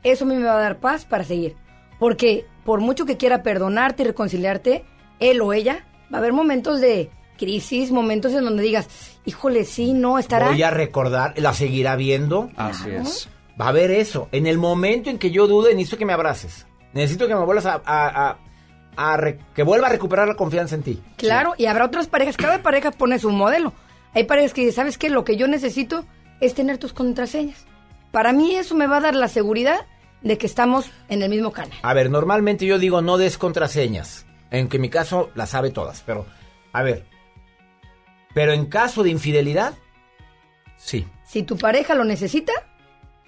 Eso 0.04 0.24
a 0.24 0.28
mí 0.30 0.36
me 0.36 0.46
va 0.46 0.58
a 0.58 0.62
dar 0.62 0.80
paz 0.80 1.04
para 1.06 1.26
seguir. 1.26 1.56
Porque 2.00 2.46
por 2.66 2.80
mucho 2.82 3.06
que 3.06 3.18
quiera 3.18 3.44
perdonarte 3.44 4.04
y 4.04 4.08
reconciliarte, 4.08 4.86
él 5.20 5.42
o 5.42 5.54
ella, 5.54 5.86
va 6.14 6.18
a 6.18 6.20
haber 6.20 6.34
momentos 6.34 6.80
de 6.82 7.10
crisis, 7.38 7.92
momentos 7.92 8.34
en 8.34 8.44
donde 8.44 8.64
digas, 8.64 8.88
híjole, 9.26 9.64
sí, 9.66 9.94
no, 9.94 10.18
estará... 10.20 10.50
Voy 10.50 10.64
a 10.64 10.72
recordar, 10.72 11.34
la 11.38 11.54
seguirá 11.54 11.96
viendo. 11.96 12.50
Así 12.58 12.90
es. 12.90 13.30
Va 13.60 13.66
a 13.66 13.70
haber 13.70 13.92
eso. 13.92 14.28
En 14.32 14.46
el 14.48 14.58
momento 14.58 15.10
en 15.10 15.18
que 15.20 15.32
yo 15.32 15.48
dude, 15.48 15.74
necesito 15.76 15.98
que 15.98 16.06
me 16.06 16.14
abraces. 16.14 16.66
Necesito 16.94 17.28
que 17.28 17.36
me 17.36 17.44
vuelvas 17.46 17.66
a... 17.66 17.82
a- 17.86 18.30
a- 18.30 18.38
a 18.98 19.16
re- 19.16 19.40
que 19.56 19.64
vuelva 19.64 19.88
a 19.88 19.90
recuperar 19.92 20.28
la 20.28 20.36
confianza 20.36 20.76
en 20.76 20.84
ti. 20.84 21.02
Claro, 21.16 21.54
y 21.58 21.68
habrá 21.68 21.86
otras 21.86 22.08
parejas, 22.08 22.36
cada 22.36 22.62
pareja 22.62 22.92
pone 22.92 23.18
su 23.18 23.30
modelo. 23.30 23.72
Hay 24.14 24.26
parejas 24.26 24.54
que 24.54 24.62
dicen, 24.62 24.76
¿sabes 24.76 24.98
qué? 24.98 25.10
Lo 25.10 25.24
que 25.24 25.38
yo 25.38 25.48
necesito 25.48 26.04
es 26.42 26.54
tener 26.54 26.80
tus 26.80 26.92
contraseñas. 26.92 27.66
Para 28.12 28.34
mí 28.34 28.56
eso 28.56 28.76
me 28.76 28.88
va 28.88 28.98
a 28.98 29.02
dar 29.02 29.16
la 29.16 29.30
seguridad 29.30 29.86
de 30.22 30.38
que 30.38 30.46
estamos 30.48 30.90
en 31.08 31.22
el 31.22 31.30
mismo 31.30 31.52
canal. 31.52 31.78
A 31.82 31.94
ver, 31.94 32.10
normalmente 32.10 32.66
yo 32.66 32.78
digo 32.80 33.02
no 33.02 33.18
des 33.18 33.38
contraseñas. 33.38 34.26
En 34.52 34.68
que 34.68 34.78
en 34.78 34.82
mi 34.82 34.90
caso 34.90 35.30
las 35.36 35.50
sabe 35.52 35.70
todas, 35.70 36.02
pero... 36.06 36.26
A 36.74 36.82
ver. 36.84 37.06
Pero 38.34 38.52
en 38.54 38.66
caso 38.66 39.04
de 39.04 39.10
infidelidad, 39.10 39.74
sí. 40.78 41.08
Si 41.26 41.44
tu 41.44 41.58
pareja 41.58 41.94
lo 41.96 42.04
necesita, 42.04 42.54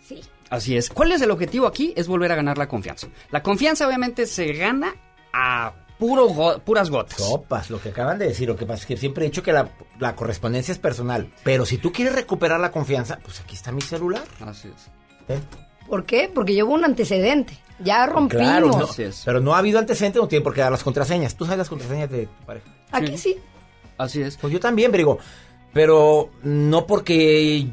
sí. 0.03 0.21
Así 0.49 0.75
es. 0.75 0.89
¿Cuál 0.89 1.11
es 1.11 1.21
el 1.21 1.31
objetivo 1.31 1.67
aquí? 1.67 1.93
Es 1.95 2.07
volver 2.07 2.31
a 2.31 2.35
ganar 2.35 2.57
la 2.57 2.67
confianza. 2.67 3.07
La 3.29 3.41
confianza 3.43 3.87
obviamente 3.87 4.25
se 4.25 4.51
gana 4.53 4.93
a 5.33 5.73
puro 5.97 6.25
go- 6.27 6.59
puras 6.59 6.89
gotas. 6.89 7.17
Sopas, 7.19 7.69
lo 7.69 7.79
que 7.81 7.89
acaban 7.89 8.17
de 8.19 8.27
decir. 8.27 8.47
Lo 8.47 8.55
que 8.57 8.65
pasa 8.65 8.81
es 8.81 8.85
que 8.87 8.97
siempre 8.97 9.23
he 9.25 9.29
dicho 9.29 9.43
que 9.43 9.53
la, 9.53 9.69
la 9.99 10.15
correspondencia 10.15 10.71
es 10.71 10.79
personal. 10.79 11.31
Pero 11.43 11.65
si 11.65 11.77
tú 11.77 11.91
quieres 11.91 12.15
recuperar 12.15 12.59
la 12.59 12.71
confianza, 12.71 13.19
pues 13.23 13.39
aquí 13.39 13.55
está 13.55 13.71
mi 13.71 13.81
celular. 13.81 14.23
Así 14.45 14.67
es. 14.67 14.89
Ven. 15.27 15.41
¿Por 15.91 16.05
qué? 16.05 16.31
Porque 16.33 16.53
llevo 16.53 16.73
un 16.73 16.85
antecedente. 16.85 17.57
Ya 17.83 18.05
rompimos. 18.05 18.45
Claro, 18.45 18.67
no, 18.69 18.87
pero 19.25 19.41
no 19.41 19.53
ha 19.53 19.57
habido 19.57 19.77
antecedentes, 19.77 20.21
no 20.21 20.27
tiene 20.29 20.41
por 20.41 20.53
qué 20.53 20.61
dar 20.61 20.71
las 20.71 20.85
contraseñas. 20.85 21.35
Tú 21.35 21.43
sabes 21.43 21.57
las 21.57 21.67
contraseñas 21.67 22.09
de 22.09 22.27
tu 22.27 22.45
pareja. 22.45 22.65
Aquí 22.93 23.17
sí. 23.17 23.35
Así 23.97 24.21
es. 24.21 24.37
Pues 24.37 24.53
yo 24.53 24.61
también, 24.61 24.89
pero 24.89 24.99
digo, 24.99 25.19
pero 25.73 26.29
no 26.43 26.87
porque 26.87 27.67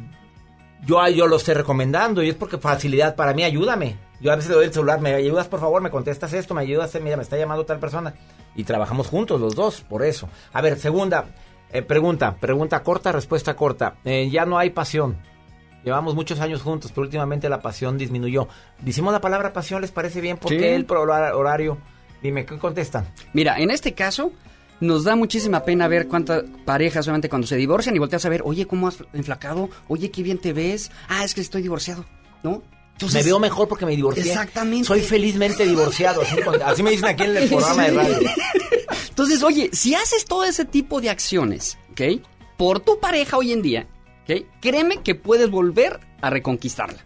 yo, 0.85 1.07
yo 1.11 1.29
lo 1.29 1.37
esté 1.37 1.55
recomendando, 1.55 2.21
y 2.21 2.31
es 2.31 2.35
porque 2.35 2.59
facilidad 2.59 3.15
para 3.15 3.35
mí, 3.35 3.45
ayúdame. 3.45 3.97
Yo 4.21 4.33
a 4.33 4.35
veces 4.35 4.51
le 4.51 4.57
doy 4.57 4.65
el 4.65 4.73
celular, 4.73 5.01
me 5.01 5.15
ayudas 5.15 5.47
por 5.47 5.61
favor, 5.61 5.81
me 5.81 5.91
contestas 5.91 6.33
esto, 6.33 6.55
me 6.55 6.63
ayudas, 6.63 6.93
mira, 7.01 7.17
me 7.17 7.23
está 7.23 7.37
llamando 7.37 7.67
tal 7.67 7.79
persona. 7.79 8.15
Y 8.57 8.65
trabajamos 8.65 9.07
juntos 9.07 9.41
los 9.41 9.55
dos, 9.55 9.83
por 9.83 10.03
eso. 10.03 10.29
A 10.53 10.61
ver, 10.61 10.77
segunda 10.81 11.27
eh, 11.71 11.83
pregunta, 11.83 12.35
pregunta 12.35 12.83
corta, 12.83 13.13
respuesta 13.13 13.55
corta. 13.55 13.95
Eh, 14.05 14.29
ya 14.29 14.45
no 14.45 14.59
hay 14.59 14.71
pasión. 14.71 15.19
Llevamos 15.85 16.15
muchos 16.15 16.41
años 16.41 16.63
juntos, 16.63 16.91
pero 16.95 17.05
últimamente 17.05 17.49
la 17.49 17.61
pasión 17.61 17.97
disminuyó. 17.99 18.49
Decimos 18.81 19.13
la 19.13 19.21
palabra 19.21 19.53
pasión, 19.53 19.81
¿les 19.81 19.91
parece 19.91 20.21
bien? 20.21 20.37
¿Por 20.37 20.51
Sí. 20.51 20.59
qué 20.59 20.75
el 20.75 20.87
horario? 20.91 21.79
Dime, 22.23 22.45
¿qué 22.45 22.59
contestan? 22.59 23.07
Mira, 23.33 23.59
en 23.59 23.71
este 23.71 23.95
caso, 23.95 24.33
nos 24.81 25.05
da 25.05 25.15
muchísima 25.17 25.65
pena 25.65 25.87
ver 25.89 26.09
cuántas 26.09 26.43
parejas 26.65 27.05
solamente 27.05 27.29
cuando 27.29 27.47
se 27.47 27.57
divorcian 27.57 27.95
y 27.95 27.99
volteas 27.99 28.25
a 28.25 28.29
ver, 28.29 28.43
oye, 28.45 28.67
¿cómo 28.67 28.89
has 28.89 28.97
enflacado? 29.13 29.71
Oye, 29.87 30.11
qué 30.11 30.23
bien 30.23 30.39
te 30.39 30.53
ves. 30.53 30.91
Ah, 31.09 31.25
es 31.25 31.35
que 31.35 31.41
estoy 31.41 31.63
divorciado, 31.63 32.05
¿no? 32.43 32.63
me 33.15 33.23
veo 33.23 33.39
mejor 33.39 33.69
porque 33.69 33.87
me 33.87 33.95
divorcié. 33.95 34.25
Exactamente. 34.25 34.85
Soy 34.89 35.01
felizmente 35.01 35.65
divorciado. 35.65 36.23
Así, 36.23 36.37
así 36.65 36.83
me 36.83 36.91
dicen 36.91 37.07
aquí 37.07 37.23
en 37.23 37.37
el 37.37 37.49
programa 37.49 37.85
de 37.85 37.91
radio. 37.93 38.19
Entonces, 39.09 39.43
oye, 39.45 39.71
si 39.73 39.95
haces 39.95 40.25
todo 40.25 40.45
ese 40.45 40.65
tipo 40.65 41.01
de 41.01 41.11
acciones, 41.11 41.79
¿ok? 41.93 42.21
Por 42.57 42.81
tu 42.81 42.99
pareja 42.99 43.37
hoy 43.37 43.53
en 43.53 43.63
día, 43.63 43.87
¿ok? 44.29 44.47
Créeme 44.61 45.03
que 45.03 45.15
puedes 45.15 45.51
volver 45.51 46.01
a 46.21 46.31
reconquistarla, 46.31 46.99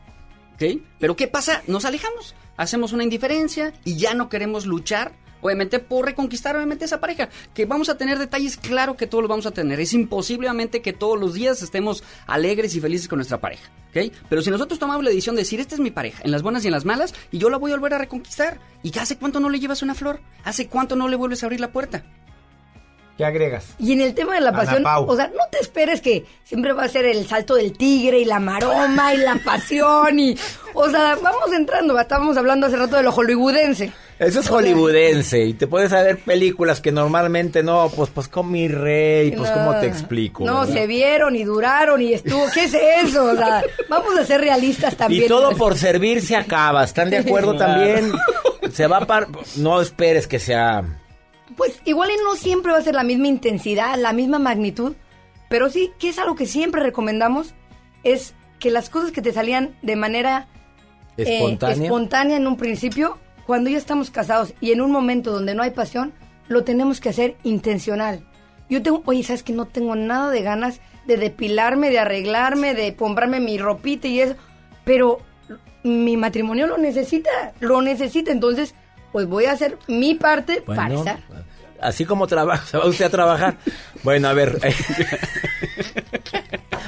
¿ok? 0.54 0.80
Pero 0.98 1.16
¿qué 1.16 1.28
pasa? 1.28 1.62
Nos 1.66 1.84
alejamos, 1.84 2.34
hacemos 2.56 2.92
una 2.92 3.04
indiferencia 3.04 3.72
y 3.84 3.96
ya 3.96 4.14
no 4.14 4.28
queremos 4.28 4.66
luchar, 4.66 5.12
obviamente, 5.40 5.78
por 5.78 6.06
reconquistar, 6.06 6.56
obviamente, 6.56 6.84
esa 6.84 7.00
pareja. 7.00 7.28
Que 7.54 7.66
vamos 7.66 7.88
a 7.88 7.96
tener 7.96 8.18
detalles, 8.18 8.56
claro 8.56 8.96
que 8.96 9.06
todos 9.06 9.22
los 9.22 9.28
vamos 9.28 9.46
a 9.46 9.50
tener. 9.50 9.80
Es 9.80 9.92
imposible, 9.92 10.48
obviamente, 10.48 10.82
que 10.82 10.92
todos 10.92 11.18
los 11.18 11.34
días 11.34 11.62
estemos 11.62 12.04
alegres 12.26 12.74
y 12.74 12.80
felices 12.80 13.08
con 13.08 13.18
nuestra 13.18 13.40
pareja, 13.40 13.70
¿ok? 13.90 14.12
Pero 14.28 14.42
si 14.42 14.50
nosotros 14.50 14.78
tomamos 14.78 15.04
la 15.04 15.10
decisión 15.10 15.36
de 15.36 15.42
decir, 15.42 15.60
esta 15.60 15.74
es 15.74 15.80
mi 15.80 15.90
pareja, 15.90 16.22
en 16.24 16.30
las 16.30 16.42
buenas 16.42 16.64
y 16.64 16.68
en 16.68 16.72
las 16.72 16.84
malas, 16.84 17.14
y 17.30 17.38
yo 17.38 17.50
la 17.50 17.58
voy 17.58 17.72
a 17.72 17.76
volver 17.76 17.94
a 17.94 17.98
reconquistar. 17.98 18.60
¿Y 18.82 18.96
hace 18.98 19.16
cuánto 19.16 19.38
no 19.40 19.48
le 19.48 19.60
llevas 19.60 19.82
una 19.82 19.94
flor? 19.94 20.20
¿Hace 20.44 20.68
cuánto 20.68 20.96
no 20.96 21.08
le 21.08 21.16
vuelves 21.16 21.42
a 21.42 21.46
abrir 21.46 21.60
la 21.60 21.72
puerta? 21.72 22.04
¿Qué 23.16 23.24
agregas? 23.26 23.74
Y 23.78 23.92
en 23.92 24.00
el 24.00 24.14
tema 24.14 24.34
de 24.34 24.40
la 24.40 24.52
pasión, 24.52 24.84
o 24.86 25.16
sea, 25.16 25.28
no 25.28 25.44
te 25.50 25.58
esperes 25.58 26.00
que 26.00 26.24
siempre 26.44 26.72
va 26.72 26.84
a 26.84 26.88
ser 26.88 27.04
el 27.04 27.26
salto 27.26 27.54
del 27.54 27.76
tigre 27.76 28.18
y 28.20 28.24
la 28.24 28.40
maroma 28.40 29.12
y 29.14 29.18
la 29.18 29.38
pasión 29.44 30.18
y, 30.18 30.36
o 30.72 30.88
sea, 30.88 31.16
vamos 31.22 31.52
entrando, 31.52 31.98
estábamos 31.98 32.36
hablando 32.38 32.66
hace 32.66 32.76
rato 32.76 32.96
de 32.96 33.02
lo 33.02 33.12
hollywoodense. 33.12 33.92
Eso 34.18 34.40
es 34.40 34.48
hollywoodense 34.48 35.44
y 35.44 35.54
te 35.54 35.66
puedes 35.66 35.90
ver 35.90 36.20
películas 36.20 36.80
que 36.80 36.90
normalmente 36.90 37.62
no, 37.62 37.90
pues 37.94 38.08
pues 38.08 38.28
con 38.28 38.50
mi 38.50 38.68
rey, 38.68 39.32
pues 39.32 39.50
cómo 39.50 39.78
te 39.78 39.86
explico. 39.86 40.44
No, 40.44 40.60
verdad? 40.60 40.74
se 40.74 40.86
vieron 40.86 41.36
y 41.36 41.44
duraron 41.44 42.00
y 42.00 42.14
estuvo, 42.14 42.46
¿qué 42.54 42.64
es 42.64 42.74
eso? 42.74 43.24
O 43.24 43.36
sea, 43.36 43.62
vamos 43.90 44.16
a 44.18 44.24
ser 44.24 44.40
realistas 44.40 44.96
también. 44.96 45.24
Y 45.24 45.28
todo 45.28 45.54
por 45.56 45.76
servir 45.76 46.22
se 46.22 46.36
acaba, 46.36 46.84
¿están 46.84 47.10
de 47.10 47.18
acuerdo 47.18 47.56
también? 47.56 48.10
Se 48.72 48.86
va 48.86 49.06
para 49.06 49.26
no 49.56 49.80
esperes 49.82 50.26
que 50.26 50.38
sea 50.38 50.82
Pues 51.56 51.80
igual 51.84 52.10
y 52.10 52.22
no 52.22 52.34
siempre 52.34 52.72
va 52.72 52.78
a 52.78 52.82
ser 52.82 52.94
la 52.94 53.02
misma 53.02 53.28
intensidad, 53.28 53.98
la 53.98 54.12
misma 54.12 54.38
magnitud, 54.38 54.94
pero 55.48 55.70
sí 55.70 55.92
que 55.98 56.08
es 56.08 56.18
algo 56.18 56.34
que 56.34 56.46
siempre 56.46 56.82
recomendamos, 56.82 57.54
es 58.04 58.34
que 58.58 58.70
las 58.70 58.90
cosas 58.90 59.12
que 59.12 59.22
te 59.22 59.32
salían 59.32 59.76
de 59.82 59.96
manera 59.96 60.48
eh, 61.16 61.24
espontánea. 61.26 61.84
espontánea 61.84 62.36
en 62.36 62.46
un 62.46 62.56
principio, 62.56 63.18
cuando 63.46 63.70
ya 63.70 63.78
estamos 63.78 64.10
casados 64.10 64.54
y 64.60 64.72
en 64.72 64.80
un 64.80 64.90
momento 64.90 65.32
donde 65.32 65.54
no 65.54 65.62
hay 65.62 65.70
pasión, 65.70 66.12
lo 66.48 66.64
tenemos 66.64 67.00
que 67.00 67.08
hacer 67.08 67.36
intencional. 67.42 68.24
Yo 68.68 68.82
tengo, 68.82 69.02
oye, 69.04 69.22
¿sabes 69.22 69.42
que 69.42 69.52
no 69.52 69.66
tengo 69.66 69.96
nada 69.96 70.30
de 70.30 70.42
ganas 70.42 70.80
de 71.06 71.16
depilarme, 71.16 71.90
de 71.90 71.98
arreglarme, 71.98 72.74
de 72.74 72.94
comprarme 72.94 73.40
mi 73.40 73.58
ropita 73.58 74.08
y 74.08 74.20
eso? 74.20 74.36
Pero 74.84 75.18
mi 75.82 76.16
matrimonio 76.16 76.66
lo 76.66 76.78
necesita, 76.78 77.52
lo 77.60 77.82
necesita, 77.82 78.32
entonces 78.32 78.74
pues 79.12 79.26
voy 79.26 79.46
a 79.46 79.52
hacer 79.52 79.78
mi 79.88 80.14
parte 80.14 80.62
para 80.62 80.82
Bueno, 80.86 80.98
estar. 81.00 81.18
así 81.80 82.04
como 82.04 82.26
trabaja, 82.26 82.64
se 82.70 82.78
va 82.78 82.86
usted 82.86 83.06
a 83.06 83.10
trabajar. 83.10 83.56
Bueno, 84.02 84.28
a 84.28 84.32
ver. 84.32 84.58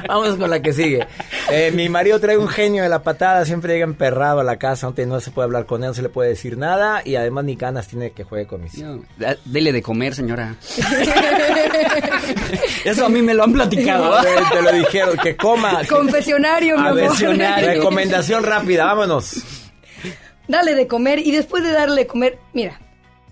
Vamos 0.06 0.36
con 0.36 0.50
la 0.50 0.60
que 0.60 0.72
sigue. 0.74 1.06
Eh, 1.50 1.72
mi 1.74 1.88
marido 1.88 2.20
trae 2.20 2.36
un 2.36 2.48
genio 2.48 2.82
de 2.82 2.90
la 2.90 3.02
patada, 3.02 3.44
siempre 3.46 3.72
llega 3.72 3.84
emperrado 3.84 4.40
a 4.40 4.44
la 4.44 4.58
casa, 4.58 4.86
no, 4.86 4.92
te- 4.92 5.06
no 5.06 5.18
se 5.20 5.30
puede 5.30 5.46
hablar 5.46 5.64
con 5.64 5.82
él, 5.82 5.88
no 5.88 5.94
se 5.94 6.02
le 6.02 6.10
puede 6.10 6.28
decir 6.30 6.58
nada 6.58 7.00
y 7.04 7.16
además 7.16 7.44
ni 7.44 7.56
ganas 7.56 7.88
tiene 7.88 8.10
que 8.12 8.22
juegue 8.24 8.46
con 8.46 8.62
mis 8.62 8.76
hijos. 8.78 8.98
Dele 9.46 9.72
de 9.72 9.80
comer, 9.80 10.14
señora. 10.14 10.56
Eso 12.84 13.06
a 13.06 13.08
mí 13.08 13.22
me 13.22 13.32
lo 13.32 13.44
han 13.44 13.52
platicado. 13.54 14.20
Te, 14.20 14.56
te 14.56 14.62
lo 14.62 14.72
dijeron, 14.72 15.16
que 15.16 15.36
coma. 15.36 15.80
Confesionario, 15.88 16.76
mi 16.76 16.86
amor. 16.88 17.16
recomendación 17.64 18.44
rápida, 18.44 18.84
vámonos. 18.84 19.36
Dale 20.48 20.74
de 20.74 20.86
comer 20.86 21.18
y 21.20 21.30
después 21.30 21.62
de 21.62 21.72
darle 21.72 22.02
de 22.02 22.06
comer, 22.06 22.38
mira, 22.52 22.80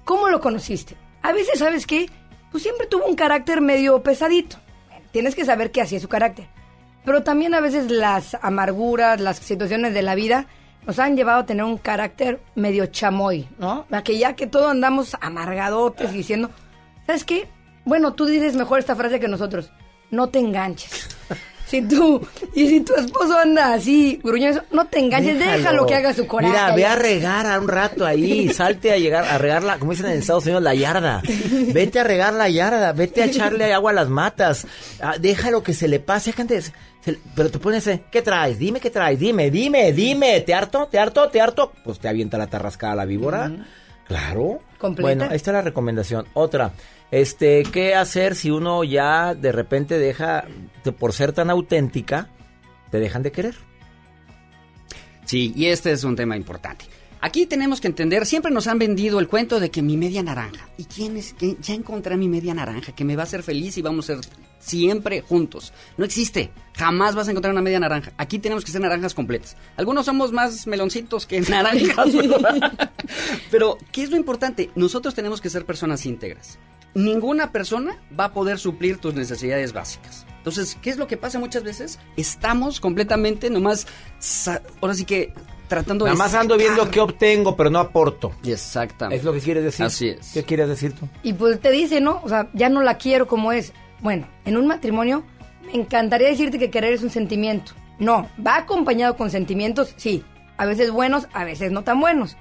¿cómo 0.04 0.28
lo 0.28 0.40
conociste? 0.40 0.96
A 1.22 1.32
veces, 1.32 1.58
¿sabes 1.58 1.86
qué? 1.86 2.10
Pues 2.50 2.62
siempre 2.62 2.86
tuvo 2.86 3.06
un 3.06 3.16
carácter 3.16 3.60
medio 3.60 4.02
pesadito. 4.02 4.56
Tienes 5.10 5.34
que 5.34 5.44
saber 5.44 5.70
qué 5.70 5.82
hacía 5.82 6.00
su 6.00 6.08
carácter. 6.08 6.46
Pero 7.04 7.22
también 7.22 7.54
a 7.54 7.60
veces 7.60 7.90
las 7.90 8.36
amarguras, 8.40 9.20
las 9.20 9.38
situaciones 9.38 9.92
de 9.92 10.02
la 10.02 10.14
vida 10.14 10.46
nos 10.86 10.98
han 10.98 11.16
llevado 11.16 11.40
a 11.40 11.46
tener 11.46 11.64
un 11.64 11.78
carácter 11.78 12.40
medio 12.54 12.86
chamoy, 12.86 13.48
¿no? 13.58 13.86
A 13.90 14.02
que 14.02 14.18
ya 14.18 14.34
que 14.34 14.46
todos 14.46 14.70
andamos 14.70 15.16
amargadotes 15.20 16.12
diciendo, 16.12 16.50
¿sabes 17.06 17.24
qué? 17.24 17.48
Bueno, 17.84 18.14
tú 18.14 18.26
dices 18.26 18.56
mejor 18.56 18.78
esta 18.78 18.96
frase 18.96 19.20
que 19.20 19.28
nosotros. 19.28 19.70
No 20.10 20.28
te 20.28 20.38
enganches. 20.38 21.08
Si 21.72 21.80
tú, 21.80 22.20
y 22.54 22.68
si 22.68 22.80
tu 22.80 22.94
esposo 22.94 23.38
anda 23.38 23.72
así, 23.72 24.20
gruñoso, 24.22 24.62
no 24.72 24.86
te 24.88 24.98
enganches, 24.98 25.38
déjalo, 25.38 25.86
que 25.86 25.94
haga 25.94 26.12
su 26.12 26.26
coraje. 26.26 26.52
Mira, 26.52 26.74
ve 26.74 26.84
a 26.84 26.96
regar 26.96 27.46
a 27.46 27.58
un 27.58 27.66
rato 27.66 28.04
ahí, 28.04 28.50
salte 28.52 28.92
a 28.92 28.98
llegar 28.98 29.24
a 29.24 29.38
regar 29.38 29.62
la, 29.62 29.78
como 29.78 29.92
dicen 29.92 30.10
en 30.10 30.18
Estados 30.18 30.44
Unidos, 30.44 30.62
la 30.62 30.74
yarda. 30.74 31.22
Vete 31.72 32.00
a 32.00 32.04
regar 32.04 32.34
la 32.34 32.50
yarda, 32.50 32.92
vete 32.92 33.22
a 33.22 33.24
echarle 33.24 33.72
agua 33.72 33.92
a 33.92 33.94
las 33.94 34.10
matas. 34.10 34.66
Ah, 35.00 35.14
déjalo 35.18 35.62
que 35.62 35.72
se 35.72 35.88
le 35.88 35.98
pase, 35.98 36.34
gente. 36.34 36.62
pero 37.34 37.50
te 37.50 37.58
pones, 37.58 37.86
eh, 37.86 38.02
¿qué 38.10 38.20
traes? 38.20 38.58
Dime 38.58 38.78
qué 38.78 38.90
traes, 38.90 39.18
dime, 39.18 39.50
dime, 39.50 39.94
dime, 39.94 40.42
¿te 40.42 40.52
harto? 40.52 40.88
¿Te 40.88 40.98
harto? 40.98 41.30
¿Te 41.30 41.40
harto? 41.40 41.72
Pues 41.84 41.98
te 41.98 42.06
avienta 42.06 42.36
la 42.36 42.48
tarrascada 42.48 42.92
a 42.92 42.96
la 42.96 43.06
víbora. 43.06 43.50
Claro. 44.06 44.60
Completa. 44.76 45.06
Bueno, 45.06 45.26
ahí 45.30 45.36
está 45.36 45.52
la 45.52 45.62
recomendación. 45.62 46.26
Otra, 46.34 46.72
este, 47.12 47.62
¿qué 47.62 47.94
hacer 47.94 48.34
si 48.34 48.50
uno 48.50 48.82
ya 48.82 49.34
de 49.36 49.52
repente 49.52 49.98
deja, 49.98 50.44
de- 50.82 50.90
por 50.92 51.12
ser 51.12 51.32
tan 51.32 51.48
auténtica, 51.50 52.28
te 52.90 52.98
dejan 52.98 53.22
de 53.22 53.30
querer? 53.30 53.54
Sí, 55.24 55.52
y 55.54 55.66
este 55.66 55.92
es 55.92 56.02
un 56.04 56.16
tema 56.16 56.36
importante. 56.36 56.86
Aquí 57.24 57.46
tenemos 57.46 57.80
que 57.80 57.86
entender, 57.86 58.26
siempre 58.26 58.50
nos 58.50 58.66
han 58.66 58.80
vendido 58.80 59.20
el 59.20 59.28
cuento 59.28 59.60
de 59.60 59.70
que 59.70 59.80
mi 59.80 59.96
media 59.96 60.24
naranja. 60.24 60.68
¿Y 60.76 60.86
quién 60.86 61.16
es? 61.16 61.34
que 61.34 61.56
ya 61.60 61.72
encontré 61.72 62.16
mi 62.16 62.26
media 62.28 62.52
naranja, 62.52 62.90
que 62.92 63.04
me 63.04 63.14
va 63.14 63.22
a 63.22 63.26
hacer 63.26 63.44
feliz 63.44 63.78
y 63.78 63.82
vamos 63.82 64.10
a 64.10 64.16
ser 64.16 64.24
siempre 64.58 65.20
juntos. 65.20 65.72
No 65.96 66.04
existe. 66.04 66.50
Jamás 66.74 67.14
vas 67.14 67.28
a 67.28 67.30
encontrar 67.30 67.52
una 67.52 67.62
media 67.62 67.78
naranja. 67.78 68.12
Aquí 68.16 68.40
tenemos 68.40 68.64
que 68.64 68.72
ser 68.72 68.80
naranjas 68.80 69.14
completas. 69.14 69.56
Algunos 69.76 70.04
somos 70.06 70.32
más 70.32 70.66
meloncitos 70.66 71.26
que 71.26 71.40
naranjas. 71.48 72.12
¿verdad? 72.12 72.90
Pero, 73.52 73.78
¿qué 73.92 74.02
es 74.02 74.10
lo 74.10 74.16
importante? 74.16 74.70
Nosotros 74.74 75.14
tenemos 75.14 75.40
que 75.40 75.48
ser 75.50 75.64
personas 75.64 76.04
íntegras. 76.06 76.58
Ninguna 76.94 77.52
persona 77.52 77.96
va 78.18 78.26
a 78.26 78.32
poder 78.32 78.58
suplir 78.58 78.98
tus 78.98 79.14
necesidades 79.14 79.72
básicas. 79.72 80.26
Entonces, 80.38 80.76
¿qué 80.82 80.90
es 80.90 80.96
lo 80.96 81.06
que 81.06 81.16
pasa 81.16 81.38
muchas 81.38 81.62
veces? 81.62 81.98
Estamos 82.16 82.80
completamente 82.80 83.48
nomás, 83.48 83.86
ahora 84.80 84.94
sí 84.94 85.04
que 85.04 85.32
tratando 85.68 86.04
Nada 86.04 86.14
de... 86.14 86.18
más 86.18 86.34
ando 86.34 86.58
viendo 86.58 86.90
qué 86.90 87.00
obtengo, 87.00 87.56
pero 87.56 87.70
no 87.70 87.78
aporto. 87.78 88.32
Exactamente. 88.44 89.16
¿Es 89.16 89.24
lo 89.24 89.32
que 89.32 89.40
quieres 89.40 89.64
decir? 89.64 89.86
Así 89.86 90.08
es. 90.08 90.32
¿Qué 90.34 90.42
quieres 90.42 90.68
decir 90.68 90.92
tú? 90.92 91.08
Y 91.22 91.32
pues 91.32 91.60
te 91.60 91.70
dice, 91.70 92.00
¿no? 92.00 92.20
O 92.24 92.28
sea, 92.28 92.50
ya 92.52 92.68
no 92.68 92.82
la 92.82 92.98
quiero 92.98 93.26
como 93.26 93.52
es. 93.52 93.72
Bueno, 94.00 94.28
en 94.44 94.56
un 94.56 94.66
matrimonio 94.66 95.24
me 95.64 95.74
encantaría 95.74 96.28
decirte 96.28 96.58
que 96.58 96.70
querer 96.70 96.92
es 96.92 97.02
un 97.02 97.10
sentimiento. 97.10 97.72
No, 97.98 98.28
va 98.44 98.56
acompañado 98.56 99.16
con 99.16 99.30
sentimientos, 99.30 99.94
sí. 99.96 100.24
A 100.56 100.66
veces 100.66 100.90
buenos, 100.90 101.28
a 101.32 101.44
veces 101.44 101.72
no 101.72 101.84
tan 101.84 102.00
buenos. 102.00 102.36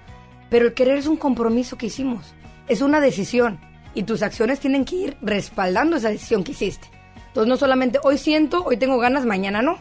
Pero 0.49 0.65
el 0.65 0.73
querer 0.73 0.97
es 0.97 1.07
un 1.07 1.17
compromiso 1.17 1.77
que 1.77 1.85
hicimos. 1.85 2.33
Es 2.67 2.81
una 2.81 2.99
decisión. 2.99 3.59
Y 3.93 4.03
tus 4.03 4.23
acciones 4.23 4.59
tienen 4.59 4.85
que 4.85 4.95
ir 4.95 5.17
respaldando 5.21 5.97
esa 5.97 6.09
decisión 6.09 6.43
que 6.43 6.51
hiciste. 6.51 6.87
Entonces 7.27 7.49
no 7.49 7.57
solamente 7.57 7.99
hoy 8.03 8.17
siento, 8.17 8.63
hoy 8.63 8.77
tengo 8.77 8.97
ganas, 8.97 9.25
mañana 9.25 9.61
no. 9.61 9.77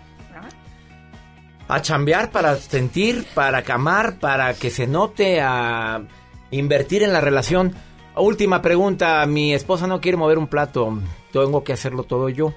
A 1.68 1.82
chambear 1.82 2.30
para 2.32 2.56
sentir, 2.56 3.24
para 3.34 3.62
camar, 3.62 4.18
para 4.18 4.54
que 4.54 4.70
se 4.70 4.86
note, 4.88 5.40
a 5.40 6.02
invertir 6.50 7.02
en 7.02 7.12
la 7.12 7.20
relación. 7.20 7.74
Última 8.16 8.60
pregunta, 8.60 9.24
mi 9.26 9.54
esposa 9.54 9.86
no 9.86 10.00
quiere 10.00 10.16
mover 10.18 10.38
un 10.38 10.48
plato, 10.48 10.98
tengo 11.32 11.62
que 11.62 11.72
hacerlo 11.72 12.02
todo 12.02 12.28
yo. 12.28 12.52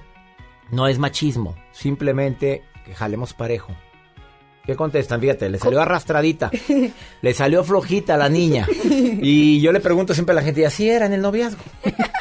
No 0.70 0.88
es 0.88 0.98
machismo, 0.98 1.54
simplemente 1.72 2.64
que 2.84 2.94
jalemos 2.94 3.34
parejo. 3.34 3.72
¿Qué 4.64 4.76
contestan? 4.76 5.20
Fíjate, 5.20 5.50
le 5.50 5.58
salió 5.58 5.80
arrastradita, 5.80 6.50
le 7.22 7.34
salió 7.34 7.62
flojita 7.64 8.14
a 8.14 8.16
la 8.16 8.28
niña. 8.30 8.66
Y 8.84 9.60
yo 9.60 9.72
le 9.72 9.80
pregunto 9.80 10.14
siempre 10.14 10.32
a 10.32 10.36
la 10.36 10.42
gente, 10.42 10.62
¿y 10.62 10.64
así 10.64 10.88
era 10.88 11.06
en 11.06 11.12
el 11.12 11.20
noviazgo? 11.20 11.62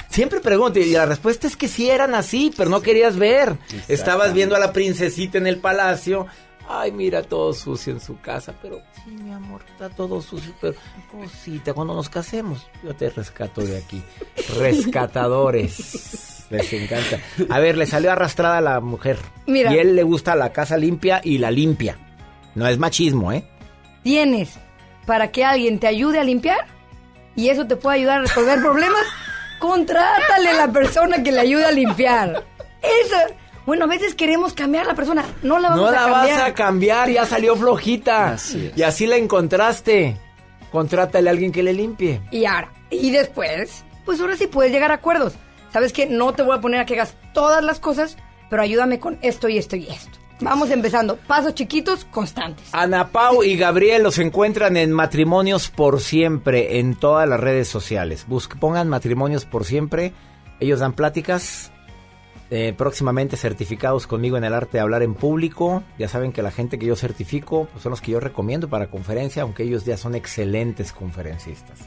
Siempre 0.10 0.42
pregunto, 0.42 0.80
y 0.80 0.92
la 0.92 1.06
respuesta 1.06 1.48
es 1.48 1.56
que 1.56 1.68
sí 1.68 1.90
eran 1.90 2.14
así, 2.16 2.54
pero 2.56 2.70
no 2.70 2.82
querías 2.82 3.18
ver. 3.18 3.58
Estabas 3.88 4.34
viendo 4.34 4.56
a 4.56 4.60
la 4.60 4.74
princesita 4.74 5.38
en 5.38 5.48
el 5.48 5.58
palacio. 5.58 6.28
Ay, 6.68 6.92
mira, 6.92 7.24
todo 7.24 7.54
sucio 7.54 7.94
en 7.94 8.00
su 8.00 8.20
casa, 8.20 8.54
pero 8.62 8.82
sí, 9.04 9.12
mi 9.12 9.32
amor, 9.32 9.62
está 9.72 9.90
todo 9.90 10.22
sucio, 10.22 10.54
pero 10.62 10.76
cosita, 11.12 11.74
cuando 11.74 11.94
nos 11.94 12.10
casemos, 12.10 12.68
yo 12.84 12.96
te 12.96 13.10
rescato 13.10 13.62
de 13.62 13.78
aquí. 13.78 14.02
Rescatadores. 14.58 16.46
Les 16.50 16.72
encanta. 16.74 17.20
A 17.50 17.60
ver, 17.60 17.78
le 17.78 17.86
salió 17.86 18.12
arrastrada 18.12 18.60
a 18.60 18.62
la 18.62 18.80
mujer. 18.80 19.18
Mira. 19.48 19.74
Y 19.74 19.80
él 19.80 19.96
le 19.96 20.04
gusta 20.04 20.36
la 20.36 20.54
casa 20.54 20.78
limpia 20.78 21.20
y 21.24 21.38
la 21.38 21.50
limpia. 21.50 21.98
No 22.56 22.68
es 22.68 22.78
machismo, 22.78 23.32
¿eh? 23.32 23.44
tienes 24.04 24.58
para 25.06 25.32
que 25.32 25.44
alguien 25.46 25.80
te 25.80 25.88
ayude 25.88 26.20
a 26.20 26.24
limpiar 26.24 26.66
y 27.36 27.50
eso 27.50 27.66
te 27.68 27.76
puede 27.76 27.98
ayudar 27.98 28.20
a 28.20 28.22
resolver 28.22 28.60
problemas, 28.62 29.04
contrátale 29.60 30.50
a 30.50 30.54
la 30.54 30.72
persona 30.72 31.24
que 31.24 31.32
le 31.32 31.40
ayude 31.40 31.66
a 31.66 31.72
limpiar. 31.72 32.44
Eso, 32.82 33.16
bueno, 33.66 33.86
a 33.86 33.88
veces 33.88 34.14
queremos 34.14 34.54
cambiar 34.54 34.84
a 34.86 34.88
la 34.90 34.96
persona, 34.96 35.24
no 35.42 35.58
la 35.60 35.70
vamos 35.70 35.86
No 35.86 35.92
la 35.92 36.04
a 36.06 36.12
cambiar. 36.12 36.40
vas 36.40 36.48
a 36.50 36.54
cambiar, 36.54 37.10
ya 37.10 37.26
salió 37.26 37.56
flojita. 37.56 38.34
Así 38.34 38.68
es. 38.68 38.78
Y 38.78 38.84
así 38.84 39.08
la 39.08 39.16
encontraste. 39.18 40.18
Contrátale 40.72 41.30
a 41.30 41.32
alguien 41.32 41.52
que 41.52 41.64
le 41.64 41.72
limpie. 41.74 42.22
Y 42.32 42.46
ahora, 42.46 42.72
y 42.90 43.12
después, 43.12 43.84
pues 44.06 44.20
ahora 44.20 44.36
sí 44.36 44.48
puedes 44.48 44.72
llegar 44.72 44.92
a 44.92 44.96
acuerdos. 44.96 45.34
Sabes 45.72 45.94
que 45.94 46.06
no 46.08 46.34
te 46.34 46.44
voy 46.44 46.58
a 46.58 46.62
poner 46.62 46.82
a 46.82 46.86
que 46.86 46.96
hagas 46.96 47.16
todas 47.34 47.64
las 47.64 47.80
cosas, 47.80 48.18
pero 48.50 48.62
ayúdame 48.62 49.00
con 49.00 49.18
esto 49.22 49.48
y 49.50 49.58
esto 49.58 49.76
y 49.76 49.88
esto. 49.88 50.20
Vamos 50.44 50.70
empezando, 50.72 51.16
pasos 51.16 51.56
chiquitos, 51.56 52.06
constantes. 52.06 52.68
Ana 52.74 53.08
Pau 53.08 53.44
y 53.44 53.56
Gabriel 53.56 54.04
los 54.04 54.20
encuentran 54.20 54.76
en 54.78 54.92
Matrimonios 54.92 55.70
por 55.70 56.02
Siempre 56.02 56.80
en 56.80 56.96
todas 56.96 57.28
las 57.28 57.40
redes 57.40 57.68
sociales. 57.68 58.26
Busque, 58.28 58.58
pongan 58.58 58.90
Matrimonios 58.90 59.46
por 59.46 59.64
Siempre. 59.66 60.14
Ellos 60.60 60.80
dan 60.80 60.94
pláticas. 60.94 61.72
eh, 62.56 62.72
próximamente 62.78 63.36
certificados 63.36 64.06
conmigo 64.06 64.38
en 64.38 64.44
el 64.44 64.54
arte 64.54 64.78
de 64.78 64.82
hablar 64.82 65.02
en 65.02 65.16
público. 65.16 65.82
Ya 65.98 66.08
saben 66.08 66.32
que 66.32 66.44
la 66.44 66.52
gente 66.52 66.78
que 66.78 66.86
yo 66.86 66.96
certifico 66.96 67.68
pues, 67.72 67.82
son 67.82 67.90
los 67.90 68.02
que 68.02 68.12
yo 68.12 68.20
recomiendo 68.20 68.70
para 68.70 68.88
conferencia, 68.92 69.42
aunque 69.42 69.64
ellos 69.64 69.86
ya 69.86 69.98
son 69.98 70.14
excelentes 70.14 70.92
conferencistas. 70.94 71.80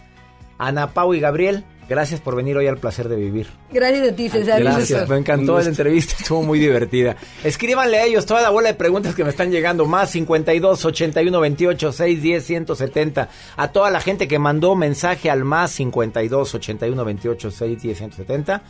Ana 0.59 0.93
Pau 0.93 1.15
y 1.15 1.21
Gabriel, 1.21 1.65
gracias 1.89 2.21
por 2.21 2.37
venir 2.37 2.57
hoy 2.57 2.67
al 2.67 2.79
placer 2.79 3.09
de 3.09 3.17
vivir. 3.17 3.49
Gracias 3.71 4.09
a 4.09 4.17
ti, 4.17 4.29
César. 4.29 4.63
Gracias, 4.63 5.09
me 5.09 5.17
encantó 5.17 5.59
la 5.59 5.65
entrevista, 5.65 6.15
estuvo 6.19 6.43
muy 6.43 6.59
divertida. 6.59 7.17
Escríbanle 7.45 7.99
a 7.99 8.05
ellos 8.05 8.27
toda 8.27 8.43
la 8.43 8.51
bola 8.51 8.69
de 8.69 8.75
preguntas 8.75 9.15
que 9.15 9.25
me 9.25 9.31
están 9.31 9.51
llegando, 9.51 9.87
más 9.87 10.11
52 10.11 10.85
81 10.85 11.41
28 11.41 11.93
610 11.93 12.45
170. 12.45 13.29
A 13.57 13.69
toda 13.73 13.91
la 13.91 14.01
gente 14.01 14.29
que 14.29 14.39
mandó 14.39 14.75
mensaje 14.75 15.31
al 15.31 15.45
más 15.45 15.71
52 15.73 16.55
81 16.55 17.05
28 17.05 17.51
610 17.51 17.99
170, 17.99 18.63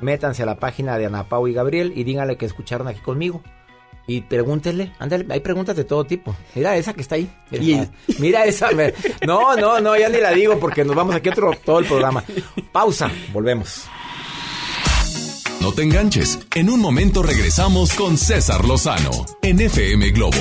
métanse 0.00 0.42
a 0.42 0.46
la 0.46 0.56
página 0.56 0.98
de 0.98 1.06
Ana 1.06 1.28
Pau 1.28 1.48
y 1.48 1.52
Gabriel 1.52 1.92
y 1.94 2.04
díganle 2.04 2.36
que 2.36 2.46
escucharon 2.46 2.88
aquí 2.88 3.00
conmigo. 3.00 3.42
Y 4.06 4.22
pregúntenle, 4.22 4.92
ándale, 4.98 5.24
hay 5.30 5.40
preguntas 5.40 5.76
de 5.76 5.84
todo 5.84 6.04
tipo. 6.04 6.34
Mira 6.54 6.76
esa 6.76 6.92
que 6.94 7.02
está 7.02 7.14
ahí. 7.14 7.30
Mira, 7.50 7.88
mira 8.18 8.44
esa. 8.44 8.70
me- 8.72 8.92
no, 9.26 9.54
no, 9.56 9.80
no, 9.80 9.96
ya 9.96 10.08
ni 10.08 10.18
la 10.18 10.32
digo 10.32 10.58
porque 10.58 10.84
nos 10.84 10.96
vamos 10.96 11.14
aquí 11.14 11.28
otro 11.28 11.52
todo 11.64 11.78
el 11.78 11.86
programa. 11.86 12.24
Pausa, 12.72 13.10
volvemos. 13.32 13.84
No 15.60 15.72
te 15.72 15.82
enganches. 15.82 16.38
En 16.54 16.70
un 16.70 16.80
momento 16.80 17.22
regresamos 17.22 17.92
con 17.92 18.16
César 18.16 18.64
Lozano 18.64 19.10
en 19.42 19.60
FM 19.60 20.10
Globo. 20.10 20.38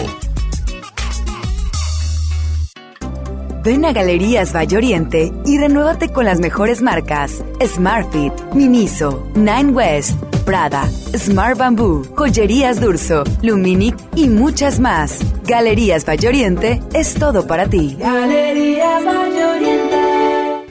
Ven 3.64 3.84
a 3.84 3.92
Galerías 3.92 4.56
Valle 4.56 4.78
Oriente 4.78 5.32
y 5.46 5.58
renuévate 5.58 6.10
con 6.10 6.26
las 6.26 6.40
mejores 6.40 6.82
marcas: 6.82 7.44
Smartfit, 7.62 8.34
Miniso, 8.54 9.30
Nine 9.36 9.72
West, 9.72 10.18
Prada, 10.50 10.90
Smart 11.16 11.60
Bamboo, 11.60 12.02
Joyerías 12.16 12.82
Durso, 12.82 13.24
Luminic 13.44 13.96
y 14.16 14.30
muchas 14.30 14.80
más. 14.80 15.20
Galerías 15.44 16.10
Valle 16.10 16.28
Oriente 16.28 16.82
es 16.92 17.14
todo 17.14 17.46
para 17.46 17.70
ti. 17.70 17.96
Galerías 18.00 19.06
Valle 19.06 19.46
Oriente. 19.46 19.96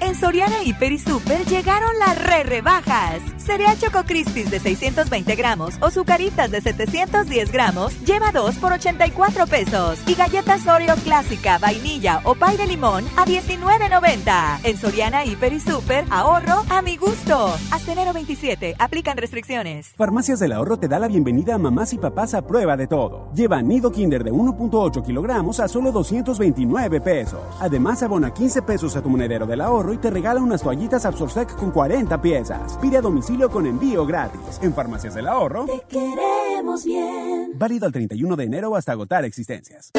En 0.00 0.16
Soriana 0.16 0.56
Soriana 0.56 0.62
Hiper 0.64 0.90
y 0.90 0.98
Super 0.98 1.46
llegaron 1.46 1.96
las 2.00 2.18
re 2.20 2.42
rebajas. 2.42 3.20
Cereal 3.48 3.78
Choco 3.78 4.04
Crispies 4.04 4.50
de 4.50 4.60
620 4.60 5.34
gramos 5.34 5.76
o 5.80 5.90
Zucaritas 5.90 6.50
de 6.50 6.60
710 6.60 7.50
gramos 7.50 7.98
lleva 8.04 8.30
2 8.30 8.56
por 8.56 8.74
84 8.74 9.46
pesos. 9.46 10.00
Y 10.06 10.12
galletas 10.12 10.66
Oreo 10.66 10.94
clásica, 10.96 11.56
vainilla 11.56 12.20
o 12.24 12.34
pay 12.34 12.58
de 12.58 12.66
limón 12.66 13.06
a 13.16 13.24
19.90. 13.24 14.58
En 14.64 14.76
Soriana 14.76 15.24
Hiper 15.24 15.54
y 15.54 15.60
Super, 15.60 16.04
ahorro 16.10 16.62
a 16.68 16.82
mi 16.82 16.98
gusto. 16.98 17.54
Hasta 17.72 17.92
enero 17.92 18.12
27, 18.12 18.74
aplican 18.78 19.16
restricciones. 19.16 19.94
Farmacias 19.96 20.40
del 20.40 20.52
Ahorro 20.52 20.78
te 20.78 20.86
da 20.86 20.98
la 20.98 21.08
bienvenida 21.08 21.54
a 21.54 21.58
mamás 21.58 21.94
y 21.94 21.98
papás 21.98 22.34
a 22.34 22.46
prueba 22.46 22.76
de 22.76 22.86
todo. 22.86 23.32
Lleva 23.32 23.62
nido 23.62 23.90
Kinder 23.90 24.24
de 24.24 24.30
1.8 24.30 25.02
kilogramos 25.02 25.58
a 25.60 25.68
solo 25.68 25.90
229 25.90 27.00
pesos. 27.00 27.40
Además, 27.60 28.02
abona 28.02 28.30
15 28.30 28.60
pesos 28.60 28.94
a 28.94 29.00
tu 29.00 29.08
monedero 29.08 29.46
del 29.46 29.62
ahorro 29.62 29.94
y 29.94 29.96
te 29.96 30.10
regala 30.10 30.42
unas 30.42 30.60
toallitas 30.60 31.06
Absorsec 31.06 31.56
con 31.56 31.70
40 31.70 32.20
piezas. 32.20 32.76
Pide 32.82 32.98
a 32.98 33.00
domicilio 33.00 33.37
con 33.46 33.66
envío 33.66 34.04
gratis. 34.04 34.58
En 34.60 34.74
Farmacias 34.74 35.14
del 35.14 35.28
Ahorro. 35.28 35.66
Te 35.66 35.80
queremos 35.88 36.84
bien. 36.84 37.52
Válido 37.54 37.86
al 37.86 37.92
31 37.92 38.34
de 38.34 38.44
enero 38.44 38.74
hasta 38.74 38.92
agotar 38.92 39.24
existencias. 39.24 39.92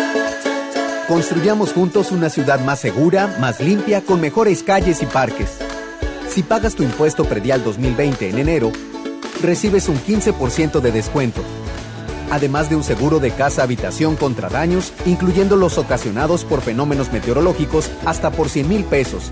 Construyamos 1.08 1.74
juntos 1.74 2.12
una 2.12 2.30
ciudad 2.30 2.60
más 2.60 2.80
segura, 2.80 3.38
más 3.40 3.62
limpia, 3.62 4.02
con 4.02 4.20
mejores 4.20 4.62
calles 4.62 5.02
y 5.02 5.06
parques. 5.06 5.58
Si 6.28 6.44
pagas 6.44 6.76
tu 6.76 6.84
impuesto 6.84 7.24
predial 7.26 7.64
2020 7.64 8.30
en 8.30 8.38
enero, 8.38 8.72
recibes 9.42 9.88
un 9.90 9.98
15% 9.98 10.82
de 10.82 10.92
descuento. 10.92 11.42
Además 12.32 12.70
de 12.70 12.76
un 12.76 12.84
seguro 12.84 13.20
de 13.20 13.32
casa-habitación 13.32 14.18
contra 14.18 14.50
daños, 14.50 14.94
incluyendo 15.06 15.56
los 15.56 15.80
ocasionados 15.80 16.46
por 16.46 16.62
fenómenos 16.62 17.12
meteorológicos, 17.12 17.90
hasta 18.06 18.30
por 18.30 18.50
100 18.50 18.70
mil 18.70 18.84
pesos. 18.84 19.32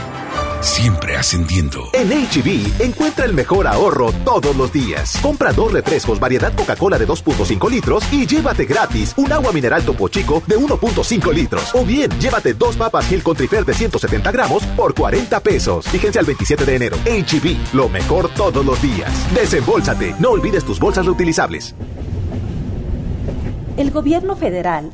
Siempre 0.61 1.17
ascendiendo. 1.17 1.89
En 1.91 2.09
HB, 2.09 2.83
encuentra 2.83 3.25
el 3.25 3.33
mejor 3.33 3.65
ahorro 3.65 4.11
todos 4.23 4.55
los 4.55 4.71
días. 4.71 5.17
Compra 5.19 5.51
dos 5.53 5.73
refrescos 5.73 6.19
variedad 6.19 6.53
Coca-Cola 6.53 6.99
de 6.99 7.07
2.5 7.07 7.69
litros 7.69 8.03
y 8.13 8.27
llévate 8.27 8.65
gratis 8.65 9.15
un 9.17 9.31
agua 9.31 9.51
mineral 9.51 9.83
Topo 9.83 10.07
Chico 10.07 10.43
de 10.45 10.59
1.5 10.59 11.33
litros. 11.33 11.73
O 11.73 11.83
bien, 11.83 12.11
llévate 12.19 12.53
dos 12.53 12.77
papas 12.77 13.07
Gil 13.07 13.23
Trifer 13.23 13.65
de 13.65 13.73
170 13.73 14.31
gramos 14.31 14.63
por 14.77 14.93
40 14.93 15.39
pesos. 15.39 15.87
Fíjense 15.87 16.19
al 16.19 16.25
27 16.25 16.63
de 16.63 16.75
enero. 16.75 16.97
HB, 17.05 17.73
lo 17.73 17.89
mejor 17.89 18.29
todos 18.29 18.63
los 18.63 18.79
días. 18.83 19.11
Desembolsate. 19.33 20.15
No 20.19 20.29
olvides 20.29 20.63
tus 20.63 20.79
bolsas 20.79 21.05
reutilizables. 21.05 21.73
El 23.77 23.89
gobierno 23.89 24.35
federal 24.35 24.93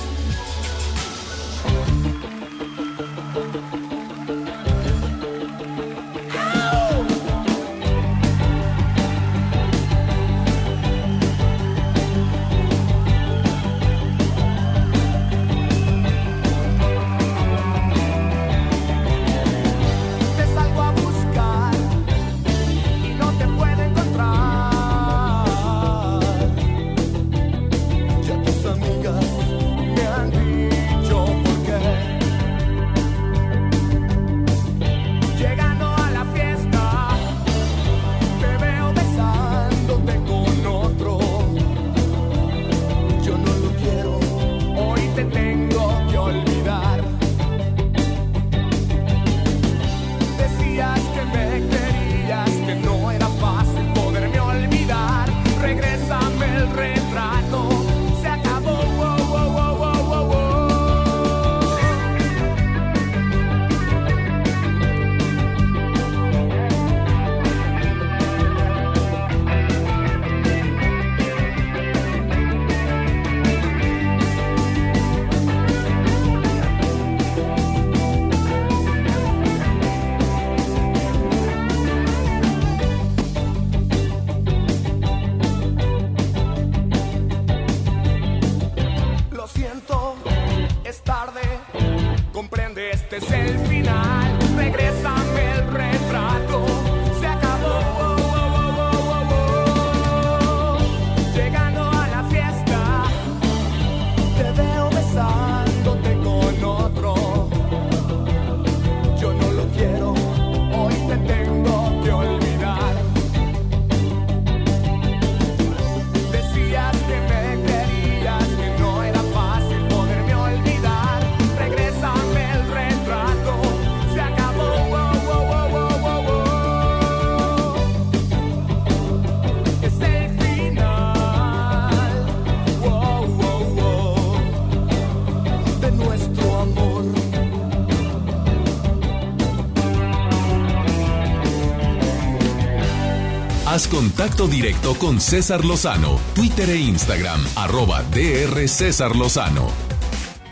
Haz 143.71 143.87
contacto 143.87 144.49
directo 144.49 144.95
con 144.95 145.21
César 145.21 145.63
Lozano, 145.63 146.19
Twitter 146.35 146.69
e 146.71 146.75
Instagram, 146.75 147.39
arroba 147.55 148.03
DR 148.11 148.67
César 148.67 149.15
Lozano. 149.15 149.69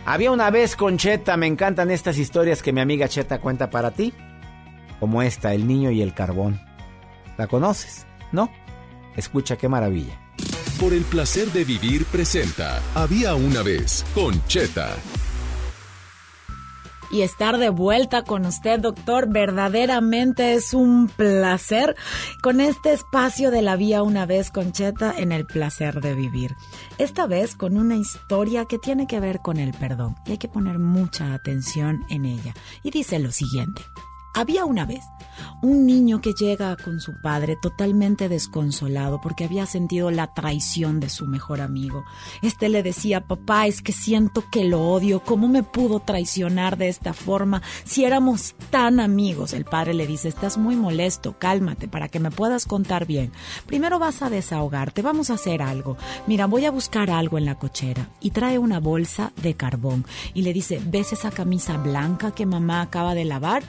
Había 0.06 0.32
una 0.32 0.50
vez 0.50 0.78
con 0.78 0.98
Cheta, 0.98 1.36
me 1.36 1.46
encantan 1.46 1.92
estas 1.92 2.18
historias 2.18 2.64
que 2.64 2.72
mi 2.72 2.80
amiga 2.80 3.10
Cheta 3.10 3.42
cuenta 3.42 3.70
para 3.70 3.92
ti. 3.92 4.14
Como 5.02 5.22
esta, 5.22 5.54
El 5.54 5.68
niño 5.68 5.92
y 5.92 6.02
el 6.02 6.14
carbón. 6.14 6.62
¿La 7.38 7.48
conoces? 7.48 8.08
¿No? 8.32 8.50
Escucha 9.18 9.58
qué 9.58 9.68
maravilla. 9.68 10.18
Por 10.80 10.94
el 10.94 11.04
placer 11.04 11.52
de 11.52 11.66
vivir 11.66 12.06
presenta 12.06 12.82
Había 12.96 13.36
una 13.36 13.64
vez 13.64 14.06
con 14.16 14.42
Cheta. 14.48 14.96
Y 17.12 17.22
estar 17.22 17.58
de 17.58 17.70
vuelta 17.70 18.24
con 18.24 18.46
usted, 18.46 18.80
doctor. 18.80 19.30
Verdaderamente 19.30 20.54
es 20.54 20.74
un 20.74 21.08
placer 21.08 21.96
con 22.42 22.62
este 22.62 22.94
espacio 22.94 23.52
de 23.52 23.62
la 23.62 23.76
vía 23.76 24.04
una 24.04 24.26
vez 24.26 24.52
con 24.52 24.72
Cheta 24.72 25.14
en 25.18 25.32
el 25.32 25.46
placer 25.46 26.02
de 26.02 26.16
vivir. 26.16 26.56
Esta 26.98 27.28
vez 27.28 27.56
con 27.56 27.78
una 27.78 27.96
historia 27.96 28.66
que 28.66 28.80
tiene 28.80 29.08
que 29.08 29.20
ver 29.20 29.40
con 29.40 29.58
el 29.58 29.74
perdón 29.74 30.16
y 30.26 30.32
hay 30.32 30.38
que 30.38 30.48
poner 30.48 30.80
mucha 30.80 31.34
atención 31.34 32.04
en 32.10 32.26
ella. 32.26 32.54
Y 32.84 32.92
dice 32.92 33.20
lo 33.20 33.32
siguiente. 33.32 33.82
Había 34.34 34.66
una 34.66 34.86
vez 34.86 35.04
un 35.62 35.86
niño 35.86 36.22
que 36.22 36.34
llega 36.34 36.76
con 36.78 37.00
su 37.00 37.20
padre 37.22 37.58
totalmente 37.62 38.30
desconsolado 38.30 39.20
porque 39.22 39.46
había 39.46 39.66
sentido 39.66 40.12
la 40.12 40.34
traición 40.34 41.00
de 41.00 41.10
su 41.10 41.26
mejor 41.26 41.62
amigo. 41.62 42.06
Este 42.42 42.70
le 42.70 42.84
decía, 42.84 43.22
papá, 43.22 43.68
es 43.68 43.82
que 43.82 43.92
siento 43.92 44.46
que 44.52 44.64
lo 44.64 44.82
odio, 44.82 45.22
¿cómo 45.22 45.48
me 45.48 45.64
pudo 45.64 46.00
traicionar 46.00 46.78
de 46.78 46.90
esta 46.90 47.14
forma 47.14 47.62
si 47.84 48.06
éramos 48.06 48.56
tan 48.70 49.00
amigos? 49.00 49.54
El 49.54 49.66
padre 49.66 49.94
le 49.94 50.08
dice, 50.08 50.30
estás 50.30 50.58
muy 50.58 50.76
molesto, 50.76 51.38
cálmate 51.38 51.88
para 51.88 52.10
que 52.10 52.20
me 52.20 52.32
puedas 52.32 52.66
contar 52.66 53.06
bien. 53.06 53.32
Primero 53.66 54.00
vas 54.00 54.22
a 54.22 54.30
desahogarte, 54.30 55.02
vamos 55.02 55.30
a 55.30 55.34
hacer 55.34 55.62
algo. 55.62 55.98
Mira, 56.28 56.48
voy 56.48 56.66
a 56.66 56.72
buscar 56.72 57.10
algo 57.10 57.38
en 57.38 57.46
la 57.46 57.56
cochera 57.56 58.10
y 58.20 58.32
trae 58.32 58.60
una 58.60 58.80
bolsa 58.80 59.34
de 59.42 59.56
carbón 59.56 60.06
y 60.34 60.44
le 60.44 60.54
dice, 60.54 60.82
¿ves 60.86 61.14
esa 61.14 61.32
camisa 61.32 61.78
blanca 61.78 62.32
que 62.32 62.46
mamá 62.46 62.82
acaba 62.82 63.14
de 63.14 63.26
lavar? 63.26 63.64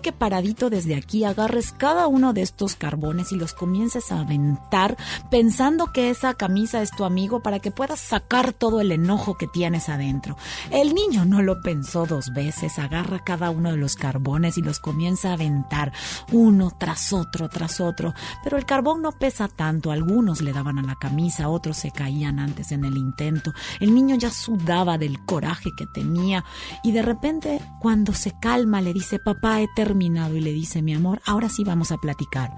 Que 0.00 0.10
paradito 0.10 0.70
desde 0.70 0.96
aquí 0.96 1.22
agarres 1.24 1.70
cada 1.70 2.06
uno 2.06 2.32
de 2.32 2.42
estos 2.42 2.76
carbones 2.76 3.30
y 3.30 3.36
los 3.36 3.52
comiences 3.52 4.10
a 4.10 4.20
aventar 4.20 4.96
pensando 5.30 5.92
que 5.92 6.10
esa 6.10 6.34
camisa 6.34 6.82
es 6.82 6.90
tu 6.90 7.04
amigo 7.04 7.40
para 7.40 7.60
que 7.60 7.70
puedas 7.70 8.00
sacar 8.00 8.52
todo 8.52 8.80
el 8.80 8.90
enojo 8.90 9.36
que 9.36 9.46
tienes 9.46 9.88
adentro. 9.88 10.36
El 10.70 10.94
niño 10.94 11.24
no 11.24 11.42
lo 11.42 11.60
pensó 11.60 12.06
dos 12.06 12.32
veces, 12.32 12.78
agarra 12.78 13.22
cada 13.22 13.50
uno 13.50 13.70
de 13.70 13.76
los 13.76 13.94
carbones 13.94 14.58
y 14.58 14.62
los 14.62 14.80
comienza 14.80 15.30
a 15.30 15.34
aventar 15.34 15.92
uno 16.32 16.72
tras 16.76 17.12
otro, 17.12 17.48
tras 17.48 17.80
otro. 17.80 18.14
Pero 18.42 18.56
el 18.56 18.64
carbón 18.64 19.02
no 19.02 19.12
pesa 19.12 19.46
tanto, 19.46 19.92
algunos 19.92 20.40
le 20.40 20.52
daban 20.52 20.78
a 20.78 20.82
la 20.82 20.96
camisa, 20.96 21.48
otros 21.48 21.76
se 21.76 21.92
caían 21.92 22.40
antes 22.40 22.72
en 22.72 22.84
el 22.84 22.96
intento. 22.96 23.52
El 23.78 23.94
niño 23.94 24.16
ya 24.16 24.30
sudaba 24.30 24.98
del 24.98 25.24
coraje 25.24 25.70
que 25.76 25.86
tenía 25.86 26.44
y 26.82 26.92
de 26.92 27.02
repente 27.02 27.60
cuando 27.80 28.14
se 28.14 28.32
calma 28.40 28.80
le 28.80 28.92
dice, 28.92 29.18
papá, 29.18 29.60
terminado 29.84 30.36
y 30.36 30.40
le 30.40 30.52
dice, 30.52 30.80
mi 30.80 30.94
amor, 30.94 31.20
ahora 31.26 31.48
sí 31.48 31.64
vamos 31.64 31.90
a 31.90 31.96
platicar. 31.96 32.52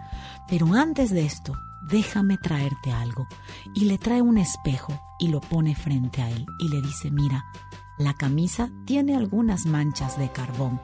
Pero 0.47 0.75
antes 0.75 1.11
de 1.11 1.25
esto, 1.25 1.57
déjame 1.89 2.37
traerte 2.37 2.93
algo. 2.93 3.27
Y 3.75 3.87
le 3.87 3.97
trae 3.97 4.21
un 4.21 4.37
espejo 4.37 5.01
y 5.19 5.29
lo 5.29 5.41
pone 5.41 5.75
frente 5.75 6.21
a 6.21 6.29
él 6.31 6.45
y 6.59 6.69
le 6.69 6.83
dice, 6.83 7.11
mira, 7.11 7.47
la 7.97 8.13
camisa 8.13 8.71
tiene 8.85 9.17
algunas 9.17 9.65
manchas 9.65 10.19
de 10.19 10.31
carbón, 10.31 10.79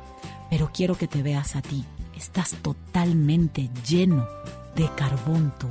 pero 0.48 0.70
quiero 0.72 0.96
que 0.96 1.08
te 1.08 1.22
veas 1.22 1.56
a 1.56 1.60
ti. 1.60 1.84
Estás 2.16 2.52
totalmente 2.62 3.68
lleno 3.86 4.26
de 4.76 4.88
carbón 4.96 5.52
tú. 5.58 5.68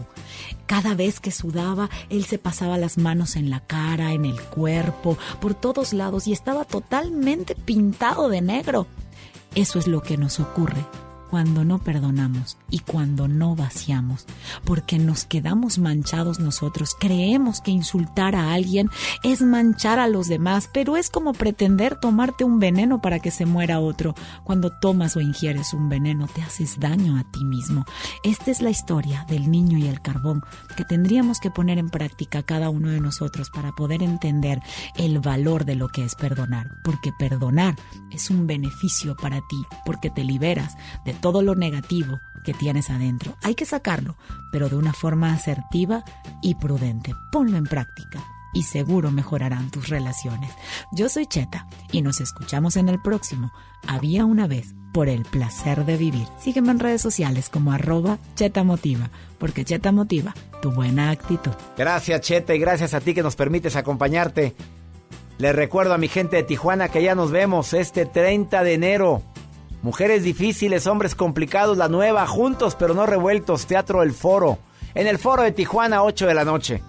Cada 0.67 0.93
vez 0.93 1.19
que 1.19 1.31
sudaba, 1.31 1.89
él 2.09 2.25
se 2.25 2.37
pasaba 2.37 2.77
las 2.77 2.99
manos 2.99 3.35
en 3.35 3.49
la 3.49 3.61
cara, 3.61 4.13
en 4.13 4.25
el 4.25 4.39
cuerpo, 4.39 5.17
por 5.41 5.55
todos 5.55 5.93
lados 5.93 6.27
y 6.27 6.33
estaba 6.33 6.63
totalmente 6.63 7.55
pintado 7.55 8.29
de 8.29 8.41
negro. 8.41 8.85
Eso 9.55 9.79
es 9.79 9.87
lo 9.87 10.01
que 10.01 10.17
nos 10.17 10.39
ocurre 10.39 10.85
cuando 11.29 11.63
no 11.63 11.79
perdonamos 11.79 12.57
y 12.69 12.79
cuando 12.79 13.27
no 13.27 13.55
vaciamos, 13.55 14.25
porque 14.63 14.97
nos 14.97 15.25
quedamos 15.25 15.77
manchados 15.77 16.39
nosotros. 16.39 16.95
Creemos 16.99 17.61
que 17.61 17.71
insultar 17.71 18.35
a 18.35 18.53
alguien 18.53 18.89
es 19.23 19.41
manchar 19.41 19.99
a 19.99 20.07
los 20.07 20.27
demás, 20.27 20.69
pero 20.73 20.97
es 20.97 21.09
como 21.09 21.33
pretender 21.33 21.95
tomarte 21.95 22.43
un 22.43 22.59
veneno 22.59 23.01
para 23.01 23.19
que 23.19 23.31
se 23.31 23.45
muera 23.45 23.79
otro. 23.79 24.15
Cuando 24.43 24.71
tomas 24.71 25.15
o 25.15 25.21
ingieres 25.21 25.73
un 25.73 25.89
veneno, 25.89 26.27
te 26.27 26.41
haces 26.41 26.79
daño 26.79 27.17
a 27.17 27.29
ti 27.31 27.45
mismo. 27.45 27.85
Esta 28.23 28.51
es 28.51 28.61
la 28.61 28.69
historia 28.69 29.25
del 29.29 29.51
niño 29.51 29.77
y 29.77 29.87
el 29.87 30.01
carbón 30.01 30.41
que 30.75 30.85
tendríamos 30.85 31.39
que 31.39 31.51
poner 31.51 31.77
en 31.77 31.89
práctica 31.89 32.43
cada 32.43 32.69
uno 32.69 32.89
de 32.89 32.99
nosotros 32.99 33.49
para 33.49 33.71
poder 33.71 34.03
entender 34.03 34.61
el 34.95 35.19
valor 35.19 35.65
de 35.65 35.75
lo 35.75 35.89
que 35.89 36.03
es 36.03 36.15
perdonar, 36.15 36.67
porque 36.83 37.11
perdonar 37.17 37.75
es 38.11 38.29
un 38.29 38.47
beneficio 38.47 39.15
para 39.15 39.37
ti, 39.49 39.63
porque 39.85 40.09
te 40.09 40.23
liberas 40.23 40.75
de 41.05 41.13
todo 41.21 41.41
lo 41.41 41.55
negativo 41.55 42.19
que 42.43 42.53
tienes 42.53 42.89
adentro. 42.89 43.35
Hay 43.43 43.55
que 43.55 43.65
sacarlo, 43.65 44.17
pero 44.51 44.69
de 44.69 44.75
una 44.75 44.93
forma 44.93 45.33
asertiva 45.33 46.03
y 46.41 46.55
prudente. 46.55 47.13
Ponlo 47.31 47.57
en 47.57 47.65
práctica 47.65 48.23
y 48.53 48.63
seguro 48.63 49.11
mejorarán 49.11 49.69
tus 49.69 49.89
relaciones. 49.89 50.51
Yo 50.91 51.09
soy 51.09 51.25
Cheta 51.27 51.67
y 51.91 52.01
nos 52.01 52.21
escuchamos 52.21 52.75
en 52.75 52.89
el 52.89 53.01
próximo. 53.01 53.51
Había 53.87 54.25
una 54.25 54.47
vez 54.47 54.73
por 54.93 55.07
el 55.07 55.23
placer 55.23 55.85
de 55.85 55.97
vivir. 55.97 56.27
Sígueme 56.39 56.71
en 56.71 56.79
redes 56.79 57.01
sociales 57.01 57.49
como 57.49 57.71
arroba 57.71 58.17
Cheta 58.35 58.63
Motiva, 58.63 59.09
porque 59.37 59.65
Cheta 59.65 59.91
Motiva 59.91 60.33
tu 60.61 60.71
buena 60.71 61.11
actitud. 61.11 61.51
Gracias, 61.77 62.21
Cheta, 62.21 62.53
y 62.53 62.59
gracias 62.59 62.93
a 62.93 62.99
ti 62.99 63.13
que 63.13 63.23
nos 63.23 63.35
permites 63.35 63.75
acompañarte. 63.75 64.55
Les 65.37 65.55
recuerdo 65.55 65.93
a 65.93 65.97
mi 65.97 66.09
gente 66.09 66.35
de 66.35 66.43
Tijuana 66.43 66.89
que 66.89 67.01
ya 67.01 67.15
nos 67.15 67.31
vemos 67.31 67.73
este 67.73 68.05
30 68.05 68.63
de 68.63 68.73
enero. 68.73 69.23
Mujeres 69.81 70.23
difíciles, 70.23 70.87
hombres 70.87 71.15
complicados, 71.15 71.77
la 71.77 71.87
nueva, 71.87 72.27
juntos 72.27 72.75
pero 72.75 72.93
no 72.93 73.05
revueltos, 73.05 73.65
Teatro 73.65 74.03
El 74.03 74.11
Foro. 74.11 74.57
En 74.93 75.07
el 75.07 75.19
Foro 75.19 75.43
de 75.43 75.53
Tijuana, 75.53 76.03
8 76.03 76.27
de 76.27 76.33
la 76.33 76.43
noche. 76.43 76.83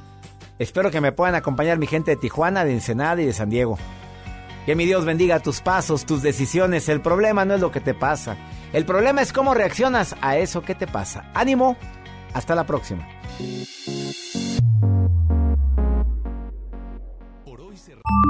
Espero 0.59 0.91
que 0.91 1.01
me 1.01 1.13
puedan 1.13 1.37
acompañar 1.37 1.79
mi 1.79 1.87
gente 1.87 2.11
de 2.11 2.17
Tijuana, 2.17 2.65
de 2.65 2.73
Ensenada 2.73 3.23
y 3.23 3.27
de 3.27 3.33
San 3.33 3.49
Diego. 3.49 3.79
Que 4.67 4.75
mi 4.75 4.87
Dios 4.87 5.05
bendiga 5.05 5.39
tus 5.39 5.61
pasos, 5.61 6.05
tus 6.05 6.21
decisiones. 6.23 6.89
El 6.89 7.01
problema 7.01 7.45
no 7.45 7.55
es 7.55 7.61
lo 7.61 7.71
que 7.71 7.81
te 7.81 7.95
pasa. 7.95 8.37
El 8.73 8.85
problema 8.85 9.23
es 9.23 9.33
cómo 9.33 9.55
reaccionas 9.55 10.17
a 10.21 10.37
eso 10.37 10.63
que 10.63 10.75
te 10.75 10.87
pasa. 10.87 11.31
Ánimo. 11.35 11.77
Hasta 12.35 12.55
la 12.55 12.65
próxima. 12.65 13.07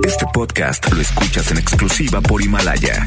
Este 0.07 0.27
podcast 0.33 0.93
lo 0.93 1.01
escuchas 1.01 1.51
en 1.51 1.59
exclusiva 1.59 2.21
por 2.21 2.43
Himalaya. 2.43 3.07